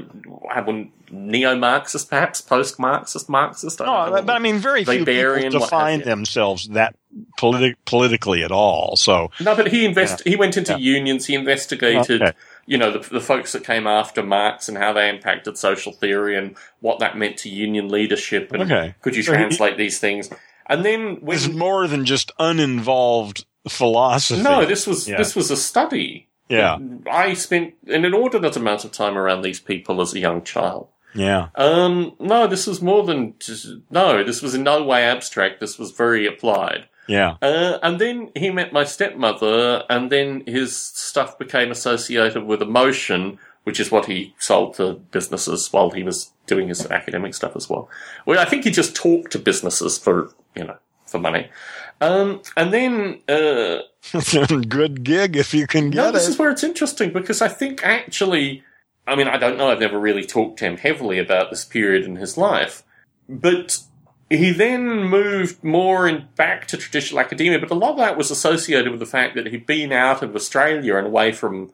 neo-Marxist, 1.11 2.09
perhaps 2.09 2.41
post-Marxist, 2.41 3.30
Marxist. 3.30 3.81
I 3.81 4.09
No, 4.09 4.22
but 4.23 4.35
I 4.35 4.39
mean, 4.39 4.57
very 4.57 4.84
few 4.84 5.05
people 5.05 5.49
define 5.59 6.01
themselves 6.01 6.67
that 6.69 6.95
politi- 7.39 7.76
politically 7.85 8.43
at 8.43 8.51
all. 8.51 8.95
So 8.97 9.31
No, 9.39 9.55
but 9.55 9.67
he 9.67 9.85
invest. 9.85 10.23
He 10.26 10.35
went 10.35 10.57
into 10.57 10.73
Yeah. 10.73 10.77
unions. 10.80 11.26
He 11.27 11.35
investigated, 11.35 12.22
Okay. 12.22 12.34
You 12.66 12.78
know, 12.78 12.92
the, 12.92 13.10
the 13.10 13.22
folks 13.22 13.52
that 13.52 13.64
came 13.64 13.86
after 13.88 14.24
Marx 14.24 14.68
and 14.70 14.78
how 14.78 14.92
they 14.94 15.08
impacted 15.10 15.58
social 15.58 15.92
theory 15.92 16.36
and 16.38 16.56
what 16.80 17.00
that 17.00 17.18
meant 17.18 17.38
to 17.38 17.50
union 17.50 17.90
leadership. 17.90 18.52
And 18.54 18.64
Okay. 18.64 18.96
could 19.02 19.16
you 19.16 19.24
So 19.24 19.32
he- 19.34 19.38
translate 19.38 19.78
these 19.78 20.00
things? 20.00 20.30
And 20.68 20.84
then 20.84 21.18
when 21.22 21.36
this 21.36 21.46
is 21.48 21.54
more 21.56 21.88
than 21.88 22.06
just 22.06 22.32
uninvolved 22.40 23.46
philosophy. 23.70 24.42
no, 24.42 24.66
this 24.66 24.88
was 24.88 25.08
Yeah. 25.08 25.18
this 25.18 25.36
was 25.36 25.52
a 25.52 25.58
study. 25.58 26.28
yeah, 26.50 26.78
I 27.12 27.34
spent 27.34 27.74
an 27.88 28.06
inordinate 28.06 28.56
amount 28.56 28.84
of 28.86 28.92
time 28.92 29.18
around 29.18 29.42
these 29.42 29.60
people 29.60 30.02
as 30.02 30.14
a 30.14 30.20
young 30.20 30.44
child. 30.44 30.88
yeah, 31.16 31.48
Um, 31.56 32.14
no, 32.20 32.46
this 32.48 32.68
was 32.68 32.82
more 32.82 33.04
than 33.04 33.34
just, 33.40 33.68
no. 33.90 34.24
This 34.24 34.42
was 34.42 34.54
in 34.54 34.64
no 34.64 34.84
way 34.84 35.04
abstract. 35.04 35.60
This 35.60 35.80
was 35.80 35.92
very 35.92 36.26
applied. 36.28 36.88
Yeah. 37.07 37.38
Uh, 37.41 37.80
and 37.84 37.99
then 37.99 38.32
he 38.36 38.49
met 38.49 38.73
my 38.73 38.84
stepmother, 38.84 39.84
and 39.90 40.11
then 40.11 40.44
his 40.45 40.76
stuff 40.76 41.38
became 41.38 41.72
associated 41.72 42.44
with 42.44 42.61
emotion, 42.61 43.40
which 43.64 43.80
is 43.80 43.91
what 43.91 44.06
he 44.06 44.34
sold 44.40 44.76
to 44.76 44.94
businesses 45.11 45.72
while 45.72 45.91
he 45.91 46.03
was 46.03 46.32
doing 46.48 46.68
his 46.68 46.86
academic 46.91 47.34
stuff 47.34 47.56
as 47.56 47.69
well. 47.69 47.90
Well, 48.26 48.40
I 48.40 48.45
think 48.45 48.64
he 48.64 48.72
just 48.72 48.95
talked 48.95 49.32
to 49.32 49.40
businesses 49.40 49.98
for, 49.98 50.32
you 50.56 50.64
know, 50.64 50.77
for 51.06 51.19
money. 51.19 51.49
Um, 52.02 52.41
and 52.57 52.73
then, 52.73 53.22
uh, 53.27 53.80
Good 54.68 55.03
gig 55.03 55.36
if 55.36 55.53
you 55.53 55.65
can 55.65 55.90
get 55.90 55.98
no, 55.98 56.11
this 56.11 56.27
it. 56.27 56.32
is 56.32 56.40
where 56.40 56.52
it's 56.52 56.64
interesting 56.64 57.11
because 57.11 57.41
I 57.41 57.48
think 57.48 57.84
actually, 57.84 58.64
I 59.07 59.15
mean, 59.15 59.27
I 59.27 59.38
don't 59.38 59.57
know, 59.57 59.69
I've 59.69 59.80
never 59.80 59.99
really 59.99 60.26
talked 60.26 60.60
to 60.60 60.65
him 60.65 60.77
heavily 60.77 61.19
about 61.19 61.49
this 61.49 61.65
period 61.65 62.03
in 62.03 62.18
his 62.18 62.38
life, 62.38 62.84
but 63.27 63.77
he 64.30 64.52
then 64.52 65.03
moved 65.03 65.64
more 65.64 66.07
in 66.07 66.27
back 66.35 66.68
to 66.68 66.77
traditional 66.77 67.19
academia, 67.19 67.60
but 67.60 67.72
a 67.72 67.76
lot 67.76 67.91
of 67.91 67.97
that 67.97 68.18
was 68.18 68.31
associated 68.31 68.89
with 68.89 68.99
the 68.99 69.06
fact 69.06 69.35
that 69.35 69.47
he'd 69.47 69.68
been 69.68 69.91
out 69.91 70.23
of 70.23 70.35
Australia 70.35 70.97
and 70.97 71.07
away 71.07 71.31
from 71.31 71.72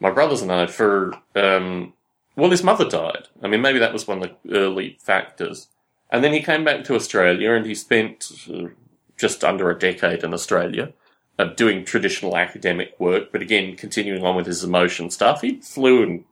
my 0.00 0.10
brothers 0.10 0.42
and 0.42 0.52
I 0.52 0.66
for, 0.66 1.14
um, 1.34 1.94
well, 2.36 2.50
his 2.50 2.62
mother 2.62 2.88
died. 2.88 3.28
I 3.42 3.48
mean, 3.48 3.62
maybe 3.62 3.78
that 3.78 3.92
was 3.92 4.06
one 4.06 4.22
of 4.22 4.30
the 4.42 4.58
early 4.58 4.98
factors. 5.00 5.68
And 6.10 6.22
then 6.22 6.32
he 6.32 6.42
came 6.42 6.62
back 6.62 6.84
to 6.84 6.94
Australia 6.94 7.52
and 7.52 7.64
he 7.64 7.74
spent 7.74 8.30
uh, 8.52 8.68
just 9.16 9.42
under 9.42 9.70
a 9.70 9.78
decade 9.78 10.22
in 10.22 10.34
Australia 10.34 10.92
uh, 11.38 11.44
doing 11.44 11.84
traditional 11.84 12.36
academic 12.36 12.94
work, 13.00 13.32
but 13.32 13.42
again, 13.42 13.76
continuing 13.76 14.24
on 14.24 14.36
with 14.36 14.46
his 14.46 14.62
emotion 14.62 15.10
stuff. 15.10 15.40
He 15.40 15.60
flew 15.60 16.02
and, 16.02 16.24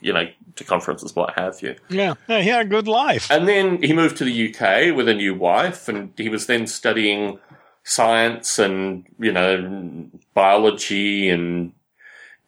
you 0.00 0.12
know, 0.12 0.26
to 0.56 0.64
conferences, 0.64 1.14
what 1.16 1.34
have 1.38 1.60
you. 1.62 1.74
Yeah, 1.88 2.14
yeah, 2.28 2.40
he 2.40 2.48
had 2.48 2.66
a 2.66 2.68
good 2.68 2.88
life. 2.88 3.30
And 3.30 3.46
then 3.48 3.82
he 3.82 3.92
moved 3.92 4.16
to 4.18 4.24
the 4.24 4.48
UK 4.54 4.94
with 4.96 5.08
a 5.08 5.14
new 5.14 5.34
wife, 5.34 5.88
and 5.88 6.12
he 6.16 6.28
was 6.28 6.46
then 6.46 6.66
studying 6.66 7.38
science 7.84 8.58
and, 8.58 9.06
you 9.18 9.32
know, 9.32 10.06
biology 10.34 11.28
and 11.30 11.72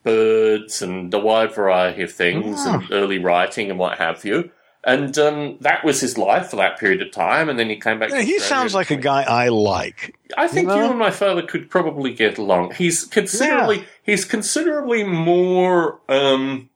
birds 0.03 0.81
and 0.83 1.13
a 1.13 1.19
wide 1.19 1.55
variety 1.55 2.03
of 2.03 2.13
things 2.13 2.57
Ah. 2.67 2.75
and 2.75 2.93
early 2.93 3.19
writing 3.19 3.71
and 3.71 3.79
what 3.79 3.99
have 3.99 4.25
you. 4.25 4.51
And 4.83 5.17
um, 5.19 5.59
that 5.61 5.85
was 5.85 6.01
his 6.01 6.17
life 6.17 6.49
for 6.49 6.57
that 6.57 6.79
period 6.79 7.03
of 7.03 7.11
time. 7.13 7.51
And 7.51 7.59
then 7.59 7.69
he 7.69 7.77
came 7.77 7.99
back. 7.99 8.09
Yeah, 8.11 8.23
he 8.23 8.39
sounds 8.39 8.75
like 8.75 8.91
a 8.91 8.97
guy 8.97 9.23
I 9.25 9.49
like. 9.49 10.17
I 10.39 10.49
think 10.49 10.71
You 10.71 10.77
you, 10.77 10.83
and 10.91 10.99
my 10.99 11.11
father 11.11 11.43
could 11.43 11.69
probably 11.69 12.15
get 12.15 12.39
along. 12.39 12.73
He's 12.73 13.05
considerably 13.05 13.85
he's 14.03 14.25
considerably 14.25 15.05
more 15.05 16.01
um, 16.09 16.70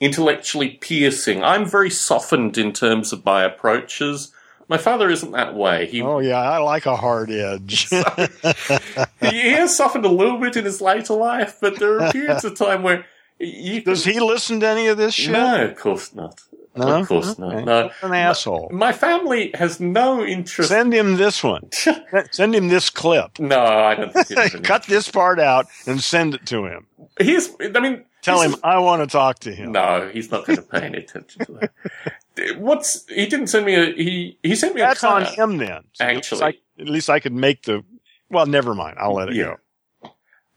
intellectually 0.00 0.70
piercing. 0.80 1.42
I'm 1.42 1.66
very 1.66 1.90
softened 1.90 2.58
in 2.58 2.72
terms 2.72 3.12
of 3.12 3.24
my 3.24 3.44
approaches. 3.44 4.32
My 4.68 4.78
father 4.78 5.08
isn't 5.08 5.32
that 5.32 5.54
way. 5.54 5.86
He 5.86 6.02
Oh 6.02 6.18
yeah, 6.18 6.40
I 6.40 6.58
like 6.58 6.86
a 6.86 6.96
hard 6.96 7.30
edge. 7.30 7.88
he 9.20 9.50
has 9.52 9.76
softened 9.76 10.04
a 10.04 10.10
little 10.10 10.38
bit 10.38 10.56
in 10.56 10.64
his 10.64 10.80
later 10.80 11.14
life, 11.14 11.56
but 11.60 11.78
there 11.78 12.00
are 12.00 12.12
periods 12.12 12.44
of 12.44 12.56
time 12.56 12.82
where 12.82 13.06
you 13.38 13.82
Does 13.82 14.04
he 14.04 14.20
listen 14.20 14.60
to 14.60 14.66
any 14.66 14.88
of 14.88 14.98
this 14.98 15.14
shit? 15.14 15.32
No, 15.32 15.64
of 15.64 15.76
course 15.76 16.14
not. 16.14 16.40
No? 16.76 17.00
Of 17.00 17.08
course 17.08 17.38
not. 17.38 17.64
No. 17.64 17.90
An 18.02 18.12
asshole. 18.12 18.70
My 18.72 18.92
family 18.92 19.50
has 19.54 19.80
no 19.80 20.22
interest. 20.24 20.68
Send 20.70 20.92
him 20.92 21.16
this 21.16 21.42
one. 21.42 21.68
Send 22.30 22.54
him 22.54 22.68
this 22.68 22.90
clip. 22.90 23.38
no, 23.38 23.60
I 23.60 23.94
don't 23.94 24.12
think 24.12 24.62
Cut 24.64 24.84
this 24.84 25.10
part 25.10 25.40
out 25.40 25.66
and 25.86 26.00
send 26.00 26.34
it 26.34 26.46
to 26.46 26.66
him. 26.66 26.86
He's. 27.20 27.50
I 27.60 27.80
mean, 27.80 28.04
Tell 28.28 28.40
him 28.42 28.54
I 28.62 28.78
want 28.78 29.02
to 29.02 29.06
talk 29.06 29.40
to 29.40 29.52
him. 29.54 29.72
No, 29.72 30.08
he's 30.12 30.30
not 30.30 30.46
going 30.46 30.56
to 30.58 30.62
pay 30.62 30.82
any 30.82 30.98
attention 30.98 31.44
to 31.46 31.52
that. 31.54 32.56
What's 32.58 33.06
he 33.08 33.26
didn't 33.26 33.48
send 33.48 33.66
me 33.66 33.74
a 33.74 33.92
he 33.94 34.38
he 34.42 34.54
sent 34.54 34.74
me 34.74 34.80
That's 34.80 35.02
a 35.02 35.08
on 35.08 35.24
him 35.24 35.56
then. 35.58 35.82
So 35.94 36.04
at 36.04 36.14
least 36.16 36.32
Actually. 36.32 36.44
I- 36.44 36.58
at 36.82 36.88
least 36.88 37.10
I 37.10 37.18
could 37.18 37.32
make 37.32 37.62
the. 37.64 37.82
Well, 38.30 38.46
never 38.46 38.72
mind. 38.74 38.98
I'll 39.00 39.14
let 39.14 39.30
it 39.30 39.34
Yeah. 39.34 39.54
go. 40.02 40.10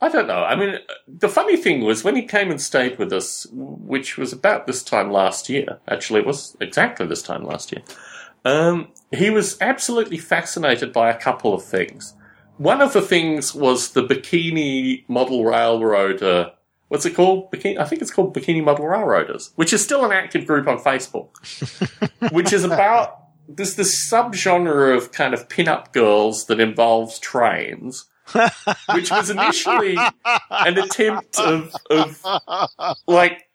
I 0.03 0.09
don't 0.09 0.27
know. 0.27 0.43
I 0.43 0.55
mean, 0.55 0.77
the 1.07 1.29
funny 1.29 1.57
thing 1.57 1.81
was 1.81 2.03
when 2.03 2.15
he 2.15 2.23
came 2.23 2.49
and 2.51 2.59
stayed 2.61 2.97
with 2.99 3.11
us, 3.13 3.47
which 3.51 4.17
was 4.17 4.31
about 4.33 4.67
this 4.67 4.83
time 4.83 5.11
last 5.11 5.47
year. 5.49 5.79
Actually, 5.87 6.19
it 6.21 6.25
was 6.27 6.55
exactly 6.59 7.05
this 7.07 7.21
time 7.23 7.43
last 7.43 7.71
year. 7.71 7.81
Um, 8.45 8.89
he 9.11 9.29
was 9.29 9.59
absolutely 9.61 10.17
fascinated 10.17 10.91
by 10.93 11.09
a 11.09 11.17
couple 11.19 11.53
of 11.53 11.63
things. 11.63 12.13
One 12.57 12.81
of 12.81 12.93
the 12.93 13.01
things 13.01 13.53
was 13.55 13.91
the 13.93 14.03
Bikini 14.03 15.03
Model 15.07 15.43
Railroader. 15.45 16.51
What's 16.91 17.05
it 17.05 17.15
called? 17.15 17.49
Bikini, 17.53 17.77
I 17.77 17.85
think 17.85 18.01
it's 18.01 18.11
called 18.11 18.35
Bikini 18.35 18.61
Model 18.61 18.85
Railroaders, 18.85 19.53
which 19.55 19.71
is 19.71 19.81
still 19.81 20.03
an 20.03 20.11
active 20.11 20.45
group 20.45 20.67
on 20.67 20.77
Facebook, 20.77 21.29
which 22.33 22.51
is 22.51 22.65
about 22.65 23.27
this 23.47 23.75
this 23.75 24.11
subgenre 24.11 24.97
of 24.97 25.13
kind 25.13 25.33
of 25.33 25.47
pin-up 25.47 25.93
girls 25.93 26.47
that 26.47 26.59
involves 26.59 27.17
trains, 27.19 28.09
which 28.93 29.09
was 29.09 29.29
initially 29.29 29.97
an 30.49 30.77
attempt 30.77 31.39
of, 31.39 31.73
of 31.89 32.21
like 33.07 33.47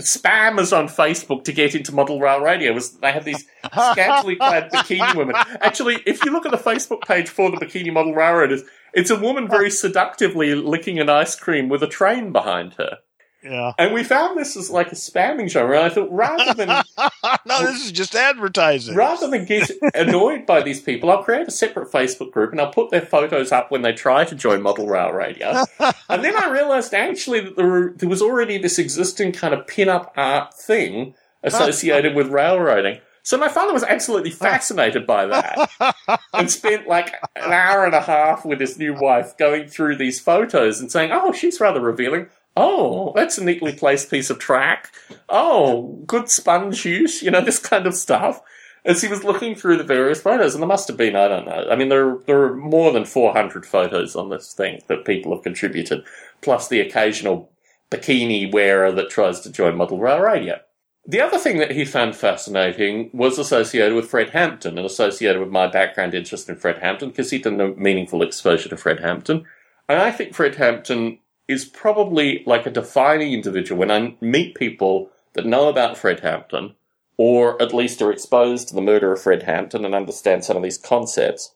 spammers 0.00 0.74
on 0.74 0.88
Facebook 0.88 1.44
to 1.44 1.52
get 1.52 1.74
into 1.74 1.94
model 1.94 2.18
rail 2.18 2.40
radio 2.40 2.72
was 2.72 2.92
they 2.98 3.12
had 3.12 3.24
these 3.24 3.44
scantily 3.92 4.36
clad 4.36 4.70
bikini 4.72 5.14
women. 5.14 5.34
Actually, 5.60 6.02
if 6.06 6.24
you 6.24 6.32
look 6.32 6.46
at 6.46 6.52
the 6.52 6.56
Facebook 6.56 7.02
page 7.02 7.28
for 7.28 7.50
the 7.50 7.58
bikini 7.58 7.92
model 7.92 8.14
railroaders, 8.14 8.62
it's 8.92 9.10
a 9.10 9.18
woman 9.18 9.48
very 9.48 9.70
seductively 9.70 10.54
licking 10.54 10.98
an 10.98 11.08
ice 11.08 11.36
cream 11.36 11.68
with 11.68 11.82
a 11.82 11.88
train 11.88 12.32
behind 12.32 12.74
her. 12.74 12.98
Yeah. 13.42 13.72
And 13.78 13.94
we 13.94 14.04
found 14.04 14.38
this 14.38 14.56
as 14.56 14.70
like 14.70 14.92
a 14.92 14.94
spamming 14.94 15.48
genre. 15.48 15.76
And 15.76 15.86
I 15.86 15.88
thought 15.88 16.10
rather 16.10 16.52
than 16.52 16.68
no, 17.46 17.66
this 17.66 17.84
is 17.84 17.92
just 17.92 18.14
advertising. 18.14 18.94
rather 18.94 19.28
than 19.28 19.46
get 19.46 19.70
annoyed 19.94 20.44
by 20.44 20.62
these 20.62 20.80
people, 20.80 21.10
I'll 21.10 21.22
create 21.22 21.48
a 21.48 21.50
separate 21.50 21.90
Facebook 21.90 22.32
group 22.32 22.52
and 22.52 22.60
I'll 22.60 22.72
put 22.72 22.90
their 22.90 23.00
photos 23.00 23.50
up 23.50 23.70
when 23.70 23.82
they 23.82 23.92
try 23.92 24.24
to 24.24 24.34
join 24.34 24.62
Model 24.62 24.86
Rail 24.86 25.12
Radio. 25.12 25.64
and 26.08 26.24
then 26.24 26.36
I 26.36 26.50
realized 26.50 26.92
actually 26.92 27.40
that 27.40 27.56
there, 27.56 27.66
were, 27.66 27.94
there 27.96 28.08
was 28.08 28.20
already 28.20 28.58
this 28.58 28.78
existing 28.78 29.32
kind 29.32 29.54
of 29.54 29.66
pin-up 29.66 30.12
art 30.16 30.54
thing 30.54 31.14
associated 31.42 32.14
with 32.14 32.28
railroading. 32.28 33.00
So 33.22 33.36
my 33.36 33.48
father 33.48 33.72
was 33.72 33.84
absolutely 33.84 34.32
ah. 34.32 34.36
fascinated 34.36 35.06
by 35.06 35.26
that 35.26 36.20
and 36.34 36.50
spent 36.50 36.86
like 36.86 37.14
an 37.36 37.52
hour 37.52 37.84
and 37.84 37.94
a 37.94 38.00
half 38.00 38.44
with 38.44 38.60
his 38.60 38.78
new 38.78 38.94
wife 38.94 39.36
going 39.36 39.68
through 39.68 39.96
these 39.96 40.20
photos 40.20 40.80
and 40.80 40.90
saying, 40.90 41.10
oh, 41.12 41.32
she's 41.32 41.60
rather 41.60 41.80
revealing. 41.80 42.28
Oh, 42.56 43.12
that's 43.14 43.38
a 43.38 43.44
neatly 43.44 43.72
placed 43.72 44.10
piece 44.10 44.30
of 44.30 44.38
track. 44.38 44.92
Oh, 45.28 46.02
good 46.06 46.28
sponge 46.28 46.84
use, 46.84 47.22
you 47.22 47.30
know, 47.30 47.40
this 47.44 47.58
kind 47.58 47.86
of 47.86 47.94
stuff. 47.94 48.42
As 48.82 49.02
he 49.02 49.08
was 49.08 49.24
looking 49.24 49.54
through 49.54 49.76
the 49.76 49.84
various 49.84 50.22
photos, 50.22 50.54
and 50.54 50.62
there 50.62 50.68
must 50.68 50.88
have 50.88 50.96
been, 50.96 51.14
I 51.14 51.28
don't 51.28 51.44
know, 51.44 51.66
I 51.70 51.76
mean, 51.76 51.90
there, 51.90 52.16
there 52.26 52.44
are 52.44 52.56
more 52.56 52.92
than 52.92 53.04
400 53.04 53.66
photos 53.66 54.16
on 54.16 54.30
this 54.30 54.54
thing 54.54 54.80
that 54.86 55.04
people 55.04 55.34
have 55.34 55.44
contributed, 55.44 56.02
plus 56.40 56.68
the 56.68 56.80
occasional 56.80 57.52
bikini 57.90 58.50
wearer 58.50 58.90
that 58.90 59.10
tries 59.10 59.40
to 59.40 59.52
join 59.52 59.76
Model 59.76 59.98
Rail 59.98 60.20
Radio. 60.20 60.60
The 61.06 61.20
other 61.20 61.38
thing 61.38 61.58
that 61.58 61.72
he 61.72 61.84
found 61.84 62.14
fascinating 62.14 63.10
was 63.12 63.38
associated 63.38 63.94
with 63.94 64.10
Fred 64.10 64.30
Hampton 64.30 64.76
and 64.76 64.86
associated 64.86 65.40
with 65.40 65.50
my 65.50 65.66
background 65.66 66.14
interest 66.14 66.48
in 66.48 66.56
Fred 66.56 66.78
Hampton 66.78 67.08
because 67.08 67.30
he'd 67.30 67.42
done 67.42 67.60
a 67.60 67.68
meaningful 67.68 68.22
exposure 68.22 68.68
to 68.68 68.76
Fred 68.76 69.00
Hampton. 69.00 69.46
And 69.88 69.98
I 69.98 70.10
think 70.10 70.34
Fred 70.34 70.56
Hampton 70.56 71.18
is 71.48 71.64
probably 71.64 72.44
like 72.46 72.66
a 72.66 72.70
defining 72.70 73.32
individual 73.32 73.80
when 73.80 73.90
I 73.90 74.14
meet 74.20 74.54
people 74.54 75.10
that 75.32 75.46
know 75.46 75.68
about 75.68 75.96
Fred 75.96 76.20
Hampton 76.20 76.74
or 77.16 77.60
at 77.60 77.74
least 77.74 78.00
are 78.00 78.12
exposed 78.12 78.68
to 78.68 78.74
the 78.74 78.80
murder 78.80 79.12
of 79.12 79.20
Fred 79.20 79.42
Hampton 79.42 79.84
and 79.84 79.94
understand 79.94 80.44
some 80.44 80.56
of 80.56 80.62
these 80.62 80.78
concepts. 80.78 81.54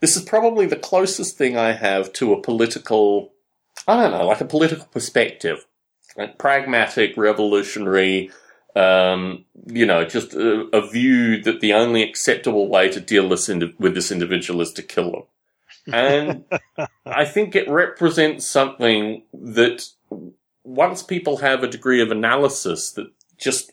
This 0.00 0.16
is 0.16 0.22
probably 0.22 0.66
the 0.66 0.76
closest 0.76 1.38
thing 1.38 1.56
I 1.56 1.72
have 1.72 2.12
to 2.14 2.32
a 2.32 2.42
political, 2.42 3.32
I 3.86 3.96
don't 3.96 4.10
know, 4.10 4.26
like 4.26 4.40
a 4.40 4.44
political 4.44 4.86
perspective. 4.86 5.66
Like 6.16 6.38
pragmatic, 6.38 7.16
revolutionary, 7.16 8.30
um, 8.76 9.44
you 9.66 9.86
know, 9.86 10.04
just 10.04 10.34
a, 10.34 10.68
a 10.72 10.86
view 10.86 11.42
that 11.42 11.60
the 11.60 11.72
only 11.72 12.02
acceptable 12.02 12.68
way 12.68 12.90
to 12.90 13.00
deal 13.00 13.28
this 13.28 13.48
indi- 13.48 13.74
with 13.78 13.94
this 13.94 14.12
individual 14.12 14.60
is 14.60 14.72
to 14.74 14.82
kill 14.82 15.10
them. 15.10 15.22
And 15.92 16.44
I 17.06 17.24
think 17.24 17.56
it 17.56 17.68
represents 17.68 18.46
something 18.46 19.22
that 19.32 19.88
once 20.62 21.02
people 21.02 21.38
have 21.38 21.62
a 21.62 21.68
degree 21.68 22.02
of 22.02 22.10
analysis 22.10 22.90
that 22.92 23.06
just 23.38 23.72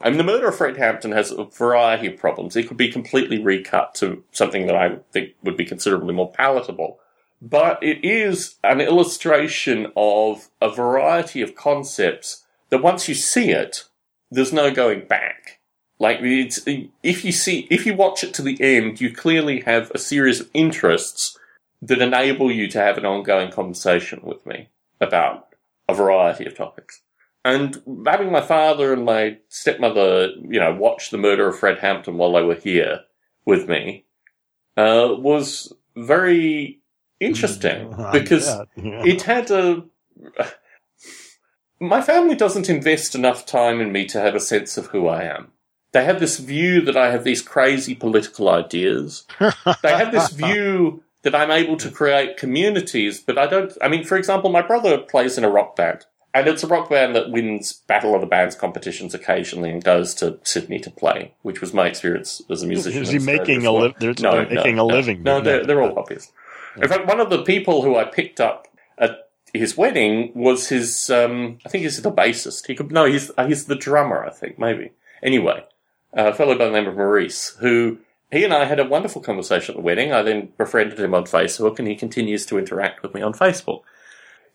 I 0.00 0.10
mean, 0.10 0.18
the 0.18 0.24
murder 0.24 0.48
of 0.48 0.56
Fred 0.56 0.76
Hampton 0.76 1.12
has 1.12 1.32
a 1.32 1.44
variety 1.44 2.06
of 2.06 2.18
problems. 2.18 2.54
It 2.54 2.68
could 2.68 2.76
be 2.76 2.92
completely 2.92 3.42
recut 3.42 3.94
to 3.96 4.22
something 4.30 4.66
that 4.66 4.76
I 4.76 4.98
think 5.10 5.30
would 5.42 5.56
be 5.56 5.64
considerably 5.64 6.14
more 6.14 6.30
palatable. 6.30 7.00
But 7.40 7.82
it 7.82 8.04
is 8.04 8.56
an 8.62 8.80
illustration 8.80 9.90
of 9.96 10.50
a 10.60 10.70
variety 10.70 11.40
of 11.40 11.54
concepts 11.54 12.44
that 12.68 12.82
once 12.82 13.08
you 13.08 13.14
see 13.14 13.50
it, 13.50 13.84
there's 14.30 14.52
no 14.52 14.70
going 14.70 15.06
back. 15.06 15.60
Like, 15.98 16.18
it's, 16.20 16.60
if 17.02 17.24
you 17.24 17.32
see, 17.32 17.66
if 17.70 17.86
you 17.86 17.94
watch 17.94 18.22
it 18.22 18.34
to 18.34 18.42
the 18.42 18.60
end, 18.60 19.00
you 19.00 19.14
clearly 19.14 19.60
have 19.60 19.90
a 19.92 19.98
series 19.98 20.40
of 20.40 20.50
interests 20.52 21.38
that 21.80 22.02
enable 22.02 22.50
you 22.50 22.68
to 22.68 22.78
have 22.78 22.98
an 22.98 23.06
ongoing 23.06 23.50
conversation 23.50 24.20
with 24.22 24.44
me 24.44 24.68
about 25.00 25.54
a 25.88 25.94
variety 25.94 26.44
of 26.46 26.56
topics. 26.56 27.02
And 27.44 27.80
having 28.06 28.32
my 28.32 28.40
father 28.40 28.92
and 28.92 29.04
my 29.04 29.38
stepmother, 29.48 30.30
you 30.48 30.58
know, 30.58 30.74
watch 30.74 31.10
the 31.10 31.18
murder 31.18 31.48
of 31.48 31.58
Fred 31.58 31.78
Hampton 31.78 32.18
while 32.18 32.32
they 32.32 32.42
were 32.42 32.56
here 32.56 33.00
with 33.44 33.68
me, 33.68 34.04
uh, 34.76 35.14
was 35.16 35.72
very 35.94 36.80
interesting 37.20 37.94
because 38.12 38.46
yeah. 38.76 39.02
it 39.04 39.22
had 39.22 39.50
a. 39.50 39.84
My 41.80 42.00
family 42.00 42.34
doesn't 42.34 42.70
invest 42.70 43.14
enough 43.14 43.44
time 43.46 43.80
in 43.80 43.92
me 43.92 44.06
to 44.06 44.20
have 44.20 44.34
a 44.34 44.40
sense 44.40 44.76
of 44.78 44.86
who 44.86 45.06
I 45.08 45.24
am. 45.24 45.52
They 45.92 46.04
have 46.04 46.20
this 46.20 46.38
view 46.38 46.80
that 46.82 46.96
I 46.96 47.10
have 47.10 47.24
these 47.24 47.42
crazy 47.42 47.94
political 47.94 48.48
ideas. 48.48 49.24
They 49.82 49.90
have 49.96 50.12
this 50.12 50.30
view 50.30 51.02
that 51.22 51.34
I'm 51.34 51.50
able 51.50 51.76
to 51.78 51.90
create 51.90 52.36
communities, 52.36 53.20
but 53.20 53.36
I 53.38 53.46
don't. 53.46 53.72
I 53.82 53.88
mean, 53.88 54.04
for 54.04 54.16
example, 54.16 54.50
my 54.50 54.62
brother 54.62 54.98
plays 54.98 55.36
in 55.38 55.44
a 55.44 55.48
rock 55.50 55.74
band, 55.76 56.06
and 56.34 56.46
it's 56.46 56.62
a 56.62 56.66
rock 56.66 56.88
band 56.90 57.14
that 57.16 57.30
wins 57.30 57.72
Battle 57.72 58.14
of 58.14 58.20
the 58.20 58.26
Bands 58.26 58.54
competitions 58.54 59.14
occasionally 59.14 59.70
and 59.70 59.82
goes 59.82 60.14
to 60.16 60.38
Sydney 60.44 60.78
to 60.80 60.90
play, 60.90 61.34
which 61.42 61.60
was 61.60 61.72
my 61.74 61.86
experience 61.88 62.42
as 62.50 62.62
a 62.62 62.66
musician. 62.66 63.02
Is 63.02 63.10
he 63.10 63.18
making 63.18 63.64
a 63.66 63.72
li- 63.72 63.94
they're- 63.98 64.14
they're 64.14 64.46
making 64.48 64.78
a 64.78 64.84
living, 64.84 65.22
No, 65.22 65.38
but 65.38 65.44
they're, 65.44 65.60
no. 65.60 65.66
they're 65.66 65.82
all 65.82 65.94
hobbyists. 65.94 66.30
In 66.80 66.88
fact, 66.88 67.06
one 67.06 67.20
of 67.20 67.30
the 67.30 67.42
people 67.42 67.82
who 67.82 67.96
I 67.96 68.04
picked 68.04 68.38
up 68.40 68.68
his 69.58 69.76
wedding 69.76 70.32
was 70.34 70.68
his. 70.68 71.10
Um, 71.10 71.58
I 71.64 71.68
think 71.68 71.82
he's 71.82 72.00
the 72.00 72.12
bassist. 72.12 72.66
He 72.66 72.74
could 72.74 72.90
no, 72.92 73.04
he's 73.04 73.30
uh, 73.36 73.46
he's 73.46 73.66
the 73.66 73.76
drummer. 73.76 74.24
I 74.24 74.30
think 74.30 74.58
maybe. 74.58 74.92
Anyway, 75.22 75.64
a 76.12 76.32
fellow 76.32 76.56
by 76.56 76.66
the 76.66 76.72
name 76.72 76.86
of 76.86 76.96
Maurice, 76.96 77.56
who 77.60 77.98
he 78.30 78.44
and 78.44 78.52
I 78.52 78.64
had 78.64 78.80
a 78.80 78.84
wonderful 78.84 79.22
conversation 79.22 79.74
at 79.74 79.76
the 79.76 79.82
wedding. 79.82 80.12
I 80.12 80.22
then 80.22 80.52
befriended 80.58 80.98
him 80.98 81.14
on 81.14 81.24
Facebook, 81.24 81.78
and 81.78 81.86
he 81.86 81.94
continues 81.94 82.44
to 82.46 82.58
interact 82.58 83.02
with 83.02 83.14
me 83.14 83.22
on 83.22 83.32
Facebook. 83.32 83.82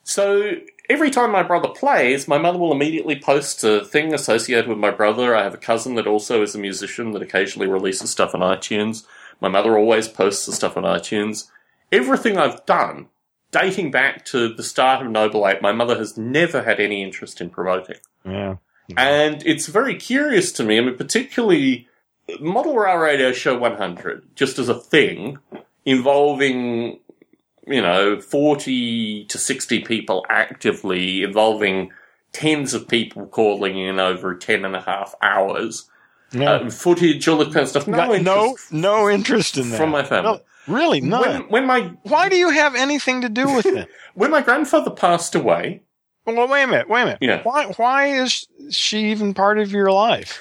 So 0.04 0.54
every 0.90 1.12
time 1.12 1.32
my 1.32 1.44
brother 1.44 1.70
plays, 1.70 2.28
my 2.28 2.38
mother 2.38 2.58
will 2.58 2.72
immediately 2.72 3.20
post 3.20 3.64
a 3.64 3.86
thing 3.86 4.14
associated 4.14 4.68
with 4.68 4.78
my 4.78 4.92
brother. 4.92 5.36
I 5.36 5.44
have 5.44 5.54
a 5.54 5.58
cousin 5.58 5.96
that 5.96 6.08
also 6.08 6.42
is 6.42 6.56
a 6.56 6.60
musician 6.60 7.12
that 7.12 7.22
occasionally 7.22 7.68
releases 7.68 8.10
stuff 8.10 8.34
on 8.34 8.42
iTunes. 8.42 9.06
My 9.40 9.48
mother 9.48 9.78
always 9.78 10.08
posts 10.08 10.46
the 10.46 10.54
stuff 10.54 10.78
on 10.78 10.84
iTunes. 10.84 11.50
Everything 11.92 12.38
I've 12.38 12.66
done, 12.66 13.08
dating 13.52 13.92
back 13.92 14.26
to 14.26 14.54
the 14.54 14.64
start 14.64 15.06
of 15.06 15.12
Noble 15.12 15.48
Ape, 15.48 15.62
my 15.62 15.72
mother 15.72 15.98
has 15.98 16.18
never 16.18 16.64
had 16.64 16.80
any 16.80 17.04
interest 17.04 17.40
in 17.42 17.50
promoting. 17.50 17.98
yeah. 18.26 18.56
And 18.98 19.42
it's 19.46 19.68
very 19.68 19.96
curious 19.96 20.52
to 20.54 20.64
me, 20.66 20.78
I 20.78 20.82
mean, 20.82 20.98
particularly 20.98 21.88
Model 22.42 22.76
Rail 22.76 22.98
Radio 22.98 23.32
Show 23.32 23.58
100, 23.58 24.36
just 24.36 24.60
as 24.60 24.68
a 24.68 24.74
thing, 24.76 25.38
involving, 25.86 27.00
you 27.68 27.82
know, 27.82 28.20
40 28.20 29.26
to 29.26 29.38
60 29.38 29.80
people 29.82 30.26
actively, 30.30 31.24
involving 31.24 31.92
tens 32.34 32.74
of 32.74 32.88
people 32.88 33.28
calling 33.28 33.78
in 33.78 34.00
over 34.00 34.36
10 34.36 34.66
and 34.66 34.76
a 34.76 34.82
half 34.82 35.16
hours, 35.22 35.90
Yeah. 36.34 36.52
uh, 36.54 36.70
footage, 36.70 37.28
all 37.28 37.38
that 37.38 37.48
kind 37.54 37.60
of 37.64 37.70
stuff. 37.70 37.88
No, 37.88 37.98
Got 37.98 38.22
no, 38.24 38.46
interest 38.46 38.74
no 38.74 39.10
interest 39.10 39.58
in 39.58 39.70
that 39.70 39.78
from 39.78 39.90
my 39.92 40.04
family. 40.04 40.32
No, 40.34 40.42
really, 40.68 41.02
none. 41.02 41.22
When, 41.22 41.42
when 41.50 41.66
my 41.66 41.92
Why 42.04 42.30
do 42.30 42.36
you 42.36 42.50
have 42.50 42.76
anything 42.76 43.22
to 43.22 43.30
do 43.30 43.54
with 43.54 43.66
it? 43.66 43.88
when 44.14 44.32
my 44.32 44.42
grandfather 44.42 44.92
passed 44.92 45.36
away, 45.36 45.82
well, 46.26 46.48
wait 46.48 46.64
a 46.64 46.68
minute. 46.68 46.90
Wait 46.90 47.02
a 47.02 47.06
minute. 47.06 47.18
Yeah. 47.22 47.42
Why? 47.44 47.66
Why 47.78 48.08
is 48.08 48.46
she 48.70 49.12
even 49.12 49.34
part 49.34 49.58
of 49.60 49.72
your 49.72 49.92
life? 49.92 50.40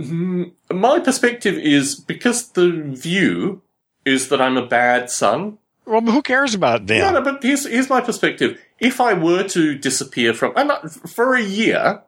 Mm, 0.00 0.52
My 0.70 1.00
perspective 1.00 1.54
is 1.56 1.94
because 1.94 2.50
the 2.50 2.70
view 2.70 3.62
is 4.04 4.28
that 4.28 4.40
I'm 4.40 4.56
a 4.56 4.66
bad 4.66 5.10
son. 5.10 5.58
Well, 5.84 6.00
who 6.00 6.22
cares 6.22 6.54
about 6.54 6.86
them? 6.86 6.98
No, 7.00 7.20
no, 7.20 7.22
but 7.22 7.42
here's, 7.42 7.66
here's 7.66 7.88
my 7.88 8.00
perspective. 8.00 8.60
If 8.78 9.00
I 9.00 9.14
were 9.14 9.44
to 9.44 9.78
disappear 9.78 10.34
from, 10.34 10.52
and 10.56 10.70
for 10.92 11.34
a 11.34 11.42
year, 11.42 12.02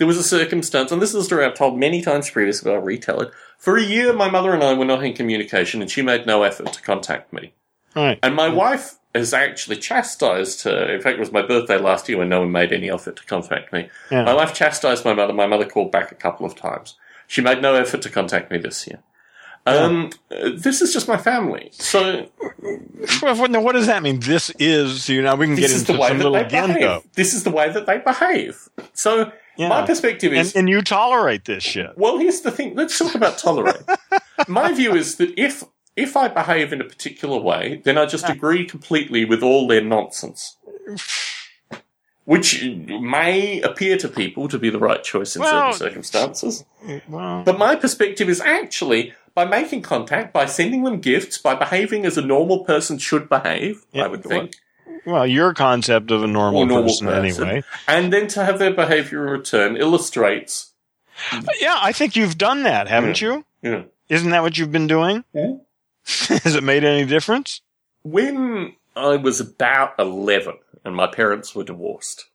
there 0.00 0.06
was 0.06 0.16
a 0.16 0.22
circumstance, 0.22 0.90
and 0.90 1.02
this 1.02 1.10
is 1.10 1.16
a 1.16 1.24
story 1.24 1.44
I've 1.44 1.52
told 1.52 1.78
many 1.78 2.00
times 2.00 2.30
previously, 2.30 2.70
but 2.70 2.74
I'll 2.74 2.82
retell 2.82 3.20
it. 3.20 3.32
For 3.58 3.76
a 3.76 3.82
year, 3.82 4.14
my 4.14 4.30
mother 4.30 4.54
and 4.54 4.64
I 4.64 4.72
were 4.72 4.86
not 4.86 5.04
in 5.04 5.12
communication, 5.12 5.82
and 5.82 5.90
she 5.90 6.00
made 6.00 6.24
no 6.24 6.42
effort 6.42 6.72
to 6.72 6.80
contact 6.80 7.34
me. 7.34 7.52
Right. 7.94 8.18
And 8.22 8.34
my 8.34 8.48
wife 8.48 8.94
has 9.14 9.34
actually 9.34 9.76
chastised 9.76 10.64
her. 10.64 10.94
In 10.94 11.02
fact, 11.02 11.18
it 11.18 11.20
was 11.20 11.32
my 11.32 11.42
birthday 11.42 11.76
last 11.76 12.08
year 12.08 12.16
when 12.16 12.30
no 12.30 12.40
one 12.40 12.50
made 12.50 12.72
any 12.72 12.90
effort 12.90 13.16
to 13.16 13.26
contact 13.26 13.74
me. 13.74 13.90
Yeah. 14.10 14.24
My 14.24 14.32
wife 14.32 14.54
chastised 14.54 15.04
my 15.04 15.12
mother. 15.12 15.34
My 15.34 15.46
mother 15.46 15.66
called 15.66 15.92
back 15.92 16.10
a 16.10 16.14
couple 16.14 16.46
of 16.46 16.56
times. 16.56 16.96
She 17.26 17.42
made 17.42 17.60
no 17.60 17.74
effort 17.74 18.00
to 18.00 18.08
contact 18.08 18.50
me 18.50 18.56
this 18.56 18.86
year. 18.86 19.00
Um, 19.66 20.10
uh, 20.30 20.52
this 20.56 20.80
is 20.80 20.94
just 20.94 21.06
my 21.06 21.18
family. 21.18 21.68
So 21.72 22.26
now 23.20 23.60
what 23.60 23.72
does 23.72 23.86
that 23.86 24.02
mean? 24.02 24.20
This 24.20 24.48
is 24.58 25.10
you 25.10 25.20
know 25.20 25.34
we 25.34 25.46
can 25.46 25.54
this 25.56 25.66
get 25.66 25.70
is 25.70 25.80
into 25.80 25.92
the 25.92 25.98
way 25.98 26.08
some 26.08 26.18
that 26.18 26.24
little 26.24 26.48
they 26.48 26.72
behave. 26.72 27.02
This 27.12 27.34
is 27.34 27.44
the 27.44 27.50
way 27.50 27.70
that 27.70 27.84
they 27.84 27.98
behave. 27.98 28.68
So 28.94 29.30
Yeah. 29.56 29.68
my 29.68 29.84
perspective 29.84 30.32
is 30.32 30.54
and, 30.54 30.60
and 30.60 30.68
you 30.68 30.80
tolerate 30.82 31.44
this 31.44 31.62
shit. 31.62 31.96
Well, 31.96 32.18
here's 32.18 32.40
the 32.40 32.50
thing. 32.50 32.74
Let's 32.76 32.98
talk 32.98 33.14
about 33.14 33.38
tolerate. 33.38 33.82
My 34.48 34.72
view 34.72 34.94
is 34.94 35.16
that 35.16 35.38
if 35.38 35.64
if 35.96 36.16
I 36.16 36.28
behave 36.28 36.72
in 36.72 36.80
a 36.80 36.84
particular 36.84 37.38
way, 37.38 37.82
then 37.84 37.98
I 37.98 38.06
just 38.06 38.28
agree 38.28 38.64
completely 38.64 39.24
with 39.26 39.42
all 39.42 39.66
their 39.66 39.82
nonsense, 39.82 40.56
which 42.24 42.64
may 42.64 43.60
appear 43.60 43.96
to 43.98 44.08
people 44.08 44.48
to 44.48 44.58
be 44.58 44.70
the 44.70 44.78
right 44.78 45.02
choice 45.02 45.36
in 45.36 45.42
Well- 45.42 45.72
certain 45.72 45.88
circumstances. 45.88 46.64
Well, 47.08 47.42
But 47.44 47.58
my 47.58 47.76
perspective 47.76 48.28
is 48.28 48.40
actually 48.40 49.12
by 49.34 49.44
making 49.44 49.82
contact, 49.82 50.32
by 50.32 50.46
sending 50.46 50.84
them 50.84 51.00
gifts, 51.00 51.38
by 51.38 51.54
behaving 51.54 52.06
as 52.06 52.16
a 52.16 52.22
normal 52.22 52.64
person 52.64 52.98
should 52.98 53.28
behave. 53.28 53.84
Yeah, 53.92 54.04
I 54.04 54.06
would 54.08 54.24
think. 54.24 54.56
Well, 55.06 55.26
your 55.26 55.54
concept 55.54 56.10
of 56.10 56.22
a 56.22 56.26
normal, 56.26 56.66
normal 56.66 56.88
person, 56.90 57.06
person. 57.06 57.44
anyway. 57.48 57.62
And 57.88 58.12
then 58.12 58.26
to 58.28 58.44
have 58.44 58.58
their 58.58 58.72
behavior 58.72 59.24
in 59.26 59.30
return 59.32 59.76
illustrates, 59.76 60.72
Yeah, 61.60 61.76
I 61.80 61.92
think 61.92 62.16
you've 62.16 62.38
done 62.38 62.62
that, 62.64 62.88
haven't 62.88 63.20
you? 63.20 63.44
you 63.62 63.70
know, 63.70 63.84
Isn't 64.08 64.30
that 64.30 64.42
what 64.42 64.58
you've 64.58 64.72
been 64.72 64.86
doing? 64.86 65.24
Yeah. 65.32 65.54
Has 66.28 66.54
it 66.54 66.64
made 66.64 66.84
any 66.84 67.04
difference? 67.06 67.60
When 68.02 68.74
I 68.96 69.16
was 69.16 69.40
about 69.40 69.94
11 69.98 70.54
and 70.84 70.96
my 70.96 71.06
parents 71.06 71.54
were 71.54 71.64
divorced, 71.64 72.26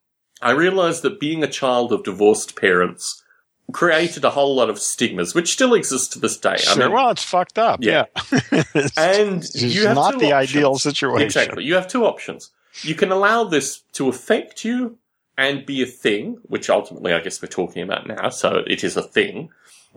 I 0.42 0.52
realized 0.52 1.02
that 1.02 1.20
being 1.20 1.44
a 1.44 1.48
child 1.48 1.92
of 1.92 2.04
divorced 2.04 2.56
parents 2.56 3.24
created 3.72 4.24
a 4.24 4.30
whole 4.30 4.56
lot 4.56 4.70
of 4.70 4.80
stigmas, 4.80 5.34
which 5.34 5.52
still 5.52 5.74
exist 5.74 6.14
to 6.14 6.20
this 6.20 6.38
day. 6.38 6.58
Sure. 6.58 6.90
well, 6.90 7.10
it's 7.10 7.24
fucked 7.24 7.58
up. 7.58 7.80
Yeah. 7.82 8.06
Yeah. 8.32 8.64
and 8.98 9.44
it's 9.44 9.62
you 9.62 9.88
have 9.88 9.96
not 9.96 10.20
the 10.20 10.32
options. 10.34 10.56
ideal 10.56 10.76
situation. 10.78 11.26
Exactly. 11.26 11.64
You 11.64 11.76
have 11.76 11.88
two 11.88 12.06
options. 12.06 12.52
You 12.82 12.96
can 12.96 13.12
allow 13.12 13.44
this 13.46 13.82
to 13.94 14.10
affect 14.10 14.66
you 14.66 14.98
and 15.38 15.66
be 15.66 15.82
a 15.82 15.86
thing, 15.86 16.38
which 16.44 16.70
ultimately 16.70 17.14
I 17.14 17.20
guess 17.20 17.42
we're 17.42 17.48
talking 17.48 17.82
about 17.82 18.08
now, 18.08 18.30
so 18.30 18.64
it 18.68 18.84
is 18.84 18.96
a 18.98 19.04
thing. 19.04 19.50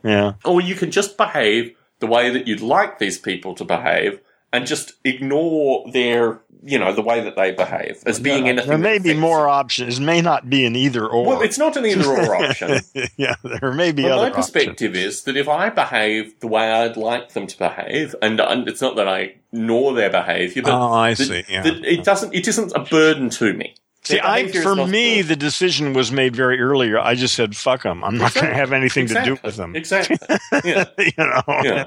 Yeah. 0.04 0.34
Or 0.44 0.60
you 0.60 0.74
can 0.74 0.90
just 0.90 1.16
behave 1.16 1.74
the 2.00 2.06
way 2.06 2.30
that 2.30 2.46
you'd 2.46 2.60
like 2.60 2.98
these 2.98 3.18
people 3.18 3.54
to 3.56 3.64
behave 3.64 4.20
and 4.52 4.66
just 4.66 4.92
ignore 5.04 5.84
their, 5.92 6.40
you 6.62 6.78
know, 6.78 6.92
the 6.92 7.02
way 7.02 7.20
that 7.20 7.36
they 7.36 7.52
behave 7.52 8.02
as 8.06 8.18
being 8.18 8.48
anything. 8.48 8.68
There 8.68 8.78
may 8.78 8.98
be 8.98 9.12
more 9.14 9.46
options. 9.48 9.98
It 9.98 10.02
may 10.02 10.20
not 10.22 10.48
be 10.48 10.64
an 10.64 10.74
either 10.74 11.06
or. 11.06 11.26
Well, 11.26 11.42
it's 11.42 11.58
not 11.58 11.76
an 11.76 11.84
either 11.84 12.08
or 12.08 12.34
option. 12.44 12.80
yeah, 13.16 13.34
there 13.60 13.72
may 13.72 13.92
be 13.92 14.02
But 14.04 14.12
other 14.12 14.22
my 14.22 14.28
options. 14.30 14.50
perspective 14.50 14.96
is 14.96 15.24
that 15.24 15.36
if 15.36 15.48
I 15.48 15.68
behave 15.70 16.40
the 16.40 16.46
way 16.48 16.70
I'd 16.70 16.96
like 16.96 17.32
them 17.34 17.46
to 17.46 17.58
behave, 17.58 18.14
and, 18.22 18.40
and 18.40 18.66
it's 18.68 18.80
not 18.80 18.96
that 18.96 19.06
I 19.08 19.34
ignore 19.52 19.92
their 19.94 20.10
behaviour, 20.10 20.62
but 20.62 20.72
Oh, 20.72 20.92
I 20.92 21.14
see. 21.14 21.44
Yeah. 21.48 21.62
that 21.62 21.84
it 21.84 22.04
doesn't, 22.04 22.34
it 22.34 22.48
isn't 22.48 22.72
a 22.74 22.80
burden 22.80 23.28
to 23.30 23.52
me. 23.52 23.74
See, 24.08 24.20
I, 24.20 24.48
for 24.48 24.74
me, 24.74 25.20
the 25.20 25.36
decision 25.36 25.92
was 25.92 26.10
made 26.10 26.34
very 26.34 26.58
earlier. 26.60 26.98
I 26.98 27.14
just 27.14 27.34
said, 27.34 27.54
"Fuck 27.54 27.82
them. 27.82 28.02
I'm 28.02 28.16
not 28.16 28.32
going 28.32 28.46
to 28.46 28.54
have 28.54 28.72
anything 28.72 29.06
to 29.08 29.22
do 29.22 29.36
with 29.44 29.56
them." 29.56 29.76
Exactly. 29.76 30.16
Yeah. 30.64 30.86
you 30.98 31.12
know. 31.18 31.42
Yeah. 31.62 31.84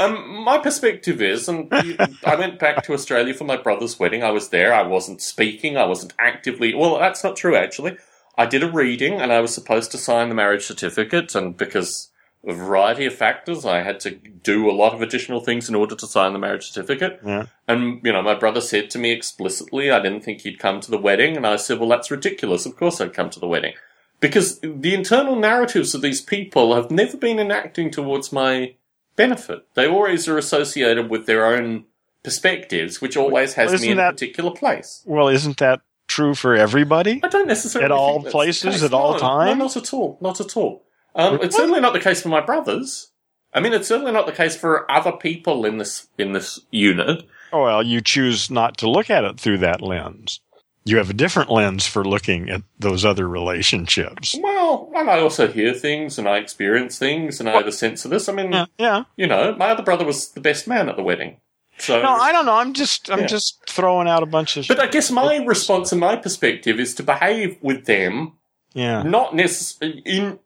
Um, 0.00 0.44
my 0.44 0.58
perspective 0.58 1.22
is, 1.22 1.48
and 1.48 1.68
I 2.24 2.34
went 2.36 2.58
back 2.58 2.82
to 2.84 2.92
Australia 2.92 3.32
for 3.32 3.44
my 3.44 3.56
brother's 3.56 3.98
wedding. 3.98 4.22
I 4.22 4.30
was 4.30 4.48
there. 4.48 4.74
I 4.74 4.82
wasn't 4.82 5.22
speaking. 5.22 5.76
I 5.76 5.86
wasn't 5.86 6.14
actively. 6.18 6.74
Well, 6.74 6.98
that's 6.98 7.22
not 7.22 7.36
true, 7.36 7.54
actually. 7.56 7.96
I 8.36 8.46
did 8.46 8.62
a 8.62 8.70
reading, 8.70 9.20
and 9.20 9.32
I 9.32 9.40
was 9.40 9.54
supposed 9.54 9.92
to 9.92 9.98
sign 9.98 10.28
the 10.28 10.34
marriage 10.34 10.64
certificate, 10.64 11.34
and 11.34 11.56
because 11.56 12.10
a 12.46 12.52
variety 12.54 13.04
of 13.06 13.14
factors, 13.14 13.64
I 13.66 13.82
had 13.82 14.00
to 14.00 14.10
do 14.12 14.70
a 14.70 14.72
lot 14.72 14.94
of 14.94 15.02
additional 15.02 15.40
things 15.40 15.68
in 15.68 15.74
order 15.74 15.94
to 15.94 16.06
sign 16.06 16.32
the 16.32 16.38
marriage 16.38 16.70
certificate. 16.70 17.20
Yeah. 17.24 17.46
And, 17.68 18.00
you 18.04 18.12
know, 18.12 18.22
my 18.22 18.34
brother 18.34 18.60
said 18.60 18.90
to 18.90 18.98
me 18.98 19.12
explicitly, 19.12 19.90
I 19.90 20.00
didn't 20.00 20.22
think 20.22 20.40
he'd 20.40 20.58
come 20.58 20.80
to 20.80 20.90
the 20.90 20.98
wedding, 20.98 21.36
and 21.36 21.46
I 21.46 21.56
said, 21.56 21.78
well, 21.78 21.88
that's 21.90 22.10
ridiculous. 22.10 22.64
Of 22.66 22.76
course 22.76 23.00
I'd 23.00 23.12
come 23.12 23.28
to 23.30 23.40
the 23.40 23.46
wedding. 23.46 23.74
because 24.20 24.60
the 24.60 24.94
internal 24.94 25.36
narratives 25.36 25.94
of 25.94 26.02
these 26.02 26.20
people 26.20 26.74
have 26.74 26.90
never 26.90 27.16
been 27.16 27.38
enacting 27.38 27.90
towards 27.90 28.32
my 28.32 28.74
benefit. 29.16 29.66
They 29.74 29.86
always 29.86 30.28
are 30.28 30.38
associated 30.38 31.10
with 31.10 31.26
their 31.26 31.44
own 31.46 31.84
perspectives, 32.22 33.00
which 33.00 33.16
always 33.16 33.54
has 33.54 33.70
Well, 33.70 33.80
me 33.80 33.86
in 33.88 33.98
isn't 33.98 34.06
a 34.08 34.12
particular 34.12 34.50
place. 34.50 35.02
Well, 35.06 35.28
isn't 35.28 35.58
that 35.58 35.80
true 36.06 36.34
for 36.34 36.54
everybody? 36.54 37.20
I 37.22 37.28
don't 37.28 37.46
necessarily 37.46 37.86
At 37.86 37.92
all 37.92 38.22
places, 38.22 38.82
at 38.82 38.92
all 38.92 39.12
No, 39.14 39.18
times? 39.18 39.58
No, 39.58 39.64
not 39.64 39.76
at 39.76 39.92
all. 39.94 40.18
Not 40.20 40.40
at 40.40 40.56
all. 40.56 40.84
Um, 41.20 41.38
it's 41.42 41.56
certainly 41.56 41.80
not 41.80 41.92
the 41.92 42.00
case 42.00 42.22
for 42.22 42.28
my 42.28 42.40
brothers. 42.40 43.10
I 43.52 43.60
mean, 43.60 43.72
it's 43.72 43.88
certainly 43.88 44.12
not 44.12 44.26
the 44.26 44.32
case 44.32 44.56
for 44.56 44.90
other 44.90 45.12
people 45.12 45.64
in 45.64 45.78
this 45.78 46.06
in 46.18 46.32
this 46.32 46.60
unit. 46.70 47.26
Oh, 47.52 47.64
well, 47.64 47.82
you 47.82 48.00
choose 48.00 48.50
not 48.50 48.76
to 48.78 48.88
look 48.88 49.10
at 49.10 49.24
it 49.24 49.40
through 49.40 49.58
that 49.58 49.82
lens. 49.82 50.40
You 50.84 50.96
have 50.98 51.10
a 51.10 51.14
different 51.14 51.50
lens 51.50 51.86
for 51.86 52.04
looking 52.04 52.48
at 52.48 52.62
those 52.78 53.04
other 53.04 53.28
relationships. 53.28 54.34
Well, 54.40 54.90
and 54.94 55.10
I 55.10 55.20
also 55.20 55.46
hear 55.48 55.74
things 55.74 56.18
and 56.18 56.28
I 56.28 56.38
experience 56.38 56.98
things 56.98 57.38
and 57.38 57.48
I 57.48 57.52
have 57.52 57.66
a 57.66 57.72
sense 57.72 58.04
of 58.04 58.10
this. 58.10 58.28
I 58.28 58.32
mean, 58.32 58.52
Yeah, 58.52 58.66
yeah. 58.78 59.04
you 59.16 59.26
know, 59.26 59.54
my 59.56 59.70
other 59.70 59.82
brother 59.82 60.04
was 60.06 60.30
the 60.30 60.40
best 60.40 60.66
man 60.66 60.88
at 60.88 60.96
the 60.96 61.02
wedding. 61.02 61.36
So, 61.78 62.00
No, 62.00 62.08
I 62.10 62.32
don't 62.32 62.46
know. 62.46 62.54
I'm 62.54 62.72
just, 62.72 63.10
I'm 63.10 63.20
Yeah. 63.20 63.26
just 63.26 63.58
throwing 63.68 64.08
out 64.08 64.22
a 64.22 64.26
bunch 64.26 64.56
of. 64.56 64.66
but 64.68 64.80
I 64.80 64.86
guess 64.86 65.10
my 65.10 65.36
response 65.44 65.92
and 65.92 66.00
my 66.00 66.16
perspective 66.16 66.80
is 66.80 66.94
to 66.94 67.02
behave 67.02 67.58
with 67.60 67.84
them 67.86 68.32
yeah, 68.72 69.02
not 69.02 69.34
necessarily 69.34 70.02
in 70.06 70.38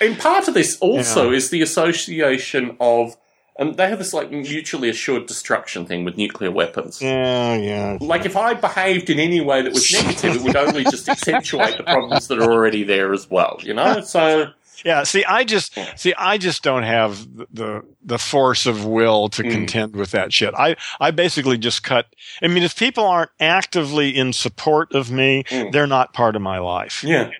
in 0.00 0.16
part 0.16 0.48
of 0.48 0.54
this 0.54 0.78
also 0.78 1.30
is 1.32 1.50
the 1.50 1.62
association 1.62 2.76
of 2.80 3.16
and 3.58 3.76
they 3.76 3.86
have 3.90 3.98
this 3.98 4.14
like 4.14 4.30
mutually 4.30 4.88
assured 4.88 5.26
destruction 5.26 5.84
thing 5.84 6.04
with 6.04 6.16
nuclear 6.16 6.50
weapons. 6.50 7.02
yeah, 7.02 7.54
yeah. 7.56 7.98
Like 8.00 8.24
if 8.24 8.34
I 8.36 8.54
behaved 8.54 9.10
in 9.10 9.18
any 9.18 9.42
way 9.42 9.60
that 9.60 9.72
was 9.74 9.92
negative, 9.92 10.36
it 10.36 10.42
would 10.42 10.56
only 10.56 10.84
just 10.84 11.06
accentuate 11.08 11.76
the 11.76 11.82
problems 11.84 12.28
that 12.28 12.38
are 12.38 12.50
already 12.50 12.82
there 12.82 13.12
as 13.12 13.28
well. 13.30 13.58
You 13.62 13.74
know, 13.74 14.00
so 14.00 14.46
Yeah, 14.86 15.02
see, 15.02 15.22
I 15.26 15.44
just 15.44 15.78
see, 15.96 16.14
I 16.16 16.38
just 16.38 16.62
don't 16.62 16.82
have 16.84 17.36
the 17.36 17.46
the, 17.52 17.82
the 18.02 18.18
force 18.18 18.64
of 18.64 18.86
will 18.86 19.28
to 19.28 19.42
Mm. 19.42 19.50
contend 19.50 19.96
with 19.96 20.12
that 20.12 20.32
shit. 20.32 20.54
I 20.54 20.74
I 20.98 21.10
basically 21.10 21.58
just 21.58 21.82
cut. 21.82 22.06
I 22.42 22.48
mean, 22.48 22.62
if 22.62 22.74
people 22.76 23.04
aren't 23.04 23.30
actively 23.38 24.16
in 24.16 24.32
support 24.32 24.94
of 24.94 25.10
me, 25.10 25.44
Mm. 25.50 25.72
they're 25.72 25.86
not 25.86 26.14
part 26.14 26.36
of 26.36 26.42
my 26.42 26.58
life. 26.58 27.04
yeah. 27.04 27.30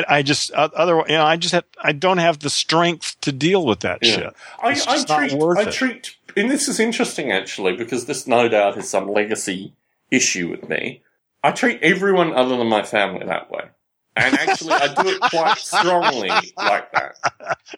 I 0.00 0.04
I 0.18 0.22
just 0.22 0.52
uh, 0.54 0.68
otherwise, 0.74 1.06
you 1.10 1.16
know, 1.16 1.24
I 1.24 1.36
just 1.36 1.52
have, 1.54 1.64
I 1.82 1.92
don't 1.92 2.18
have 2.18 2.38
the 2.38 2.50
strength 2.50 3.16
to 3.22 3.32
deal 3.32 3.64
with 3.66 3.80
that 3.80 4.04
Yeah. 4.04 4.14
shit. 4.14 4.34
I, 4.62 4.68
It's 4.70 4.86
I 4.86 4.94
just 4.96 5.08
not 5.08 5.18
treat, 5.18 5.32
worth 5.38 5.58
I 5.58 5.64
it. 5.64 5.72
treat, 5.72 6.16
and 6.36 6.50
this 6.50 6.68
is 6.68 6.80
interesting 6.80 7.30
actually 7.32 7.76
because 7.76 8.06
this 8.06 8.26
no 8.26 8.48
doubt 8.48 8.76
is 8.78 8.88
some 8.88 9.08
legacy 9.10 9.74
issue 10.10 10.48
with 10.50 10.68
me. 10.68 11.02
I 11.44 11.50
treat 11.50 11.80
everyone 11.82 12.32
other 12.34 12.56
than 12.56 12.68
my 12.68 12.82
family 12.84 13.26
that 13.26 13.50
way, 13.50 13.64
and 14.16 14.34
actually 14.36 14.74
I 14.74 14.94
do 14.94 15.08
it 15.08 15.20
quite 15.30 15.56
strongly 15.74 16.52
like 16.56 16.90
that. 16.92 17.16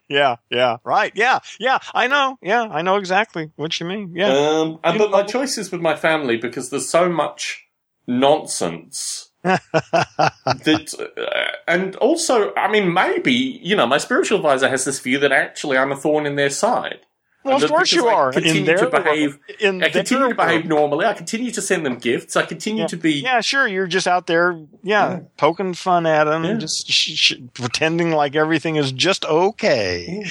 Yeah, 0.09 0.36
yeah, 0.51 0.77
right. 0.85 1.12
Yeah, 1.15 1.39
yeah. 1.59 1.78
I 1.95 2.07
know. 2.07 2.39
Yeah, 2.43 2.62
I 2.62 2.82
know 2.82 2.97
exactly 2.97 3.51
what 3.57 3.81
you 3.81 3.86
mean. 3.86 4.12
Yeah, 4.15 4.27
Um, 4.36 4.78
and, 4.85 4.99
but 4.99 5.11
my 5.11 5.23
choice 5.23 5.57
is 5.59 5.73
with 5.73 5.81
my 5.81 5.97
family 5.97 6.36
because 6.36 6.70
there's 6.70 6.89
so 6.89 7.09
much 7.09 7.66
nonsense 8.07 9.31
that, 9.45 11.11
uh, 11.19 11.57
and 11.69 11.97
also, 11.97 12.55
I 12.55 12.71
mean, 12.71 12.93
maybe 12.93 13.33
you 13.33 13.77
know, 13.77 13.87
my 13.87 13.99
spiritual 13.99 14.39
advisor 14.39 14.69
has 14.69 14.85
this 14.85 15.01
view 15.01 15.19
that 15.19 15.33
actually 15.33 15.77
I'm 15.77 15.93
a 15.93 15.97
thorn 15.97 16.27
in 16.27 16.37
their 16.37 16.51
side. 16.51 17.01
Well, 17.45 17.62
of 17.62 17.69
course 17.71 17.93
you 17.93 18.09
I 18.09 18.15
are. 18.15 18.33
continue 18.33 18.61
in 18.61 18.65
their 18.66 18.77
to 18.79 18.89
behave- 18.91 19.39
in 19.61 19.83
I 19.83 19.91
continue 19.91 20.21
their 20.21 20.29
to 20.31 20.35
behave 20.35 20.55
world. 20.61 20.69
normally. 20.69 21.07
I 21.07 21.12
continue 21.12 21.51
to 21.51 21.61
send 21.62 21.85
them 21.87 21.97
gifts. 21.97 22.37
I 22.37 22.45
continue 22.47 22.89
to 22.89 22.97
be. 22.97 23.12
Yeah, 23.21 23.41
sure. 23.41 23.69
You're 23.69 23.87
just 23.87 24.07
out 24.09 24.27
there, 24.27 24.53
yeah, 24.83 25.11
Yeah. 25.11 25.21
poking 25.37 25.75
fun 25.75 26.07
at 26.07 26.25
them, 26.25 26.45
Yeah. 26.45 26.55
just 26.55 26.91
sh- 26.91 27.15
sh- 27.16 27.33
pretending 27.55 28.11
like 28.12 28.35
everything 28.35 28.77
is 28.77 28.91
just 28.93 29.25
okay, 29.27 30.25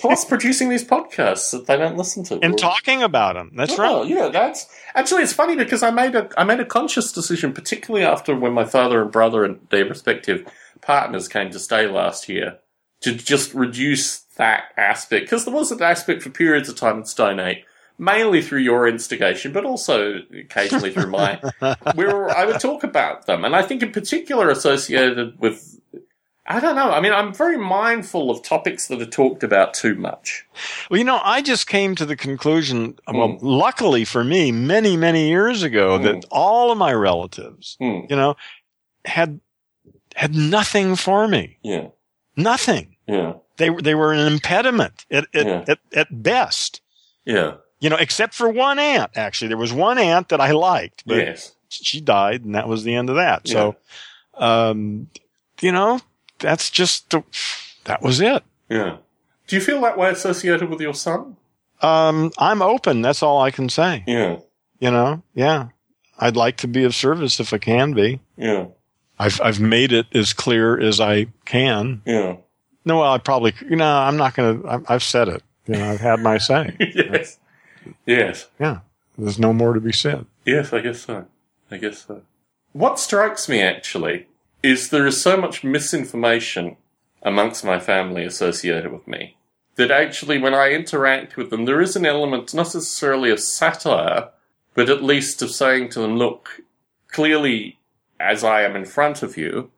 Plus, 0.00 0.24
producing 0.24 0.68
these 0.68 0.84
podcasts 0.84 1.50
that 1.52 1.66
they 1.66 1.76
don't 1.76 1.96
listen 1.96 2.24
to. 2.24 2.38
and 2.42 2.54
Or- 2.54 2.58
talking 2.58 3.02
about 3.02 3.34
them. 3.34 3.52
That's 3.54 3.78
Oh, 3.78 4.00
right. 4.02 4.06
yeah, 4.08 4.28
that's 4.28 4.66
actually 4.94 5.22
it's 5.22 5.32
funny 5.32 5.56
because 5.56 5.82
I 5.82 5.90
made 5.90 6.14
a 6.14 6.28
I 6.36 6.44
made 6.44 6.60
a 6.60 6.64
conscious 6.64 7.12
decision, 7.12 7.52
particularly 7.52 8.04
after 8.04 8.34
when 8.34 8.52
my 8.52 8.64
father 8.64 9.02
and 9.02 9.10
brother 9.10 9.44
and 9.44 9.60
their 9.70 9.84
respective 9.84 10.44
partners 10.82 11.28
came 11.28 11.50
to 11.50 11.58
stay 11.58 11.86
last 11.86 12.28
year, 12.28 12.58
to 13.02 13.14
just 13.14 13.54
reduce 13.54 14.23
that 14.36 14.64
aspect 14.76 15.26
because 15.26 15.44
there 15.44 15.54
was 15.54 15.70
an 15.72 15.82
aspect 15.82 16.22
for 16.22 16.30
periods 16.30 16.68
of 16.68 16.76
time 16.76 16.98
in 16.98 17.04
Stone 17.04 17.40
Ape, 17.40 17.64
mainly 17.98 18.42
through 18.42 18.60
your 18.60 18.88
instigation, 18.88 19.52
but 19.52 19.64
also 19.64 20.20
occasionally 20.38 20.92
through 20.92 21.10
my. 21.10 21.40
Where 21.94 22.28
I 22.36 22.44
would 22.44 22.60
talk 22.60 22.84
about 22.84 23.26
them, 23.26 23.44
and 23.44 23.54
I 23.54 23.62
think 23.62 23.82
in 23.82 23.92
particular 23.92 24.50
associated 24.50 25.38
with. 25.40 25.80
I 26.46 26.60
don't 26.60 26.76
know. 26.76 26.90
I 26.90 27.00
mean, 27.00 27.14
I'm 27.14 27.32
very 27.32 27.56
mindful 27.56 28.30
of 28.30 28.42
topics 28.42 28.88
that 28.88 29.00
are 29.00 29.06
talked 29.06 29.42
about 29.42 29.72
too 29.72 29.94
much. 29.94 30.44
Well, 30.90 30.98
you 30.98 31.04
know, 31.04 31.18
I 31.24 31.40
just 31.40 31.66
came 31.66 31.94
to 31.94 32.04
the 32.04 32.16
conclusion. 32.16 32.98
Well, 33.10 33.28
Mm. 33.30 33.38
luckily 33.40 34.04
for 34.04 34.22
me, 34.24 34.52
many 34.52 34.94
many 34.98 35.28
years 35.30 35.62
ago, 35.62 35.98
Mm. 35.98 36.02
that 36.02 36.24
all 36.30 36.70
of 36.70 36.76
my 36.76 36.92
relatives, 36.92 37.76
Hmm. 37.80 38.00
you 38.10 38.16
know, 38.16 38.36
had 39.06 39.40
had 40.16 40.34
nothing 40.34 40.96
for 40.96 41.26
me. 41.26 41.56
Yeah, 41.62 41.86
Nothing. 42.36 42.96
yeah, 43.08 43.32
They 43.56 43.70
were 43.70 43.82
they 43.82 43.94
were 43.94 44.12
an 44.12 44.20
impediment 44.32 45.06
at 45.10 45.26
at, 45.34 45.46
Yeah. 45.46 45.64
at, 45.68 45.78
at 45.94 46.22
best. 46.22 46.80
yeah. 47.24 47.54
You 47.80 47.90
know, 47.90 47.96
except 47.96 48.32
for 48.32 48.48
one 48.48 48.78
aunt. 48.78 49.10
Actually, 49.14 49.48
there 49.48 49.58
was 49.58 49.72
one 49.72 49.98
aunt 49.98 50.30
that 50.30 50.40
I 50.40 50.52
liked, 50.52 51.02
but 51.04 51.18
yes. 51.18 51.52
she 51.68 52.00
died, 52.00 52.42
and 52.42 52.54
that 52.54 52.66
was 52.66 52.82
the 52.82 52.94
end 52.94 53.10
of 53.10 53.16
that. 53.16 53.46
So, 53.46 53.76
um, 54.38 55.08
you 55.60 55.70
know, 55.70 56.00
that's 56.38 56.70
just 56.70 57.10
the, 57.10 57.22
that 57.84 58.00
was 58.00 58.22
it. 58.22 58.42
Yeah. 58.70 58.96
Do 59.48 59.56
you 59.56 59.60
feel 59.60 59.82
that 59.82 59.98
way 59.98 60.08
associated 60.10 60.70
with 60.70 60.80
your 60.80 60.94
son? 60.94 61.36
Um, 61.82 62.32
I'm 62.38 62.62
open. 62.62 63.02
That's 63.02 63.22
all 63.22 63.42
I 63.42 63.50
can 63.50 63.68
say. 63.68 64.02
Yeah. 64.06 64.38
You 64.78 64.90
know, 64.90 65.22
yeah. 65.34 65.68
I'd 66.18 66.36
like 66.36 66.56
to 66.58 66.68
be 66.68 66.84
of 66.84 66.94
service 66.94 67.38
if 67.38 67.52
I 67.52 67.58
can 67.58 67.92
be. 67.92 68.20
Yeah. 68.38 68.66
I've 69.18 69.40
I've 69.42 69.60
made 69.60 69.92
it 69.92 70.06
as 70.14 70.32
clear 70.32 70.80
as 70.80 71.00
I 71.00 71.26
can. 71.44 72.00
Yeah. 72.06 72.36
No, 72.84 72.98
well, 72.98 73.12
I 73.12 73.18
probably 73.18 73.54
you 73.68 73.76
know 73.76 73.86
I'm 73.86 74.16
not 74.16 74.34
going 74.34 74.62
to. 74.62 74.82
I've 74.88 75.02
said 75.02 75.28
it. 75.28 75.42
You 75.66 75.76
know, 75.76 75.90
I've 75.90 76.00
had 76.00 76.20
my 76.20 76.38
say. 76.38 76.76
yes. 76.94 77.38
Yes. 78.06 78.48
Yeah, 78.58 78.80
there's 79.16 79.38
no 79.38 79.52
more 79.52 79.72
to 79.72 79.80
be 79.80 79.92
said. 79.92 80.26
Yes, 80.44 80.72
I 80.72 80.80
guess 80.80 81.00
so. 81.00 81.26
I 81.70 81.78
guess 81.78 82.04
so. 82.06 82.22
What 82.72 82.98
strikes 82.98 83.48
me 83.48 83.62
actually 83.62 84.26
is 84.62 84.90
there 84.90 85.06
is 85.06 85.20
so 85.20 85.36
much 85.36 85.64
misinformation 85.64 86.76
amongst 87.22 87.64
my 87.64 87.78
family 87.78 88.24
associated 88.24 88.92
with 88.92 89.06
me 89.06 89.36
that 89.76 89.90
actually 89.90 90.38
when 90.38 90.54
I 90.54 90.70
interact 90.70 91.36
with 91.36 91.50
them, 91.50 91.64
there 91.64 91.80
is 91.80 91.96
an 91.96 92.06
element 92.06 92.54
not 92.54 92.74
necessarily 92.74 93.30
of 93.30 93.40
satire, 93.40 94.30
but 94.74 94.88
at 94.88 95.02
least 95.02 95.42
of 95.42 95.50
saying 95.50 95.90
to 95.90 96.00
them, 96.00 96.16
look, 96.16 96.60
clearly 97.08 97.78
as 98.20 98.44
I 98.44 98.62
am 98.62 98.76
in 98.76 98.84
front 98.84 99.22
of 99.22 99.36
you, 99.36 99.70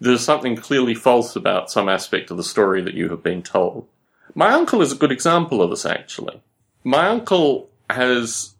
there's 0.00 0.24
something 0.24 0.56
clearly 0.56 0.94
false 0.94 1.36
about 1.36 1.70
some 1.70 1.88
aspect 1.88 2.30
of 2.30 2.36
the 2.36 2.44
story 2.44 2.82
that 2.82 2.94
you 2.94 3.08
have 3.10 3.22
been 3.22 3.42
told. 3.42 3.86
My 4.34 4.52
uncle 4.52 4.82
is 4.82 4.92
a 4.92 4.96
good 4.96 5.12
example 5.12 5.62
of 5.62 5.70
this 5.70 5.86
actually. 5.86 6.40
My 6.82 7.08
uncle 7.08 7.70
has 7.90 8.54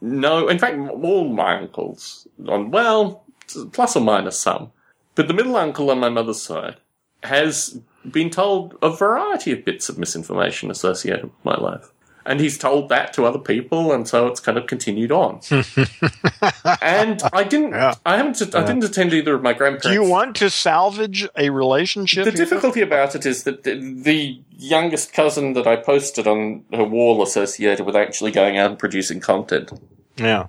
no, 0.00 0.48
in 0.48 0.58
fact, 0.58 0.78
all 0.78 1.28
my 1.28 1.58
uncles, 1.58 2.28
on 2.46 2.70
well, 2.70 3.24
plus 3.72 3.96
or 3.96 4.00
minus 4.00 4.38
some, 4.38 4.72
but 5.14 5.28
the 5.28 5.34
middle 5.34 5.56
uncle 5.56 5.90
on 5.90 5.98
my 5.98 6.08
mother's 6.08 6.40
side 6.40 6.76
has 7.22 7.80
been 8.08 8.30
told 8.30 8.76
a 8.80 8.90
variety 8.90 9.52
of 9.52 9.64
bits 9.64 9.88
of 9.88 9.98
misinformation 9.98 10.70
associated 10.70 11.24
with 11.24 11.44
my 11.44 11.56
life. 11.56 11.90
And 12.26 12.40
he's 12.40 12.58
told 12.58 12.88
that 12.90 13.12
to 13.14 13.24
other 13.24 13.38
people, 13.38 13.92
and 13.92 14.06
so 14.06 14.26
it's 14.26 14.40
kind 14.40 14.58
of 14.58 14.66
continued 14.66 15.10
on. 15.10 15.40
and 16.82 17.22
I 17.32 17.44
didn't, 17.44 17.70
Yeah. 17.70 17.94
I 18.04 18.16
haven't, 18.18 18.42
I 18.54 18.60
didn't 18.64 18.84
attend 18.84 19.12
either 19.12 19.34
of 19.34 19.42
my 19.42 19.52
grandparents. 19.52 19.86
Do 19.86 19.92
you 19.92 20.04
want 20.04 20.36
to 20.36 20.50
salvage 20.50 21.26
a 21.36 21.50
relationship? 21.50 22.24
The 22.24 22.32
difficulty 22.32 22.82
about 22.82 23.14
it 23.14 23.24
is 23.24 23.44
that 23.44 23.64
the, 23.64 23.74
the 23.74 24.40
youngest 24.52 25.12
cousin 25.12 25.54
that 25.54 25.66
I 25.66 25.76
posted 25.76 26.26
on 26.26 26.64
her 26.72 26.84
wall 26.84 27.22
associated 27.22 27.86
with 27.86 27.96
actually 27.96 28.30
going 28.32 28.58
out 28.58 28.70
and 28.70 28.78
producing 28.78 29.20
content 29.20 29.72
Yeah. 30.16 30.48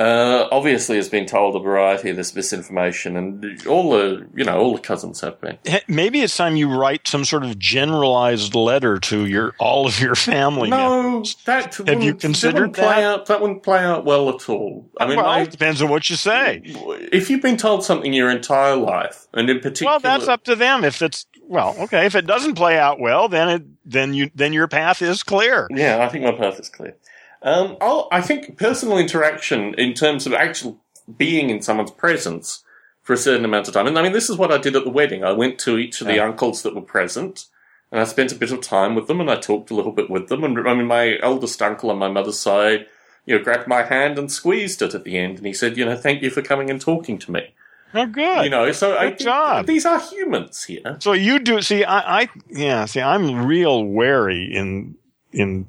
Uh, 0.00 0.48
obviously 0.50 0.96
has 0.96 1.10
been 1.10 1.26
told 1.26 1.54
a 1.54 1.58
variety 1.60 2.08
of 2.08 2.16
this 2.16 2.34
misinformation, 2.34 3.16
and 3.16 3.66
all 3.66 3.90
the 3.90 4.26
you 4.34 4.44
know 4.44 4.58
all 4.58 4.74
the 4.74 4.80
cousins 4.80 5.20
have 5.20 5.38
been. 5.40 5.58
Maybe 5.86 6.22
it's 6.22 6.34
time 6.36 6.56
you 6.56 6.68
write 6.74 7.06
some 7.06 7.24
sort 7.26 7.44
of 7.44 7.58
generalized 7.58 8.54
letter 8.54 8.98
to 8.98 9.26
your 9.26 9.54
all 9.58 9.86
of 9.86 10.00
your 10.00 10.14
family. 10.14 10.70
No, 10.70 11.02
members. 11.02 11.36
that 11.44 11.78
you 11.78 11.84
wouldn't- 11.84 12.02
that 12.02 12.20
considered 12.20 12.54
wouldn't 12.54 12.76
play 12.76 12.86
that? 12.86 13.04
out. 13.04 13.26
That 13.26 13.40
wouldn't 13.42 13.62
play 13.62 13.80
out 13.80 14.06
well 14.06 14.30
at 14.30 14.48
all. 14.48 14.88
I 14.98 15.06
mean, 15.06 15.16
well, 15.18 15.26
I- 15.26 15.42
it 15.42 15.50
depends 15.50 15.82
on 15.82 15.90
what 15.90 16.08
you 16.08 16.16
say. 16.16 16.62
if 16.64 17.28
you've 17.28 17.42
been 17.42 17.58
told 17.58 17.84
something 17.84 18.12
your 18.14 18.30
entire 18.30 18.76
life, 18.76 19.26
and 19.34 19.50
in 19.50 19.60
particular, 19.60 19.92
Well, 19.92 20.00
that's 20.00 20.28
up 20.28 20.44
to 20.44 20.56
them. 20.56 20.82
If 20.82 21.02
it's 21.02 21.26
well, 21.46 21.76
okay. 21.78 22.06
If 22.06 22.14
it 22.14 22.26
doesn't 22.26 22.54
play 22.54 22.78
out 22.78 23.00
well, 23.00 23.28
then 23.28 23.48
it 23.50 23.62
then 23.84 24.14
you 24.14 24.30
then 24.34 24.54
your 24.54 24.66
path 24.68 25.02
is 25.02 25.22
clear. 25.22 25.68
Yeah, 25.70 26.02
I 26.02 26.08
think 26.08 26.24
my 26.24 26.32
path 26.32 26.58
is 26.58 26.68
clear. 26.70 26.96
Um, 27.42 27.76
I'll, 27.80 28.08
I 28.12 28.20
think 28.20 28.58
personal 28.58 28.98
interaction 28.98 29.74
in 29.74 29.94
terms 29.94 30.26
of 30.26 30.32
actual 30.34 30.78
being 31.16 31.50
in 31.50 31.62
someone's 31.62 31.90
presence, 31.90 32.62
for 33.02 33.14
a 33.14 33.16
certain 33.16 33.44
amount 33.46 33.66
of 33.66 33.74
time. 33.74 33.86
And 33.86 33.98
I 33.98 34.02
mean, 34.02 34.12
this 34.12 34.28
is 34.30 34.36
what 34.36 34.52
I 34.52 34.58
did 34.58 34.76
at 34.76 34.84
the 34.84 34.90
wedding. 34.90 35.24
I 35.24 35.32
went 35.32 35.58
to 35.60 35.78
each 35.78 36.00
of 36.00 36.06
the 36.06 36.16
Yeah. 36.16 36.26
uncles 36.26 36.62
that 36.62 36.74
were 36.74 36.82
present, 36.82 37.46
and 37.90 38.00
I 38.00 38.04
spent 38.04 38.30
a 38.30 38.36
bit 38.36 38.52
of 38.52 38.60
time 38.60 38.94
with 38.94 39.06
them, 39.08 39.20
and 39.20 39.30
I 39.30 39.36
talked 39.36 39.70
a 39.70 39.74
little 39.74 39.90
bit 39.90 40.10
with 40.10 40.28
them. 40.28 40.44
And 40.44 40.68
I 40.68 40.74
mean, 40.74 40.86
my 40.86 41.18
eldest 41.22 41.60
uncle 41.62 41.90
on 41.90 41.98
my 41.98 42.08
mother's 42.08 42.38
side, 42.38 42.86
you 43.26 43.36
know, 43.36 43.42
grabbed 43.42 43.66
my 43.66 43.82
hand 43.82 44.18
and 44.18 44.30
squeezed 44.30 44.82
it 44.82 44.94
at 44.94 45.04
the 45.04 45.16
end, 45.18 45.38
and 45.38 45.46
he 45.46 45.52
said, 45.54 45.76
you 45.78 45.84
know, 45.86 45.96
thank 45.96 46.22
you 46.22 46.30
for 46.30 46.42
coming 46.42 46.70
and 46.70 46.80
talking 46.80 47.18
to 47.18 47.32
me. 47.32 47.54
Oh, 47.94 48.06
good. 48.06 48.44
You 48.44 48.50
know, 48.50 48.70
so 48.70 48.96
I 48.96 49.06
Good 49.06 49.18
think 49.18 49.20
job. 49.28 49.66
these 49.66 49.86
are 49.86 49.98
humans 49.98 50.62
here. 50.64 50.96
So 51.00 51.12
you 51.12 51.40
do 51.40 51.60
see, 51.62 51.82
I, 51.84 52.20
I, 52.22 52.28
yeah, 52.48 52.84
see, 52.84 53.00
I'm 53.00 53.44
real 53.46 53.82
wary 53.84 54.44
in, 54.54 54.94
in, 55.32 55.66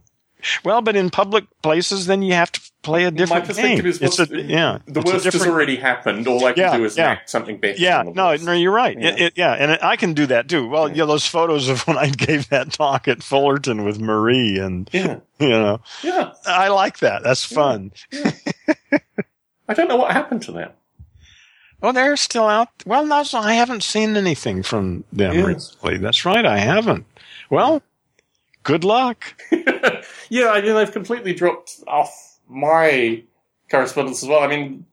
well, 0.64 0.82
but 0.82 0.96
in 0.96 1.10
public 1.10 1.46
places, 1.62 2.06
then 2.08 2.22
you 2.22 2.34
have 2.34 2.52
to 2.54 2.62
play 2.84 3.04
a 3.04 3.12
My 3.12 3.18
different 3.18 3.46
perspective 3.46 3.78
game. 3.84 3.86
is, 3.86 4.02
it's 4.02 4.20
a, 4.20 4.42
yeah, 4.42 4.80
the 4.88 5.02
worst 5.02 5.26
has 5.26 5.46
already 5.46 5.76
happened. 5.76 6.28
All 6.28 6.44
I 6.46 6.54
can 6.54 6.64
Yeah, 6.64 6.78
do 6.78 6.84
is 6.86 6.98
yeah. 6.98 7.20
something 7.26 7.58
better. 7.58 7.78
Yeah, 7.80 8.04
no, 8.04 8.36
no, 8.36 8.54
you're 8.54 8.72
right. 8.74 8.98
Yeah. 9.00 9.10
It, 9.10 9.22
it, 9.22 9.34
yeah, 9.36 9.52
and 9.54 9.78
I 9.84 9.96
can 9.98 10.14
do 10.14 10.26
that 10.28 10.50
too. 10.50 10.68
Well, 10.68 10.90
Yeah. 10.90 10.96
yeah, 10.96 11.06
those 11.06 11.26
photos 11.28 11.70
of 11.70 11.86
when 11.88 11.98
I 11.98 12.10
gave 12.10 12.50
that 12.50 12.72
talk 12.74 13.08
at 13.08 13.22
Fullerton 13.24 13.84
with 13.86 14.00
Marie, 14.00 14.58
and 14.58 14.90
yeah, 14.92 15.20
you 15.40 15.50
know, 15.50 15.82
yeah. 16.04 16.34
I 16.46 16.70
like 16.70 17.00
that. 17.00 17.24
That's 17.24 17.44
fun. 17.46 17.92
I 19.68 19.74
don't 19.74 19.88
know 19.88 19.96
what 19.98 20.12
happened 20.12 20.42
to 20.44 20.52
them. 20.52 20.72
Oh, 21.84 21.92
they're 21.92 22.18
still 22.18 22.46
out. 22.48 22.70
Well, 22.86 23.06
no, 23.06 23.24
I 23.34 23.54
haven't 23.54 23.82
seen 23.84 24.16
anything 24.16 24.62
from 24.62 25.04
them 25.12 25.44
recently. 25.46 25.98
That's 25.98 26.26
right, 26.26 26.46
I 26.46 26.60
haven't. 26.60 27.06
Well, 27.50 27.82
good 28.64 28.84
luck. 28.84 29.42
yeah, 30.30 30.50
I 30.50 30.62
mean, 30.62 30.76
they've 30.76 30.92
completely 30.92 31.34
dropped 31.34 31.80
off 31.88 32.40
my 32.48 33.24
correspondence 33.70 34.24
as 34.24 34.30
well. 34.30 34.44
I 34.44 34.48
mean, 34.48 34.86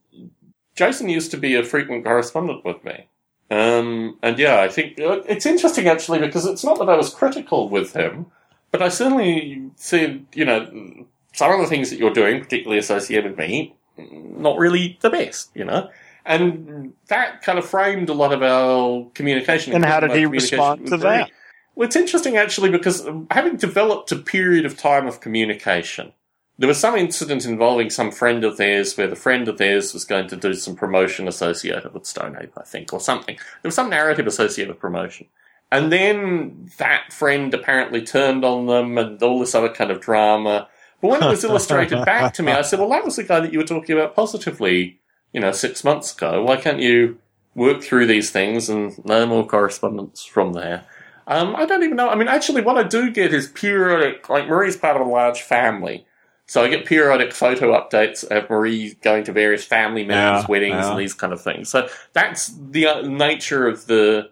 Jason 0.74 1.08
used 1.08 1.30
to 1.32 1.36
be 1.36 1.54
a 1.54 1.64
frequent 1.64 2.04
correspondent 2.04 2.64
with 2.64 2.82
me. 2.84 3.08
Um, 3.50 4.18
and 4.22 4.38
yeah, 4.38 4.60
I 4.60 4.68
think 4.68 4.94
it's 4.98 5.46
interesting 5.46 5.88
actually 5.88 6.18
because 6.18 6.44
it's 6.44 6.64
not 6.64 6.78
that 6.78 6.88
I 6.88 6.96
was 6.96 7.12
critical 7.12 7.68
with 7.68 7.94
him, 7.94 8.26
but 8.70 8.82
I 8.82 8.88
certainly 8.88 9.70
said, 9.76 10.26
you 10.34 10.44
know, 10.44 11.06
some 11.32 11.52
of 11.52 11.60
the 11.60 11.66
things 11.66 11.90
that 11.90 11.98
you're 11.98 12.12
doing, 12.12 12.42
particularly 12.42 12.78
associated 12.78 13.30
with 13.30 13.38
me, 13.38 13.74
not 13.96 14.58
really 14.58 14.98
the 15.00 15.10
best, 15.10 15.50
you 15.54 15.64
know? 15.64 15.88
And 16.26 16.92
that 17.06 17.40
kind 17.42 17.58
of 17.58 17.64
framed 17.64 18.10
a 18.10 18.12
lot 18.12 18.32
of 18.32 18.42
our 18.42 19.06
communication. 19.14 19.72
And 19.74 19.84
how 19.84 20.00
did 20.00 20.10
he 20.10 20.26
respond 20.26 20.86
to 20.88 20.98
that? 20.98 21.30
Well, 21.78 21.86
it's 21.86 21.94
interesting 21.94 22.36
actually 22.36 22.70
because 22.70 23.06
um, 23.06 23.28
having 23.30 23.54
developed 23.54 24.10
a 24.10 24.16
period 24.16 24.66
of 24.66 24.76
time 24.76 25.06
of 25.06 25.20
communication, 25.20 26.12
there 26.58 26.66
was 26.66 26.80
some 26.80 26.96
incident 26.96 27.44
involving 27.44 27.88
some 27.88 28.10
friend 28.10 28.42
of 28.42 28.56
theirs 28.56 28.96
where 28.96 29.06
the 29.06 29.14
friend 29.14 29.46
of 29.46 29.58
theirs 29.58 29.94
was 29.94 30.04
going 30.04 30.26
to 30.26 30.36
do 30.36 30.54
some 30.54 30.74
promotion 30.74 31.28
associated 31.28 31.94
with 31.94 32.04
Stone 32.04 32.36
Ape, 32.40 32.58
I 32.58 32.64
think, 32.64 32.92
or 32.92 32.98
something. 32.98 33.36
There 33.36 33.68
was 33.68 33.76
some 33.76 33.90
narrative 33.90 34.26
associated 34.26 34.72
with 34.72 34.80
promotion. 34.80 35.28
And 35.70 35.92
then 35.92 36.68
that 36.78 37.12
friend 37.12 37.54
apparently 37.54 38.02
turned 38.02 38.44
on 38.44 38.66
them 38.66 38.98
and 38.98 39.22
all 39.22 39.38
this 39.38 39.54
other 39.54 39.68
kind 39.68 39.92
of 39.92 40.00
drama. 40.00 40.66
But 41.00 41.08
when 41.12 41.22
it 41.22 41.28
was 41.28 41.44
illustrated 41.44 42.04
back 42.04 42.34
to 42.34 42.42
me, 42.42 42.50
I 42.50 42.62
said, 42.62 42.80
well, 42.80 42.88
that 42.88 43.04
was 43.04 43.14
the 43.14 43.22
guy 43.22 43.38
that 43.38 43.52
you 43.52 43.60
were 43.60 43.64
talking 43.64 43.94
about 43.96 44.16
positively, 44.16 44.98
you 45.32 45.40
know, 45.40 45.52
six 45.52 45.84
months 45.84 46.12
ago. 46.12 46.42
Why 46.42 46.56
can't 46.56 46.80
you 46.80 47.18
work 47.54 47.84
through 47.84 48.08
these 48.08 48.32
things 48.32 48.68
and 48.68 48.98
no 49.04 49.26
more 49.26 49.46
correspondence 49.46 50.24
from 50.24 50.54
there? 50.54 50.84
Um, 51.28 51.54
I 51.54 51.66
don't 51.66 51.82
even 51.82 51.96
know. 51.96 52.08
I 52.08 52.14
mean, 52.14 52.26
actually, 52.26 52.62
what 52.62 52.78
I 52.78 52.82
do 52.82 53.10
get 53.10 53.34
is 53.34 53.48
periodic, 53.48 54.28
like 54.30 54.48
Marie's 54.48 54.78
part 54.78 54.96
of 54.96 55.06
a 55.06 55.10
large 55.10 55.42
family. 55.42 56.06
So 56.46 56.64
I 56.64 56.68
get 56.68 56.86
periodic 56.86 57.34
photo 57.34 57.78
updates 57.78 58.24
of 58.24 58.48
Marie 58.48 58.94
going 59.02 59.24
to 59.24 59.32
various 59.32 59.62
family 59.62 60.04
members' 60.06 60.44
Yeah, 60.44 60.46
weddings 60.48 60.76
yeah. 60.76 60.90
and 60.90 60.98
these 60.98 61.12
kind 61.12 61.34
of 61.34 61.42
things. 61.42 61.68
So 61.68 61.86
that's 62.14 62.48
the 62.58 62.86
uh, 62.86 63.02
nature 63.02 63.68
of 63.68 63.86
the 63.86 64.30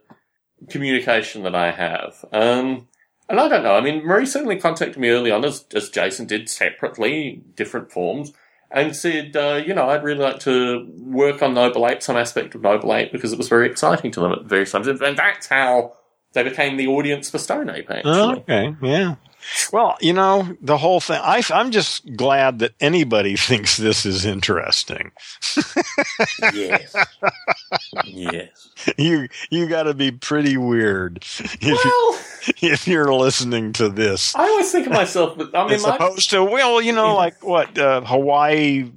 communication 0.71 1.43
that 1.43 1.55
I 1.55 1.71
have. 1.71 2.25
Um, 2.33 2.89
and 3.29 3.39
I 3.39 3.49
don't 3.49 3.63
know. 3.63 3.75
I 3.75 3.83
mean, 3.83 4.03
Marie 4.03 4.25
certainly 4.25 4.57
contacted 4.57 4.97
me 4.97 5.11
early 5.11 5.31
on, 5.31 5.45
as, 5.45 5.67
as 5.75 5.91
Jason 5.91 6.27
did 6.27 6.49
separately, 6.49 7.43
different 7.55 7.93
forms, 7.93 8.33
and 8.71 8.97
said, 8.97 9.37
uh, 9.37 9.63
you 9.67 9.75
know, 9.75 9.91
I'd 9.91 10.03
really 10.03 10.25
like 10.25 10.39
to 10.41 10.91
work 10.97 11.43
on 11.43 11.53
Noble 11.53 11.87
Ape, 11.87 12.03
some 12.03 12.17
aspect 12.17 12.55
of 12.55 12.63
Noble 12.63 12.95
Ape, 12.95 13.13
because 13.13 13.35
it 13.35 13.39
was 13.39 13.51
very 13.51 13.69
exciting 13.69 14.11
to 14.13 14.21
them 14.21 14.33
at 14.33 14.45
various 14.45 14.73
times. 14.73 14.89
And 14.89 15.19
that's 15.19 15.49
how 15.49 15.93
they 16.37 16.43
became 16.43 16.77
the 16.77 16.87
audience 16.87 17.31
for 17.31 17.39
Stone 17.39 17.71
Ape, 17.71 17.91
actually. 17.91 18.13
Oh, 18.13 18.33
okay, 18.37 18.77
yeah. 18.83 19.15
Well, 19.73 19.97
you 20.03 20.13
know, 20.13 20.55
the 20.61 20.77
whole 20.77 21.01
thing, 21.01 21.19
I, 21.23 21.43
I'm 21.51 21.71
just 21.71 22.15
glad 22.15 22.59
that 22.59 22.75
anybody 22.79 23.37
thinks 23.39 23.79
this 23.79 24.05
is 24.05 24.27
interesting. 24.27 25.13
yes. 26.53 26.95
yes. 28.05 28.63
You, 28.99 29.29
you 29.51 29.67
gotta 29.69 29.95
be 29.95 30.13
pretty 30.13 30.59
weird 30.59 31.19
if, 31.19 31.63
you, 31.63 32.19
if 32.69 32.87
you're 32.87 33.13
listening 33.13 33.73
to 33.75 33.89
this. 33.89 34.37
I 34.37 34.43
always 34.43 34.71
think 34.71 34.87
of 34.87 34.93
myself, 34.93 35.39
but 35.39 35.57
I 35.57 35.65
mean, 35.65 35.73
As 35.73 35.83
my, 35.83 35.97
opposed 35.97 36.31
to, 36.31 36.45
well, 36.45 36.81
you 36.83 36.93
know, 36.93 37.15
like 37.15 37.43
what, 37.43 37.77
uh, 37.79 38.03
Hawaii 38.03 38.91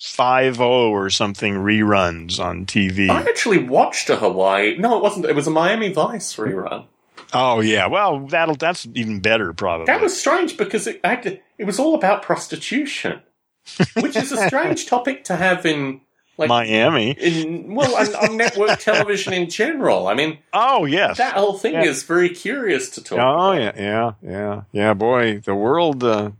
5 0.00 0.60
or 0.60 1.10
something 1.10 1.54
reruns 1.54 2.38
on 2.38 2.66
TV. 2.66 3.08
I 3.10 3.22
actually 3.22 3.58
watched 3.58 4.08
a 4.10 4.16
Hawaii. 4.16 4.76
No, 4.78 4.96
it 4.96 5.02
wasn't. 5.02 5.26
It 5.26 5.34
was 5.34 5.46
a 5.46 5.50
Miami 5.50 5.92
Vice 5.92 6.36
rerun. 6.36 6.86
Oh, 7.32 7.60
yeah. 7.60 7.86
Well, 7.86 8.26
that'll, 8.26 8.54
that's 8.54 8.86
even 8.94 9.20
better, 9.20 9.52
probably. 9.52 9.86
That 9.86 10.00
was 10.00 10.18
strange 10.18 10.56
because 10.56 10.86
it 10.86 11.00
had 11.04 11.22
to, 11.24 11.38
it 11.58 11.64
was 11.64 11.78
all 11.80 11.94
about 11.94 12.22
prostitution, 12.22 13.20
which 14.00 14.14
is 14.16 14.30
a 14.30 14.46
strange 14.46 14.86
topic 14.86 15.24
to 15.24 15.36
have 15.36 15.66
in 15.66 16.00
like 16.36 16.48
Miami. 16.48 17.12
in 17.12 17.74
well 17.74 17.94
on, 17.96 18.14
on 18.30 18.36
network 18.36 18.78
television 18.80 19.32
in 19.32 19.48
general. 19.50 20.06
I 20.08 20.14
mean, 20.14 20.38
Oh, 20.52 20.84
yes. 20.84 21.18
that 21.18 21.34
whole 21.34 21.56
thing 21.58 21.74
Yeah. 21.74 21.84
is 21.84 22.02
very 22.04 22.28
curious 22.28 22.90
to 22.90 23.02
talk. 23.02 23.18
Oh 23.18 23.52
about. 23.52 23.76
yeah, 23.76 23.82
yeah, 23.82 24.12
yeah, 24.22 24.62
yeah. 24.72 24.94
Boy, 24.94 25.40
the 25.40 25.54
world. 25.54 26.02
Uh, 26.04 26.32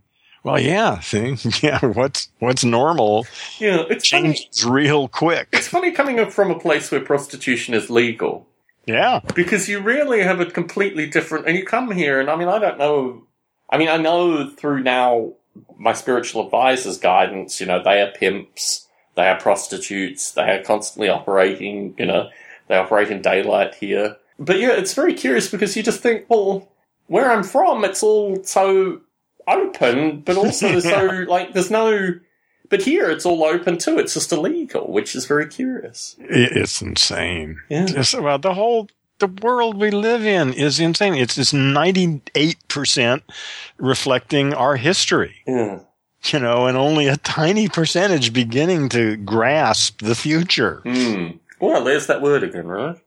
well, 0.45 0.59
yeah. 0.59 0.99
See, 1.01 1.35
yeah. 1.61 1.83
What's 1.83 2.29
what's 2.39 2.63
normal 2.63 3.25
yeah. 3.57 3.83
It's 3.89 4.07
funny. 4.07 4.33
changes 4.33 4.63
real 4.63 5.07
quick. 5.07 5.49
It's 5.51 5.67
funny 5.67 5.91
coming 5.91 6.19
up 6.19 6.31
from 6.31 6.51
a 6.51 6.59
place 6.59 6.91
where 6.91 7.01
prostitution 7.01 7.73
is 7.73 7.89
legal. 7.89 8.47
Yeah, 8.85 9.21
because 9.33 9.67
you 9.67 9.79
really 9.79 10.21
have 10.21 10.39
a 10.39 10.45
completely 10.45 11.07
different 11.07 11.47
and 11.47 11.57
you 11.57 11.65
come 11.65 11.89
here 11.91 12.19
and 12.19 12.29
i 12.29 12.35
mean 12.35 12.47
i 12.47 12.59
don't 12.59 12.77
know 12.77 13.23
i 13.69 13.79
mean 13.79 13.89
i 13.89 13.97
know 13.97 14.47
through 14.47 14.83
now 14.83 15.33
my 15.77 15.93
spiritual 15.93 16.45
advisors 16.45 16.99
guidance 16.99 17.59
you 17.59 17.65
know 17.65 17.81
they 17.81 17.99
are 18.01 18.11
pimps 18.11 18.87
they 19.15 19.27
are 19.27 19.39
prostitutes 19.39 20.31
they 20.33 20.43
are 20.43 20.63
constantly 20.63 21.09
operating 21.09 21.95
you 21.97 22.05
know 22.05 22.29
they 22.67 22.77
operate 22.77 23.09
in 23.09 23.23
daylight 23.23 23.73
here 23.73 24.17
but 24.37 24.59
yeah 24.59 24.73
it's 24.73 24.93
very 24.93 25.15
curious 25.15 25.49
because 25.49 25.75
you 25.75 25.81
just 25.81 26.01
think 26.01 26.25
well 26.29 26.71
where 27.07 27.31
i'm 27.31 27.43
from 27.43 27.83
it's 27.83 28.03
all 28.03 28.43
so 28.43 29.01
open 29.47 30.21
but 30.21 30.37
also 30.37 30.79
so 30.79 31.05
like 31.27 31.53
there's 31.53 31.71
no 31.71 32.13
but 32.69 32.81
here 32.81 33.09
it's 33.11 33.25
all 33.25 33.43
open 33.43 33.77
too 33.77 33.99
it's 33.99 34.13
just 34.15 34.31
illegal 34.31 34.91
which 34.91 35.15
is 35.15 35.25
very 35.25 35.47
curious 35.47 36.15
it's 36.19 36.81
insane. 36.81 37.59
yeah 37.69 37.85
Just, 37.85 38.19
well, 38.19 38.39
the 38.39 38.53
whole 38.53 38.87
the 39.19 39.27
world 39.27 39.77
we 39.79 39.91
live 39.91 40.25
in 40.25 40.51
is 40.53 40.79
insane. 40.79 41.13
It's 41.15 41.37
it's 41.37 41.53
ninety 41.53 42.21
eight 42.35 42.57
percent 42.67 43.23
reflecting 43.77 44.53
our 44.53 44.75
history. 44.75 45.35
yeah 45.47 45.79
You 46.31 46.39
know, 46.39 46.65
and 46.67 46.75
only 46.77 47.07
a 47.07 47.15
tiny 47.17 47.69
percentage 47.69 48.33
beginning 48.33 48.89
to 48.89 49.15
grasp 49.17 50.01
the 50.01 50.15
future. 50.15 50.81
Hmm. 50.83 51.37
Well, 51.61 51.83
there's 51.83 52.07
that 52.07 52.21
word 52.21 52.43
again, 52.43 52.67
right? 52.67 52.97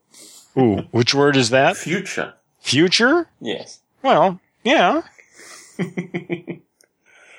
Ooh, 0.57 0.87
which 0.93 1.15
word 1.15 1.37
is 1.37 1.51
that? 1.51 1.77
Future. 1.77 2.33
Future? 2.61 3.29
Yes. 3.41 3.81
Well, 4.03 4.41
yeah. 4.65 5.03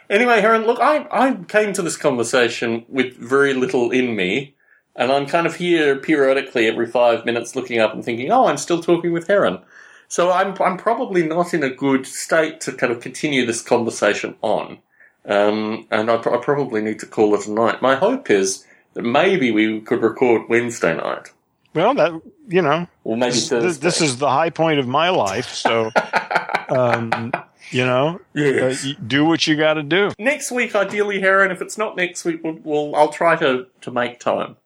Anyway, 0.10 0.42
Heron, 0.42 0.66
look, 0.66 0.80
I, 0.80 1.08
I 1.12 1.36
came 1.48 1.72
to 1.74 1.84
this 1.84 1.96
conversation 1.96 2.84
with 2.90 3.16
very 3.16 3.54
little 3.54 3.92
in 3.92 4.16
me, 4.16 4.56
and 4.96 5.12
I'm 5.12 5.28
kind 5.28 5.46
of 5.46 5.58
here 5.58 5.98
periodically 5.98 6.66
every 6.66 6.88
five 6.88 7.26
minutes 7.26 7.56
looking 7.56 7.80
up 7.80 7.94
and 7.94 8.04
thinking, 8.04 8.32
oh, 8.32 8.48
I'm 8.48 8.58
still 8.58 8.82
talking 8.82 9.12
with 9.12 9.28
Heron. 9.28 9.60
So 10.08 10.32
I'm, 10.32 10.56
I'm 10.60 10.78
probably 10.78 11.22
not 11.22 11.54
in 11.54 11.62
a 11.62 11.70
good 11.70 12.08
state 12.08 12.60
to 12.62 12.72
kind 12.72 12.92
of 12.92 13.02
continue 13.02 13.46
this 13.46 13.62
conversation 13.62 14.36
on. 14.42 14.80
Um, 15.26 15.86
and 15.92 16.10
I, 16.10 16.16
I 16.16 16.38
probably 16.42 16.82
need 16.82 16.98
to 17.00 17.06
call 17.06 17.36
it 17.36 17.46
a 17.46 17.52
night. 17.52 17.84
My 17.84 17.94
hope 17.94 18.32
is 18.32 18.66
that 18.96 19.04
maybe 19.04 19.52
we 19.52 19.80
could 19.80 20.02
record 20.02 20.50
Wednesday 20.50 20.98
night. 20.98 21.32
Well, 21.80 21.94
that 21.96 22.22
you 22.48 22.62
know, 22.62 22.88
Or 23.06 23.16
maybe 23.16 23.34
this, 23.34 23.48
Thursday. 23.50 23.68
this, 23.68 23.78
this 23.78 24.02
is 24.02 24.18
the 24.18 24.30
high 24.30 24.50
point 24.50 24.80
of 24.80 24.88
my 24.88 25.10
life. 25.10 25.50
So, 25.54 25.92
um, 26.70 27.32
you 27.72 27.86
know, 27.86 28.16
uh, 28.16 28.20
Yes. 28.40 28.84
y- 28.86 28.96
do 29.08 29.24
what 29.26 29.48
you 29.48 29.56
got 29.56 29.76
to 29.76 29.84
do. 29.84 30.12
next 30.20 30.52
week, 30.52 30.76
ideally, 30.76 31.20
Heron. 31.22 31.52
If 31.52 31.62
it's 31.62 31.78
not 31.78 31.96
next 31.96 32.26
week, 32.26 32.42
we'll, 32.44 32.60
we'll 32.64 32.96
I'll 32.96 33.14
try 33.14 33.36
to, 33.38 33.68
to 33.82 33.92
make 33.92 34.20
time. 34.20 34.58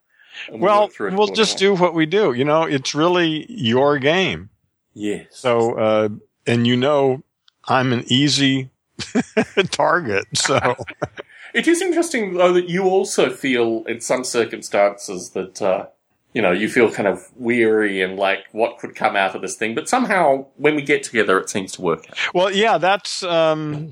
Well, 0.52 0.84
work 0.84 0.92
through 0.94 1.08
it 1.10 1.14
we'll 1.14 1.28
just 1.28 1.60
do 1.60 1.76
what 1.76 1.94
we 1.94 2.08
do. 2.08 2.34
You 2.34 2.46
know, 2.46 2.64
it's 2.64 2.96
really 2.96 3.46
your 3.50 4.00
game. 4.00 4.50
Yes. 4.96 5.28
So, 5.32 5.78
uh, 5.78 6.10
and 6.48 6.66
you 6.66 6.76
know, 6.76 7.22
I'm 7.68 7.94
an 7.94 8.04
easy 8.08 8.72
target. 9.72 10.26
So, 10.34 10.76
it 11.54 11.68
is 11.68 11.82
interesting 11.82 12.34
though 12.34 12.54
that 12.54 12.70
you 12.70 12.84
also 12.86 13.30
feel 13.30 13.84
in 13.86 14.02
some 14.02 14.24
circumstances 14.24 15.30
that 15.32 15.62
uh, 15.62 15.86
you 16.34 16.42
know, 16.42 16.52
you 16.52 16.68
feel 16.70 16.92
kind 16.92 17.08
of 17.08 17.28
weary 17.36 18.02
and 18.02 18.18
like 18.18 18.46
what 18.52 18.80
could 18.80 18.96
come 18.96 19.16
out 19.16 19.36
of 19.36 19.42
this 19.42 19.56
thing. 19.56 19.76
But 19.76 19.88
somehow 19.88 20.48
when 20.58 20.76
we 20.76 20.82
get 20.82 21.04
together, 21.04 21.38
it 21.40 21.50
seems 21.50 21.72
to 21.74 21.82
work 21.82 22.06
out. 22.10 22.18
Well, 22.34 22.52
yeah, 22.52 22.78
that's, 22.78 23.22
um, 23.24 23.92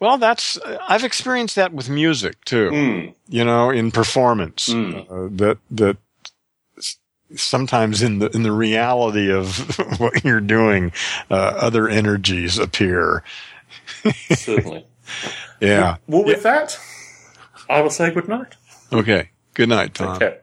well, 0.00 0.18
that's, 0.18 0.58
I've 0.88 1.04
experienced 1.04 1.56
that 1.56 1.72
with 1.72 1.88
music 1.90 2.44
too, 2.44 2.70
Mm, 2.70 3.14
you 3.28 3.44
know, 3.44 3.70
in 3.70 3.90
performance, 3.90 4.68
Mm. 4.70 5.04
uh, 5.10 5.28
that, 5.36 5.58
that 5.70 5.96
sometimes 7.36 8.02
in 8.02 8.18
the, 8.18 8.28
in 8.30 8.42
the 8.42 8.50
reality 8.52 9.30
of 9.30 9.58
what 10.00 10.24
you're 10.24 10.40
doing, 10.40 10.90
uh, 11.30 11.34
other 11.34 11.88
energies 11.88 12.58
appear. 12.58 13.22
certainly. 14.30 14.86
Yeah. 15.60 15.96
Well, 16.06 16.24
with 16.24 16.44
that, 16.44 16.78
I 17.68 17.80
will 17.82 17.90
say 17.90 18.10
good 18.14 18.28
night. 18.28 18.54
Okay. 18.92 19.28
Good 19.54 19.68
night, 19.68 19.92
Tom. 19.92 20.16
Okay. 20.16 20.38